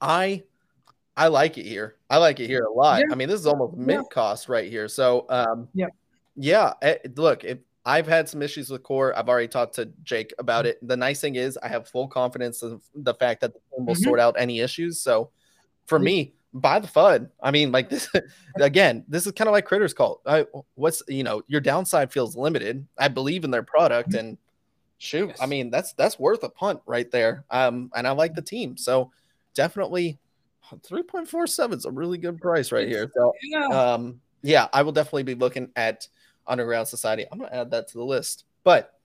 I 0.00 0.42
I 1.16 1.28
like 1.28 1.58
it 1.58 1.66
here. 1.66 1.96
I 2.10 2.18
like 2.18 2.40
it 2.40 2.46
here 2.46 2.64
a 2.64 2.72
lot. 2.72 3.00
Yeah. 3.00 3.12
I 3.12 3.14
mean, 3.14 3.28
this 3.28 3.40
is 3.40 3.46
almost 3.46 3.76
mid 3.76 4.02
cost 4.10 4.48
right 4.48 4.68
here. 4.68 4.88
So 4.88 5.26
um, 5.28 5.68
yeah, 5.74 5.86
yeah. 6.36 6.72
It, 6.82 7.16
look, 7.18 7.44
if 7.44 7.58
I've 7.86 8.06
had 8.06 8.28
some 8.28 8.40
issues 8.40 8.70
with 8.70 8.82
core. 8.82 9.16
I've 9.16 9.28
already 9.28 9.48
talked 9.48 9.74
to 9.74 9.90
Jake 10.02 10.32
about 10.38 10.64
it. 10.66 10.78
The 10.86 10.96
nice 10.96 11.20
thing 11.20 11.36
is 11.36 11.58
I 11.62 11.68
have 11.68 11.88
full 11.88 12.08
confidence 12.08 12.62
of 12.62 12.82
the 12.94 13.14
fact 13.14 13.42
that 13.42 13.52
the 13.52 13.60
team 13.60 13.86
will 13.86 13.94
mm-hmm. 13.94 14.02
sort 14.02 14.20
out 14.20 14.36
any 14.38 14.60
issues. 14.60 15.00
So 15.00 15.30
for 15.86 15.98
me, 15.98 16.32
buy 16.54 16.78
the 16.78 16.88
FUD. 16.88 17.28
I 17.42 17.50
mean, 17.50 17.72
like 17.72 17.90
this 17.90 18.08
again, 18.60 19.04
this 19.06 19.26
is 19.26 19.32
kind 19.32 19.48
of 19.48 19.52
like 19.52 19.66
Critters 19.66 19.92
Cult. 19.92 20.22
I, 20.24 20.46
what's 20.76 21.02
you 21.08 21.24
know, 21.24 21.42
your 21.46 21.60
downside 21.60 22.12
feels 22.12 22.36
limited. 22.36 22.86
I 22.96 23.08
believe 23.08 23.44
in 23.44 23.50
their 23.50 23.62
product 23.62 24.10
mm-hmm. 24.10 24.18
and 24.18 24.38
shoot, 24.98 25.28
yes. 25.28 25.38
I 25.40 25.46
mean, 25.46 25.70
that's 25.70 25.92
that's 25.92 26.18
worth 26.18 26.42
a 26.42 26.48
punt 26.48 26.80
right 26.86 27.10
there. 27.10 27.44
Um, 27.50 27.90
and 27.94 28.06
I 28.06 28.12
like 28.12 28.34
the 28.34 28.42
team. 28.42 28.78
So 28.78 29.10
definitely 29.54 30.18
3.47 30.72 31.74
is 31.74 31.84
a 31.84 31.90
really 31.90 32.18
good 32.18 32.40
price 32.40 32.72
right 32.72 32.88
here. 32.88 33.10
So 33.14 33.34
um 33.70 34.20
yeah, 34.42 34.68
I 34.72 34.82
will 34.82 34.92
definitely 34.92 35.22
be 35.22 35.34
looking 35.34 35.70
at 35.74 36.06
Underground 36.46 36.88
Society. 36.88 37.26
I'm 37.30 37.38
going 37.38 37.50
to 37.50 37.56
add 37.56 37.70
that 37.70 37.88
to 37.88 37.98
the 37.98 38.04
list. 38.04 38.44
But 38.62 38.98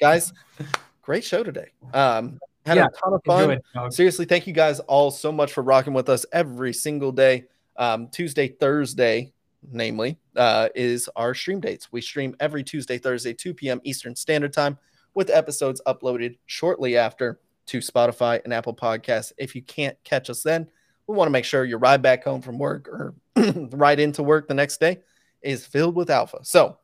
guys, 0.00 0.32
great 1.02 1.24
show 1.24 1.42
today. 1.42 1.70
Um, 1.92 2.38
had 2.66 2.76
yeah, 2.76 2.86
a 2.86 2.90
ton 2.90 3.12
of 3.12 3.22
fun. 3.24 3.90
Seriously, 3.90 4.24
thank 4.24 4.46
you 4.46 4.52
guys 4.52 4.80
all 4.80 5.10
so 5.10 5.30
much 5.30 5.52
for 5.52 5.62
rocking 5.62 5.92
with 5.92 6.08
us 6.08 6.24
every 6.32 6.72
single 6.72 7.12
day. 7.12 7.44
Um, 7.76 8.08
Tuesday, 8.08 8.48
Thursday, 8.48 9.32
namely, 9.70 10.18
uh, 10.36 10.68
is 10.74 11.08
our 11.16 11.34
stream 11.34 11.60
dates. 11.60 11.92
We 11.92 12.00
stream 12.00 12.34
every 12.40 12.64
Tuesday, 12.64 12.98
Thursday, 12.98 13.34
2 13.34 13.54
p.m. 13.54 13.80
Eastern 13.84 14.16
Standard 14.16 14.52
Time, 14.52 14.78
with 15.14 15.30
episodes 15.30 15.80
uploaded 15.86 16.38
shortly 16.46 16.96
after 16.96 17.38
to 17.66 17.78
Spotify 17.78 18.42
and 18.44 18.52
Apple 18.52 18.74
Podcasts. 18.74 19.32
If 19.36 19.54
you 19.54 19.62
can't 19.62 19.96
catch 20.04 20.30
us 20.30 20.42
then, 20.42 20.68
we 21.06 21.16
want 21.16 21.26
to 21.26 21.32
make 21.32 21.44
sure 21.44 21.64
your 21.64 21.78
ride 21.78 22.02
back 22.02 22.24
home 22.24 22.40
from 22.40 22.58
work 22.58 22.88
or 22.88 23.14
right 23.72 23.98
into 23.98 24.22
work 24.22 24.48
the 24.48 24.54
next 24.54 24.80
day 24.80 25.00
is 25.42 25.66
filled 25.66 25.94
with 25.94 26.10
alpha. 26.10 26.38
So 26.42 26.78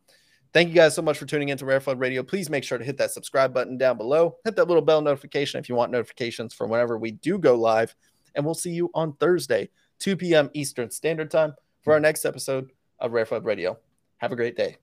Thank 0.53 0.69
you 0.69 0.75
guys 0.75 0.97
so 0.97 1.03
much 1.03 1.17
for 1.17 1.27
tuning 1.27 1.51
into 1.51 1.65
RareFUD 1.65 2.01
Radio. 2.01 2.25
Please 2.25 2.51
make 2.51 2.65
sure 2.65 2.77
to 2.77 2.85
hit 2.85 2.97
that 2.99 3.13
subscribe 3.13 3.55
button 3.55 3.79
down 3.79 3.97
below. 3.97 4.37
Hit 4.45 4.57
that 4.57 4.67
little 4.67 4.83
bell 4.83 5.01
notification 5.01 5.61
if 5.61 5.69
you 5.69 5.77
want 5.77 5.93
notifications 5.93 6.53
for 6.53 6.67
whenever 6.67 6.99
we 6.99 7.13
do 7.13 7.39
go 7.39 7.55
live. 7.55 7.95
And 8.35 8.45
we'll 8.45 8.55
see 8.55 8.73
you 8.73 8.91
on 8.93 9.13
Thursday, 9.15 9.71
2 10.01 10.17
p.m. 10.17 10.51
Eastern 10.53 10.91
Standard 10.91 11.31
Time 11.31 11.55
for 11.83 11.93
our 11.93 12.01
next 12.01 12.25
episode 12.25 12.71
of 12.99 13.13
RareFUD 13.13 13.45
Radio. 13.45 13.79
Have 14.19 14.33
a 14.33 14.37
great 14.37 14.57
day. 14.57 14.77